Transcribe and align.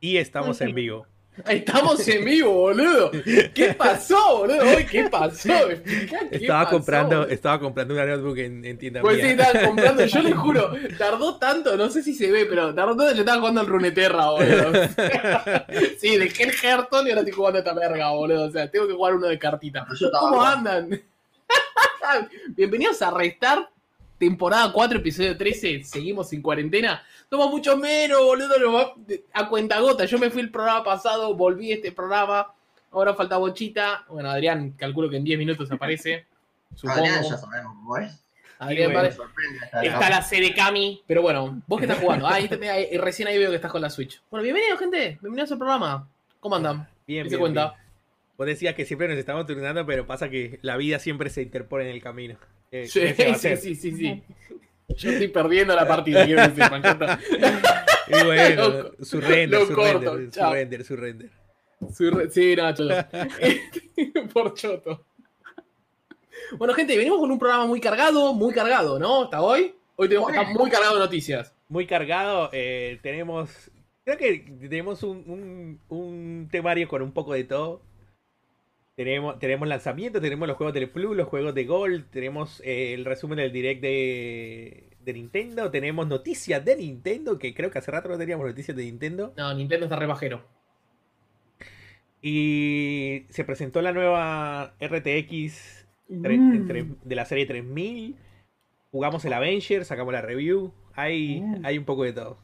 Y 0.00 0.16
estamos 0.18 0.60
en 0.60 0.74
vivo. 0.74 1.06
Estamos 1.48 2.06
en 2.08 2.24
vivo, 2.24 2.50
boludo. 2.50 3.10
¿Qué 3.52 3.74
pasó, 3.76 4.38
boludo? 4.38 4.64
¿Qué 4.90 5.04
pasó? 5.10 5.68
Qué 5.84 6.28
Estaba 6.30 6.64
pasó, 6.64 6.76
comprando, 6.76 7.28
estaba 7.28 7.60
comprando 7.60 7.92
una 7.92 8.06
notebook 8.06 8.38
en, 8.38 8.64
en 8.64 8.78
tienda 8.78 9.02
Pues 9.02 9.20
sí, 9.20 9.26
estaba 9.28 9.66
comprando, 9.66 10.06
yo 10.06 10.22
le 10.22 10.32
juro, 10.32 10.70
tardó 10.96 11.36
tanto, 11.36 11.76
no 11.76 11.90
sé 11.90 12.02
si 12.02 12.14
se 12.14 12.32
ve, 12.32 12.46
pero 12.46 12.74
tardó 12.74 12.96
tanto, 12.96 13.12
le 13.12 13.20
estaba 13.20 13.38
jugando 13.38 13.60
al 13.60 13.66
Runeterra, 13.66 14.30
boludo. 14.30 14.72
Sí, 15.98 16.16
dejé 16.16 16.44
el 16.44 16.52
Hearthstone 16.52 17.08
y 17.08 17.10
ahora 17.10 17.20
estoy 17.20 17.34
jugando 17.34 17.58
a 17.58 17.60
esta 17.60 17.74
verga, 17.74 18.10
boludo. 18.12 18.44
O 18.46 18.50
sea, 18.50 18.70
tengo 18.70 18.86
que 18.86 18.94
jugar 18.94 19.14
uno 19.14 19.26
de 19.26 19.38
cartita. 19.38 19.86
Yo 20.00 20.10
¿Cómo 20.18 20.42
andan? 20.42 21.02
Bienvenidos 22.56 23.02
a 23.02 23.10
Restar, 23.10 23.68
temporada 24.18 24.72
4, 24.72 24.98
episodio 25.00 25.36
13. 25.36 25.84
Seguimos 25.84 26.32
en 26.32 26.40
cuarentena. 26.40 27.02
Somos 27.28 27.50
mucho 27.50 27.76
menos, 27.76 28.22
boludo. 28.22 28.58
nos 28.58 28.74
va- 28.74 28.94
A 29.32 29.48
cuenta 29.48 29.80
gota. 29.80 30.04
Yo 30.04 30.18
me 30.18 30.30
fui 30.30 30.42
el 30.42 30.50
programa 30.50 30.84
pasado, 30.84 31.34
volví 31.34 31.72
a 31.72 31.76
este 31.76 31.92
programa. 31.92 32.52
Ahora 32.92 33.14
falta 33.14 33.36
Bochita. 33.36 34.04
Bueno, 34.08 34.30
Adrián, 34.30 34.70
calculo 34.72 35.10
que 35.10 35.16
en 35.16 35.24
10 35.24 35.38
minutos 35.38 35.70
aparece. 35.72 36.24
Supongo. 36.74 36.98
Adrián 36.98 37.22
ya 37.24 37.36
sabemos 37.36 37.74
cómo 37.74 37.96
es. 37.98 38.22
Adrián, 38.58 38.92
vale. 38.94 39.08
Esta 39.08 39.82
Está 39.82 40.08
la 40.10 40.22
sede 40.22 40.54
Cami, 40.54 41.02
pero 41.06 41.20
bueno, 41.20 41.60
vos 41.66 41.78
que 41.78 41.84
estás 41.86 42.00
jugando. 42.00 42.26
Ah, 42.26 42.34
ahí 42.34 42.48
te- 42.48 42.70
ahí- 42.70 42.96
recién 42.96 43.28
ahí 43.28 43.36
veo 43.38 43.50
que 43.50 43.56
estás 43.56 43.70
con 43.72 43.82
la 43.82 43.90
Switch. 43.90 44.22
Bueno, 44.30 44.44
bienvenidos, 44.44 44.78
gente. 44.78 45.18
Bienvenidos 45.20 45.52
al 45.52 45.58
programa. 45.58 46.08
¿Cómo 46.40 46.56
andan? 46.56 46.76
Bien, 47.06 47.24
¿Qué 47.24 47.28
bien, 47.28 47.30
se 47.30 47.38
cuenta? 47.38 47.68
bien. 47.70 47.80
Vos 48.38 48.46
decías 48.46 48.74
que 48.74 48.84
siempre 48.86 49.08
nos 49.08 49.18
estamos 49.18 49.46
turnando, 49.46 49.84
pero 49.84 50.06
pasa 50.06 50.28
que 50.30 50.58
la 50.62 50.76
vida 50.76 50.98
siempre 50.98 51.28
se 51.28 51.42
interpone 51.42 51.84
en 51.84 51.90
el 51.90 52.02
camino. 52.02 52.36
Eh, 52.70 52.86
Sí, 52.86 53.00
sí, 53.58 53.74
sí, 53.74 53.92
sí. 53.92 54.22
Yo 54.88 55.10
estoy 55.10 55.28
perdiendo 55.28 55.74
la 55.74 55.86
partida, 55.86 56.24
quiero 56.24 56.42
está. 56.42 57.18
Y 58.08 58.24
bueno, 58.24 58.68
Lo- 58.68 59.04
su 59.04 59.20
render, 59.20 59.48
lo 59.60 59.66
su 59.66 59.74
corto, 59.74 59.98
render, 60.14 60.24
su 60.26 60.30
chao. 60.30 60.52
render, 60.52 60.84
su 60.84 60.96
render. 60.96 61.30
Soy 61.92 62.10
re- 62.10 62.30
Sí, 62.30 62.54
no, 62.54 62.72
choto. 62.72 62.94
Por 64.32 64.54
choto. 64.54 65.04
Bueno, 66.56 66.72
gente, 66.74 66.96
venimos 66.96 67.18
con 67.18 67.30
un 67.32 67.38
programa 67.38 67.66
muy 67.66 67.80
cargado, 67.80 68.32
muy 68.32 68.54
cargado, 68.54 68.98
¿no? 69.00 69.24
Hasta 69.24 69.42
hoy. 69.42 69.74
Hoy 69.96 70.08
tenemos 70.08 70.30
estar 70.30 70.46
muy 70.54 70.70
cargado 70.70 70.94
de 70.94 71.00
noticias. 71.00 71.52
Muy 71.68 71.84
cargado, 71.86 72.48
eh, 72.52 73.00
tenemos, 73.02 73.50
creo 74.04 74.16
que 74.18 74.38
tenemos 74.68 75.02
un, 75.02 75.24
un- 75.26 75.80
un 75.88 76.48
temario 76.48 76.86
con 76.86 77.02
un 77.02 77.10
poco 77.12 77.32
de 77.32 77.42
todo. 77.42 77.82
Tenemos, 79.00 79.38
tenemos 79.38 79.68
lanzamientos, 79.68 80.22
tenemos 80.22 80.48
los 80.48 80.56
juegos 80.56 80.72
del 80.72 80.88
Plus, 80.88 81.14
los 81.14 81.28
juegos 81.28 81.54
de 81.54 81.64
Gold, 81.66 82.06
tenemos 82.10 82.62
eh, 82.64 82.94
el 82.94 83.04
resumen 83.04 83.36
del 83.36 83.52
direct 83.52 83.82
de, 83.82 84.88
de 85.04 85.12
Nintendo, 85.12 85.70
tenemos 85.70 86.06
noticias 86.08 86.64
de 86.64 86.76
Nintendo, 86.76 87.38
que 87.38 87.52
creo 87.52 87.70
que 87.70 87.78
hace 87.78 87.90
rato 87.90 88.08
no 88.08 88.16
teníamos 88.16 88.46
noticias 88.46 88.74
de 88.74 88.84
Nintendo. 88.84 89.34
No, 89.36 89.52
Nintendo 89.52 89.84
está 89.84 89.96
re 89.96 90.06
bajero. 90.06 90.42
Y 92.22 93.26
se 93.28 93.44
presentó 93.44 93.82
la 93.82 93.92
nueva 93.92 94.74
RTX 94.80 95.86
tre- 96.08 96.38
Mm. 96.38 96.94
de 97.04 97.14
la 97.14 97.26
serie 97.26 97.44
3000. 97.44 98.16
Jugamos 98.92 99.22
el 99.26 99.34
Avenger, 99.34 99.84
sacamos 99.84 100.14
la 100.14 100.22
review. 100.22 100.72
Hay, 100.94 101.42
Mm. 101.42 101.66
hay 101.66 101.76
un 101.76 101.84
poco 101.84 102.04
de 102.04 102.14
todo. 102.14 102.38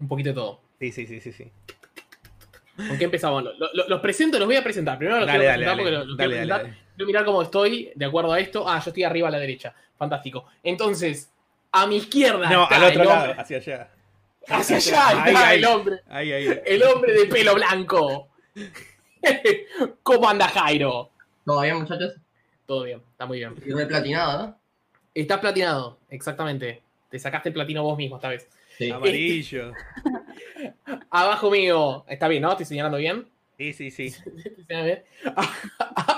Un 0.00 0.08
poquito 0.08 0.30
de 0.30 0.34
todo. 0.34 0.60
Sí, 0.80 0.90
sí, 0.90 1.06
sí, 1.06 1.20
sí, 1.20 1.30
sí. 1.32 1.52
¿Con 2.86 2.96
qué 2.96 3.04
empezamos? 3.04 3.42
Lo- 3.42 3.52
lo- 3.74 3.88
los 3.88 4.00
presento, 4.00 4.38
los 4.38 4.46
voy 4.46 4.56
a 4.56 4.62
presentar. 4.62 4.96
Primero 4.98 5.18
los 5.18 5.26
Dale, 5.26 5.38
quiero 5.40 5.50
dale, 5.50 5.64
presentar 5.64 5.76
dale, 5.76 5.82
porque 5.82 5.98
los, 5.98 6.06
los 6.08 6.16
dale, 6.16 6.30
quiero 6.34 6.48
dale, 6.48 6.62
presentar. 6.64 6.88
Quiero 6.96 7.06
mirar 7.06 7.24
cómo 7.24 7.42
estoy 7.42 7.92
de 7.94 8.04
acuerdo 8.04 8.32
a 8.32 8.40
esto. 8.40 8.68
Ah, 8.68 8.80
yo 8.84 8.90
estoy 8.90 9.02
arriba 9.04 9.28
a 9.28 9.30
la 9.32 9.38
derecha. 9.38 9.74
Fantástico. 9.96 10.46
Entonces, 10.62 11.30
a 11.72 11.86
mi 11.86 11.96
izquierda 11.96 12.48
No, 12.48 12.62
está 12.64 12.76
al 12.76 12.84
otro 12.84 13.02
el 13.02 13.08
lado, 13.08 13.20
hombre. 13.24 13.40
hacia 13.42 13.56
allá. 13.58 13.90
Hacia 14.46 14.76
allá 14.76 15.08
Ahí, 15.24 15.28
está 15.34 15.48
ahí. 15.48 15.58
el 15.58 15.64
hombre. 15.66 15.96
Ahí, 16.08 16.32
ahí. 16.32 16.60
El 16.64 16.82
hombre 16.84 17.12
de 17.12 17.26
pelo 17.26 17.54
blanco. 17.54 18.28
¿Cómo 20.02 20.28
anda 20.28 20.48
Jairo? 20.48 21.10
¿Todo 21.44 21.60
bien, 21.62 21.76
muchachos? 21.80 22.14
Todo 22.66 22.84
bien, 22.84 23.02
está 23.10 23.26
muy 23.26 23.38
bien. 23.38 23.54
Y 23.66 23.72
replatinado, 23.72 24.38
¿no? 24.46 24.58
Estás 25.14 25.38
platinado, 25.40 25.98
exactamente. 26.10 26.82
Te 27.10 27.18
sacaste 27.18 27.48
el 27.48 27.54
platino 27.54 27.82
vos 27.82 27.96
mismo 27.96 28.16
esta 28.16 28.28
vez. 28.28 28.48
Sí. 28.78 28.90
Amarillo. 28.90 29.72
Abajo 31.10 31.50
mío, 31.50 32.04
está 32.08 32.28
bien, 32.28 32.42
¿no? 32.42 32.50
¿Estoy 32.52 32.66
señalando 32.66 32.98
bien? 32.98 33.26
Sí, 33.56 33.72
sí, 33.72 33.90
sí. 33.90 34.06
¿Estoy 34.06 34.64
señalando 34.66 34.84
bien? 34.84 35.02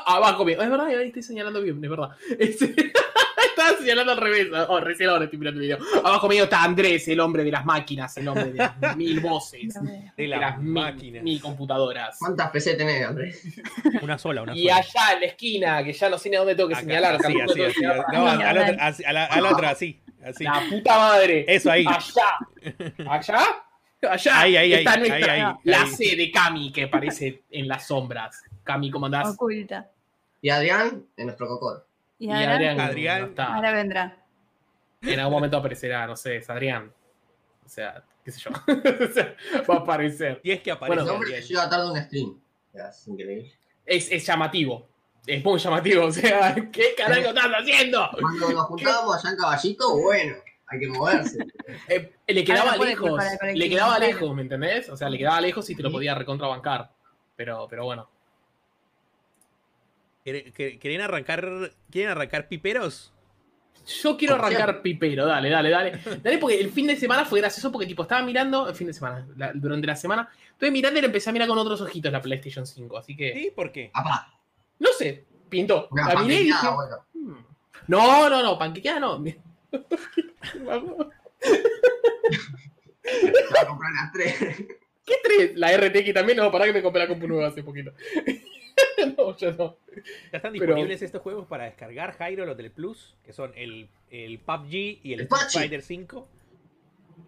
Abajo 0.06 0.44
mío. 0.44 0.60
Es 0.62 0.70
verdad, 0.70 0.90
estoy 1.02 1.22
señalando 1.22 1.62
bien, 1.62 1.82
es 1.82 1.90
verdad. 1.90 2.10
Este- 2.38 2.92
Estaba 3.50 3.76
señalando 3.78 4.12
al 4.12 4.18
revés. 4.18 4.48
Oh, 4.68 4.80
recién 4.80 5.08
ahora 5.10 5.24
estoy 5.24 5.38
mirando 5.38 5.60
el 5.60 5.66
video. 5.66 5.78
Abajo 6.04 6.28
mío 6.28 6.44
está 6.44 6.62
Andrés, 6.62 7.08
el 7.08 7.20
hombre 7.20 7.42
de 7.44 7.50
las 7.50 7.64
máquinas, 7.64 8.16
el 8.16 8.28
hombre 8.28 8.52
de 8.52 8.54
las 8.54 8.96
mil 8.96 9.20
voces. 9.20 9.74
De 9.82 10.12
De 10.16 10.28
las 10.28 10.40
las 10.40 10.58
mil, 10.58 10.72
máquinas. 10.72 11.22
mil 11.22 11.40
computadoras. 11.40 12.16
¿Cuántas 12.18 12.50
PC 12.50 12.74
tenés, 12.74 13.06
Andrés? 13.06 13.42
Una 14.02 14.18
sola, 14.18 14.42
una 14.42 14.56
Y 14.56 14.62
sola. 14.62 14.76
allá 14.76 15.12
en 15.14 15.20
la 15.20 15.26
esquina, 15.26 15.84
que 15.84 15.92
ya 15.92 16.08
no 16.08 16.16
sé 16.18 16.30
ni 16.30 16.36
a 16.36 16.38
dónde 16.40 16.54
tengo 16.54 16.68
que 16.68 16.74
Acá, 16.74 16.84
señalar. 16.84 17.14
así, 17.16 17.40
así, 17.40 17.62
así. 17.62 17.80
No, 18.12 18.26
a 18.28 18.36
la 19.40 19.50
otra, 19.50 19.70
así, 19.70 20.00
así. 20.24 20.44
La 20.44 20.62
puta 20.68 20.98
madre. 20.98 21.44
Eso 21.48 21.70
ahí. 21.70 21.84
Allá. 21.86 23.08
Allá. 23.08 23.38
Allá. 24.10 24.40
Ahí, 24.40 24.56
ahí, 24.56 24.72
está 24.74 24.92
ahí, 24.92 24.98
nuestra, 24.98 25.32
ahí, 25.34 25.40
ahí, 25.40 25.54
la 25.64 25.82
ahí. 25.82 25.88
C 25.90 26.16
de 26.16 26.30
Cami 26.30 26.72
que 26.72 26.84
aparece 26.84 27.42
en 27.50 27.68
las 27.68 27.86
sombras. 27.86 28.42
Cami, 28.64 28.90
¿cómo 28.90 29.06
andás? 29.06 29.28
Oculta. 29.30 29.90
Y 30.40 30.48
Adrián, 30.48 31.04
en 31.16 31.26
nuestro 31.26 31.46
cocor. 31.48 31.86
Y, 32.18 32.26
Y 32.28 32.32
Adrián, 32.32 32.80
Adrián. 32.80 33.20
no 33.22 33.26
está. 33.28 33.54
ahora 33.54 33.72
vendrá. 33.72 34.16
En 35.02 35.18
algún 35.18 35.34
momento 35.34 35.56
aparecerá, 35.56 36.06
no 36.06 36.16
sé, 36.16 36.36
es 36.36 36.50
Adrián. 36.50 36.92
O 37.64 37.68
sea, 37.68 38.02
qué 38.24 38.30
sé 38.30 38.40
yo. 38.40 38.50
O 39.10 39.12
sea, 39.12 39.34
va 39.68 39.74
a 39.76 39.78
aparecer. 39.78 40.40
Y 40.44 40.50
es 40.50 40.60
que 40.60 40.70
aparece 40.70 41.02
El 41.02 41.08
hombre 41.08 41.28
que 41.30 41.34
Adrián. 41.36 41.48
llega 41.48 41.70
tarde 41.70 41.90
un 41.90 41.96
stream. 41.98 42.40
Es 42.72 43.08
increíble. 43.08 43.52
Es, 43.86 44.10
es 44.12 44.26
llamativo. 44.26 44.88
Es 45.26 45.44
muy 45.44 45.58
llamativo. 45.58 46.06
O 46.06 46.12
sea, 46.12 46.54
¿qué 46.72 46.94
carajo 46.96 47.28
estás 47.28 47.46
haciendo? 47.58 48.08
Cuando 48.20 48.50
nos 48.52 48.66
juntábamos 48.66 49.16
allá 49.16 49.30
en 49.30 49.36
Caballito, 49.36 49.96
bueno, 49.98 50.36
hay 50.66 50.78
que 50.80 50.88
moverse. 50.88 51.38
Eh, 51.88 52.12
le 52.28 52.44
quedaba 52.44 52.74
puede 52.74 52.90
lejos. 52.90 53.22
Le 53.54 53.68
quedaba 53.68 53.98
lejos, 53.98 54.34
¿me 54.34 54.42
entendés? 54.42 54.88
O 54.88 54.96
sea, 54.96 55.08
le 55.08 55.18
quedaba 55.18 55.40
lejos 55.40 55.68
y 55.70 55.74
te 55.76 55.82
lo 55.82 55.90
podía 55.92 56.14
recontrabancar. 56.14 56.90
Pero, 57.36 57.66
pero 57.68 57.84
bueno. 57.84 58.08
¿Quieren- 60.24 60.52
quieren- 60.52 60.78
¿Quieren 60.78 61.00
arrancar, 61.00 61.72
¿Quieren 61.90 62.10
arrancar 62.12 62.48
piperos? 62.48 63.12
Yo 64.02 64.16
quiero 64.18 64.34
arrancar 64.34 64.82
pipero, 64.82 65.24
dale, 65.26 65.48
dale, 65.48 65.70
dale. 65.70 65.98
Dale, 66.22 66.38
porque 66.38 66.60
el 66.60 66.70
fin 66.70 66.86
de 66.86 66.96
semana 66.96 67.24
fue 67.24 67.40
gracioso 67.40 67.72
porque 67.72 67.86
tipo 67.86 68.02
estaba 68.02 68.22
mirando, 68.22 68.68
el 68.68 68.74
fin 68.74 68.86
de 68.86 68.92
semana, 68.92 69.26
la- 69.36 69.52
durante 69.54 69.86
la 69.86 69.96
semana, 69.96 70.28
estuve 70.52 70.70
mirando 70.70 70.98
y 70.98 71.00
le 71.00 71.06
empecé 71.06 71.30
a 71.30 71.32
mirar 71.32 71.48
con 71.48 71.56
otros 71.58 71.80
ojitos 71.80 72.12
la 72.12 72.20
PlayStation 72.20 72.66
5, 72.66 72.98
así 72.98 73.16
que, 73.16 73.32
¿Sí? 73.32 73.52
¿Por 73.56 73.72
qué? 73.72 73.90
Apá, 73.94 74.30
no 74.80 74.88
sé, 74.98 75.24
pintó. 75.48 75.86
una 75.92 76.12
La 76.14 76.22
miré 76.22 76.34
y 76.34 76.38
dije, 76.44 76.52
panquequeada, 76.52 76.74
bueno. 76.74 76.96
"Hmm". 77.14 77.44
no, 77.86 78.28
no, 78.30 78.42
no, 78.42 78.58
panquequeada 78.58 78.98
no. 79.00 79.24
A 83.60 83.66
comprar 83.66 83.92
las 83.92 84.12
tres. 84.12 84.34
¿Qué 85.04 85.14
tres? 85.22 85.56
La 85.56 85.76
RTX 85.76 86.14
también, 86.14 86.38
no, 86.38 86.50
para 86.50 86.66
que 86.66 86.72
me 86.72 86.82
compré 86.82 87.02
la 87.02 87.08
compu 87.08 87.26
nueva 87.26 87.48
hace 87.48 87.62
poquito. 87.62 87.92
no, 89.16 89.36
yo 89.36 89.52
no. 89.52 89.76
Ya 90.30 90.38
están 90.38 90.52
Pero- 90.52 90.66
disponibles 90.66 91.02
estos 91.02 91.22
juegos 91.22 91.46
para 91.46 91.64
descargar, 91.64 92.16
Jairo, 92.16 92.46
los 92.46 92.56
del 92.56 92.70
Plus, 92.70 93.16
que 93.24 93.32
son 93.32 93.52
el, 93.56 93.88
el 94.10 94.38
PUBG 94.38 94.72
y 94.74 95.12
el 95.12 95.20
El 95.20 95.26
Street 95.26 95.28
Pachi. 95.28 95.58
Fighter 95.58 95.82
5. 95.82 96.28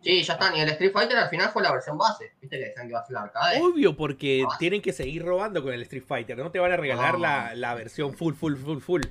Sí, 0.02 0.22
ya 0.22 0.32
están. 0.34 0.56
Y 0.56 0.60
el 0.60 0.68
Street 0.70 0.92
Fighter 0.92 1.16
al 1.16 1.28
final 1.28 1.50
fue 1.50 1.62
la 1.62 1.70
versión 1.72 1.96
base. 1.96 2.32
Viste 2.40 2.58
que 2.58 2.64
decían 2.66 2.86
que 2.86 2.90
iba 2.90 3.00
a 3.00 3.04
ser 3.06 3.14
la 3.14 3.22
arcade. 3.22 3.60
Obvio, 3.62 3.96
porque 3.96 4.44
Ah. 4.48 4.56
tienen 4.58 4.82
que 4.82 4.92
seguir 4.92 5.24
robando 5.24 5.62
con 5.62 5.72
el 5.72 5.82
Street 5.82 6.04
Fighter. 6.06 6.36
No 6.38 6.50
te 6.50 6.58
van 6.58 6.72
a 6.72 6.76
regalar 6.76 7.14
Ah. 7.16 7.18
la, 7.18 7.54
la 7.54 7.74
versión 7.74 8.12
full, 8.14 8.34
full, 8.34 8.56
full, 8.56 8.78
full. 8.80 9.02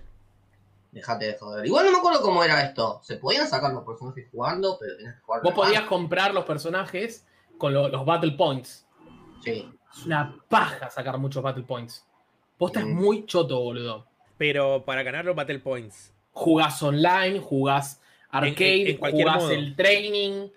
Dejate 0.92 1.26
de 1.26 1.38
joder. 1.38 1.66
Igual 1.66 1.86
no 1.86 1.92
me 1.94 1.98
acuerdo 2.00 2.22
cómo 2.22 2.44
era 2.44 2.62
esto. 2.64 3.00
Se 3.04 3.16
podían 3.16 3.48
sacar 3.48 3.72
los 3.74 3.86
personajes 3.86 4.28
jugando, 4.30 4.78
pero 4.80 4.98
tenías 4.98 5.16
que 5.16 5.22
jugar. 5.22 5.42
Vos 5.44 5.54
podías 5.54 5.84
comprar 5.84 6.34
los 6.34 6.44
personajes 6.44 7.26
con 7.58 7.74
lo- 7.74 7.88
los 7.88 8.06
Battle 8.06 8.34
Points. 8.34 8.86
Sí. 9.44 9.72
Es 9.98 10.06
una 10.06 10.38
paja 10.50 10.90
sacar 10.90 11.18
muchos 11.18 11.42
Battle 11.42 11.64
Points. 11.64 12.06
Vos 12.60 12.72
estás 12.72 12.86
Mm. 12.86 12.94
muy 12.94 13.26
choto, 13.26 13.60
boludo. 13.62 14.06
Pero 14.38 14.84
para 14.84 15.04
ganar 15.04 15.24
los 15.26 15.36
Battle 15.36 15.60
Points. 15.60 16.14
jugás 16.34 16.82
online, 16.82 17.40
jugás 17.40 18.02
arcade, 18.30 18.74
En- 18.76 18.82
en- 18.82 18.88
en 18.94 18.98
cualquier 18.98 19.28
jugás 19.28 19.44
modo. 19.44 19.52
el 19.52 19.76
training. 19.76 20.48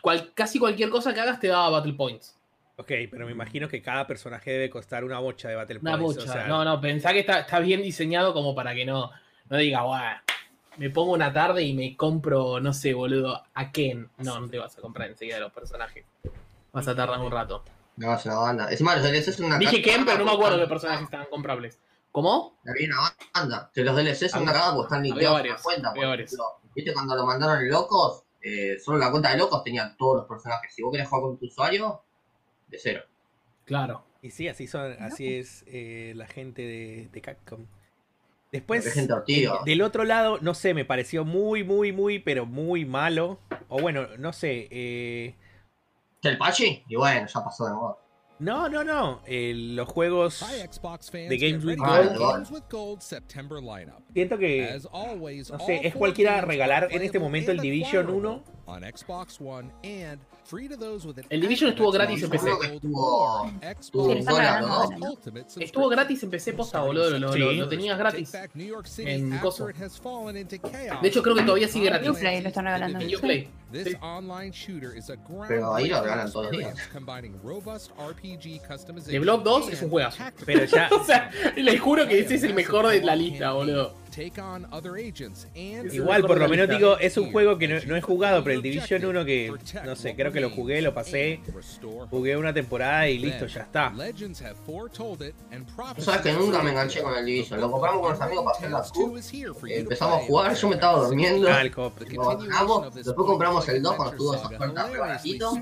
Cual- 0.00 0.32
casi 0.34 0.58
cualquier 0.58 0.90
cosa 0.90 1.12
que 1.14 1.20
hagas 1.20 1.40
te 1.40 1.48
daba 1.48 1.70
Battle 1.70 1.94
Points. 1.94 2.36
Ok, 2.76 2.90
pero 3.10 3.26
me 3.26 3.32
imagino 3.32 3.68
que 3.68 3.82
cada 3.82 4.06
personaje 4.06 4.50
debe 4.50 4.70
costar 4.70 5.04
una 5.04 5.18
bocha 5.18 5.48
de 5.48 5.54
Battle 5.56 5.78
Una 5.82 5.98
Points. 5.98 6.16
bocha. 6.18 6.30
o 6.30 6.32
sea, 6.32 6.46
no, 6.48 6.64
no, 6.64 6.80
pensá 6.80 7.12
que 7.12 7.20
está, 7.20 7.40
está 7.40 7.58
bien 7.60 7.82
diseñado 7.82 8.32
como 8.32 8.54
para 8.54 8.74
que 8.74 8.84
no, 8.84 9.10
no 9.50 9.56
diga, 9.58 9.82
"Buah, 9.82 10.16
me 10.78 10.88
pongo 10.90 11.12
una 11.12 11.32
tarde 11.32 11.62
y 11.62 11.74
me 11.74 11.96
compro, 11.96 12.58
no 12.60 12.72
sé, 12.72 12.94
boludo, 12.94 13.42
a 13.54 13.70
Ken. 13.70 14.08
No, 14.18 14.40
no 14.40 14.48
te 14.48 14.58
vas 14.58 14.76
a 14.76 14.80
comprar 14.80 15.10
enseguida 15.10 15.38
los 15.38 15.52
personajes. 15.52 16.04
Vas 16.72 16.88
a 16.88 16.96
tardar 16.96 17.20
un 17.20 17.30
rato. 17.30 17.62
No, 17.96 18.14
es 18.14 18.24
una 18.24 18.36
banda. 18.36 18.70
Encima 18.70 18.96
los 18.96 19.04
DLCs 19.04 19.36
son 19.36 19.46
una 19.46 19.58
Dije 19.58 19.82
Ken, 19.82 20.04
pero 20.06 20.18
no 20.18 20.24
me 20.24 20.32
acuerdo 20.32 20.58
qué 20.58 20.66
personajes 20.66 21.04
estaban 21.04 21.26
comprables. 21.30 21.78
¿Cómo? 22.10 22.58
Había 22.66 22.88
una 22.88 22.96
banda. 23.34 23.70
Que 23.74 23.84
los 23.84 23.94
DLCs 23.94 24.30
son 24.30 24.42
una 24.44 24.52
cagada 24.52 24.74
porque 24.74 24.86
están 24.86 25.00
había 25.00 25.10
limpiados 25.12 25.36
en 25.36 25.42
varios, 25.42 25.58
la 25.58 25.62
cuenta. 25.62 25.88
había 25.90 26.00
por 26.02 26.08
varios. 26.08 26.32
ejemplo. 26.32 26.46
Viste 26.74 26.92
cuando 26.94 27.16
lo 27.16 27.26
mandaron 27.26 27.68
locos, 27.68 28.22
eh, 28.42 28.78
solo 28.78 28.98
la 28.98 29.10
cuenta 29.10 29.30
de 29.30 29.38
locos 29.38 29.62
tenía 29.64 29.94
todos 29.96 30.16
los 30.18 30.26
personajes. 30.26 30.74
Si 30.74 30.82
vos 30.82 30.92
querés 30.92 31.08
jugar 31.08 31.22
con 31.22 31.38
tu 31.38 31.46
usuario, 31.46 32.02
de 32.68 32.78
cero. 32.78 33.02
Claro. 33.64 34.04
Y 34.22 34.30
sí, 34.30 34.48
así 34.48 34.66
son, 34.66 34.92
así 35.00 35.34
es 35.34 35.64
eh, 35.66 36.12
la 36.16 36.26
gente 36.26 36.62
de, 36.62 37.08
de 37.12 37.20
Capcom. 37.20 37.66
Después, 38.52 38.92
gente 38.92 39.12
ortiga. 39.12 39.60
del 39.64 39.80
otro 39.82 40.04
lado, 40.04 40.38
no 40.42 40.54
sé, 40.54 40.74
me 40.74 40.84
pareció 40.84 41.24
muy, 41.24 41.64
muy, 41.64 41.90
muy, 41.92 42.18
pero 42.18 42.44
muy 42.44 42.84
malo. 42.84 43.40
O 43.68 43.80
bueno, 43.80 44.06
no 44.18 44.32
sé. 44.32 44.68
eh, 44.70 45.34
¿El 46.22 46.38
Pachi? 46.38 46.84
Y 46.86 46.96
bueno, 46.96 47.26
ya 47.26 47.44
pasó 47.44 47.66
de 47.66 47.72
moda. 47.72 47.96
No, 48.42 48.68
no, 48.68 48.82
no. 48.84 49.20
eh, 49.26 49.52
los 49.54 49.88
juegos. 49.88 50.42
The 51.28 51.36
Games 51.38 51.64
Get 51.64 51.64
with 51.64 51.76
Gold. 51.78 52.48
Siento 54.12 54.36
que. 54.38 54.64
As 54.64 54.86
always, 54.92 55.50
no 55.50 55.58
sé, 55.60 55.86
es 55.86 55.94
cualquiera 55.94 56.40
regalar 56.40 56.88
en 56.90 57.02
este 57.02 57.18
momento 57.18 57.52
el 57.52 57.58
Division 57.58 58.06
acquirable 58.06 58.28
1. 58.28 58.44
El 61.30 61.40
Division 61.40 61.70
estuvo 61.70 61.90
gratis 61.90 62.22
en 62.22 62.30
PC. 62.30 62.50
Estuvo- 65.60 65.88
gratis 65.88 66.22
en 66.22 66.30
PC 66.30 66.52
posta, 66.52 66.80
boludo. 66.80 67.10
Lo, 67.10 67.18
lo- 67.18 67.32
Sí. 67.32 67.38
lo- 67.38 67.52
lo 67.52 67.68
tenías 67.68 67.98
gratis. 67.98 68.32
En 68.98 69.38
coso. 69.38 69.66
De 69.66 71.08
hecho, 71.08 71.22
creo 71.22 71.34
que 71.34 71.42
todavía 71.42 71.68
sigue 71.68 71.86
gratis. 71.86 72.08
Uplay 72.10 72.40
lo 72.42 72.48
están 72.48 72.64
regalando. 72.64 72.98
En 73.00 73.14
Uplay. 73.16 73.48
This 73.72 73.88
Sí. 73.88 73.96
online 74.02 74.50
shooter 74.52 74.94
is 74.98 75.08
a 75.08 75.14
Pero 75.48 75.74
ahí 75.74 75.88
lo 75.88 76.02
regalan 76.02 76.30
todos 76.30 76.46
los 76.46 76.52
días. 76.58 76.72
experience 76.72 76.92
combining 76.92 77.40
robust 77.42 77.90
RPG 77.98 78.60
customization 78.68 79.12
The 79.12 79.18
Block 79.18 79.42
2 79.42 79.68
es 79.70 79.80
un 79.82 79.88
juegazo. 79.88 80.22
Pero 80.44 80.64
ya. 80.64 80.90
O 81.00 81.04
sea, 81.04 81.30
les 81.56 81.80
juro 81.80 82.06
que 82.06 82.20
ese 82.20 82.34
es 82.34 82.42
el 82.42 82.52
mejor 82.52 82.86
de 82.88 83.00
la 83.02 83.16
lista, 83.16 83.52
boludo. 83.52 83.94
Take 84.12 84.38
on 84.38 84.66
other 84.70 84.98
agents 84.98 85.46
and 85.56 85.86
Es 85.86 85.94
Igual, 85.94 86.26
por 86.26 86.38
lo 86.38 86.46
menos 86.46 86.68
digo, 86.68 86.98
es 86.98 87.16
un 87.16 87.32
juego 87.32 87.56
que 87.56 87.66
no, 87.66 87.76
no 87.86 87.96
he 87.96 88.02
jugado, 88.02 88.44
pero 88.44 88.56
el 88.56 88.62
Division 88.62 89.02
1 89.02 89.24
que, 89.24 89.50
no 89.86 89.96
sé, 89.96 90.14
creo 90.14 90.30
que 90.30 90.40
lo 90.40 90.50
jugué, 90.50 90.82
lo 90.82 90.92
pasé, 90.92 91.40
jugué 92.10 92.36
una 92.36 92.52
temporada 92.52 93.08
y 93.08 93.18
listo, 93.18 93.46
ya 93.46 93.62
está. 93.62 93.90
Legends 93.90 94.42
have 94.42 94.54
foretold 94.66 95.22
it 95.22 95.34
and 95.50 95.66
Tú 95.96 96.02
sabes 96.02 96.20
que 96.20 96.32
nunca 96.32 96.62
me 96.62 96.72
enganché 96.72 97.00
con 97.02 97.14
el 97.16 97.24
Division. 97.24 97.58
Lo 97.58 97.70
compramos 97.70 98.02
con 98.02 98.10
los 98.12 98.20
amigos 98.20 98.44
para 98.44 98.56
hacer 98.56 98.70
la 98.70 98.82
Q. 98.82 99.18
Empezamos 99.68 100.22
a 100.22 100.26
jugar, 100.26 100.54
yo 100.54 100.68
me 100.68 100.74
estaba 100.74 101.04
durmiendo. 101.04 101.48
Ah. 101.48 101.64
Lo 101.64 102.24
bajamos, 102.24 102.94
después 102.94 103.26
compramos 103.26 103.68
el 103.70 103.82
2 103.82 103.94
cuando 103.94 104.12
estuvo 104.12 104.34
esa 104.34 104.46
oferta 104.46 104.88
re 104.88 104.98
baratito. 104.98 105.52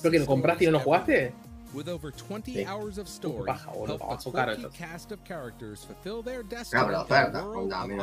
Creo 0.00 0.12
que 0.12 0.18
lo 0.20 0.26
compraste 0.26 0.64
y 0.64 0.66
no 0.68 0.72
lo 0.74 0.80
jugaste. 0.80 1.34
With 1.74 1.88
over 1.88 2.10
20 2.10 2.52
Sí. 2.54 2.64
hours 2.66 2.96
of 2.98 3.06
story, 3.08 3.50
help 3.52 4.00
caro 4.32 4.54
quirky 4.56 4.62
cast 4.78 5.12
of 5.12 5.22
characters 5.24 5.84
fulfill 5.84 6.22
their 6.22 6.42
pero 6.42 6.48
destiny 6.58 6.80
la 6.82 6.88
in 6.88 6.94
oferta, 7.04 7.32
the 7.32 7.44
world 7.44 7.72
of 7.72 7.88
the 7.88 7.94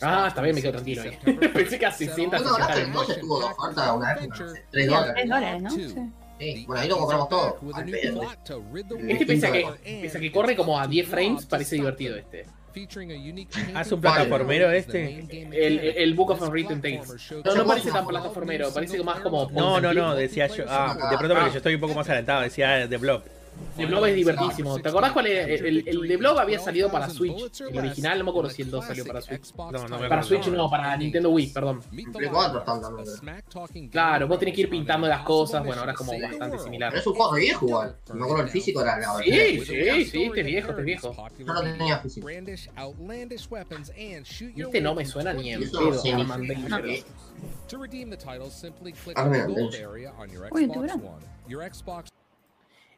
Ah, 0.00 0.28
está 0.28 0.40
bien, 0.40 0.54
me 0.54 0.62
quedo 0.62 0.80
360 0.80 1.20
tranquilo 1.20 1.52
Pensé 1.52 1.78
que 1.78 1.86
a 1.86 1.92
600 1.92 2.42
¿Vos 2.42 2.56
te 2.56 2.62
acordás 2.62 2.76
que 2.78 2.90
2 2.92 3.10
estuvo 3.10 3.38
de 3.40 3.44
oferta 3.44 3.92
una 3.92 4.14
vez? 4.14 4.16
Adventure, 4.22 4.64
3 4.70 4.84
Sí, 4.84 4.90
dólares. 4.90 5.14
3 5.14 5.28
dólares, 5.28 5.62
¿no? 5.62 5.70
Sí. 5.70 5.94
Sí, 6.40 6.64
bueno, 6.66 6.82
ahí 6.82 6.88
lo 6.88 6.96
compramos 6.98 7.28
todo. 7.28 7.58
The 9.04 9.12
Este 9.12 9.26
world 9.26 9.26
pese 9.26 9.46
a 9.46 9.48
of 9.50 9.54
que, 9.54 9.64
war 9.64 9.72
and 9.74 10.02
pese 10.02 10.16
a 10.16 10.20
que 10.20 10.32
corre 10.32 10.56
como 10.56 10.80
a 10.80 10.86
10 10.86 11.06
frames, 11.08 11.44
parece 11.46 11.76
divertido 11.76 12.16
este. 12.16 12.46
Ah, 13.74 13.82
es 13.82 13.92
un 13.92 14.00
plataformero 14.00 14.70
este. 14.70 15.26
El, 15.30 15.78
el 15.78 16.14
Book 16.14 16.30
of 16.30 16.42
Unwritten 16.42 16.80
Tales. 16.80 17.32
No, 17.44 17.54
no 17.54 17.66
parece 17.66 17.90
tan 17.90 18.06
plataformero, 18.06 18.72
parece 18.72 19.02
más 19.02 19.20
como. 19.20 19.50
No, 19.50 19.80
no, 19.80 19.92
no, 19.92 20.14
decía 20.14 20.46
yo. 20.46 20.64
Ah, 20.68 20.96
de 21.10 21.18
pronto 21.18 21.34
porque 21.34 21.50
yo 21.50 21.56
estoy 21.58 21.74
un 21.74 21.80
poco 21.80 21.94
más 21.94 22.06
adelantado, 22.08 22.42
decía 22.42 22.88
The 22.88 22.96
Blob. 22.96 23.22
The 23.76 23.86
Blob 23.86 24.04
es 24.06 24.14
divertísimo. 24.14 24.78
¿Te 24.78 24.88
acordás 24.90 25.12
cuál 25.12 25.26
es? 25.28 25.60
El, 25.62 25.88
el 25.88 26.08
The 26.08 26.16
Blob 26.18 26.38
había 26.38 26.58
salido 26.58 26.90
para 26.90 27.08
Switch. 27.08 27.60
El 27.62 27.78
original, 27.78 28.18
no 28.18 28.24
me 28.24 28.30
acuerdo 28.30 28.50
si 28.50 28.62
el 28.62 28.70
2 28.70 28.84
salió 28.84 29.06
para 29.06 29.22
Switch. 29.22 29.54
No, 29.56 29.88
no 29.88 29.98
me 29.98 30.08
Para. 30.08 30.22
Switch 30.22 30.46
no, 30.48 30.68
para 30.68 30.94
Nintendo 30.96 31.30
Wii, 31.30 31.46
perdón. 31.52 31.80
En 31.92 32.12
Play 32.12 32.28
4 32.30 32.58
están 32.58 32.80
también. 32.82 33.88
Claro, 33.90 34.28
vos 34.28 34.38
tenés 34.38 34.54
que 34.54 34.60
ir 34.62 34.70
pintando 34.70 35.06
las 35.06 35.22
cosas, 35.22 35.64
bueno, 35.64 35.80
ahora 35.80 35.92
es 35.92 35.98
como 35.98 36.12
bastante 36.20 36.58
similar. 36.58 36.90
Pero 36.90 37.00
es 37.00 37.06
un 37.06 37.14
juego 37.14 37.34
de 37.34 37.40
viejo 37.40 37.66
igual. 37.66 37.96
Me 38.12 38.24
acuerdo 38.24 38.42
el 38.44 38.50
físico 38.50 38.82
era 38.82 38.98
la 38.98 39.14
Sí, 39.22 39.60
sí, 39.64 40.04
sí, 40.04 40.22
este 40.24 40.40
es 40.40 40.46
viejo, 40.46 40.68
este 40.70 40.80
es 40.82 40.86
viejo. 40.86 41.16
Yo 41.38 41.44
no 41.46 41.62
tenía 41.62 41.98
físico. 41.98 42.28
Este 42.28 42.70
no 44.80 44.94
me 44.94 45.04
suena 45.06 45.32
ni 45.32 45.52
en 45.52 45.60
pedo. 45.60 45.94
sí, 45.94 46.12
no. 46.12 46.24
Danger. 46.24 47.04
To 47.68 47.78
redeem 47.78 48.10
the 48.10 48.16
title, 48.16 48.50
simply 48.50 48.92
click 48.92 49.16
Ah, 49.18 49.24
the 49.24 49.30
mira, 49.30 49.46
gold 49.46 49.72
de- 49.72 49.84
area 49.84 50.12
on 50.18 50.28
your 50.30 50.48
Uy, 50.52 50.64
Xbox 50.66 50.74
¿tuvieron? 50.74 51.00
One. 51.04 51.24
Your 51.48 51.62
Xbox 51.64 52.08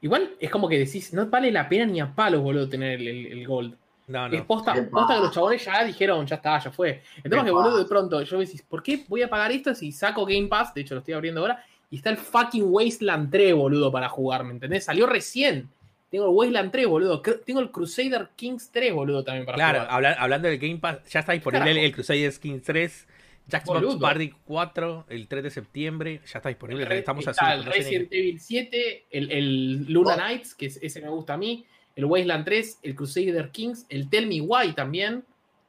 Igual 0.04 0.32
es 0.38 0.50
como 0.50 0.68
que 0.68 0.78
decís, 0.78 1.12
no 1.14 1.26
vale 1.26 1.50
la 1.50 1.66
pena 1.68 1.86
ni 1.86 1.98
a 2.00 2.14
palos, 2.14 2.42
boludo, 2.42 2.68
tener 2.68 3.00
el, 3.00 3.08
el- 3.08 3.26
el 3.38 3.46
Gold. 3.46 3.74
No, 4.06 4.26
Es 4.26 4.32
no. 4.40 4.46
posta, 4.46 4.74
Qué 4.74 4.82
posta 4.82 5.14
que 5.14 5.20
los 5.22 5.32
chabones 5.32 5.64
ya 5.64 5.82
dijeron, 5.82 6.26
ya 6.26 6.36
está, 6.36 6.58
ya 6.58 6.70
fue. 6.70 7.00
El 7.22 7.30
tema 7.30 7.38
es 7.38 7.46
que, 7.46 7.50
boludo, 7.52 7.78
de 7.78 7.86
pronto 7.86 8.20
yo 8.22 8.36
me 8.38 8.44
decís, 8.44 8.60
¿por 8.62 8.82
qué 8.82 9.02
voy 9.08 9.22
a 9.22 9.30
pagar 9.30 9.50
esto 9.50 9.74
si 9.74 9.90
saco 9.92 10.26
Game 10.26 10.46
Pass? 10.46 10.74
De 10.74 10.82
hecho, 10.82 10.94
lo 10.94 10.98
estoy 10.98 11.14
abriendo 11.14 11.40
ahora. 11.40 11.64
Y 11.90 11.96
está 11.96 12.10
el 12.10 12.18
fucking 12.18 12.64
Wasteland 12.66 13.30
3, 13.30 13.54
boludo, 13.54 13.90
para 13.90 14.10
jugar, 14.10 14.44
¿me 14.44 14.50
entendés? 14.52 14.84
Salió 14.84 15.06
recién. 15.06 15.70
Tengo 16.10 16.26
el 16.26 16.32
Wasteland 16.34 16.70
3, 16.70 16.86
boludo. 16.86 17.22
Tengo 17.22 17.60
el 17.60 17.70
Crusader 17.70 18.28
Kings 18.36 18.68
3, 18.70 18.92
boludo, 18.92 19.24
también 19.24 19.46
para 19.46 19.56
Claro, 19.56 19.78
jugar. 19.80 19.94
habla- 19.94 20.12
hablando 20.18 20.48
del 20.48 20.58
Game 20.58 20.76
Pass, 20.76 20.98
ya 21.08 21.20
está 21.20 21.32
disponible 21.32 21.82
el, 21.82 21.92
Crusader 21.92 22.30
Skins 22.30 22.62
3, 22.62 23.06
Jackbox 23.46 23.80
Boludo. 23.80 24.00
Party 24.00 24.32
4, 24.46 25.06
el 25.10 25.28
3 25.28 25.42
de 25.44 25.50
septiembre, 25.50 26.20
ya 26.26 26.38
está 26.38 26.48
disponible. 26.48 26.84
Re- 26.86 26.98
Estamos 26.98 27.26
está 27.26 27.54
el 27.54 27.64
no 27.64 27.72
sé 27.72 27.78
ni- 27.78 27.84
Resident 27.84 28.12
Evil 28.12 28.40
7, 28.40 29.06
el, 29.10 29.30
el 29.30 29.84
Luna 29.92 30.14
Oh. 30.14 30.16
Knights, 30.16 30.54
que 30.54 30.66
es- 30.66 30.78
ese 30.82 31.00
me 31.02 31.08
gusta 31.10 31.34
a 31.34 31.36
mí, 31.36 31.64
el 31.96 32.06
Wasteland 32.06 32.44
3, 32.44 32.78
el 32.82 32.94
Crusader 32.94 33.50
Kings, 33.50 33.86
el 33.88 34.08
Tell 34.08 34.26
Me 34.26 34.40
Why 34.40 34.72
también, 34.72 35.24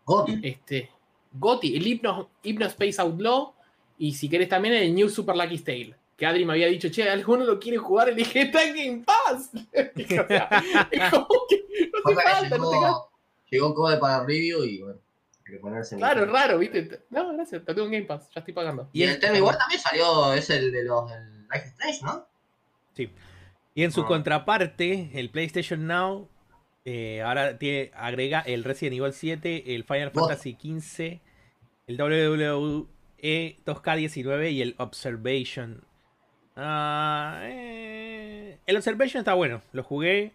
Goti. 0.06 0.39
este, 0.44 0.89
Gotti, 1.33 1.75
el 1.75 1.86
Hypno, 1.86 2.30
Hypno 2.44 2.66
Space 2.68 3.01
Outlaw, 3.01 3.54
y 3.98 4.13
si 4.13 4.30
querés 4.30 4.48
también 4.50 4.74
el 4.75 4.94
New 4.95 5.10
Super 5.10 5.36
Lucky 5.36 5.57
Tale. 5.60 5.95
Que 6.18 6.25
Adri 6.25 6.45
me 6.45 6.54
había 6.54 6.68
dicho, 6.68 6.88
che, 6.89 7.10
¿alguno 7.10 7.44
lo 7.44 7.60
quiere 7.60 7.78
jugar? 7.78 8.07
Y 8.07 8.12
le 8.12 8.18
dije, 8.19 8.44
está 8.44 8.63
en 8.63 8.74
Game 8.75 9.04
Pass. 9.06 9.51
O 10.24 10.28
sea, 10.28 10.50
es 10.92 11.12
como 11.12 11.28
que 11.50 11.66
no 11.94 12.10
te 12.10 12.16
falta, 12.24 12.57
no 12.57 12.69
te 12.69 12.75
llegó, 12.78 13.10
llegó 13.51 13.74
Code 13.75 13.98
para 13.98 14.25
review 14.25 14.63
y 14.63 14.81
bueno, 14.81 15.00
que 15.45 15.57
ponerse 15.59 15.95
en 15.95 16.00
Claro, 16.00 16.24
es 16.25 16.31
raro, 16.31 16.57
¿viste? 16.57 17.01
No, 17.09 17.33
gracias, 17.33 17.63
te 17.63 17.74
tengo 17.74 17.86
en 17.88 17.94
Game 17.94 18.06
Pass, 18.06 18.30
ya 18.33 18.39
estoy 18.39 18.53
pagando. 18.53 18.89
Y 18.94 19.03
el 19.03 19.19
tema 19.19 19.38
igual 19.38 19.57
también 19.57 19.80
salió, 19.80 20.33
es 20.33 20.50
el 20.50 20.71
de 20.71 20.83
los 20.83 21.09
del 21.09 21.47
Life 21.47 21.68
Strange, 21.68 22.00
¿no? 22.03 22.27
Y 23.77 23.83
en 23.83 23.92
su 23.92 24.01
Ah. 24.01 24.07
contraparte, 24.07 25.12
el 25.13 25.30
PlayStation 25.30 25.86
Now 25.86 26.30
eh, 26.86 27.21
ahora 27.24 27.57
tiene, 27.57 27.92
agrega 27.95 28.39
el 28.42 28.63
Resident 28.63 28.97
Evil 29.00 29.12
7, 29.12 29.75
el 29.75 29.83
Final 29.83 30.12
Vos. 30.12 30.27
Fantasy 30.27 30.53
15, 30.56 31.19
el 31.88 31.97
WWE 31.97 32.88
2K19 33.65 34.51
y 34.51 34.62
el 34.62 34.75
Observation. 34.77 35.83
Ah, 36.56 37.40
eh, 37.44 38.59
el 38.66 38.78
Observation 38.78 39.19
está 39.19 39.33
bueno, 39.33 39.61
lo 39.73 39.83
jugué. 39.83 40.31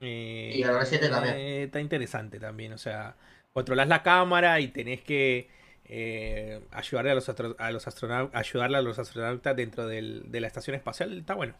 eh, 0.00 0.52
Y 0.56 0.62
el 0.62 0.70
R7 0.70 1.08
también. 1.10 1.34
eh, 1.36 1.62
está 1.64 1.80
interesante 1.80 2.38
también, 2.38 2.72
o 2.74 2.78
sea, 2.78 3.16
controlas 3.52 3.88
la 3.88 4.02
cámara 4.02 4.60
y 4.60 4.68
tenés 4.68 5.02
que 5.02 5.48
eh, 5.84 6.64
ayudarle 6.70 7.10
a 7.10 7.14
los, 7.14 7.28
astro- 7.28 7.56
a 7.58 7.70
los 7.70 7.86
astronautas, 7.86 8.38
ayudarle 8.38 8.78
a 8.78 8.82
los 8.82 8.98
astronautas 8.98 9.54
dentro 9.56 9.86
del- 9.86 10.30
de 10.30 10.40
la 10.40 10.46
estación 10.46 10.74
espacial, 10.76 11.18
está 11.18 11.34
bueno. 11.34 11.54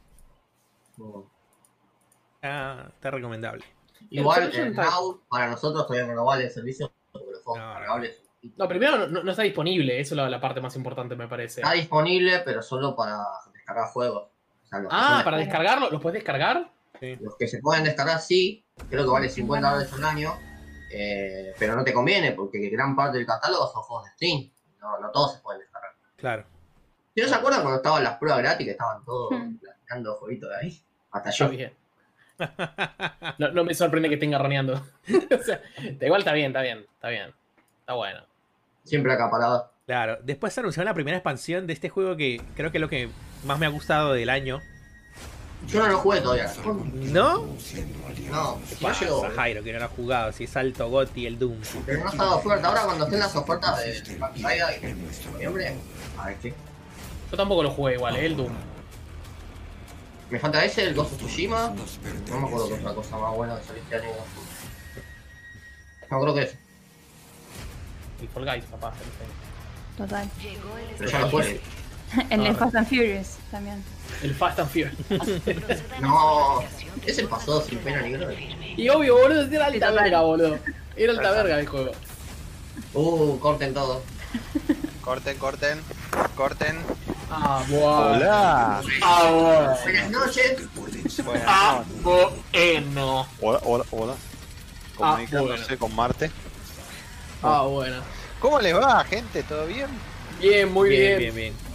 Está, 2.36 2.90
está 2.94 3.10
recomendable. 3.10 3.64
Igual 4.10 4.50
el 4.54 4.74
Now 4.74 5.22
para 5.28 5.48
nosotros 5.48 5.86
todavía 5.86 6.12
no 6.12 6.24
vale 6.24 6.44
el 6.44 6.50
servicio 6.50 6.92
porque 7.12 7.28
los 7.30 7.46
No, 7.46 7.54
no. 7.56 7.74
cargables 7.74 8.20
No, 8.56 8.66
primero 8.68 9.06
no, 9.06 9.30
está 9.30 9.42
disponible, 9.44 10.00
eso 10.00 10.14
es 10.14 10.16
la, 10.16 10.28
la 10.28 10.40
parte 10.40 10.60
más 10.60 10.74
importante, 10.76 11.14
me 11.14 11.28
parece. 11.28 11.60
está 11.60 11.72
disponible, 11.72 12.40
pero 12.44 12.62
solo 12.62 12.96
para 12.96 13.22
descargar 13.52 13.88
juegos. 13.90 14.24
O 14.64 14.66
sea, 14.66 14.78
los, 14.80 14.90
que 14.90 14.96
Ah, 14.98 15.20
para 15.24 15.36
descargarlo, 15.36 15.90
¿lo 15.90 16.00
puedes 16.00 16.14
descargar? 16.14 16.72
los 17.20 17.36
que 17.36 17.48
se 17.48 17.58
pueden 17.60 17.82
descargar 17.84 18.20
sí, 18.20 18.64
creo 18.88 19.04
que 19.04 19.10
vale 19.10 19.28
50 19.28 19.70
dólares 19.70 19.92
al 19.92 20.04
año, 20.04 20.34
eh, 20.92 21.54
pero 21.58 21.74
no 21.76 21.84
te 21.84 21.92
conviene 21.92 22.32
porque 22.32 22.58
gran 22.68 22.94
parte 22.94 23.18
del 23.18 23.26
catálogo 23.26 23.66
son 23.72 23.82
juegos 23.82 24.04
de 24.06 24.10
Steam. 24.12 24.50
No, 24.80 24.98
no 25.00 25.10
todos 25.10 25.34
se 25.34 25.40
pueden 25.40 25.60
descargar. 25.60 25.92
Claro. 26.16 26.44
¿Sí 27.14 27.20
no 27.22 27.28
se 27.28 27.34
acuerdan 27.34 27.60
cuando 27.62 27.76
estaban 27.78 28.02
las 28.04 28.16
pruebas 28.18 28.40
gratis 28.42 28.64
que 28.66 28.70
estaban 28.72 29.04
todos 29.04 29.30
Hmm. 29.32 29.56
platicando 29.58 30.14
jueguitos 30.16 30.48
de 30.50 30.56
ahí? 30.56 30.82
Hasta 31.10 31.30
Yo 31.30 31.52
yo. 31.52 31.68
No, 33.38 33.52
no 33.52 33.64
me 33.64 33.74
sorprende 33.74 34.08
que 34.08 34.14
estén 34.14 34.30
garroneando. 34.30 34.74
o 35.40 35.42
sea, 35.42 35.60
igual 36.00 36.20
está 36.20 36.32
bien, 36.32 36.48
está 36.48 36.62
bien, 36.62 36.86
está 36.94 37.08
bien. 37.08 37.32
Está 37.80 37.94
bueno. 37.94 38.20
Siempre 38.84 39.12
acaparado. 39.12 39.70
Claro. 39.86 40.18
Después 40.22 40.52
se 40.52 40.60
anunció 40.60 40.82
la 40.84 40.94
primera 40.94 41.16
expansión 41.16 41.66
de 41.66 41.72
este 41.72 41.88
juego 41.88 42.16
que 42.16 42.40
creo 42.56 42.70
que 42.72 42.78
es 42.78 42.82
lo 42.82 42.88
que 42.88 43.08
más 43.44 43.58
me 43.58 43.66
ha 43.66 43.68
gustado 43.68 44.12
del 44.12 44.30
año. 44.30 44.60
Yo 45.68 45.82
no 45.82 45.88
lo 45.88 45.98
jugué 45.98 46.20
todavía. 46.20 46.52
¿No? 46.64 47.46
No, 48.32 48.58
¿Qué 48.68 48.76
no 48.80 48.92
llegó. 48.92 49.22
pasa, 49.22 49.34
Jairo, 49.34 49.62
que 49.62 49.72
no 49.72 49.78
lo 49.78 49.84
ha 49.84 49.88
jugado? 49.88 50.32
Si 50.32 50.44
es 50.44 50.56
Alto 50.56 50.88
Gotti 50.88 51.26
el 51.26 51.38
Doom. 51.38 51.58
Pero 51.86 52.00
no 52.00 52.08
ha 52.08 52.12
estado 52.12 52.40
fuerte. 52.40 52.66
Ahora 52.66 52.82
cuando 52.84 53.04
estén 53.04 53.20
las 53.20 53.34
ofertas 53.36 53.78
de 53.82 54.18
noviembre, 55.32 55.76
a 56.18 56.26
ver 56.26 56.36
qué. 56.36 56.54
Yo 57.30 57.36
tampoco 57.36 57.62
lo 57.62 57.70
jugué 57.70 57.94
igual, 57.94 58.16
¿eh? 58.16 58.26
el 58.26 58.36
Doom. 58.36 58.52
Me 60.30 60.38
falta 60.38 60.64
ese, 60.64 60.84
el 60.84 60.94
Ghost 60.94 61.12
of 61.12 61.18
Tsushima. 61.18 61.74
No 62.30 62.40
me 62.40 62.46
acuerdo 62.46 62.68
qué 62.68 62.74
otra 62.74 62.94
cosa 62.94 63.18
más 63.18 63.34
buena 63.34 63.58
que 63.58 63.64
salió 63.66 63.82
este 63.82 63.96
año. 63.96 64.08
No 66.10 66.20
creo 66.20 66.34
que 66.34 66.42
es. 66.42 66.56
El 68.20 68.28
Fall 68.28 68.44
Guys, 68.44 68.64
papá. 68.64 68.92
Total. 69.96 70.28
Pero 70.98 71.10
ya 71.10 71.18
lo 71.20 71.30
jugué. 71.30 71.60
El 72.30 72.42
de 72.44 72.48
Ah. 72.50 72.54
Fast 72.54 72.74
and 72.76 72.88
Furious 72.88 73.36
también. 73.50 73.82
El 74.22 74.34
Fast 74.34 74.58
and 74.58 74.70
Furious. 74.70 74.94
No, 76.00 76.62
ese 77.06 77.26
pasó 77.26 77.62
sin 77.62 77.78
pena 77.78 78.02
ni 78.02 78.12
gloria. 78.12 78.38
Y 78.76 78.88
obvio, 78.88 79.16
boludo, 79.18 79.42
era 79.44 79.66
alta 79.66 79.90
verga, 79.90 80.20
boludo. 80.22 80.58
Era 80.96 81.12
alta 81.12 81.30
verga 81.32 81.58
el 81.60 81.66
juego. 81.66 81.92
Uh, 82.94 83.38
corten 83.38 83.72
todo. 83.74 84.02
Corten, 85.02 85.36
corten, 85.38 85.80
corten. 86.36 86.78
Ah, 87.30 87.62
bueno. 87.68 87.86
Hola. 87.96 88.82
Ah, 89.02 89.30
bueno. 89.30 89.76
Buenas 89.82 90.10
noches. 90.10 90.56
Ah, 91.46 91.82
bueno. 92.02 93.26
Hola, 93.40 93.60
hola, 93.64 93.84
hola. 93.90 94.14
Ah, 94.14 94.94
Comunicándose 94.96 95.62
bueno. 95.64 95.78
con 95.78 95.94
Marte. 95.96 96.30
Ah, 97.42 97.62
bueno. 97.62 97.96
¿Cómo 98.40 98.60
les 98.60 98.74
va, 98.76 99.02
gente? 99.04 99.42
¿Todo 99.42 99.66
bien? 99.66 99.86
Bien, 100.40 100.70
muy 100.72 100.90
bien. 100.90 101.18
bien, 101.18 101.34
bien, 101.34 101.54
bien. 101.54 101.71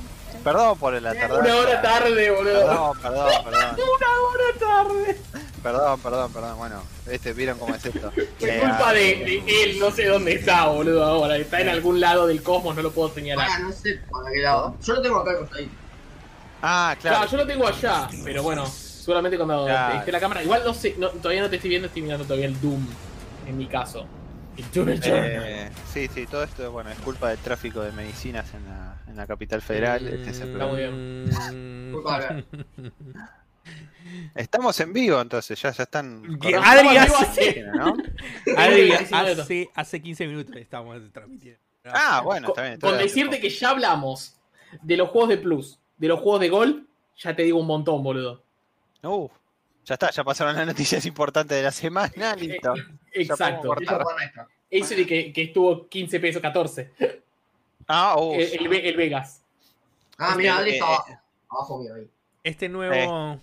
Perdón 0.48 0.78
por 0.80 1.02
la 1.02 1.14
tardanza. 1.14 1.40
Una 1.44 1.56
hora 1.58 1.82
tarde, 1.82 2.32
boludo. 2.32 2.54
Perdón, 2.62 3.00
perdón, 3.02 3.44
perdón. 3.44 3.76
Una 3.98 4.20
hora 4.22 4.60
tarde. 4.88 5.22
Perdón, 5.62 6.00
perdón, 6.00 6.32
perdón. 6.32 6.58
Bueno, 6.58 6.84
este, 7.08 7.34
vieron 7.34 7.60
cómo 7.60 7.76
es 7.76 7.86
esto. 7.86 8.12
Es 8.18 8.48
Eh, 8.48 8.60
culpa 8.62 8.90
ah, 8.90 8.94
de, 8.94 9.00
de 9.46 9.64
él, 9.64 9.78
no 9.80 9.92
sé 9.92 10.06
dónde 10.06 10.36
está, 10.36 10.68
boludo, 10.68 11.04
ahora. 11.04 11.36
Está 11.36 11.60
en 11.60 11.68
algún 11.68 12.00
lado 12.00 12.28
del 12.28 12.42
cosmos, 12.42 12.78
no 12.78 12.82
lo 12.82 12.92
puedo 12.92 13.14
señalar. 13.14 13.46
Ahora 13.46 13.60
no 13.60 13.72
sé 13.74 14.00
para 14.10 14.32
qué 14.32 14.40
lado. 14.40 14.78
Yo 14.82 14.94
lo 14.94 15.02
tengo 15.02 15.18
acá 15.18 15.38
costadito. 15.38 15.72
Ah, 16.62 16.96
Claro, 17.02 17.18
claro. 17.18 17.32
yo 17.32 17.38
lo 17.38 17.46
tengo 17.48 17.68
allá, 17.68 18.08
pero 18.24 18.42
bueno, 18.42 18.66
seguramente 18.66 19.36
cuando 19.36 19.66
Claro. 19.66 19.96
esté 20.00 20.12
la 20.14 20.20
cámara. 20.22 20.44
Igual 20.44 20.64
no 20.66 20.74
sé, 20.74 20.96
no, 20.98 21.10
todavía 21.10 21.42
no 21.42 21.50
te 21.50 21.58
estoy 21.58 21.70
viendo, 21.72 21.88
estoy 21.88 22.04
mirando 22.04 22.24
todavía 22.24 22.46
el 22.48 22.60
Doom, 22.62 22.88
en 23.48 23.58
mi 23.58 23.68
caso. 23.68 24.06
Eh, 24.58 25.70
sí, 25.94 26.08
sí, 26.14 26.26
todo 26.26 26.44
esto 26.44 26.72
bueno, 26.72 26.90
es 26.90 26.98
culpa 27.00 27.30
del 27.30 27.38
tráfico 27.40 27.82
de 27.82 27.92
medicinas 27.92 28.54
en 28.54 28.66
la, 28.66 28.98
en 29.08 29.16
la 29.16 29.28
capital 29.28 29.62
federal. 29.62 30.08
Este 30.08 30.32
es 30.32 30.40
el 30.42 30.50
Está 30.52 30.66
muy 30.68 31.92
problema. 32.04 32.44
Estamos 34.36 34.80
en 34.80 34.94
vivo 34.94 35.20
entonces, 35.20 35.62
ya, 35.62 35.72
ya 35.72 35.84
están. 35.84 36.24
Adri 36.64 36.98
hace- 36.98 37.64
¿no? 37.76 37.96
Adri, 38.58 38.84
19 38.84 39.24
minutos. 39.24 39.40
hace, 39.46 39.70
hace 39.76 40.02
15 40.02 40.28
minutos 40.28 40.56
estamos 40.56 40.98
transmitiendo. 41.12 41.60
Ah, 41.86 42.22
bueno, 42.24 42.48
Con, 42.48 42.52
está 42.66 42.68
bien. 42.68 42.80
con 42.80 42.98
decirte 42.98 43.40
que 43.40 43.50
ya 43.50 43.70
hablamos 43.72 44.36
de 44.82 44.98
los 44.98 45.10
juegos 45.10 45.30
de 45.30 45.38
Plus, 45.38 45.80
de 45.98 46.08
los 46.08 46.20
juegos 46.20 46.40
de 46.42 46.50
Gold, 46.50 46.86
ya 47.18 47.36
te 47.36 47.44
digo 47.44 47.60
un 47.60 47.68
montón, 47.68 48.04
boludo. 48.04 48.44
Uh, 49.04 49.28
ya 49.86 49.94
está, 49.96 50.12
ya 50.12 50.24
pasaron 50.24 50.56
las 50.56 50.66
noticias 50.68 51.06
importantes 51.06 51.58
de 51.58 51.64
la 51.64 51.72
semana, 51.72 52.36
listo. 52.36 52.74
Exacto. 53.22 53.76
Ese 54.70 54.96
de 54.96 55.06
que, 55.06 55.32
que 55.34 55.44
estuvo 55.44 55.88
15 55.88 56.20
pesos 56.20 56.42
14. 56.42 56.94
Ah, 57.88 58.16
uh, 58.20 58.34
el, 58.34 58.60
el 58.60 58.68
Ve- 58.68 58.90
el 58.90 58.98
Vegas. 58.98 59.42
Ah, 60.18 60.36
mira, 60.36 60.58
Adri 60.58 60.72
Eh, 60.72 60.74
está 60.74 60.86
abajo. 60.88 61.20
Abajo 61.50 61.84
ahí. 61.96 62.10
Este 62.44 62.68
nuevo. 62.70 63.40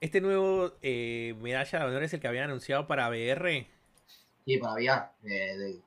Este 0.00 0.20
nuevo 0.20 0.72
eh, 0.82 1.34
medalla 1.40 1.78
de 1.78 1.84
honor 1.84 2.02
es 2.02 2.12
el 2.14 2.20
que 2.20 2.28
habían 2.28 2.44
anunciado 2.44 2.86
para 2.86 3.08
VR. 3.08 3.66
Sí, 4.44 4.56
para 4.58 4.74
VR. 4.74 5.02
Eh, 5.24 5.56
de 5.56 5.80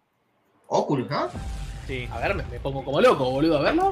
Oculus, 0.68 1.10
¿no? 1.10 1.30
Sí. 1.88 2.08
A 2.12 2.20
ver, 2.20 2.36
me, 2.36 2.44
me 2.44 2.60
pongo 2.60 2.84
como 2.84 3.02
loco, 3.02 3.30
boludo, 3.30 3.58
a 3.58 3.62
verlo. 3.62 3.92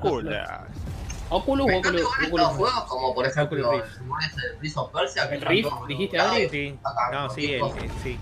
cool. 0.00 0.28
Oculus, 1.30 1.66
Me 1.66 1.76
Oculus, 1.78 2.02
Oculus. 2.26 2.46
juegos 2.48 2.84
como 2.84 3.14
por 3.14 3.26
ejemplo 3.26 3.68
Oculus 3.68 3.84
el 3.92 3.98
rumores 3.98 4.36
del 4.36 4.56
Prince 4.58 4.78
of 4.78 4.92
Persia. 4.92 5.22
que 5.28 5.34
¿El 5.34 5.38
están 5.40 5.52
Rift? 5.52 5.68
¿Dijiste. 5.88 6.18
Adri? 6.18 6.48
Sí. 6.48 6.78
No, 7.12 7.30
sí, 7.30 7.52
el- 7.54 7.62
sí. 8.02 8.18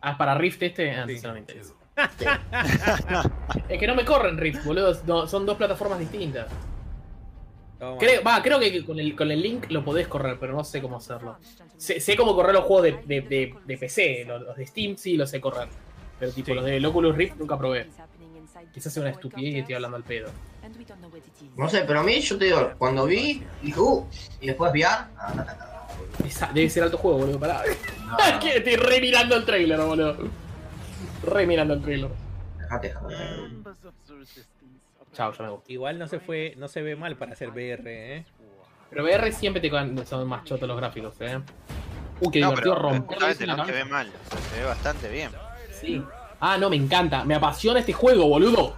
Ah, 0.00 0.16
para 0.18 0.34
Rift 0.34 0.62
este, 0.62 0.90
ah, 0.92 1.04
Sí. 1.06 1.14
eso 1.14 1.28
no 1.28 1.34
me 1.34 1.40
interesa. 1.40 1.72
Es 3.68 3.78
que 3.78 3.86
no 3.86 3.94
me 3.94 4.04
corren 4.04 4.36
Rift, 4.36 4.64
boludo. 4.64 4.96
no, 5.06 5.26
son 5.26 5.46
dos 5.46 5.56
plataformas 5.56 5.98
distintas. 5.98 6.46
Toma. 7.78 7.98
Creo, 7.98 8.22
va, 8.22 8.42
creo 8.42 8.58
que 8.60 8.84
con 8.84 8.98
el, 9.00 9.16
con 9.16 9.30
el 9.30 9.40
link 9.42 9.66
lo 9.70 9.84
podés 9.84 10.06
correr, 10.08 10.38
pero 10.38 10.52
no 10.54 10.62
sé 10.64 10.80
cómo 10.80 10.96
hacerlo. 10.96 11.36
Sé, 11.76 12.00
sé 12.00 12.16
cómo 12.16 12.34
correr 12.34 12.54
los 12.54 12.64
juegos 12.64 12.84
de, 12.84 12.92
de, 13.06 13.20
de- 13.28 13.54
de 13.64 13.78
PC, 13.78 14.24
los, 14.26 14.42
los 14.42 14.56
de 14.56 14.66
Steam 14.66 14.96
sí 14.96 15.16
los 15.16 15.30
sé 15.30 15.40
correr. 15.40 15.68
Pero 16.18 16.30
tipo 16.32 16.46
Sí. 16.46 16.54
los 16.54 16.64
de 16.64 16.84
Oculus 16.86 17.16
Rift 17.16 17.36
nunca 17.36 17.58
probé. 17.58 17.88
Quizás 18.72 18.92
sea 18.92 19.02
una 19.02 19.10
estupidez 19.10 19.54
y 19.54 19.58
estoy 19.60 19.74
hablando 19.74 19.96
al 19.96 20.04
pedo. 20.04 20.30
No 21.56 21.68
sé, 21.68 21.82
pero 21.86 22.00
a 22.00 22.02
mí, 22.02 22.20
yo 22.20 22.38
te 22.38 22.46
digo, 22.46 22.72
cuando 22.78 23.06
vi, 23.06 23.42
dije, 23.62 23.78
uh, 23.80 24.06
y 24.40 24.46
después 24.48 24.72
VR, 24.72 24.86
ah. 25.18 25.86
Esa- 26.24 26.50
debe 26.52 26.68
ser 26.70 26.82
alto 26.84 26.96
juego, 26.98 27.18
boludo, 27.18 27.38
pará. 27.38 27.62
Que 28.40 28.56
estoy 28.58 28.76
re 28.76 29.00
mirando 29.00 29.36
el 29.36 29.44
trailer, 29.44 29.80
boludo. 29.80 30.16
Re 31.24 31.46
mirando 31.46 31.74
el 31.74 31.82
trailer. 31.82 32.10
dejate, 32.58 32.88
dejate. 32.88 33.14
Chao, 35.12 35.32
ya 35.32 35.44
me 35.44 35.50
gusta. 35.50 35.72
Igual 35.72 35.98
no 35.98 36.08
se 36.08 36.18
fue, 36.20 36.54
no 36.56 36.66
se 36.68 36.82
ve 36.82 36.96
mal 36.96 37.16
para 37.16 37.32
hacer 37.32 37.50
VR, 37.50 37.82
¿eh? 38.16 38.24
Pero 38.90 39.04
VR 39.04 39.30
siempre 39.32 39.60
te 39.60 39.70
con- 39.70 40.04
son 40.06 40.26
más 40.28 40.44
chotos 40.44 40.66
los 40.68 40.76
gráficos, 40.76 41.14
eh. 41.20 41.40
Uh, 42.20 42.30
qué 42.30 42.40
No, 42.40 42.50
divertido 42.50 42.74
pero 42.76 42.88
romper 42.90 43.18
justamente 43.18 43.46
no 43.46 43.66
se 43.66 43.72
ve 43.72 43.84
mal, 43.84 44.10
se 44.52 44.60
ve 44.60 44.66
bastante 44.66 45.08
bien. 45.08 45.30
Sí. 45.80 46.02
Ah, 46.46 46.58
no, 46.58 46.68
me 46.68 46.76
encanta. 46.76 47.24
Me 47.24 47.34
apasiona 47.34 47.80
este 47.80 47.92
juego, 47.94 48.28
boludo. 48.28 48.74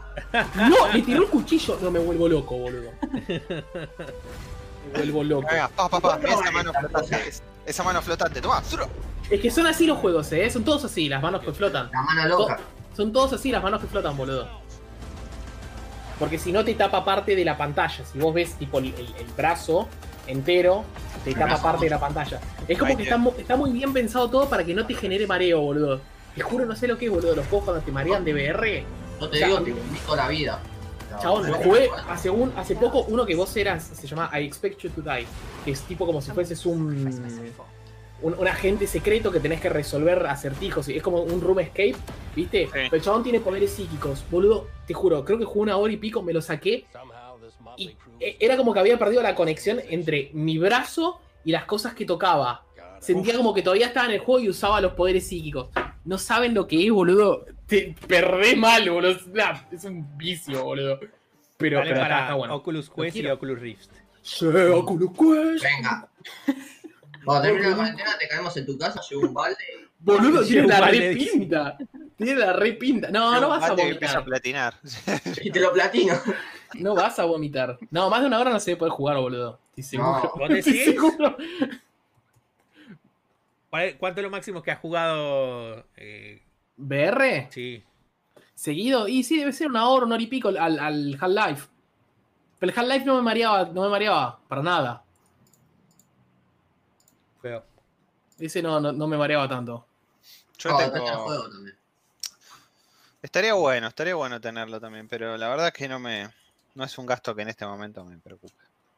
No, 0.54 0.76
me 0.94 1.02
tiró 1.02 1.22
el 1.22 1.28
cuchillo. 1.28 1.76
No, 1.82 1.90
me 1.90 1.98
vuelvo 1.98 2.28
loco, 2.28 2.56
boludo. 2.56 2.90
Me 3.28 4.92
vuelvo 4.94 5.24
loco. 5.24 5.48
Venga, 5.50 5.68
pa, 5.68 5.88
pa, 5.88 6.00
pa, 6.00 6.18
esa 6.22 6.50
mano 6.52 6.72
flotante. 6.72 7.28
es- 7.28 7.42
Esa 7.66 7.82
mano 7.82 8.00
flotante, 8.02 8.40
toma. 8.40 8.62
Es 9.28 9.40
que 9.40 9.50
son 9.50 9.66
así 9.66 9.84
los 9.86 9.98
juegos, 9.98 10.30
eh. 10.32 10.48
Son 10.50 10.62
todos 10.62 10.84
así, 10.84 11.08
las 11.08 11.20
manos 11.20 11.42
que 11.42 11.52
flotan. 11.52 11.90
La 11.92 12.02
mano 12.02 12.28
loca. 12.28 12.60
Son 12.96 13.12
todos 13.12 13.32
así 13.32 13.50
las 13.50 13.62
manos 13.62 13.80
que 13.80 13.88
flotan, 13.88 14.16
boludo. 14.16 14.46
Porque 16.20 16.38
si 16.38 16.52
no 16.52 16.64
te 16.64 16.74
tapa 16.74 17.04
parte 17.04 17.34
de 17.34 17.44
la 17.44 17.58
pantalla. 17.58 18.04
Si 18.04 18.18
vos 18.18 18.32
ves 18.32 18.54
tipo 18.54 18.78
el, 18.78 18.86
el- 18.94 19.14
el 19.18 19.26
brazo 19.36 19.88
entero, 20.28 20.84
te 21.24 21.34
tapa 21.34 21.60
parte 21.60 21.86
de 21.86 21.90
la 21.90 21.98
pantalla. 22.00 22.40
Es 22.68 22.78
como 22.78 22.96
que 22.96 23.02
está 23.42 23.56
muy 23.56 23.72
bien 23.72 23.92
pensado 23.92 24.30
todo 24.30 24.48
para 24.48 24.64
que 24.64 24.72
no 24.72 24.86
te 24.86 24.94
genere 24.94 25.26
mareo, 25.26 25.60
boludo. 25.60 26.00
Te 26.36 26.42
juro, 26.42 26.66
no 26.66 26.76
sé 26.76 26.86
lo 26.86 26.98
que 26.98 27.06
es, 27.06 27.10
boludo. 27.10 27.34
Los 27.34 27.46
juegos 27.46 27.64
cuando 27.64 27.82
te 27.82 27.90
marean 27.90 28.24
de 28.24 28.34
VR. 28.34 28.84
Yo 29.20 29.28
te 29.28 29.36
O 29.36 29.38
sea, 29.38 29.48
digo, 29.48 29.60
te 29.62 29.70
invito 29.70 30.12
a 30.12 30.16
la 30.16 30.28
vida. 30.28 30.60
No, 31.10 31.18
Chabón, 31.18 31.50
no, 31.50 31.56
jugué 31.56 31.88
no, 31.88 32.12
hace, 32.12 32.28
un, 32.28 32.52
hace 32.56 32.76
poco 32.76 33.04
uno 33.08 33.24
que 33.24 33.34
vos 33.34 33.56
eras, 33.56 33.82
se 33.84 34.06
llama 34.06 34.30
I 34.38 34.44
Expect 34.44 34.80
You 34.80 34.90
to 34.90 35.00
Die, 35.00 35.26
que 35.64 35.70
es 35.70 35.80
tipo 35.82 36.04
como 36.04 36.20
si 36.20 36.30
fueses 36.32 36.66
un, 36.66 37.06
un, 38.22 38.34
un 38.34 38.48
agente 38.48 38.86
secreto 38.86 39.30
que 39.30 39.40
tenés 39.40 39.60
que 39.60 39.68
resolver 39.70 40.26
acertijos, 40.26 40.88
y 40.88 40.96
es 40.96 41.02
como 41.02 41.22
un 41.22 41.40
room 41.40 41.60
escape, 41.60 41.96
¿viste? 42.34 42.68
Pero 42.70 42.96
el 42.96 43.02
chabón 43.02 43.22
tiene 43.22 43.40
poderes 43.40 43.70
psíquicos, 43.70 44.24
boludo, 44.30 44.66
te 44.86 44.92
juro, 44.94 45.24
creo 45.24 45.38
que 45.38 45.44
jugué 45.44 45.60
una 45.60 45.76
hora 45.76 45.92
y 45.92 45.96
pico, 45.96 46.22
me 46.22 46.32
lo 46.32 46.42
saqué, 46.42 46.86
y 47.76 47.96
e- 48.20 48.36
era 48.40 48.56
como 48.56 48.74
que 48.74 48.80
había 48.80 48.98
perdido 48.98 49.22
la 49.22 49.34
conexión 49.34 49.80
entre 49.88 50.30
mi 50.34 50.58
brazo 50.58 51.20
y 51.44 51.52
las 51.52 51.64
cosas 51.64 51.94
que 51.94 52.04
tocaba. 52.04 52.64
Sentía 52.98 53.36
como 53.36 53.54
que 53.54 53.62
todavía 53.62 53.86
estaba 53.86 54.06
en 54.06 54.12
el 54.14 54.20
juego 54.20 54.40
y 54.40 54.48
usaba 54.48 54.80
los 54.80 54.92
poderes 54.94 55.26
psíquicos. 55.28 55.68
No 56.06 56.18
saben 56.18 56.54
lo 56.54 56.66
que 56.66 56.86
es, 56.86 56.90
boludo. 56.92 57.44
Te 57.66 57.94
perdés 58.06 58.56
mal, 58.56 58.88
boludo. 58.90 59.10
Es, 59.12 59.26
una- 59.26 59.66
es 59.70 59.84
un 59.84 60.16
vicio, 60.16 60.64
boludo. 60.64 60.98
Pero, 60.98 61.10
pero 61.58 61.80
para 61.80 61.90
está, 62.02 62.20
está 62.22 62.34
bueno. 62.34 62.54
Oculus 62.54 62.90
Quest 62.90 63.16
y. 63.16 63.26
Oculus 63.26 63.58
Rift. 63.60 63.90
Sí, 64.22 64.46
Oculus 64.46 65.10
Quest. 65.12 65.64
Venga. 65.64 66.08
Cuando 67.24 67.42
termine 67.42 67.70
la 67.70 67.76
cuarentena, 67.76 68.10
te 68.18 68.28
caemos 68.28 68.56
en 68.56 68.66
tu 68.66 68.78
casa, 68.78 69.00
llevo 69.10 69.22
un 69.22 69.34
balde. 69.34 69.56
Boludo, 69.98 70.44
tiene 70.44 70.68
la 70.68 70.76
un 70.76 70.80
re 70.80 70.80
balde 70.80 71.08
de- 71.08 71.16
pinta. 71.16 71.78
Tiene 72.16 72.34
la 72.36 72.52
re 72.52 72.72
pinta. 72.74 73.10
No, 73.10 73.40
no 73.40 73.48
vas 73.48 73.62
a 73.64 73.68
empieza 73.68 74.18
a 74.18 74.20
vomitar. 74.20 74.24
platinar. 74.24 74.74
Y 75.42 75.50
te 75.50 75.60
lo 75.60 75.72
platino. 75.72 76.14
No 76.74 76.94
vas 76.94 77.18
a 77.18 77.24
vomitar. 77.24 77.78
No, 77.90 78.08
más 78.10 78.20
de 78.20 78.26
una 78.26 78.38
hora 78.38 78.50
no 78.50 78.60
se 78.60 78.70
debe 78.70 78.78
poder 78.78 78.92
jugar, 78.92 79.16
boludo. 79.16 79.58
Estoy 79.76 79.82
seguro. 79.84 80.20
No. 80.22 80.32
¿Vos 80.38 80.48
decís? 80.64 80.84
seguro. 80.84 81.36
¿Cuál- 83.70 83.96
¿Cuánto 83.98 84.20
es 84.20 84.24
lo 84.24 84.30
máximo 84.30 84.62
que 84.62 84.70
has 84.70 84.78
jugado? 84.80 85.84
Eh, 85.96 86.42
¿VR? 86.76 87.48
sí. 87.50 87.82
¿Seguido? 88.54 89.06
Y 89.06 89.22
sí, 89.22 89.38
debe 89.38 89.52
ser 89.52 89.68
una 89.68 89.86
hora, 89.88 90.06
una 90.06 90.14
hora 90.14 90.24
y 90.24 90.28
pico 90.28 90.48
al, 90.48 90.78
al 90.78 91.18
Half-Life. 91.20 91.68
Pero 92.58 92.72
el 92.72 92.78
Half-Life 92.78 93.04
no 93.04 93.16
me 93.16 93.22
mareaba, 93.22 93.64
no 93.66 93.82
me 93.82 93.88
mareaba, 93.90 94.38
para 94.48 94.62
nada. 94.62 95.02
Feo. 97.42 97.64
Ese 98.38 98.62
no, 98.62 98.80
no, 98.80 98.92
no 98.92 99.06
me 99.06 99.16
mareaba 99.16 99.48
tanto. 99.48 99.86
Yo 100.58 100.70
No, 100.70 100.78
tengo- 100.78 101.48
también. 101.50 101.76
Estaría 103.22 103.54
bueno, 103.54 103.88
estaría 103.88 104.14
bueno 104.14 104.40
tenerlo 104.40 104.80
también, 104.80 105.08
pero 105.08 105.36
la 105.36 105.48
verdad 105.48 105.68
es 105.68 105.72
que 105.74 105.88
no 105.88 105.98
me. 105.98 106.30
No 106.74 106.84
es 106.84 106.96
un 106.98 107.06
gasto 107.06 107.34
que 107.34 107.42
en 107.42 107.48
este 107.48 107.66
momento 107.66 108.04
me 108.04 108.16
preocupe. 108.18 108.54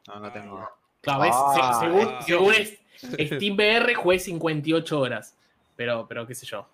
No, 0.07 0.19
no 0.19 0.31
tengo. 0.31 0.69
Claro, 1.01 1.23
Ah, 1.33 1.77
según, 1.81 1.99
eh. 2.01 2.17
según 2.25 2.53
es- 2.53 2.79
Steam 3.37 3.55
VR 3.55 3.93
jugué 3.95 4.19
58 4.19 4.99
horas. 4.99 5.35
Pero, 5.75 6.07
pero 6.07 6.27
qué 6.27 6.35
sé 6.35 6.45
yo. 6.45 6.67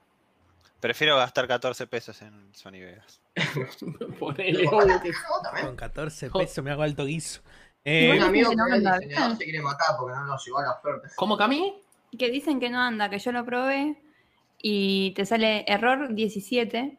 Prefiero 0.79 1.15
gastar 1.17 1.48
14 1.48 1.88
pesos 1.88 2.22
en 2.22 2.53
Sony 2.53 2.72
Vegas. 2.82 3.22
Ponele, 4.20 4.67
también. 4.67 5.65
Con 5.67 5.75
14 5.75 6.29
Jo- 6.29 6.39
pesos 6.39 6.63
me 6.63 6.72
hago 6.72 6.84
alto 6.84 7.05
guiso. 7.05 7.41
Eh, 7.84 8.08
Bueno, 8.08 8.25
amigo 8.25 8.50
que 8.50 8.55
no 8.55 8.63
anda. 8.65 9.00
se 9.36 9.44
quiere 9.44 9.62
matar 9.62 9.96
porque 10.00 10.15
no 10.15 10.25
nos 10.25 10.46
llegó 10.46 10.60
a 10.60 10.63
la 10.63 10.72
oferta. 10.72 11.10
¿Cómo, 11.15 11.38
Cami? 11.38 11.75
Que 12.17 12.29
dicen 12.32 12.60
que 12.60 12.70
no 12.70 12.82
anda, 12.82 13.10
que 13.10 13.20
yo 13.20 13.32
lo 13.32 13.46
probé 13.46 14.01
y 14.62 15.12
te 15.12 15.25
sale 15.25 15.65
error 15.67 16.13
17 16.15 16.98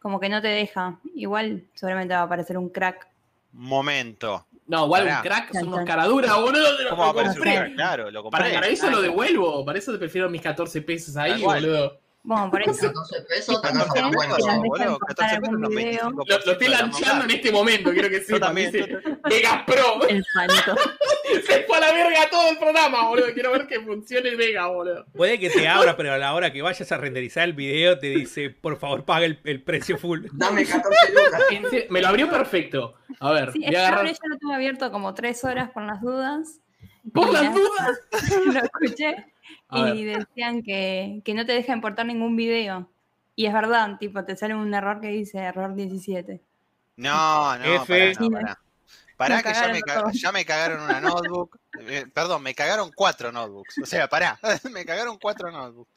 Como 0.00 0.20
que 0.20 0.28
no 0.28 0.40
te 0.42 0.48
deja. 0.48 0.98
Igual 1.14 1.64
seguramente 1.74 2.14
va 2.14 2.20
a 2.20 2.24
aparecer 2.24 2.58
un 2.58 2.68
crack. 2.68 3.08
Momento. 3.52 4.46
No, 4.68 4.86
igual 4.86 5.04
Pará. 5.04 5.16
un 5.18 5.22
crack 5.22 5.52
son 5.52 5.68
unos 5.68 5.84
caraduras, 5.84 6.34
boludo. 6.40 6.76
te 6.76 6.82
lo 6.84 6.90
¿Cómo 6.90 7.14
compré. 7.14 7.34
crack? 7.54 7.74
Claro, 7.74 8.10
lo 8.10 8.22
compré. 8.22 8.40
Para, 8.42 8.54
para 8.54 8.66
eso 8.68 8.90
lo 8.90 9.00
devuelvo. 9.00 9.64
Para 9.64 9.78
eso 9.78 9.92
te 9.92 9.98
prefiero 9.98 10.28
mis 10.28 10.42
14 10.42 10.82
pesos 10.82 11.16
ahí, 11.16 11.40
boludo. 11.42 12.00
Bueno, 12.26 12.50
por 12.50 12.60
eso. 12.60 12.72
14 12.88 13.20
pesos, 13.22 13.54
Porque 13.54 13.68
alcanza 13.68 14.00
no 14.02 14.10
bueno. 14.10 14.34
boludo, 14.36 14.56
importar 14.92 14.98
14 15.16 15.34
algún 15.36 15.60
pesos, 15.60 15.74
video. 15.76 16.10
25% 16.10 16.10
Lo, 16.10 16.24
lo 16.26 16.34
estoy 16.36 16.54
de 16.58 16.68
la 16.68 16.80
lanchando 16.82 17.24
en 17.24 17.30
este 17.30 17.52
momento, 17.52 17.90
quiero 17.92 18.08
que 18.08 18.18
Yo 18.18 18.24
sepan. 18.24 18.40
también. 18.40 18.72
Yo- 18.72 18.86
yo- 18.86 18.98
Vegas 19.30 19.62
Pro. 19.64 20.08
El 20.08 20.24
santo. 20.24 20.74
Se 21.46 21.62
fue 21.64 21.76
a 21.76 21.80
la 21.80 21.92
verga 21.92 22.28
todo 22.30 22.50
el 22.50 22.58
programa, 22.58 23.06
boludo. 23.08 23.26
Quiero 23.32 23.52
ver 23.52 23.66
que 23.68 23.80
funcione 23.80 24.28
el 24.28 24.36
Vega, 24.36 24.66
boludo. 24.66 25.06
Puede 25.14 25.38
que 25.38 25.50
te 25.50 25.68
abra, 25.68 25.96
pero 25.96 26.12
a 26.12 26.18
la 26.18 26.34
hora 26.34 26.52
que 26.52 26.62
vayas 26.62 26.90
a 26.90 26.96
renderizar 26.96 27.44
el 27.44 27.52
video 27.52 27.98
te 27.98 28.08
dice, 28.08 28.50
por 28.50 28.76
favor, 28.78 29.04
paga 29.04 29.24
el, 29.26 29.38
el 29.44 29.62
precio 29.62 29.96
full. 29.96 30.26
Dame 30.32 30.64
14 30.64 31.12
lucas. 31.12 31.84
Me 31.90 32.00
lo 32.00 32.08
abrió 32.08 32.28
perfecto. 32.28 32.94
A 33.20 33.30
ver, 33.30 33.52
Sí, 33.52 33.58
voy 33.60 33.66
a 33.66 33.70
esta 33.70 33.88
agarrar. 33.88 34.06
ya 34.12 34.18
lo 34.28 34.36
tuve 34.38 34.54
abierto 34.54 34.90
como 34.90 35.14
tres 35.14 35.44
horas 35.44 35.70
por 35.70 35.84
las 35.84 36.00
dudas. 36.00 36.58
Por 37.14 37.32
las 37.32 37.42
la- 37.44 37.50
dudas. 37.50 38.00
Lo 38.46 38.60
escuché 38.60 39.26
A 39.68 39.90
y 39.90 40.04
decían 40.04 40.62
que, 40.62 41.20
que 41.24 41.34
no 41.34 41.44
te 41.44 41.52
deja 41.52 41.72
importar 41.72 42.06
ningún 42.06 42.36
video. 42.36 42.88
Y 43.34 43.46
es 43.46 43.52
verdad, 43.52 43.98
tipo, 43.98 44.24
te 44.24 44.36
sale 44.36 44.54
un 44.54 44.72
error 44.72 45.00
que 45.00 45.08
dice 45.08 45.38
error 45.38 45.74
17. 45.74 46.40
No, 46.96 47.58
no, 47.58 47.82
F. 47.82 48.14
pará, 48.14 48.20
no, 48.20 48.30
pará. 48.30 48.58
Pará 49.16 49.42
que 49.42 49.52
ya 49.52 49.68
me, 49.68 49.80
ya 50.12 50.32
me 50.32 50.44
cagaron 50.44 50.82
una 50.82 51.00
notebook. 51.00 51.58
Eh, 51.80 52.06
perdón, 52.12 52.42
me 52.42 52.54
cagaron 52.54 52.90
cuatro 52.94 53.32
notebooks. 53.32 53.78
O 53.82 53.86
sea, 53.86 54.08
pará, 54.08 54.38
me 54.70 54.84
cagaron 54.84 55.18
cuatro 55.18 55.50
notebooks. 55.50 55.90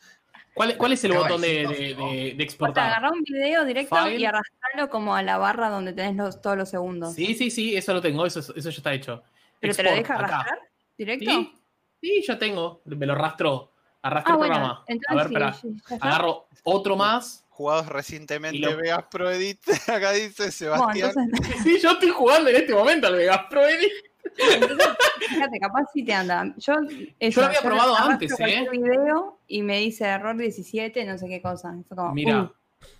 ¿Cuál, 0.53 0.77
cuál 0.77 0.93
es 0.93 1.03
el 1.05 1.13
botón 1.13 1.41
de, 1.41 1.67
de, 1.67 2.33
de- 2.35 2.43
exportar? 2.43 2.87
agarrá 2.87 3.11
un 3.11 3.23
video 3.23 3.63
directo 3.63 3.95
File. 3.95 4.17
y 4.17 4.25
arrastrarlo 4.25 4.89
como 4.89 5.15
a 5.15 5.21
la 5.21 5.37
barra 5.37 5.69
donde 5.69 5.93
tenés 5.93 6.15
los, 6.15 6.41
todos 6.41 6.57
los 6.57 6.69
segundos. 6.69 7.13
Sí, 7.13 7.33
sí, 7.33 7.49
sí, 7.49 7.77
eso 7.77 7.93
lo 7.93 8.01
tengo, 8.01 8.25
eso, 8.25 8.39
eso 8.39 8.69
ya 8.69 8.77
está 8.77 8.93
hecho. 8.93 9.23
¿Pero 9.59 9.73
te 9.75 9.83
lo 9.83 9.91
deja 9.91 10.15
acá. 10.15 10.25
arrastrar 10.25 10.59
directo? 10.97 11.31
Sí, 11.31 11.58
sí, 12.01 12.23
ya 12.27 12.37
tengo. 12.39 12.81
Me 12.85 13.05
lo 13.05 13.13
arrastro. 13.13 13.73
Arrastro 14.01 14.31
Ah, 14.31 14.35
el 14.35 14.37
bueno, 14.37 14.53
programa. 14.53 14.83
entonces 14.87 15.09
a 15.09 15.15
ver, 15.15 15.27
sí, 15.27 15.33
espera. 15.33 15.53
sí. 15.89 15.97
Agarro 16.01 16.47
otro 16.63 16.95
más. 16.95 17.45
Jugados 17.49 17.87
recientemente 17.87 18.59
lo- 18.59 18.77
Vegas 18.77 19.03
Pro 19.11 19.29
Edit. 19.29 19.59
Acá 19.89 20.11
dice 20.13 20.43
Bueno, 20.43 20.51
Sebastián. 20.51 21.11
entonces, 21.17 21.55
Sí, 21.63 21.79
yo 21.81 21.91
estoy 21.91 22.09
jugando 22.09 22.49
en 22.49 22.55
este 22.55 22.73
momento 22.73 23.07
al 23.07 23.15
Vegas 23.15 23.41
Pro 23.49 23.65
Edit. 23.67 23.91
entonces, 24.37 24.87
fíjate, 25.27 25.59
capaz 25.59 25.83
sí 25.93 26.05
te 26.05 26.13
anda. 26.13 26.53
Yo, 26.57 26.73
eso, 27.19 27.35
Yo 27.35 27.41
lo 27.41 27.47
había 27.47 27.61
probado 27.61 27.95
antes, 27.97 28.39
¿eh? 28.39 28.65
video 28.71 29.39
y 29.47 29.61
me 29.63 29.79
dice 29.79 30.05
error 30.05 30.37
17, 30.37 31.03
no 31.05 31.17
sé 31.17 31.27
qué 31.27 31.41
cosa. 31.41 31.75
Fue 31.89 31.97
como, 31.97 32.13
Mira. 32.13 32.43
uh, 32.43 32.51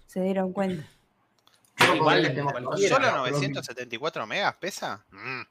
se 0.08 0.22
dieron 0.22 0.52
cuenta. 0.52 0.86
¿Solo 1.78 2.04
pero- 3.00 3.18
974 3.20 4.28
megas 4.28 4.56
pesa? 4.60 5.06
Mm. 5.12 5.42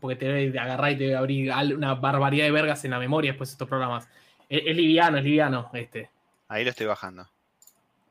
Porque 0.00 0.16
te 0.16 0.26
debe 0.26 0.58
agarrar 0.58 0.92
y 0.92 0.96
te 0.98 1.04
debe 1.04 1.16
abrir 1.16 1.52
una 1.76 1.94
barbaridad 1.94 2.44
de 2.44 2.50
vergas 2.50 2.84
en 2.84 2.90
la 2.90 2.98
memoria 2.98 3.32
después 3.32 3.50
de 3.50 3.52
estos 3.54 3.68
programas. 3.68 4.08
Es, 4.48 4.62
es 4.66 4.76
liviano, 4.76 5.18
es 5.18 5.24
liviano 5.24 5.70
este. 5.72 6.10
Ahí 6.48 6.64
lo 6.64 6.70
estoy 6.70 6.86
bajando. 6.86 7.28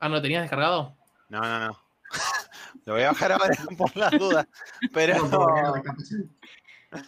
Ah, 0.00 0.08
¿no 0.08 0.16
lo 0.16 0.22
tenías 0.22 0.42
descargado? 0.42 0.94
No, 1.28 1.40
no, 1.40 1.60
no. 1.60 1.78
Lo 2.86 2.94
voy 2.94 3.02
a 3.02 3.12
bajar 3.12 3.32
ahora 3.32 3.54
por 3.78 3.96
las 3.96 4.10
dudas. 4.12 4.46
Pero 4.92 5.14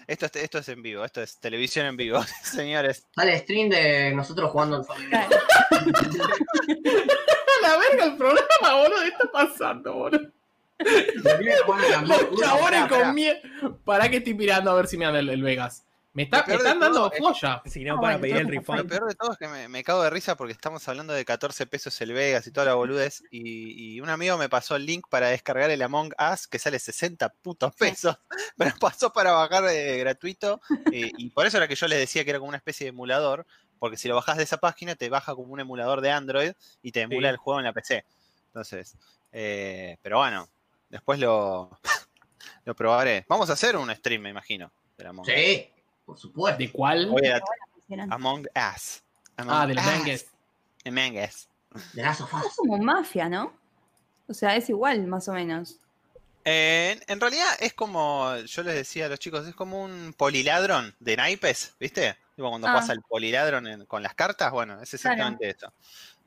esto, 0.06 0.26
es- 0.26 0.36
esto 0.36 0.58
es 0.58 0.68
en 0.68 0.82
vivo, 0.82 1.04
esto 1.04 1.20
es 1.22 1.38
televisión 1.38 1.86
en 1.86 1.96
vivo, 1.96 2.22
señores. 2.42 3.06
Sale 3.14 3.38
stream 3.40 3.68
de 3.68 4.12
nosotros 4.14 4.50
jugando 4.50 4.76
al 4.76 5.10
la 7.62 7.76
verga 7.78 8.04
el 8.04 8.16
programa, 8.16 8.74
boludo! 8.82 9.00
¿Qué 9.02 9.08
está 9.08 9.30
pasando, 9.32 9.94
boludo? 9.94 10.30
Los 10.78 11.22
chabones 11.24 11.60
pará, 11.66 12.88
pará. 12.88 12.88
con 12.88 13.14
miedo. 13.14 13.36
¿Para 13.84 14.08
qué 14.08 14.18
estoy 14.18 14.34
mirando 14.34 14.70
a 14.70 14.74
ver 14.74 14.86
si 14.86 14.96
me 14.96 15.04
anda 15.06 15.18
el, 15.20 15.28
el 15.28 15.42
Vegas? 15.42 15.84
Me, 16.12 16.22
está, 16.22 16.44
me 16.46 16.54
están 16.54 16.80
dando 16.80 17.12
es- 17.12 17.20
joya. 17.20 17.60
Si 17.66 17.84
no, 17.84 18.00
para 18.00 18.18
pedir 18.18 18.36
el 18.38 18.48
refund. 18.48 18.78
Lo 18.80 18.86
peor 18.86 19.06
de 19.06 19.14
todo 19.14 19.32
es 19.32 19.38
que 19.38 19.48
me, 19.48 19.68
me 19.68 19.84
cago 19.84 20.02
de 20.02 20.08
risa 20.08 20.34
porque 20.34 20.52
estamos 20.54 20.86
hablando 20.88 21.12
de 21.12 21.26
14 21.26 21.66
pesos 21.66 22.00
el 22.00 22.14
Vegas 22.14 22.46
y 22.46 22.52
toda 22.52 22.64
la 22.66 22.74
boludez. 22.74 23.22
Y, 23.30 23.96
y 23.96 24.00
un 24.00 24.08
amigo 24.08 24.38
me 24.38 24.48
pasó 24.48 24.76
el 24.76 24.86
link 24.86 25.06
para 25.10 25.28
descargar 25.28 25.70
el 25.70 25.82
Among 25.82 26.14
Us 26.32 26.46
que 26.46 26.58
sale 26.58 26.78
60 26.78 27.28
putos 27.42 27.74
pesos. 27.74 28.16
Me 28.56 28.64
lo 28.66 28.72
pasó 28.80 29.12
para 29.12 29.32
bajar 29.32 29.64
eh, 29.68 29.98
gratuito. 29.98 30.60
eh, 30.90 31.12
y 31.18 31.28
por 31.30 31.44
eso 31.46 31.58
era 31.58 31.68
que 31.68 31.74
yo 31.74 31.86
les 31.86 31.98
decía 31.98 32.24
que 32.24 32.30
era 32.30 32.38
como 32.38 32.48
una 32.48 32.56
especie 32.58 32.86
de 32.86 32.90
emulador. 32.90 33.46
Porque 33.78 33.98
si 33.98 34.08
lo 34.08 34.14
bajas 34.14 34.38
de 34.38 34.44
esa 34.44 34.56
página, 34.56 34.94
te 34.94 35.10
baja 35.10 35.34
como 35.34 35.52
un 35.52 35.60
emulador 35.60 36.00
de 36.00 36.10
Android 36.10 36.52
y 36.80 36.92
te 36.92 37.02
emula 37.02 37.28
Sí. 37.28 37.32
el 37.32 37.36
juego 37.36 37.60
en 37.60 37.64
la 37.66 37.74
PC. 37.74 38.06
Entonces, 38.46 38.96
eh, 39.32 39.98
pero 40.00 40.16
bueno, 40.16 40.48
después 40.88 41.18
lo, 41.18 41.78
lo 42.64 42.74
probaré. 42.74 43.24
Vamos 43.28 43.50
a 43.50 43.54
hacer 43.54 43.76
un 43.76 43.94
stream, 43.94 44.22
me 44.22 44.30
imagino. 44.30 44.70
Del 44.96 45.08
Among 45.08 45.26
Us. 45.26 45.32
Sí, 45.34 45.70
por 46.04 46.18
supuesto. 46.18 46.58
¿De 46.58 46.70
cuál? 46.72 47.06
Voy 47.06 47.26
a-. 47.26 47.40
Among 48.10 48.46
Us. 48.74 49.02
Among 49.36 49.54
Ah, 49.54 49.66
de 49.66 49.74
los 49.74 49.84
Us. 49.84 49.92
Mengues. 49.92 50.26
Among 50.84 51.18
Us. 51.24 51.48
De 51.92 52.02
Last 52.02 52.20
of 52.22 52.32
Es 52.46 52.56
como 52.56 52.78
mafia, 52.78 53.28
¿no? 53.28 53.52
O 54.28 54.34
sea, 54.34 54.56
es 54.56 54.68
igual, 54.70 55.06
más 55.06 55.28
o 55.28 55.32
menos. 55.32 55.76
Eh, 56.44 56.98
en 57.08 57.20
realidad 57.20 57.48
es 57.60 57.74
como, 57.74 58.36
yo 58.36 58.62
les 58.62 58.74
decía 58.76 59.06
a 59.06 59.08
los 59.08 59.18
chicos, 59.18 59.46
es 59.46 59.54
como 59.54 59.82
un 59.82 60.14
poliladron 60.16 60.94
de 61.00 61.16
naipes, 61.16 61.74
¿viste? 61.78 62.16
Tipo 62.36 62.48
cuando 62.48 62.68
Ah. 62.68 62.74
pasa 62.74 62.92
el 62.92 63.02
poliladron 63.02 63.66
en- 63.66 63.86
con 63.86 64.02
las 64.02 64.14
cartas, 64.14 64.52
bueno, 64.52 64.80
es 64.80 64.94
exactamente 64.94 65.50
eso. 65.50 65.72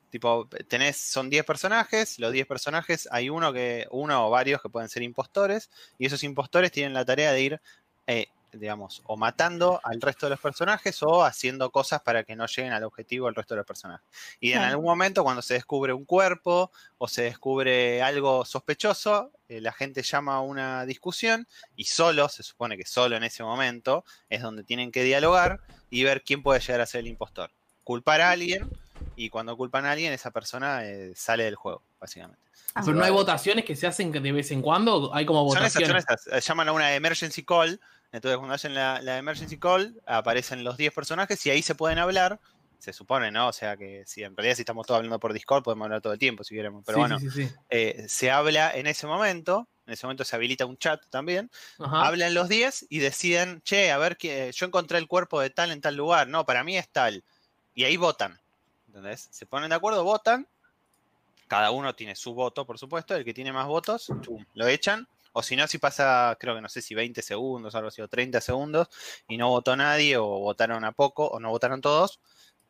Tipo, 0.09 0.47
tenés, 0.67 0.97
son 0.97 1.29
10 1.29 1.45
personajes, 1.45 2.17
los 2.19 2.31
10 2.31 2.47
personajes, 2.47 3.07
hay 3.11 3.29
uno 3.29 3.53
que, 3.53 3.87
uno 3.91 4.27
o 4.27 4.29
varios 4.29 4.61
que 4.61 4.69
pueden 4.69 4.89
ser 4.89 5.03
impostores, 5.03 5.69
y 5.97 6.07
esos 6.07 6.23
impostores 6.23 6.71
tienen 6.71 6.93
la 6.93 7.05
tarea 7.05 7.31
de 7.31 7.41
ir, 7.41 7.61
eh, 8.07 8.27
digamos, 8.51 9.03
o 9.05 9.15
matando 9.15 9.79
al 9.83 10.01
resto 10.01 10.25
de 10.25 10.31
los 10.31 10.39
personajes 10.39 11.03
o 11.03 11.23
haciendo 11.23 11.69
cosas 11.69 12.01
para 12.01 12.23
que 12.23 12.35
no 12.35 12.47
lleguen 12.47 12.73
al 12.73 12.83
objetivo 12.83 13.29
el 13.29 13.35
resto 13.35 13.53
de 13.53 13.59
los 13.59 13.67
personajes. 13.67 14.07
Y 14.39 14.53
en 14.53 14.59
algún 14.59 14.85
momento, 14.85 15.23
cuando 15.23 15.43
se 15.43 15.53
descubre 15.53 15.93
un 15.93 16.05
cuerpo 16.05 16.71
o 16.97 17.07
se 17.07 17.23
descubre 17.23 18.01
algo 18.01 18.45
sospechoso, 18.45 19.31
eh, 19.47 19.61
la 19.61 19.71
gente 19.71 20.01
llama 20.01 20.35
a 20.35 20.41
una 20.41 20.85
discusión 20.85 21.47
y 21.75 21.85
solo, 21.85 22.27
se 22.29 22.41
supone 22.41 22.77
que 22.77 22.85
solo 22.85 23.15
en 23.15 23.23
ese 23.23 23.43
momento, 23.43 24.03
es 24.29 24.41
donde 24.41 24.63
tienen 24.63 24.91
que 24.91 25.03
dialogar 25.03 25.59
y 25.91 26.03
ver 26.03 26.23
quién 26.23 26.41
puede 26.41 26.59
llegar 26.59 26.81
a 26.81 26.85
ser 26.87 27.01
el 27.01 27.07
impostor. 27.07 27.51
Culpar 27.83 28.21
a 28.21 28.31
alguien 28.31 28.69
y 29.25 29.29
cuando 29.29 29.57
culpan 29.57 29.85
a 29.85 29.91
alguien, 29.91 30.13
esa 30.13 30.31
persona 30.31 30.85
eh, 30.85 31.13
sale 31.15 31.43
del 31.43 31.55
juego, 31.55 31.83
básicamente. 31.99 32.41
Ah, 32.73 32.81
Pero 32.85 32.95
no 32.95 33.03
hay 33.03 33.11
votaciones 33.11 33.65
que 33.65 33.75
se 33.75 33.87
hacen 33.87 34.11
de 34.11 34.31
vez 34.31 34.51
en 34.51 34.61
cuando. 34.61 35.13
Hay 35.13 35.25
como 35.25 35.47
Son 35.51 35.63
esas, 35.65 35.73
votaciones. 35.75 36.05
son 36.05 36.15
esas, 36.15 36.27
eh, 36.33 36.47
llaman 36.47 36.69
a 36.69 36.71
una 36.71 36.93
emergency 36.95 37.43
call. 37.43 37.81
Entonces, 38.11 38.37
cuando 38.37 38.55
hacen 38.55 38.73
la, 38.73 39.01
la 39.01 39.17
emergency 39.17 39.57
call, 39.59 39.99
aparecen 40.05 40.63
los 40.63 40.77
10 40.77 40.93
personajes 40.93 41.45
y 41.45 41.49
ahí 41.49 41.61
se 41.61 41.75
pueden 41.75 41.99
hablar. 41.99 42.39
Se 42.77 42.93
supone, 42.93 43.29
¿no? 43.29 43.49
O 43.49 43.53
sea 43.53 43.75
que 43.75 44.03
si 44.05 44.23
en 44.23 44.37
realidad 44.37 44.55
si 44.55 44.61
estamos 44.61 44.87
todos 44.87 44.99
hablando 44.99 45.19
por 45.19 45.33
Discord, 45.33 45.63
podemos 45.63 45.85
hablar 45.85 45.99
todo 46.01 46.13
el 46.13 46.19
tiempo 46.19 46.45
si 46.45 46.55
queremos. 46.55 46.83
Pero 46.85 46.95
Sí, 46.95 46.99
bueno, 47.01 47.19
sí, 47.19 47.29
sí, 47.29 47.47
sí. 47.47 47.53
eh, 47.69 48.05
se 48.07 48.31
habla 48.31 48.71
en 48.73 48.87
ese 48.87 49.05
momento. 49.05 49.67
En 49.85 49.93
ese 49.93 50.05
momento 50.05 50.23
se 50.23 50.35
habilita 50.35 50.65
un 50.65 50.77
chat 50.77 51.01
también. 51.09 51.51
Ajá. 51.79 52.07
Hablan 52.07 52.33
los 52.35 52.47
10 52.47 52.85
y 52.89 52.99
deciden, 52.99 53.61
che, 53.63 53.91
a 53.91 53.97
ver, 53.97 54.15
que 54.15 54.49
yo 54.53 54.65
encontré 54.65 54.97
el 54.97 55.07
cuerpo 55.07 55.41
de 55.41 55.49
tal 55.49 55.71
en 55.71 55.81
tal 55.81 55.95
lugar. 55.97 56.27
No, 56.29 56.45
para 56.45 56.63
mí 56.63 56.77
es 56.77 56.87
tal. 56.87 57.23
Y 57.75 57.83
ahí 57.83 57.97
votan. 57.97 58.39
¿Entendés? 58.89 59.27
Se 59.31 59.45
ponen 59.45 59.69
de 59.69 59.75
acuerdo, 59.75 60.03
votan. 60.03 60.47
Cada 61.47 61.69
uno 61.69 61.93
tiene 61.93 62.15
su 62.15 62.33
voto, 62.33 62.65
por 62.65 62.79
supuesto. 62.79 63.15
El 63.15 63.23
que 63.23 63.35
tiene 63.35 63.53
más 63.53 63.67
votos, 63.67 64.11
lo 64.55 64.67
echan. 64.67 65.07
O 65.31 65.43
si 65.43 65.55
no, 65.55 65.67
si 65.67 65.77
pasa, 65.77 66.35
creo 66.39 66.55
que 66.55 66.61
no 66.61 66.69
sé 66.69 66.81
si 66.81 66.95
20 66.95 67.21
segundos, 67.21 67.75
algo 67.75 67.89
así, 67.89 68.01
o 68.01 68.07
30 68.07 68.41
segundos, 68.41 68.89
y 69.27 69.37
no 69.37 69.49
votó 69.49 69.75
nadie, 69.75 70.17
o 70.17 70.25
votaron 70.25 70.83
a 70.83 70.91
poco, 70.91 71.27
o 71.27 71.39
no 71.39 71.49
votaron 71.49 71.81
todos, 71.81 72.19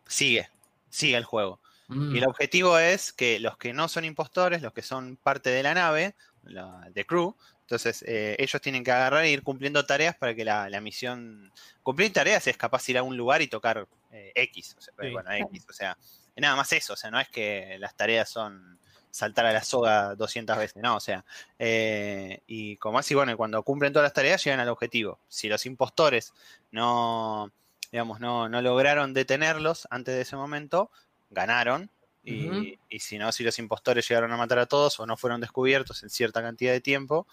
sigue, 0.05 0.49
sigue 0.89 1.15
el 1.15 1.23
juego. 1.23 1.61
Mm. 1.87 2.15
Y 2.15 2.17
el 2.17 2.27
objetivo 2.27 2.77
es 2.77 3.13
que 3.13 3.39
los 3.39 3.57
que 3.57 3.71
no 3.71 3.87
son 3.87 4.03
impostores, 4.03 4.61
los 4.61 4.73
que 4.73 4.81
son 4.81 5.15
parte 5.15 5.49
de 5.49 5.63
la 5.63 5.73
nave, 5.73 6.15
la, 6.43 6.89
de 6.91 7.05
crew, 7.05 7.33
entonces 7.69 8.03
eh, 8.07 8.35
ellos 8.39 8.59
tienen 8.63 8.83
que 8.83 8.91
agarrar 8.91 9.23
e 9.25 9.29
ir 9.29 9.43
cumpliendo 9.43 9.85
tareas 9.85 10.15
para 10.15 10.33
que 10.33 10.43
la, 10.43 10.67
la 10.71 10.81
misión. 10.81 11.51
Cumplir 11.83 12.11
tareas 12.11 12.47
es 12.47 12.57
capaz 12.57 12.89
ir 12.89 12.97
a 12.97 13.03
un 13.03 13.15
lugar 13.15 13.43
y 13.43 13.47
tocar 13.47 13.87
eh, 14.11 14.31
X, 14.33 14.75
o 14.75 14.81
sea, 14.81 14.91
Sí. 14.99 15.11
bueno, 15.11 15.31
X, 15.31 15.67
o 15.69 15.73
sea, 15.73 15.95
nada 16.35 16.55
más 16.55 16.73
eso, 16.73 16.93
o 16.93 16.95
sea, 16.95 17.11
no 17.11 17.19
es 17.19 17.29
que 17.29 17.77
las 17.79 17.95
tareas 17.95 18.27
son 18.27 18.79
saltar 19.11 19.45
a 19.45 19.53
la 19.53 19.63
soga 19.63 20.15
200 20.15 20.57
veces, 20.57 20.81
no, 20.81 20.95
o 20.95 20.99
sea, 20.99 21.23
eh, 21.59 22.41
y 22.47 22.75
como 22.77 22.97
así, 22.97 23.13
bueno, 23.13 23.33
y 23.33 23.35
cuando 23.35 23.61
cumplen 23.61 23.93
todas 23.93 24.07
las 24.07 24.13
tareas 24.13 24.43
llegan 24.43 24.59
al 24.61 24.69
objetivo. 24.69 25.19
Si 25.27 25.47
los 25.47 25.67
impostores 25.67 26.33
no, 26.71 27.51
digamos, 27.91 28.19
no, 28.19 28.49
no 28.49 28.63
lograron 28.63 29.13
detenerlos 29.13 29.87
antes 29.91 30.15
de 30.15 30.21
ese 30.21 30.35
momento, 30.35 30.89
ganaron. 31.29 31.91
Y, 32.31 32.99
si 32.99 33.17
no, 33.17 33.31
si 33.31 33.43
los 33.43 33.57
impostores 33.59 34.07
llegaron 34.07 34.31
a 34.31 34.37
matar 34.37 34.59
a 34.59 34.65
todos 34.65 34.99
o 34.99 35.05
no 35.05 35.17
fueron 35.17 35.41
descubiertos 35.41 36.03
en 36.03 36.09
cierta 36.09 36.41
cantidad 36.41 36.71
de 36.71 36.81
tiempo, 36.81 37.27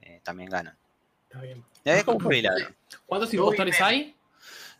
eh, 0.00 0.20
también 0.22 0.50
ganan. 0.50 0.76
Está 1.24 1.40
bien. 1.40 1.64
Es 1.84 2.04
como. 2.04 2.28
¿Cuántos 3.06 3.32
impostores 3.34 3.80
hay? 3.80 4.16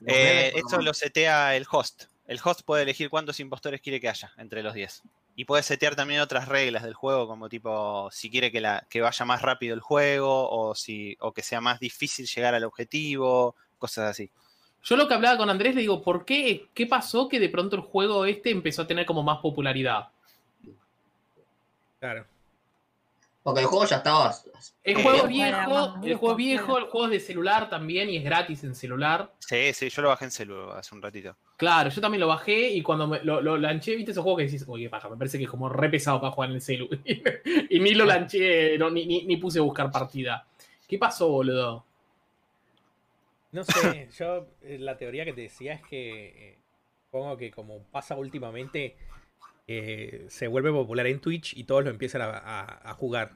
Eh, 0.07 0.53
por 0.71 0.83
lo 0.83 0.95
setea 0.95 1.57
el 1.57 1.67
host. 1.71 2.05
El 2.27 2.41
host 2.43 2.63
puede 2.63 2.83
elegir 2.83 3.09
cuántos 3.09 3.39
impostores 3.41 3.81
quiere 3.81 4.01
que 4.01 4.09
haya 4.09 4.33
entre 4.37 4.63
los 4.63 4.75
10. 4.75 5.03
Y 5.37 5.45
puedes 5.45 5.67
setear 5.67 5.95
también 5.95 6.21
otras 6.21 6.49
reglas 6.49 6.83
del 6.83 6.95
juego, 6.95 7.29
como 7.29 7.49
tipo 7.49 8.09
si 8.11 8.31
quiere 8.31 8.51
que, 8.51 8.61
la, 8.61 8.87
que 8.89 9.01
vaya 9.01 9.25
más 9.25 9.43
rápido 9.43 9.75
el 9.75 9.81
juego, 9.81 10.51
o 10.51 10.75
si, 10.75 11.17
o 11.21 11.33
que 11.33 11.43
sea 11.43 11.61
más 11.61 11.79
difícil 11.79 12.27
llegar 12.27 12.55
al 12.55 12.65
objetivo, 12.65 13.55
cosas 13.79 14.11
así. 14.11 14.31
Yo 14.89 14.97
lo 14.97 15.09
que 15.09 15.15
hablaba 15.15 15.37
con 15.37 15.51
Andrés 15.51 15.75
le 15.75 15.81
digo, 15.81 16.01
¿por 16.01 16.25
qué? 16.25 16.69
¿Qué 16.73 16.87
pasó 16.87 17.29
que 17.29 17.41
de 17.41 17.49
pronto 17.49 17.75
el 17.75 17.83
juego 17.83 18.25
este 18.25 18.51
empezó 18.53 18.83
a 18.83 18.87
tener 18.87 19.05
como 19.05 19.25
más 19.25 19.39
popularidad? 19.39 20.07
Claro. 21.99 22.25
Porque 23.43 23.61
el 23.63 23.67
juego 23.67 23.85
ya 23.85 23.97
estaba. 23.97 24.33
El 24.85 24.97
Eh, 24.99 25.03
juego 25.03 25.19
bueno, 25.23 25.29
viejo, 25.29 25.95
el 26.05 26.15
juego 26.17 26.35
viejo, 26.37 26.79
el 26.79 26.85
juego 26.85 27.07
es 27.07 27.11
de 27.13 27.21
celular 27.21 27.69
también 27.69 28.09
y 28.11 28.17
es 28.17 28.25
gratis 28.25 28.63
en 28.63 28.77
celular. 28.77 29.33
Sí, 29.41 29.73
sí, 29.73 29.89
yo 29.89 30.03
lo 30.03 30.09
bajé 30.09 30.27
en 30.27 30.31
celu 30.31 30.71
hace 30.71 30.95
un 30.95 31.03
ratito. 31.03 31.35
Claro, 31.57 31.91
yo 31.91 32.01
también 32.01 32.21
lo 32.21 32.29
bajé 32.29 32.71
y 32.71 32.83
cuando 32.83 33.09
me- 33.09 33.23
lo, 33.25 33.41
lo 33.41 33.57
lanché, 33.57 33.97
viste 33.97 34.13
esos 34.13 34.23
juegos 34.23 34.39
que 34.41 34.45
decís, 34.47 34.65
oye, 34.69 34.89
paja, 34.89 35.09
me 35.09 35.17
parece 35.17 35.39
que 35.39 35.45
es 35.45 35.51
como 35.51 35.69
re 35.69 35.89
pesado 35.89 36.21
para 36.21 36.33
jugar 36.33 36.51
en 36.51 36.57
el 36.57 36.63
celu. 36.63 36.89
y 37.71 37.81
ni 37.81 37.95
lo 37.95 38.05
lanché, 38.29 38.79
no, 38.79 38.89
ni, 38.91 39.05
ni, 39.07 39.25
ni 39.25 39.37
puse 39.37 39.59
a 39.59 39.63
buscar 39.63 39.91
partida. 39.91 40.47
¿Qué 40.87 40.97
pasó, 40.99 41.29
boludo? 41.29 41.86
No 43.53 43.65
sé, 43.65 44.09
yo 44.19 44.49
eh, 44.63 44.79
la 44.79 44.97
teoría 44.99 45.25
que 45.25 45.33
te 45.33 45.43
decía 45.43 45.75
es 45.75 45.83
que 45.83 46.51
eh, 46.51 46.59
supongo 47.07 47.37
que 47.37 47.51
como 47.51 47.83
pasa 47.85 48.17
últimamente, 48.17 48.97
eh, 49.67 50.27
se 50.29 50.47
vuelve 50.47 50.71
popular 50.73 51.07
en 51.07 51.21
Twitch 51.21 51.57
y 51.57 51.65
todos 51.65 51.85
lo 51.85 51.91
empiezan 51.91 52.23
a, 52.23 52.27
a- 52.37 52.91
a 52.91 52.95
jugar. 52.95 53.33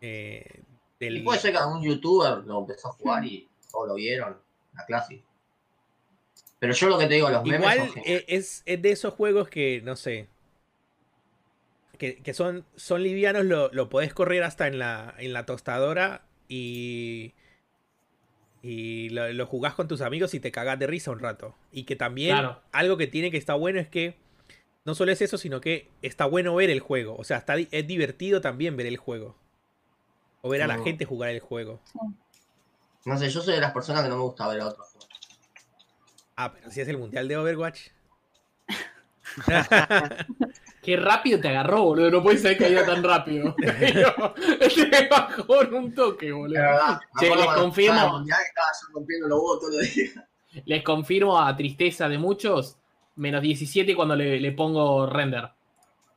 Del- 0.00 1.16
Y 1.18 1.22
puede 1.22 1.38
ser 1.40 1.52
que 1.52 1.58
algún 1.58 1.82
youtuber 1.82 2.38
lo 2.46 2.60
empezó 2.60 2.88
a 2.88 2.92
jugar 2.92 3.24
y 3.24 3.48
todos 3.70 3.88
lo 3.88 3.94
vieron. 3.94 4.38
La 4.74 4.84
clásica. 4.86 5.24
Pero 6.58 6.72
yo 6.74 6.88
lo 6.88 6.98
que 6.98 7.06
te 7.06 7.14
digo, 7.14 7.30
los 7.30 7.42
memes 7.42 7.58
Igual 7.60 7.78
son 7.78 7.88
geniales. 7.92 8.24
es, 8.28 8.62
es 8.66 8.82
de 8.82 8.90
esos 8.92 9.14
juegos 9.14 9.48
que, 9.48 9.80
no 9.82 9.96
sé, 9.96 10.28
que, 11.98 12.16
que 12.22 12.34
son, 12.34 12.64
son 12.76 13.02
livianos, 13.02 13.44
lo, 13.44 13.70
lo 13.72 13.88
podés 13.88 14.12
correr 14.14 14.42
hasta 14.42 14.66
en 14.66 14.78
la, 14.78 15.14
en 15.18 15.32
la 15.32 15.46
tostadora 15.46 16.26
y, 16.48 17.32
y 18.62 19.08
lo, 19.10 19.32
lo 19.32 19.46
jugás 19.46 19.74
con 19.74 19.88
tus 19.88 20.00
amigos 20.02 20.34
y 20.34 20.40
te 20.40 20.52
cagás 20.52 20.78
de 20.78 20.86
risa 20.86 21.10
un 21.10 21.18
rato. 21.18 21.54
Y 21.72 21.84
que 21.84 21.96
también 21.96 22.36
Claro. 22.36 22.60
algo 22.72 22.96
que 22.96 23.06
tiene 23.06 23.30
que 23.30 23.36
está 23.38 23.54
bueno 23.54 23.80
es 23.80 23.88
que 23.88 24.16
no 24.84 24.94
solo 24.94 25.12
es 25.12 25.22
eso, 25.22 25.38
sino 25.38 25.60
que 25.60 25.88
está 26.02 26.24
bueno 26.26 26.54
ver 26.54 26.70
el 26.70 26.80
juego. 26.80 27.16
O 27.16 27.24
sea, 27.24 27.38
está, 27.38 27.56
es 27.58 27.86
divertido 27.86 28.40
también 28.40 28.76
ver 28.76 28.86
el 28.86 28.96
juego. 28.96 29.36
O 30.42 30.48
ver 30.48 30.62
a 30.62 30.66
la 30.66 30.78
Mm. 30.78 30.84
gente 30.84 31.04
jugar 31.04 31.30
el 31.30 31.40
juego. 31.40 31.80
No 33.04 33.16
sé, 33.18 33.30
yo 33.30 33.40
soy 33.42 33.54
de 33.54 33.60
las 33.60 33.72
personas 33.72 34.02
que 34.02 34.08
no 34.08 34.16
me 34.16 34.22
gusta 34.22 34.48
ver 34.48 34.60
a 34.60 34.68
otros. 34.68 34.88
Ah, 36.36 36.52
pero 36.52 36.70
si 36.70 36.80
es 36.80 36.88
el 36.88 36.96
mundial 36.98 37.28
de 37.28 37.36
Overwatch. 37.36 37.88
Qué 40.82 40.96
rápido 40.96 41.38
te 41.40 41.48
agarró, 41.48 41.82
boludo. 41.84 42.10
No 42.10 42.22
puedes 42.22 42.42
saber 42.42 42.56
que 42.58 42.70
iba 42.70 42.84
tan 42.86 43.02
rápido. 43.02 43.54
te 43.58 45.08
bajó 45.10 45.62
en 45.62 45.74
un 45.74 45.94
toque, 45.94 46.32
boludo. 46.32 46.54
De 46.54 46.60
verdad. 46.66 47.00
Che, 47.18 47.36
les 47.36 47.46
confirmo. 47.46 47.94
estaba 47.94 48.00
en 48.00 48.06
el 48.06 48.12
mundial, 48.12 48.38
estaba 48.48 48.68
yo 48.72 48.94
rompiendo 48.94 49.28
los 49.28 49.38
huevos 49.38 49.60
todos 49.60 49.74
los 49.74 49.94
días. 49.94 50.14
Les 50.64 50.82
confirmo 50.82 51.38
a 51.40 51.56
tristeza 51.56 52.08
de 52.08 52.18
muchos, 52.18 52.76
menos 53.14 53.40
17 53.40 53.94
cuando 53.94 54.16
le, 54.16 54.40
le 54.40 54.50
pongo 54.50 55.06
render. 55.06 55.48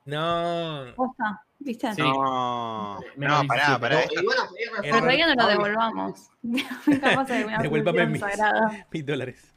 no. 0.05 0.85
Posta, 0.95 1.39
¿viste? 1.59 1.93
Sí. 1.93 2.01
No, 2.01 2.99
Menos 3.15 3.43
no, 3.43 3.47
pará, 3.47 3.77
17. 3.77 3.79
pará. 3.79 4.99
Todavía 4.99 5.27
no 5.27 5.43
lo 5.43 5.47
devolvamos. 5.49 6.29
Capaz 6.99 7.25
de 7.25 7.45
Devuélvame 7.61 8.07
mis, 8.07 8.23
mis 8.91 9.05
dólares. 9.05 9.52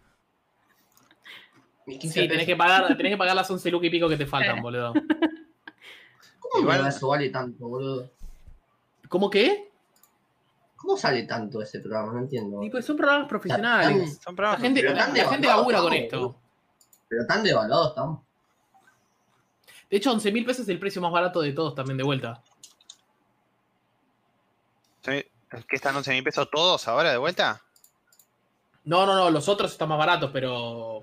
Mis 1.87 1.99
15 1.99 2.21
Sí, 2.23 2.29
tenés 2.29 2.47
que 2.47 2.57
pagar, 2.57 2.97
tenés 2.97 3.13
que 3.13 3.17
pagar 3.17 3.35
las 3.37 3.51
11 3.51 3.71
lucas 3.71 3.87
y 3.87 3.91
pico 3.91 4.09
que 4.09 4.17
te 4.17 4.27
faltan, 4.27 4.61
boludo. 4.61 4.93
¿Cómo 6.41 6.63
Igual- 6.63 6.87
eso 6.87 7.09
vale 7.09 7.29
tanto, 7.31 7.67
boludo? 7.69 8.11
¿Cómo 9.09 9.31
qué? 9.31 9.71
¿Cómo 10.77 10.97
sale 10.97 11.23
tanto 11.25 11.63
ese 11.63 11.81
programa? 11.81 12.13
No 12.13 12.19
entiendo. 12.21 12.63
Y 12.63 12.71
pues 12.71 12.85
son 12.85 12.97
programas 12.97 13.29
profesionales. 13.29 14.21
Son 14.23 14.33
La 14.35 14.37
programas 14.37 14.61
gente, 14.61 14.83
la, 14.83 14.95
tan 14.95 15.15
la 15.17 15.25
gente 15.25 15.47
devaluados 15.47 15.73
labura 15.73 15.81
con 15.81 15.93
esto. 15.95 16.37
Pero 17.09 17.27
tan 17.27 17.43
devaluados 17.43 17.89
estamos. 17.89 18.21
De 19.89 19.97
hecho, 19.97 20.13
11 20.13 20.33
mil 20.33 20.45
pesos 20.45 20.63
es 20.63 20.69
el 20.69 20.79
precio 20.81 21.01
más 21.01 21.13
barato 21.13 21.41
de 21.41 21.53
todos 21.53 21.75
también 21.75 21.97
de 21.97 22.05
vuelta. 22.05 22.43
Sí, 25.03 25.25
¿Es 25.53 25.65
que 25.65 25.77
están 25.77 25.95
11 25.97 26.13
mil 26.13 26.25
pesos 26.25 26.49
todos 26.51 26.87
ahora 26.89 27.11
de 27.13 27.19
vuelta? 27.19 27.63
No, 28.85 29.07
no, 29.07 29.15
no, 29.15 29.31
los 29.31 29.49
otros 29.49 29.73
están 29.73 29.89
más 29.89 29.99
baratos, 29.99 30.31
pero 30.33 31.03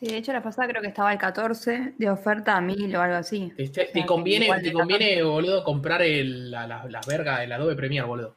Sí, 0.00 0.06
de 0.06 0.16
hecho 0.16 0.32
la 0.32 0.42
pasada 0.42 0.66
creo 0.66 0.80
que 0.80 0.88
estaba 0.88 1.12
el 1.12 1.18
14 1.18 1.92
de 1.98 2.10
oferta 2.10 2.56
a 2.56 2.60
1000 2.62 2.96
o 2.96 3.02
algo 3.02 3.16
así. 3.16 3.52
te, 3.56 3.68
te- 3.68 4.06
conviene, 4.06 4.48
te 4.62 4.72
conviene, 4.72 5.22
boludo, 5.22 5.62
comprar 5.62 6.00
el, 6.02 6.50
la, 6.50 6.66
la, 6.66 6.84
las 6.88 7.06
vergas, 7.06 7.40
el 7.42 7.52
Adobe 7.52 7.76
Premiere, 7.76 8.06
boludo. 8.06 8.34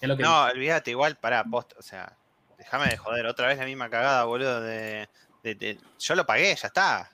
Es 0.00 0.08
lo 0.08 0.16
que 0.16 0.22
No, 0.22 0.44
olvídate, 0.44 0.90
igual, 0.90 1.16
pará, 1.16 1.44
post, 1.44 1.74
o 1.78 1.82
sea, 1.82 2.16
déjame 2.56 2.86
de 2.88 2.96
joder, 2.96 3.26
otra 3.26 3.46
vez 3.48 3.58
la 3.58 3.66
misma 3.66 3.90
cagada, 3.90 4.24
boludo, 4.24 4.62
de, 4.62 5.08
de- 5.42 5.54
de- 5.54 5.78
yo 5.98 6.14
lo 6.14 6.24
pagué, 6.24 6.54
ya 6.56 6.66
está. 6.68 7.10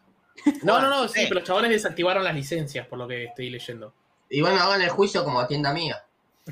No, 0.63 0.81
no, 0.81 0.89
no, 0.89 1.09
sí, 1.09 1.21
Sí. 1.23 1.27
pero 1.29 1.41
los 1.41 1.49
chabones 1.49 1.71
desactivaron 1.71 2.23
las 2.23 2.35
licencias, 2.35 2.87
por 2.87 2.99
lo 3.01 3.09
que 3.09 3.25
estoy 3.25 3.51
leyendo. 3.51 3.93
Y 4.31 4.41
bueno, 4.43 4.61
hagan 4.63 4.81
el 4.81 4.91
juicio 4.91 5.25
como 5.25 5.41
a 5.41 5.49
tienda 5.49 5.73
mía. 5.73 6.01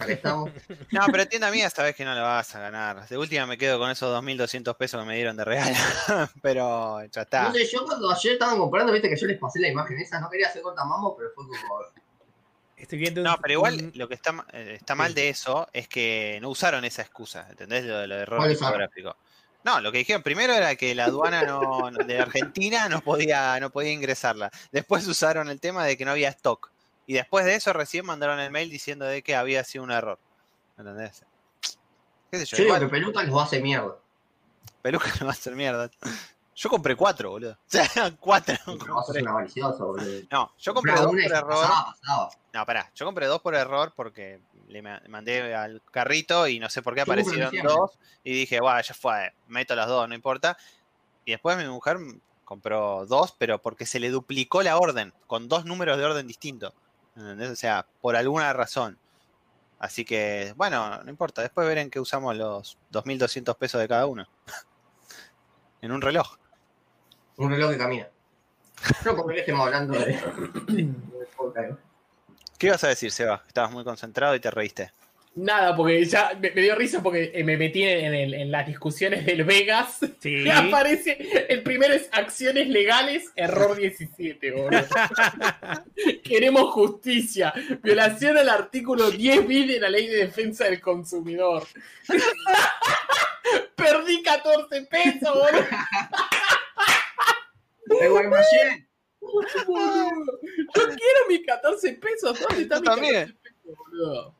Estamos. 0.09 0.51
No, 0.91 1.01
pero 1.11 1.27
tienda 1.27 1.51
mía 1.51 1.67
esta 1.67 1.83
vez 1.83 1.95
que 1.97 2.05
no 2.05 2.15
lo 2.15 2.23
vas 2.23 2.55
a 2.55 2.61
ganar. 2.61 3.09
De 3.09 3.17
última 3.19 3.47
me 3.47 3.57
quedo 3.59 3.79
con 3.79 3.91
esos 3.91 4.13
2.200 4.23 4.77
pesos 4.77 5.01
que 5.01 5.07
me 5.07 5.17
dieron 5.17 5.37
de 5.37 5.45
regalo, 5.45 5.75
pero 6.43 7.03
ya 7.07 7.23
está. 7.23 7.45
No 7.45 7.55
sé, 7.55 7.67
yo 7.67 7.85
cuando 7.85 8.11
ayer 8.11 8.33
estaban 8.35 8.59
comprando, 8.59 8.93
viste 8.93 9.09
que 9.09 9.17
yo 9.17 9.27
les 9.27 9.39
pasé 9.39 9.61
la 9.61 9.69
imagen 9.69 9.99
esa, 9.99 10.21
no 10.21 10.29
quería 10.31 10.49
hacer 10.49 10.63
corta 10.63 10.85
mambo, 10.85 11.17
pero 11.17 11.31
fue 11.35 11.45
como. 11.47 11.57
Estoy 12.77 12.99
viendo 12.99 13.23
un- 13.23 13.27
No, 13.27 13.39
pero 13.41 13.53
igual 13.55 13.75
un- 13.75 13.93
lo 13.95 14.07
que 14.07 14.15
está, 14.15 14.35
eh, 14.53 14.77
está 14.79 14.95
mal 14.95 15.15
de 15.15 15.31
eso 15.31 15.67
es 15.73 15.89
que 15.89 16.39
no 16.43 16.51
usaron 16.51 16.85
esa 16.85 17.03
excusa, 17.03 17.47
¿entendés? 17.49 17.85
Lo, 17.85 17.99
de- 18.01 18.07
lo 18.07 18.17
de 18.17 18.23
error 18.23 18.41
tipográfico. 18.67 19.17
No, 19.65 19.81
lo 19.81 19.91
que 19.91 19.99
dijeron 19.99 20.23
primero 20.23 20.53
era 20.53 20.77
que 20.77 20.95
la 20.95 21.07
aduana 21.07 21.43
no, 21.43 21.91
no- 21.91 22.05
de 22.05 22.21
Argentina 22.21 22.89
no 22.89 23.01
podía, 23.01 23.59
no 23.61 23.71
podía 23.71 23.93
ingresarla. 23.93 24.51
Después 24.71 25.07
usaron 25.09 25.49
el 25.49 25.59
tema 25.59 25.85
de 25.85 25.97
que 25.97 26.05
no 26.05 26.11
había 26.13 26.29
stock. 26.29 26.71
Y 27.07 27.14
después 27.14 27.45
de 27.45 27.55
eso 27.55 27.73
recién 27.73 28.05
mandaron 28.05 28.38
el 28.40 28.51
mail 28.51 28.69
diciendo 28.71 29.05
de 29.05 29.23
que 29.23 29.37
había 29.37 29.62
sido 29.64 29.85
un 29.85 29.90
error. 29.92 30.19
¿Entendés? 30.77 31.25
¿Qué 32.31 32.38
sé 32.38 32.45
yo? 32.47 32.57
Yo 32.57 32.64
digo 32.64 32.75
que 32.81 32.88
Peluca 32.88 33.23
los 33.23 33.42
hace 33.42 33.61
mierda. 33.61 33.97
Peluca 34.83 35.12
no 35.21 35.27
va 35.27 35.33
a 35.33 35.35
ser 35.37 35.55
mierda. 35.55 35.90
Yo 36.55 36.71
compré 36.71 36.97
cuatro, 36.97 37.31
boludo. 37.31 37.53
O 37.53 37.57
sea, 37.66 37.87
cuatro. 38.21 38.57
Compré. 38.66 39.23
No, 40.31 40.53
yo 40.59 40.75
compré 40.75 40.92
dos 40.95 41.07
por 41.07 41.21
error. 41.37 41.49
pasaba, 41.49 41.95
pasaba. 42.01 42.31
No, 42.55 42.66
pará, 42.66 42.90
yo 42.95 43.07
compré 43.07 43.27
dos 43.27 43.40
por 43.42 43.55
error 43.55 43.92
porque 43.95 44.40
le 44.69 44.83
ma- 44.83 45.03
mandé 45.09 45.55
al 45.55 45.83
carrito 45.90 46.49
y 46.49 46.59
no 46.59 46.69
sé 46.71 46.83
por 46.83 46.95
qué 46.95 47.03
aparecieron 47.03 47.51
dos 47.69 47.99
y 48.25 48.33
dije, 48.33 48.61
bueno, 48.61 48.81
ya 48.81 48.95
fue, 48.95 49.33
meto 49.49 49.75
las 49.77 49.87
dos, 49.87 50.09
no 50.09 50.14
importa. 50.14 50.57
Y 51.25 51.33
después 51.33 51.57
mi 51.59 51.64
mujer 51.66 51.99
compró 52.45 53.05
dos, 53.07 53.33
pero 53.38 53.61
porque 53.61 53.85
se 53.87 54.01
le 54.01 54.11
duplicó 54.11 54.62
la 54.62 54.79
orden, 54.79 55.12
con 55.27 55.49
dos 55.49 55.64
números 55.66 55.99
de 55.99 56.05
orden 56.05 56.27
distintos. 56.27 56.73
¿Entendés? 57.17 57.51
O 57.51 57.57
sea, 57.57 57.87
por 58.01 58.17
alguna 58.17 58.53
razón. 58.53 58.99
Así 59.79 60.05
que, 60.05 60.55
bueno, 60.57 61.03
no 61.03 61.11
importa, 61.11 61.43
después 61.43 61.67
verán 61.67 61.91
que 61.91 62.01
usamos 62.01 62.37
los 62.37 62.79
2.200 62.93 63.57
pesos 63.57 63.81
de 63.81 63.89
cada 63.89 64.07
uno. 64.07 64.27
en 65.83 65.93
un 65.93 66.01
reloj. 66.01 66.37
Un 67.37 67.51
reloj 67.51 67.73
que 67.73 67.79
camina. 67.79 68.09
No 69.05 69.17
porque 69.17 69.41
estemos 69.41 69.67
hablando 69.67 69.99
de. 69.99 70.19
¿Qué 72.59 72.67
ibas 72.67 72.85
a 72.85 72.89
decir, 72.89 73.11
Seba? 73.11 73.43
Estabas 73.47 73.71
muy 73.71 73.85
concentrado 73.85 74.35
y 74.35 74.41
te 74.41 74.51
reíste. 74.51 74.93
Nada, 75.37 75.77
porque 75.77 76.03
ya 76.07 76.31
me, 76.40 76.51
me 76.51 76.62
dio 76.62 76.75
risa 76.75 77.03
porque 77.03 77.31
eh, 77.35 77.44
me 77.44 77.59
metí 77.59 77.83
en, 77.83 78.14
el- 78.14 78.33
en 78.33 78.51
las 78.51 78.66
discusiones 78.66 79.27
del 79.27 79.44
Vegas. 79.44 79.99
Sí. 80.18 80.44
Y 80.44 80.49
aparece, 80.51 81.46
el 81.51 81.62
primero 81.62 81.92
es 81.92 82.09
acciones 82.11 82.68
legales, 82.68 83.31
error 83.37 83.77
17, 83.81 84.51
boludo. 84.53 84.81
Queremos 86.25 86.72
justicia. 86.72 87.53
Violación 87.83 88.38
al 88.38 88.49
artículo 88.49 89.11
10 89.11 89.46
bis 89.46 89.68
de 89.68 89.79
la 89.81 89.90
ley 89.90 90.07
de 90.07 90.16
defensa 90.16 90.64
del 90.64 90.81
consumidor. 90.81 91.64
Perdí 93.77 94.22
14 94.22 94.83
pesos, 94.83 95.35
boludo. 95.35 95.66
Yo 100.75 100.83
quiero 100.85 101.20
mis 101.29 101.44
14 101.46 101.92
pesos. 101.94 102.40
¿Dónde 102.40 102.62
está 102.62 102.81
también. 102.81 103.14
14 103.14 103.35
pesos, 103.42 103.77
boludo? 103.77 104.35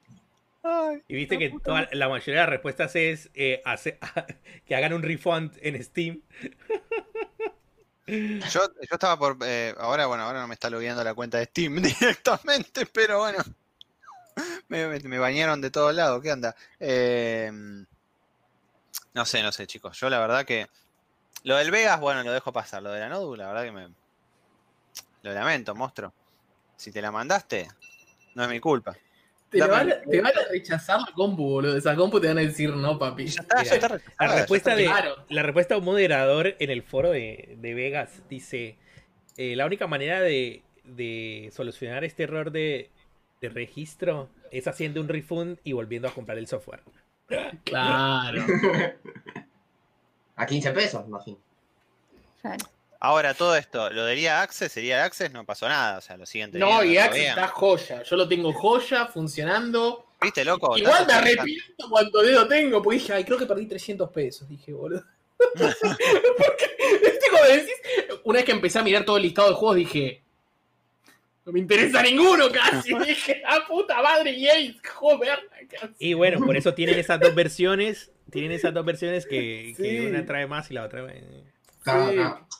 Y 1.09 1.15
viste 1.15 1.39
que 1.39 1.51
toda, 1.63 1.89
la 1.93 2.09
mayoría 2.09 2.35
de 2.35 2.41
las 2.41 2.49
respuestas 2.51 2.95
es 2.97 3.31
eh, 3.35 3.63
hace- 3.65 3.99
que 4.67 4.75
hagan 4.77 4.93
un 4.93 5.03
refund 5.03 5.57
en 5.63 5.83
Steam. 5.83 6.23
Yo, 8.09 8.61
yo 8.63 8.93
estaba 8.93 9.19
por. 9.19 9.37
eh, 9.45 9.75
ahora, 9.79 10.07
bueno, 10.07 10.23
ahora 10.23 10.41
no 10.41 10.47
me 10.47 10.55
está 10.55 10.71
logueando 10.71 11.03
la 11.03 11.13
cuenta 11.15 11.39
de 11.39 11.47
Steam 11.47 11.75
directamente, 11.83 12.87
pero 12.87 13.19
bueno. 13.19 13.39
Me, 14.69 14.87
me- 14.87 15.01
me 15.01 15.19
bañaron 15.19 15.61
de 15.61 15.71
todos 15.71 15.93
lados, 15.93 16.23
¿qué 16.23 16.31
onda? 16.33 16.55
Eh, 16.79 17.51
no 19.13 19.25
sé, 19.25 19.43
no 19.43 19.51
sé, 19.51 19.67
chicos. 19.67 19.99
Yo 19.99 20.09
la 20.09 20.21
verdad 20.21 20.45
que. 20.45 20.69
Lo 21.43 21.57
del 21.57 21.71
Vegas, 21.73 21.99
bueno, 22.01 22.23
lo 22.23 22.33
dejo 22.33 22.53
pasar. 22.53 22.83
Lo 22.83 22.91
de 22.93 23.01
la 23.01 23.09
Nodu, 23.09 23.35
la 23.35 23.49
verdad 23.49 23.65
que 23.65 23.73
me. 23.73 23.89
Lo 25.23 25.33
lamento, 25.33 25.75
monstruo. 25.75 26.13
Si 26.77 26.93
te 26.93 27.03
la 27.03 27.11
mandaste, 27.11 27.69
no 28.35 28.45
es 28.45 28.49
mi 28.49 28.61
culpa. 28.61 28.97
Te, 29.51 29.61
van, 29.61 29.91
a- 29.93 30.01
te 30.01 30.21
van 30.21 30.33
a 30.37 30.41
rechazar 30.51 31.01
la 31.01 31.13
compu, 31.15 31.45
boludo. 31.49 31.77
Esa 31.77 31.95
compu 31.95 32.21
te 32.21 32.27
van 32.29 32.39
a 32.39 32.43
decir 32.43 32.71
no, 32.71 32.99
papi. 32.99 33.27
Ya 33.27 33.43
está, 33.43 33.63
ya 33.63 33.75
Mira, 33.75 33.87
está. 33.97 34.01
La 34.25 34.27
ya 34.29 34.37
respuesta, 34.39 34.71
está. 34.71 34.81
de, 34.83 34.85
claro. 34.87 35.25
la 35.29 35.43
respuesta 35.43 35.75
de 35.75 35.79
un 35.81 35.85
moderador 35.87 36.57
en 36.59 36.71
el 36.71 36.83
foro 36.83 37.11
de, 37.11 37.57
de 37.61 37.75
Vegas 37.75 38.23
dice: 38.29 38.77
eh, 39.37 39.55
La 39.57 39.67
única 39.67 39.87
manera 39.87 40.21
de, 40.21 40.63
de 40.85 41.51
solucionar 41.55 42.05
este 42.05 42.25
error 42.25 42.51
de, 42.51 42.91
de 43.41 43.49
registro 43.49 44.29
es 44.51 44.67
haciendo 44.67 45.01
un 45.01 45.09
refund 45.09 45.59
y 45.65 45.73
volviendo 45.73 46.09
a 46.09 46.13
comprar 46.13 46.39
el 46.39 46.47
software. 46.49 46.81
Claro. 47.65 48.45
A 50.37 50.45
15 50.45 50.71
pesos, 50.73 51.05
imagino. 51.07 51.39
Claro. 52.43 52.65
Ahora, 53.07 53.35
todo 53.35 53.55
esto, 53.55 53.89
lo 53.91 54.05
diría 54.05 54.43
Access, 54.43 54.73
sería 54.73 55.05
Access, 55.05 55.31
no 55.31 55.45
pasó 55.45 55.69
nada. 55.69 55.99
O 55.99 56.01
sea, 56.01 56.17
lo 56.17 56.27
siguen 56.27 56.51
No, 56.55 56.83
y 56.83 56.89
bien. 56.91 57.05
está 57.15 57.47
joya. 57.47 58.03
Yo 58.03 58.17
lo 58.17 58.27
tengo 58.27 58.53
joya, 58.53 59.07
funcionando. 59.07 60.07
¿Viste, 60.21 60.45
loco? 60.45 60.77
Igual 60.77 61.07
me 61.07 61.13
arrepiento 61.13 61.89
cuánto 61.89 62.21
dedo 62.21 62.49
tengo, 62.49 62.83
porque 62.83 62.99
dije, 62.99 63.13
ay, 63.13 63.23
creo 63.23 63.39
que 63.39 63.47
perdí 63.47 63.67
300 63.67 64.11
pesos. 64.11 64.49
Dije, 64.49 64.73
boludo. 64.73 65.05
porque, 65.55 66.77
¿viste 67.01 67.27
cómo 67.31 67.45
decís? 67.45 67.75
Una 68.25 68.39
vez 68.39 68.45
que 68.45 68.53
empecé 68.53 68.81
a 68.81 68.83
mirar 68.83 69.05
todo 69.05 69.19
el 69.19 69.23
listado 69.23 69.51
de 69.51 69.55
juegos, 69.55 69.77
dije, 69.77 70.25
no 71.45 71.53
me 71.53 71.61
interesa 71.61 72.03
ninguno 72.03 72.51
casi. 72.51 72.93
dije, 73.07 73.41
ah, 73.47 73.65
puta 73.69 74.03
madre, 74.03 74.37
Yates, 74.37 74.83
joder. 74.85 75.39
casi. 75.69 75.95
Y 76.01 76.15
bueno, 76.15 76.45
por 76.45 76.57
eso 76.57 76.75
tienen 76.75 76.99
esas 76.99 77.21
dos 77.21 77.37
versiones. 77.37 78.11
Tienen 78.33 78.51
esas 78.51 78.75
dos 78.75 78.85
versiones 78.85 79.27
que, 79.27 80.09
una 80.11 80.27
trae 80.27 80.49
más 80.49 80.69
y 80.73 80.75
la 80.75 80.83
otra. 80.83 81.07
Claro, 81.87 82.11
Sí. 82.11 82.19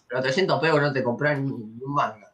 Pero 0.09 0.23
300 0.23 0.61
pesos 0.61 0.81
no 0.81 0.93
te 0.93 1.03
compras 1.03 1.41
ni, 1.41 1.51
ni 1.51 1.83
un 1.83 1.95
manga. 1.95 2.33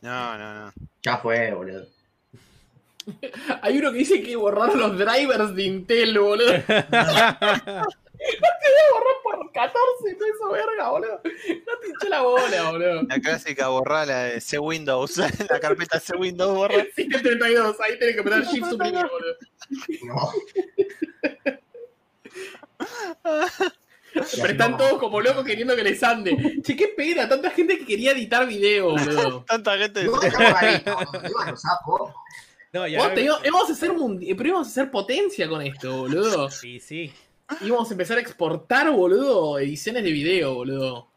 No, 0.00 0.38
no, 0.38 0.54
no. 0.54 0.72
Ya 1.02 1.18
fue, 1.18 1.52
boludo. 1.52 1.86
Hay 3.62 3.78
uno 3.78 3.90
que 3.90 3.98
dice 3.98 4.22
que 4.22 4.36
borrar 4.36 4.76
los 4.76 4.96
drivers 4.96 5.56
de 5.56 5.62
Intel, 5.64 6.16
boludo. 6.18 6.52
borrar 8.92 9.16
por 9.24 9.50
14 9.52 10.14
pesos, 10.14 10.52
verga, 10.52 10.90
boludo. 10.90 11.20
No 11.24 11.78
te 11.80 11.88
hinché 11.88 12.08
la 12.08 12.22
bola, 12.22 12.70
boludo. 12.70 13.02
La 13.02 13.20
clásica 13.20 13.68
borrar 13.68 14.06
la 14.06 14.24
de 14.24 14.40
C 14.40 14.56
Windows, 14.60 15.16
la 15.16 15.58
carpeta 15.58 15.98
C 15.98 16.16
Windows 16.16 16.54
borra. 16.54 16.76
732, 16.94 17.80
ahí 17.80 17.98
tenés 17.98 18.14
que 18.14 18.20
apretar 18.20 18.44
Shift 18.44 18.70
suprimir, 18.70 19.04
boludo. 19.08 19.36
No. 20.04 20.30
Pero 24.14 24.46
están 24.46 24.76
todos 24.76 24.98
como 24.98 25.20
locos 25.20 25.44
queriendo 25.44 25.74
que 25.74 25.82
les 25.82 26.02
ande. 26.02 26.60
Che, 26.62 26.76
qué 26.76 26.88
pena, 26.88 27.28
tanta 27.28 27.50
gente 27.50 27.78
que 27.78 27.86
quería 27.86 28.12
editar 28.12 28.46
video, 28.46 28.90
boludo. 28.90 29.44
Tanta 29.48 29.76
gente. 29.78 30.06
No, 32.72 32.82
ya. 32.88 32.98
Vos 32.98 33.14
te 33.14 33.20
digo, 33.22 33.36
íbamos 33.44 33.70
a 33.70 33.72
hacer 33.72 33.92
mundi- 33.92 34.34
pero 34.36 34.48
íbamos 34.50 34.68
a 34.68 34.70
hacer 34.70 34.90
potencia 34.90 35.48
con 35.48 35.62
esto, 35.62 35.96
boludo. 35.98 36.50
Sí, 36.50 36.78
sí. 36.80 37.12
Íbamos 37.60 37.88
a 37.90 37.94
empezar 37.94 38.18
a 38.18 38.20
exportar, 38.20 38.90
boludo, 38.90 39.58
ediciones 39.58 40.04
de 40.04 40.12
video, 40.12 40.54
boludo. 40.54 41.08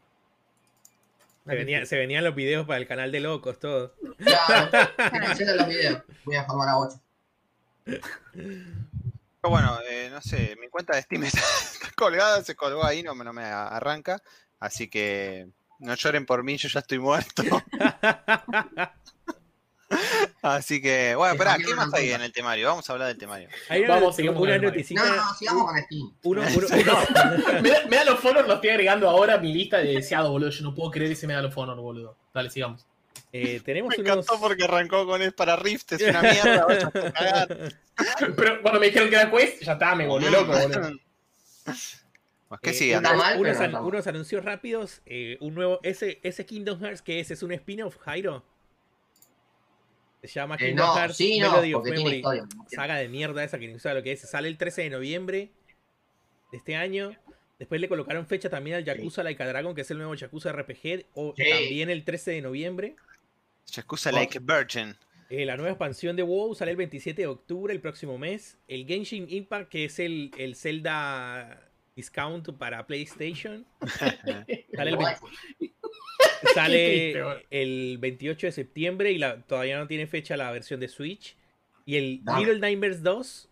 Se, 1.47 1.55
venía- 1.55 1.85
se 1.85 1.97
venían 1.97 2.23
los 2.23 2.35
videos 2.35 2.65
para 2.65 2.79
el 2.79 2.87
canal 2.87 3.11
de 3.11 3.19
locos, 3.19 3.59
todo. 3.59 3.93
Ya, 4.19 4.91
los 5.55 5.67
videos. 5.67 6.01
Voy 6.23 6.35
a 6.35 6.45
formar 6.45 6.69
a 6.69 6.77
8. 6.79 6.99
Pero 9.45 9.51
bueno, 9.51 9.77
eh, 9.87 10.09
no 10.11 10.19
sé, 10.21 10.57
mi 10.59 10.69
cuenta 10.69 10.95
de 10.95 11.03
Steam 11.03 11.23
está, 11.25 11.39
está 11.39 11.91
colgada, 11.95 12.43
se 12.43 12.55
colgó 12.55 12.83
ahí, 12.83 13.03
no, 13.03 13.13
me- 13.13 13.23
no 13.23 13.31
me 13.31 13.43
arranca. 13.43 14.19
Así 14.59 14.87
que 14.89 15.47
no 15.77 15.93
lloren 15.93 16.25
por 16.25 16.43
mí, 16.43 16.57
yo 16.57 16.67
ya 16.67 16.79
estoy 16.79 16.97
muerto. 16.97 17.43
Así 20.41 20.81
que, 20.81 21.13
bueno, 21.15 21.37
pará, 21.37 21.51
también 21.51 21.69
¿qué 21.69 21.75
más 21.75 21.93
hay 21.93 22.11
en 22.11 22.21
el 22.23 22.31
temario? 22.33 22.67
Vamos 22.69 22.89
a 22.89 22.93
hablar 22.93 23.07
del 23.09 23.19
temario. 23.19 23.49
Una, 23.69 23.87
Vamos, 23.87 24.15
sigamos 24.15 24.39
con 24.39 24.49
una 24.49 24.57
noticita. 24.57 25.05
No, 25.05 25.15
no, 25.15 25.33
sigamos 25.35 25.65
con 25.71 25.77
Steam. 25.83 26.11
Uno, 26.23 26.41
uno- 26.41 26.67
uno- 26.67 27.61
Me 27.61 27.69
da, 27.69 27.85
me 27.87 27.95
da 27.97 28.03
los 28.05 28.19
fonor, 28.19 28.45
los 28.47 28.55
estoy 28.55 28.69
agregando 28.71 29.07
ahora 29.07 29.35
a 29.35 29.37
mi 29.37 29.53
lista 29.53 29.77
de 29.77 29.93
deseados, 29.93 30.31
boludo. 30.31 30.49
Yo 30.49 30.63
no 30.63 30.73
puedo 30.73 30.89
creer 30.89 31.11
ese 31.11 31.27
me 31.27 31.33
da 31.35 31.41
los 31.43 31.53
fonor, 31.53 31.77
boludo. 31.79 32.17
Dale, 32.33 32.49
sigamos. 32.49 32.87
Eh, 33.31 33.61
tenemos 33.63 33.89
Me 33.97 34.03
unos. 34.03 34.17
encantó 34.25 34.39
porque 34.39 34.63
arrancó 34.63 35.05
con 35.05 35.21
es 35.21 35.33
para 35.33 35.55
Rift, 35.55 35.91
es 35.93 36.01
una 36.01 36.21
mierda, 36.21 36.65
vaya 36.65 36.87
a 36.87 36.91
cagar. 37.11 37.73
Pero 38.35 38.61
cuando 38.61 38.79
me 38.79 38.87
dijeron 38.87 39.09
que 39.09 39.15
era 39.15 39.29
Quest, 39.31 39.61
ya 39.63 39.73
está, 39.73 39.95
me 39.95 40.05
volvió 40.07 40.29
loco, 40.31 40.51
boludo. 40.53 40.91
Pues, 42.47 42.61
¿Qué 42.61 42.69
Eh, 42.69 42.73
sigue? 42.73 42.93
está 42.93 43.09
unos, 43.09 43.23
mal, 43.23 43.39
unos 43.39 43.53
pero 43.57 43.65
an- 43.65 43.71
no. 43.71 43.87
unos 43.87 44.05
anuncios 44.07 44.45
rápidos. 44.45 45.01
eh, 45.07 45.35
un 45.41 45.55
nuevo. 45.55 45.79
Ese, 45.81 46.19
ese 46.21 46.45
Kingdom 46.45 46.79
Hearts 46.79 47.01
que 47.01 47.19
es, 47.19 47.31
es 47.31 47.41
un 47.41 47.51
spin-off, 47.51 47.97
Jairo. 47.97 48.45
Se 50.21 50.27
llama 50.27 50.55
Eh, 50.55 50.67
Kingdom 50.67 50.85
no, 50.87 50.95
Hearts 50.95 51.17
sí, 51.17 51.39
no, 51.39 51.49
Melody 51.51 51.73
of 51.73 51.83
Memory. 51.85 52.15
historia. 52.17 52.45
Saga 52.67 52.95
de 52.97 53.09
mierda 53.09 53.43
esa 53.43 53.57
que 53.57 53.67
no 53.67 53.79
sabe 53.79 53.95
lo 53.95 54.03
que 54.03 54.11
es. 54.11 54.21
Sale 54.21 54.47
el 54.47 54.57
13 54.59 54.83
de 54.83 54.89
noviembre 54.91 55.51
de 56.51 56.57
este 56.57 56.75
año. 56.75 57.15
Después 57.59 57.79
le 57.79 57.87
colocaron 57.87 58.27
fecha 58.27 58.49
también 58.49 58.75
al 58.77 58.83
Yakuza 58.85 59.23
Laika 59.23 59.47
Dragon, 59.47 59.73
que 59.73 59.81
es 59.81 59.91
el 59.91 59.97
nuevo 59.97 60.13
Yakuza 60.15 60.51
RPG. 60.51 61.05
O 61.13 61.33
Sí. 61.37 61.43
también 61.49 61.89
el 61.89 62.03
13 62.03 62.31
de 62.31 62.41
noviembre. 62.41 62.95
Yakuza 63.71 64.11
Like 64.11 64.37
a 64.37 64.41
Virgin. 64.41 64.95
Eh, 65.29 65.45
la 65.45 65.55
nueva 65.55 65.71
expansión 65.71 66.15
de 66.15 66.21
WoW 66.23 66.53
sale 66.53 66.71
el 66.71 66.77
27 66.77 67.21
de 67.23 67.27
octubre, 67.27 67.73
el 67.73 67.79
próximo 67.81 68.17
mes. 68.17 68.57
El 68.67 68.85
Genshin 68.85 69.25
Impact, 69.29 69.69
que 69.69 69.85
es 69.85 69.97
el, 69.99 70.31
el 70.37 70.55
Zelda 70.55 71.67
Discount 71.95 72.49
para 72.57 72.85
PlayStation. 72.85 73.65
Sale 74.75 74.89
el, 74.89 74.95
Guay. 74.97 75.15
sale 76.53 76.77
Qué 76.77 76.91
triste, 77.13 77.21
boludo. 77.23 77.39
el 77.49 77.97
28 77.99 78.47
de 78.47 78.51
septiembre 78.51 79.11
y 79.13 79.17
la, 79.17 79.41
todavía 79.43 79.77
no 79.77 79.87
tiene 79.87 80.05
fecha 80.07 80.35
la 80.37 80.51
versión 80.51 80.79
de 80.79 80.89
Switch. 80.89 81.35
Y 81.85 81.95
el. 81.95 82.21
Little 82.37 82.59
Nightmares 82.59 83.01
2 83.01 83.49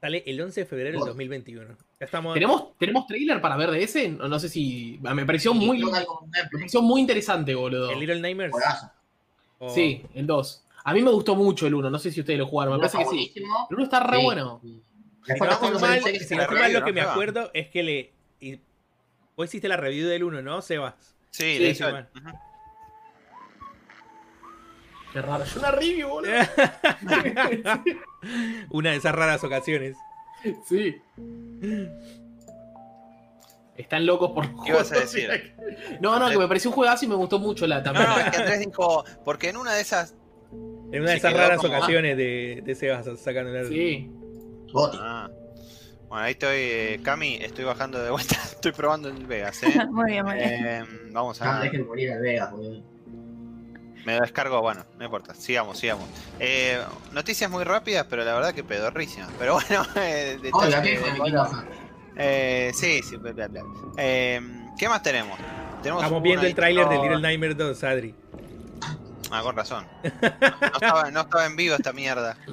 sale 0.00 0.22
el 0.26 0.40
11 0.40 0.60
de 0.60 0.66
febrero 0.66 0.90
del 0.90 0.98
Bueno. 0.98 1.06
2021. 1.12 1.76
Estamos. 2.02 2.34
¿Tenemos, 2.34 2.76
¿Tenemos 2.78 3.06
trailer 3.06 3.40
para 3.40 3.56
ver 3.56 3.70
de 3.70 3.82
ese? 3.82 4.08
No, 4.08 4.28
no 4.28 4.38
sé 4.38 4.48
si. 4.48 4.98
Me 5.02 5.24
pareció 5.24 5.54
muy. 5.54 5.78
Me 5.78 5.90
pareció 6.52 6.82
muy 6.82 7.00
interesante, 7.00 7.54
boludo. 7.54 7.90
El 7.90 8.00
Little 8.00 8.20
Nightmares. 8.20 8.52
O- 9.58 9.70
Sí, 9.70 10.04
el 10.14 10.26
2. 10.26 10.64
A 10.84 10.92
mí 10.92 11.00
me 11.02 11.12
gustó 11.12 11.36
mucho 11.36 11.68
el 11.68 11.74
1, 11.74 11.88
no 11.88 11.98
sé 12.00 12.10
si 12.10 12.18
ustedes 12.18 12.40
lo 12.40 12.46
jugaron, 12.48 12.74
me 12.74 12.80
parece 12.80 12.98
que 12.98 13.04
sí. 13.04 13.32
El 13.36 13.76
1 13.76 13.84
está 13.84 14.00
re 14.00 14.16
Sí. 14.18 14.22
bueno. 14.24 14.60
Si 14.62 14.68
no 14.68 15.50
estoy 15.50 15.70
mal, 15.80 16.02
si 16.02 16.34
no 16.36 16.48
mal, 16.50 16.72
lo 16.72 16.84
que 16.84 16.92
me 16.92 17.00
acuerdo 17.02 17.50
es 17.54 17.68
que 17.68 17.82
le. 17.84 18.12
y- 18.40 18.58
vos 19.36 19.46
hiciste 19.46 19.68
la 19.68 19.76
review 19.76 20.08
del 20.08 20.24
1, 20.24 20.42
¿no, 20.42 20.60
Sebas? 20.60 20.94
Sí, 21.30 21.72
Sí, 21.74 21.82
man. 21.84 22.08
ujú. 22.16 22.30
Qué 25.12 25.22
raro. 25.22 25.44
Yo 25.44 25.60
una 25.60 25.70
review, 25.70 26.08
boludo. 26.08 26.32
Una 28.70 28.90
de 28.90 28.96
esas 28.96 29.14
raras 29.14 29.44
ocasiones. 29.44 29.96
Sí. 30.68 30.96
Están 33.76 34.04
locos 34.06 34.32
por 34.32 34.46
¿Qué 34.64 34.70
ibas 34.70 34.92
a 34.92 35.00
decir? 35.00 35.54
No, 36.00 36.18
no, 36.18 36.28
que 36.30 36.38
me 36.38 36.46
pareció 36.46 36.70
un 36.70 36.76
juegazo 36.76 37.04
y 37.04 37.08
me 37.08 37.14
gustó 37.14 37.38
mucho 37.38 37.66
la 37.66 37.78
No, 37.78 37.82
también. 37.84 38.06
no, 38.08 38.18
es 38.18 38.30
que 38.30 38.36
Andrés 38.36 38.60
dijo, 38.60 39.04
porque 39.24 39.48
en 39.48 39.56
una 39.56 39.72
de 39.72 39.80
esas. 39.80 40.14
En 40.92 41.00
una 41.00 41.12
de 41.12 41.16
esas 41.16 41.32
raras 41.32 41.58
como- 41.58 41.74
ocasiones 41.76 42.16
de, 42.16 42.62
de 42.64 42.74
Sebas 42.74 43.06
sacando 43.18 43.50
una 43.50 43.64
Sí. 43.64 44.10
Ah. 44.98 45.30
Bueno, 46.08 46.24
ahí 46.24 46.32
estoy, 46.32 46.56
eh, 46.58 47.00
Cami, 47.02 47.36
estoy 47.36 47.64
bajando 47.64 48.02
de 48.02 48.10
vuelta, 48.10 48.36
estoy 48.44 48.72
probando 48.72 49.08
el 49.08 49.26
Vegas, 49.26 49.62
¿eh? 49.62 49.86
Muy 49.90 50.10
bien, 50.12 50.24
muy 50.26 50.34
bien. 50.34 50.66
Eh, 50.66 50.84
vamos 51.10 51.40
No 51.40 51.50
a. 51.50 51.58
me 51.58 51.64
dejen 51.64 51.86
morir 51.86 52.12
al 52.12 52.20
Vegas, 52.20 52.50
boludo. 52.52 52.82
Me 54.04 54.18
descargo, 54.20 54.60
bueno, 54.60 54.84
no 54.98 55.04
importa, 55.04 55.34
sigamos, 55.34 55.78
sigamos. 55.78 56.04
Eh, 56.40 56.80
noticias 57.12 57.50
muy 57.50 57.62
rápidas, 57.64 58.06
pero 58.10 58.24
la 58.24 58.34
verdad 58.34 58.52
que 58.52 58.64
pedorrísimas. 58.64 59.30
Pero 59.38 59.54
bueno, 59.54 59.84
eh, 59.96 60.38
detalles 60.42 60.52
Oiga, 60.74 60.82
¿qué 60.82 60.98
de- 60.98 61.12
mi 61.12 61.18
bueno, 61.18 61.48
eh, 62.16 62.72
sí, 62.74 63.00
sí, 63.02 63.16
bla, 63.16 63.32
bla, 63.32 63.48
bla. 63.48 63.62
Eh, 63.96 64.40
¿Qué 64.78 64.88
más 64.88 65.02
tenemos? 65.02 65.38
tenemos 65.82 66.02
Estamos 66.02 66.22
viendo 66.22 66.46
el 66.46 66.54
tráiler 66.54 66.88
de 66.88 66.98
Little 66.98 67.20
Nightmares 67.20 67.56
2, 67.56 67.84
Adri. 67.84 68.14
Ah, 69.30 69.40
con 69.42 69.56
razón. 69.56 69.86
No, 70.02 70.10
no 70.60 70.66
estaba, 70.66 71.10
no 71.10 71.20
estaba 71.22 71.46
en 71.46 71.56
vivo 71.56 71.74
esta 71.76 71.92
mierda. 71.92 72.36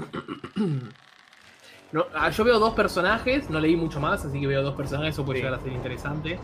No, 1.91 2.05
ah, 2.13 2.29
yo 2.29 2.43
veo 2.43 2.59
dos 2.59 2.75
personajes, 2.75 3.49
no 3.49 3.59
leí 3.59 3.75
mucho 3.75 3.99
más, 3.99 4.23
así 4.23 4.39
que 4.39 4.45
veo 4.45 4.61
dos 4.61 4.75
personajes, 4.75 5.15
eso 5.15 5.25
puede 5.25 5.39
Sí. 5.39 5.43
llegar 5.45 5.59
a 5.59 5.63
ser 5.63 5.71
interesante. 5.73 6.39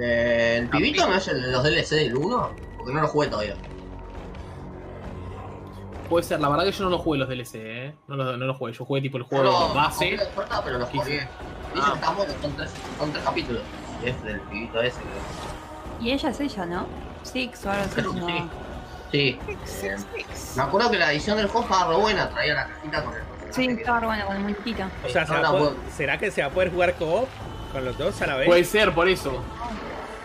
Eh, 0.00 0.56
¿El 0.62 0.70
pibito 0.70 1.06
no 1.06 1.14
es 1.16 1.28
el 1.28 1.42
de 1.42 1.48
los 1.52 1.62
DLC 1.62 1.90
del 1.96 2.16
1? 2.16 2.56
Porque 2.78 2.94
no 2.94 3.02
lo 3.02 3.08
jugué 3.08 3.28
todavía. 3.28 3.56
Puede 6.08 6.24
ser, 6.24 6.40
la 6.40 6.48
verdad 6.48 6.64
que 6.64 6.72
yo 6.72 6.84
no 6.84 6.90
lo 6.90 6.98
jugué 6.98 7.18
los 7.18 7.28
DLC, 7.28 7.54
¿eh? 7.56 7.94
No 8.08 8.16
lo, 8.16 8.36
no 8.36 8.44
lo 8.46 8.54
jugué, 8.54 8.72
yo 8.72 8.84
jugué 8.84 9.00
tipo 9.00 9.16
el 9.18 9.22
No 9.24 9.28
juego 9.28 9.74
base. 9.74 10.18
puerta, 10.34 10.62
pero 10.64 10.84
jugué. 10.86 11.28
Ah. 11.78 11.88
que 11.90 11.94
está 11.94 12.10
bueno, 12.12 12.32
son 12.40 12.56
tres, 12.56 12.70
son 12.98 13.12
tres 13.12 13.24
capítulos. 13.24 13.62
Y 14.02 14.08
es 14.08 14.22
del 14.24 14.40
pibito 14.42 14.80
ese. 14.80 15.00
creo. 15.00 16.00
Y 16.00 16.10
ella 16.12 16.28
es 16.30 16.40
ella, 16.40 16.66
¿no? 16.66 16.86
Six 17.22 17.66
o 17.66 17.70
algo 17.70 17.84
así. 17.84 18.00
Sí. 18.02 18.06
No. 18.20 18.26
Sí. 19.12 19.38
Eh, 19.82 19.96
me 20.56 20.62
acuerdo 20.62 20.90
que 20.90 20.98
la 20.98 21.12
edición 21.12 21.36
del 21.38 21.46
juego 21.48 21.66
estaba 21.66 21.92
re 21.94 22.00
buena, 22.00 22.28
traía 22.30 22.54
la 22.54 22.66
cajita 22.68 23.04
con 23.04 23.14
el 23.14 23.22
Sí, 23.50 23.66
que- 23.68 23.72
estaba 23.74 24.00
re 24.00 24.06
bueno 24.06 24.26
con 24.26 24.36
el 24.36 24.42
muñequito. 24.42 24.82
O 25.04 25.08
sea, 25.08 25.26
¿se 25.26 25.32
No, 25.34 25.40
va 25.42 25.48
a 25.48 25.52
no, 25.52 25.58
poder- 25.58 25.74
vos- 25.74 25.92
¿será 25.96 26.18
que 26.18 26.30
se 26.30 26.42
va 26.42 26.48
a 26.48 26.50
poder 26.50 26.70
jugar 26.72 26.94
co-op 26.94 27.28
con 27.72 27.84
los 27.84 27.96
dos 27.98 28.20
a 28.22 28.26
la 28.26 28.36
vez? 28.36 28.46
Puede 28.46 28.64
ser, 28.64 28.94
por 28.94 29.08
eso. 29.08 29.42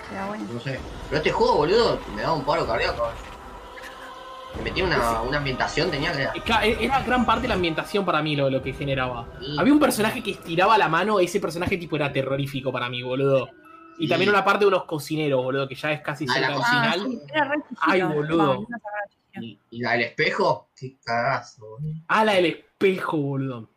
Pero 0.09 0.27
bueno. 0.27 0.43
No 0.53 0.59
sé. 0.59 0.79
Pero 1.09 1.17
este 1.17 1.31
juego, 1.31 1.55
boludo, 1.57 1.99
me 2.15 2.21
da 2.23 2.33
un 2.33 2.43
paro 2.43 2.65
cardíaco. 2.67 3.09
Me 4.57 4.63
metí 4.63 4.81
una, 4.81 5.21
una 5.21 5.37
ambientación, 5.37 5.89
tenía 5.89 6.11
que. 6.11 6.41
Era 6.85 7.01
gran 7.03 7.25
parte 7.25 7.43
de 7.43 7.47
la 7.49 7.53
ambientación 7.55 8.05
para 8.05 8.21
mí 8.21 8.35
lo, 8.35 8.49
lo 8.49 8.61
que 8.61 8.73
generaba. 8.73 9.27
Sí. 9.39 9.55
Había 9.57 9.73
un 9.73 9.79
personaje 9.79 10.21
que 10.21 10.31
estiraba 10.31 10.77
la 10.77 10.89
mano, 10.89 11.19
ese 11.19 11.39
personaje 11.39 11.77
tipo 11.77 11.95
era 11.95 12.11
terrorífico 12.11 12.71
para 12.71 12.89
mí, 12.89 13.01
boludo. 13.01 13.49
Y 13.97 14.03
Sí. 14.05 14.09
también 14.09 14.29
una 14.29 14.43
parte 14.43 14.65
de 14.65 14.67
unos 14.69 14.85
cocineros, 14.85 15.43
boludo, 15.43 15.67
que 15.67 15.75
ya 15.75 15.91
es 15.91 16.01
casi 16.01 16.25
Ah, 16.29 16.33
cerca 16.33 16.49
la 16.49 16.53
del 16.55 16.63
Ah, 16.65 16.69
final. 16.93 17.09
sí, 17.11 17.21
era 17.33 17.45
re 17.45 17.55
chiquito. 17.61 17.81
Ay, 17.81 18.01
boludo. 18.01 18.67
Y, 19.39 19.59
y 19.69 19.79
la 19.81 19.91
del 19.93 20.01
espejo, 20.01 20.69
qué 20.75 20.95
cagazo, 21.03 21.65
boludo. 21.67 21.93
Ah, 22.07 22.25
la 22.25 22.33
del 22.33 22.45
espejo, 22.47 23.17
boludo. 23.17 23.69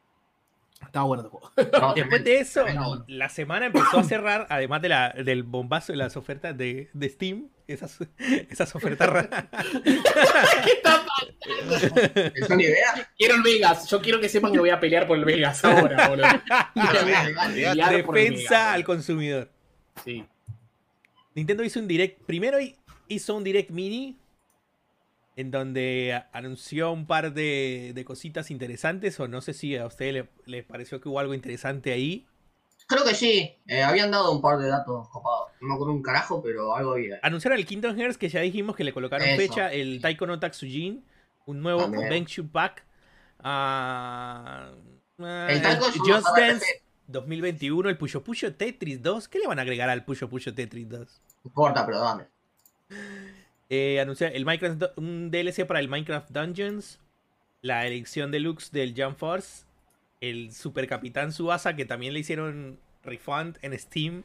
Estaba 0.95 1.07
bueno 1.07 1.29
juego. 1.29 1.51
No, 1.81 1.93
Después 1.95 2.23
de 2.23 2.39
eso, 2.39 2.63
bueno. 2.63 3.05
la 3.09 3.29
semana 3.29 3.67
empezó 3.67 3.99
a 3.99 4.05
cerrar, 4.05 4.47
además 4.51 4.81
de 4.81 4.89
la, 4.91 5.11
del 5.11 5.43
bombazo 5.43 5.93
de 5.93 5.97
las 5.97 6.17
ofertas 6.17 6.57
de, 6.57 6.89
de 6.93 7.09
Steam, 7.09 7.49
esas, 7.67 7.99
esas 8.19 8.73
ofertas 8.77 9.09
raras. 9.09 9.45
¿Qué 9.83 10.71
está 10.71 11.05
¿El 12.35 12.45
Sony 12.47 12.59
Vegas? 12.59 13.09
Quiero 13.19 13.35
el 13.35 13.43
Vegas. 13.43 13.89
Yo 13.91 14.01
quiero 14.01 14.21
que 14.21 14.29
sepan 14.29 14.53
que 14.53 14.61
voy 14.61 14.71
a 14.71 14.79
pelear 14.79 15.09
por 15.09 15.19
el 15.19 15.25
Vegas 15.25 15.65
ahora, 15.65 16.09
boludo. 16.09 16.27
Defensa 16.75 17.49
Vegas, 18.21 18.53
al 18.53 18.85
consumidor. 18.85 19.51
Sí. 20.05 20.25
Nintendo 21.35 21.65
hizo 21.65 21.81
un 21.81 21.89
direct. 21.89 22.23
Primero 22.25 22.61
hi- 22.61 22.77
hizo 23.09 23.35
un 23.35 23.43
direct 23.43 23.71
mini. 23.71 24.17
En 25.37 25.51
donde 25.51 26.23
anunció 26.33 26.93
un 26.93 27.07
par 27.07 27.33
de, 27.35 27.93
de 27.95 28.05
cositas 28.05 28.51
interesantes. 28.51 29.19
O 29.21 29.27
no 29.29 29.41
sé 29.41 29.53
si 29.53 29.77
a 29.77 29.87
ustedes 29.87 30.15
le- 30.15 30.29
les 30.47 30.65
pareció 30.65 31.01
que 31.01 31.09
hubo 31.09 31.19
algo 31.19 31.35
interesante 31.35 31.93
ahí. 31.93 32.27
Creo 32.87 33.03
que 33.05 33.15
sí. 33.15 33.55
Eh, 33.67 33.83
habían 33.83 34.11
dado 34.11 34.31
un 34.31 34.43
par 34.43 34.59
de 34.59 34.69
datos 34.69 35.09
copados. 35.09 35.49
No 35.61 35.69
me 35.69 35.75
acuerdo 35.75 35.93
un 35.95 36.03
carajo, 36.03 36.43
pero 36.43 36.77
algo 36.77 36.93
había. 36.93 37.19
Anunciaron 37.23 37.59
el 37.59 37.65
Kingdom 37.67 37.97
Hearts, 37.97 38.19
que 38.19 38.29
ya 38.29 38.41
dijimos 38.41 38.77
que 38.77 38.85
le 38.85 38.93
colocaron 38.93 39.27
Eso. 39.27 39.37
fecha. 39.39 39.73
El 39.73 40.01
Taiko 40.03 40.27
no 40.27 40.39
Tatsujin. 40.39 41.03
Un 41.47 41.63
nuevo 41.63 41.81
También. 41.81 42.09
Benchu 42.11 42.47
Pack. 42.49 42.85
ah, 43.41 44.71
ah, 45.21 45.47
El 45.51 45.63
Taiko 45.63 45.87
un 45.87 45.93
Just 45.93 46.27
RPG. 46.29 46.37
Dance 46.41 46.67
2021. 47.09 47.89
El 47.89 47.97
Puyo 47.99 48.23
Puyo 48.23 48.55
Tetris 48.55 49.03
2. 49.03 49.29
¿Qué 49.29 49.39
le 49.39 49.47
van 49.47 49.59
a 49.59 49.63
agregar 49.63 49.89
al 49.91 50.05
Puyo 50.05 50.29
Puyo 50.29 50.55
Tetris 50.55 50.89
2? 50.89 51.01
No 51.45 51.49
importa, 51.49 51.85
pero 51.87 52.01
dame. 52.01 52.25
Eh, 53.77 53.99
anunciar 53.99 54.37
el 54.37 54.45
Minecraft, 54.45 54.97
un 54.97 55.33
DLC 55.33 55.67
para 55.67 55.81
el 55.81 55.89
Minecraft 55.89 56.31
Dungeons, 56.31 57.01
la 57.61 57.85
elección 57.89 58.31
deluxe 58.31 58.71
del 58.71 58.95
Jump 58.97 59.19
Force, 59.19 59.65
el 60.21 60.53
Super 60.53 60.87
Capitán 60.87 61.33
Suasa 61.33 61.75
que 61.75 61.85
también 61.85 62.15
le 62.15 62.21
hicieron 62.21 62.79
refund 63.03 63.59
en 63.63 63.77
Steam. 63.77 64.23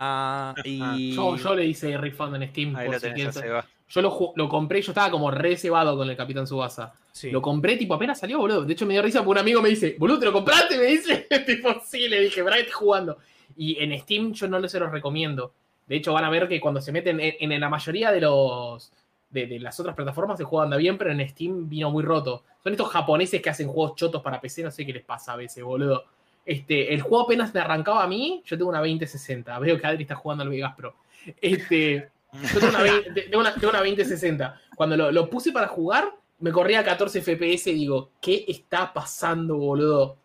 Ah, 0.00 0.52
y 0.64 1.14
Yo, 1.14 1.36
yo 1.36 1.54
le 1.54 1.64
hice 1.64 1.96
refund 1.96 2.42
en 2.42 2.48
Steam. 2.48 2.74
Ahí 2.74 2.86
por 2.86 2.94
lo 2.94 3.00
si 3.00 3.06
tenés. 3.06 3.40
Yo 3.88 4.02
lo, 4.02 4.32
lo 4.34 4.48
compré, 4.48 4.82
yo 4.82 4.90
estaba 4.90 5.12
como 5.12 5.30
re 5.30 5.56
cebado 5.56 5.96
con 5.96 6.10
el 6.10 6.16
Capitán 6.16 6.48
Subasa. 6.48 6.92
sí. 7.12 7.30
Lo 7.30 7.40
compré, 7.40 7.76
tipo, 7.76 7.94
apenas 7.94 8.18
salió, 8.18 8.38
boludo. 8.38 8.64
De 8.64 8.72
hecho, 8.72 8.84
me 8.84 8.94
dio 8.94 9.02
risa 9.02 9.20
porque 9.20 9.30
un 9.30 9.38
amigo 9.38 9.62
me 9.62 9.68
dice, 9.68 9.94
boludo, 9.96 10.18
¿te 10.18 10.24
lo 10.26 10.32
compraste? 10.32 10.76
Me 10.76 10.86
dice, 10.86 11.28
tipo, 11.46 11.80
sí, 11.86 12.08
le 12.08 12.22
dije, 12.22 12.42
¿verdad 12.42 12.56
que 12.56 12.62
estoy 12.62 12.80
jugando? 12.80 13.18
Y 13.56 13.78
en 13.78 13.96
Steam 14.00 14.32
yo 14.32 14.48
no 14.48 14.66
se 14.68 14.80
los 14.80 14.90
recomiendo. 14.90 15.52
De 15.86 15.96
hecho, 15.96 16.12
van 16.12 16.24
a 16.24 16.30
ver 16.30 16.48
que 16.48 16.60
cuando 16.60 16.80
se 16.80 16.92
meten 16.92 17.20
en, 17.20 17.52
en 17.52 17.60
la 17.60 17.68
mayoría 17.68 18.10
de 18.10 18.20
los 18.20 18.92
de, 19.34 19.46
de 19.46 19.58
las 19.58 19.78
otras 19.80 19.94
plataformas 19.94 20.38
se 20.38 20.44
juega 20.44 20.64
anda 20.64 20.76
bien, 20.76 20.96
pero 20.96 21.10
en 21.10 21.28
Steam 21.28 21.68
vino 21.68 21.90
muy 21.90 22.04
roto. 22.04 22.44
Son 22.62 22.72
estos 22.72 22.88
japoneses 22.88 23.42
que 23.42 23.50
hacen 23.50 23.68
juegos 23.68 23.96
chotos 23.96 24.22
para 24.22 24.40
PC, 24.40 24.62
no 24.62 24.70
sé 24.70 24.86
qué 24.86 24.92
les 24.92 25.04
pasa 25.04 25.32
a 25.32 25.36
veces, 25.36 25.62
boludo. 25.62 26.04
Este, 26.46 26.94
el 26.94 27.02
juego 27.02 27.24
apenas 27.24 27.52
me 27.52 27.60
arrancaba 27.60 28.02
a 28.02 28.06
mí, 28.06 28.42
yo 28.46 28.56
tengo 28.56 28.70
una 28.70 28.78
2060. 28.78 29.58
Veo 29.58 29.78
que 29.78 29.86
Adri 29.86 30.02
está 30.02 30.14
jugando 30.14 30.44
al 30.44 30.50
Vegas 30.50 30.74
Pro. 30.76 30.94
Este, 31.40 32.10
yo 32.32 32.60
tengo 32.60 32.68
una, 32.68 32.82
20 32.82 33.22
tengo 33.22 33.40
una, 33.40 33.54
tengo 33.54 33.70
una 33.70 33.78
2060. 33.78 34.60
Cuando 34.76 34.96
lo, 34.96 35.10
lo 35.10 35.28
puse 35.28 35.52
para 35.52 35.66
jugar, 35.66 36.12
me 36.38 36.52
corría 36.52 36.80
a 36.80 36.84
14 36.84 37.20
FPS 37.20 37.68
y 37.68 37.74
digo, 37.74 38.10
¿qué 38.20 38.44
está 38.46 38.92
pasando, 38.92 39.56
boludo? 39.56 40.16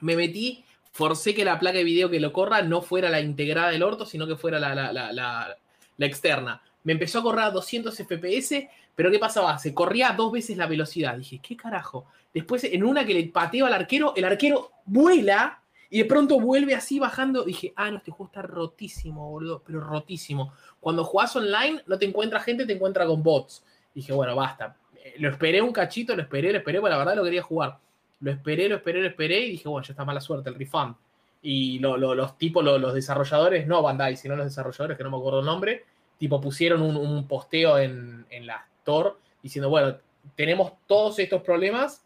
Me 0.00 0.16
metí, 0.16 0.64
forcé 0.94 1.34
que 1.34 1.44
la 1.44 1.58
placa 1.58 1.78
de 1.78 1.84
video 1.84 2.08
que 2.08 2.20
lo 2.20 2.32
corra 2.32 2.62
no 2.62 2.80
fuera 2.80 3.10
la 3.10 3.20
integrada 3.20 3.70
del 3.70 3.82
orto, 3.82 4.06
sino 4.06 4.28
que 4.28 4.36
fuera 4.36 4.60
la, 4.60 4.74
la, 4.76 4.92
la, 4.92 5.12
la- 5.12 6.06
externa. 6.06 6.62
Me 6.84 6.92
empezó 6.92 7.18
a 7.18 7.22
correr 7.24 7.44
a 7.46 7.50
200 7.50 7.92
FPS, 7.98 8.68
pero 8.94 9.10
¿qué 9.10 9.18
pasaba? 9.18 9.58
Se 9.58 9.74
corría 9.74 10.14
dos 10.16 10.30
veces 10.30 10.56
la 10.56 10.68
velocidad. 10.68 11.16
Dije, 11.18 11.40
¿qué 11.42 11.56
carajo? 11.56 12.06
Después, 12.32 12.62
en 12.62 12.84
una 12.84 13.04
que 13.04 13.12
le 13.14 13.24
pateo 13.24 13.66
al 13.66 13.72
arquero, 13.72 14.12
el 14.14 14.24
arquero 14.24 14.70
vuela 14.84 15.60
y 15.90 15.98
de 15.98 16.04
pronto 16.04 16.38
vuelve 16.38 16.76
así 16.76 17.00
bajando. 17.00 17.42
Dije, 17.42 17.72
ah, 17.74 17.90
no, 17.90 17.96
este 17.96 18.12
juego 18.12 18.26
está 18.26 18.42
rotísimo, 18.42 19.30
boludo, 19.30 19.62
pero 19.66 19.80
rotísimo. 19.80 20.52
Cuando 20.78 21.02
jugás 21.02 21.34
online, 21.34 21.82
no 21.86 21.98
te 21.98 22.06
encuentra 22.06 22.38
gente, 22.38 22.66
te 22.66 22.74
encuentra 22.74 23.04
con 23.04 23.20
bots. 23.20 23.64
Dije, 23.92 24.12
bueno, 24.12 24.36
basta. 24.36 24.76
Eh, 25.02 25.14
Lo 25.18 25.28
esperé 25.30 25.60
un 25.60 25.72
cachito, 25.72 26.14
lo 26.14 26.22
esperé, 26.22 26.52
lo 26.52 26.58
esperé, 26.58 26.78
porque 26.80 26.92
la 26.92 26.98
verdad 26.98 27.16
lo 27.16 27.24
quería 27.24 27.42
jugar. 27.42 27.78
Lo 28.24 28.30
esperé, 28.30 28.68
lo 28.68 28.76
esperé, 28.76 29.00
lo 29.02 29.08
esperé 29.08 29.40
y 29.40 29.50
dije, 29.52 29.68
bueno, 29.68 29.86
ya 29.86 29.92
está 29.92 30.04
mala 30.04 30.20
suerte, 30.20 30.48
el 30.48 30.56
refund. 30.56 30.94
Y 31.42 31.78
lo- 31.78 31.96
lo- 31.96 32.14
los 32.14 32.38
tipos, 32.38 32.64
lo- 32.64 32.78
los 32.78 32.94
desarrolladores, 32.94 33.66
no 33.66 33.82
Bandai, 33.82 34.16
sino 34.16 34.34
los 34.34 34.46
desarrolladores, 34.46 34.96
que 34.96 35.04
no 35.04 35.10
me 35.10 35.16
acuerdo 35.18 35.40
el 35.40 35.46
nombre, 35.46 35.84
tipo 36.18 36.40
pusieron 36.40 36.80
un, 36.82 36.96
un 36.96 37.28
posteo 37.28 37.78
en, 37.78 38.24
en 38.30 38.46
la 38.46 38.66
Store 38.78 39.10
diciendo, 39.42 39.68
bueno, 39.68 39.96
tenemos 40.36 40.72
todos 40.86 41.18
estos 41.18 41.42
problemas 41.42 42.02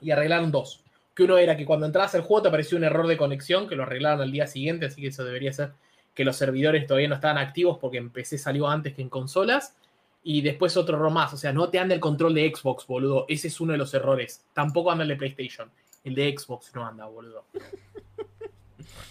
y 0.00 0.10
arreglaron 0.10 0.50
dos. 0.50 0.82
Que 1.14 1.24
uno 1.24 1.36
era 1.36 1.56
que 1.56 1.66
cuando 1.66 1.84
entrabas 1.86 2.14
al 2.14 2.22
juego 2.22 2.42
te 2.42 2.48
apareció 2.48 2.78
un 2.78 2.84
error 2.84 3.06
de 3.06 3.16
conexión, 3.16 3.68
que 3.68 3.76
lo 3.76 3.82
arreglaron 3.82 4.20
al 4.22 4.32
día 4.32 4.46
siguiente, 4.46 4.86
así 4.86 5.02
que 5.02 5.08
eso 5.08 5.24
debería 5.24 5.52
ser 5.52 5.72
que 6.14 6.24
los 6.24 6.36
servidores 6.36 6.86
todavía 6.86 7.08
no 7.08 7.14
estaban 7.16 7.38
activos 7.38 7.78
porque 7.80 7.98
en 7.98 8.10
PC 8.10 8.38
salió 8.38 8.66
antes 8.68 8.94
que 8.94 9.02
en 9.02 9.08
consolas. 9.08 9.76
Y 10.22 10.42
después 10.42 10.76
otro 10.76 10.96
error 10.96 11.10
más, 11.10 11.32
o 11.32 11.36
sea, 11.36 11.52
no 11.52 11.70
te 11.70 11.78
anda 11.78 11.94
el 11.94 12.00
control 12.00 12.34
de 12.34 12.52
Xbox, 12.54 12.86
boludo. 12.86 13.24
Ese 13.28 13.48
es 13.48 13.60
uno 13.60 13.72
de 13.72 13.78
los 13.78 13.94
errores. 13.94 14.44
Tampoco 14.52 14.90
anda 14.90 15.02
el 15.04 15.08
de 15.08 15.16
PlayStation. 15.16 15.70
El 16.04 16.14
de 16.14 16.34
Xbox 16.36 16.74
no 16.74 16.86
anda, 16.86 17.06
boludo. 17.06 17.44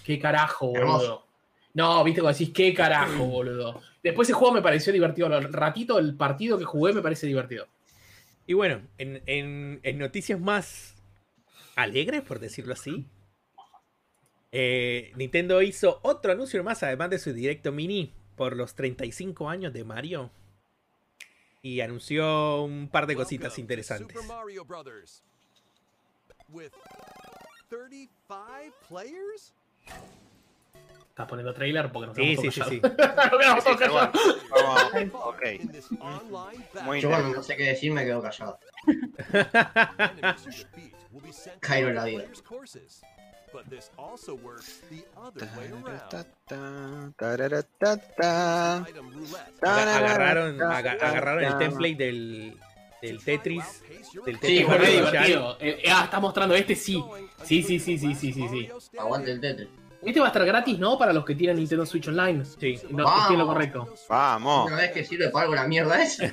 ¿Qué 0.04 0.20
carajo, 0.20 0.68
boludo? 0.68 0.82
Hermoso. 0.82 1.24
No, 1.74 2.04
viste 2.04 2.22
cuando 2.22 2.38
decís, 2.38 2.54
¿qué 2.54 2.74
carajo, 2.74 3.26
boludo? 3.26 3.82
Después 4.04 4.28
ese 4.28 4.34
juego 4.34 4.54
me 4.54 4.62
pareció 4.62 4.92
divertido. 4.94 5.28
Al 5.28 5.52
ratito, 5.54 6.00
el 6.00 6.16
partido 6.16 6.58
que 6.58 6.66
jugué 6.66 6.94
me 6.94 7.02
parece 7.02 7.28
divertido. 7.28 7.68
Y 8.46 8.54
bueno, 8.54 8.82
en, 8.98 9.22
en- 9.26 9.80
en 9.84 9.98
noticias 10.00 10.40
más 10.40 10.96
alegres, 11.76 12.22
por 12.22 12.40
decirlo 12.40 12.74
así, 12.74 13.06
eh, 14.52 15.12
Nintendo 15.16 15.62
hizo 15.62 16.00
otro 16.04 16.32
anuncio 16.32 16.64
más, 16.64 16.82
además 16.84 17.10
de 17.10 17.20
su 17.20 17.34
directo 17.34 17.72
mini, 17.72 18.14
por 18.36 18.56
los 18.56 18.76
35 18.76 19.50
años 19.50 19.74
de 19.74 19.84
Mario. 19.84 20.32
Y 21.62 21.82
anunció 21.82 22.64
un 22.64 22.90
par 22.90 23.08
de 23.08 23.16
cositas 23.16 23.58
interesantes. 23.58 24.16
Super 24.16 24.28
Mario 24.28 24.66
Brothers. 24.66 25.24
With 26.50 26.72
35 27.70 28.76
players? 28.88 29.54
¿Estás 31.10 31.28
poniendo 31.28 31.54
trailer? 31.54 31.92
Porque 31.92 32.08
nos 32.08 32.16
Sí, 32.16 32.38
sí, 32.38 32.52
sí, 32.52 32.62
sí. 32.70 32.82
Yo 37.02 37.10
cuando 37.10 37.36
no 37.36 37.44
sé 37.44 37.58
qué 37.58 37.64
decir 37.64 37.92
me 37.92 38.06
quedo 38.06 38.22
callado. 38.22 38.60
Cairo 41.60 41.90
en 41.90 41.96
la 41.96 42.06
vida. 42.06 42.24
But 43.54 43.66
this 43.70 43.90
also 43.98 44.36
works 44.36 44.82
the 44.90 45.04
other 45.16 45.48
way 45.58 45.70
around. 45.72 46.26
Agarraron, 49.62 50.62
aga- 50.62 50.92
agarraron 51.02 51.44
el 51.44 51.58
template 51.58 51.96
del, 51.96 52.58
del 53.02 53.24
Tetris. 53.24 53.64
Del 54.26 54.36
Sí, 54.36 54.40
Tetris 54.40 54.66
Fue 54.66 54.78
re 54.78 54.86
Royale. 54.86 55.02
divertido. 55.12 55.58
Eh, 55.60 55.82
eh, 55.84 55.90
ah, 55.92 56.02
está 56.06 56.20
mostrando 56.20 56.56
este, 56.56 56.76
sí. 56.76 57.04
Sí, 57.44 57.64
sí, 57.64 57.80
sí, 57.80 57.98
sí, 57.98 58.16
sí, 58.16 58.34
sí, 58.34 58.48
sí. 58.50 58.70
Aguante 58.98 59.32
el 59.32 59.40
Tetris. 59.42 59.70
Este 60.04 60.20
va 60.20 60.28
a 60.28 60.30
estar 60.30 60.46
gratis, 60.46 60.78
¿no? 60.78 60.98
Para 60.98 61.12
los 61.12 61.26
que 61.26 61.34
tienen 61.36 61.58
Nintendo 61.58 61.86
Switch 61.86 62.08
Online. 62.08 62.46
Sí. 62.46 62.80
No, 62.92 63.04
Vamos. 63.06 63.22
estoy 63.22 63.34
en 63.34 63.40
lo 63.40 63.48
correcto. 63.48 63.94
Vamos. 64.08 64.68
Una 64.68 64.76
vez 64.78 64.92
que 64.92 65.04
sirve 65.04 65.30
para 65.30 65.44
algo 65.44 65.56
la 65.56 65.68
mierda 65.68 66.02
esa. 66.04 66.26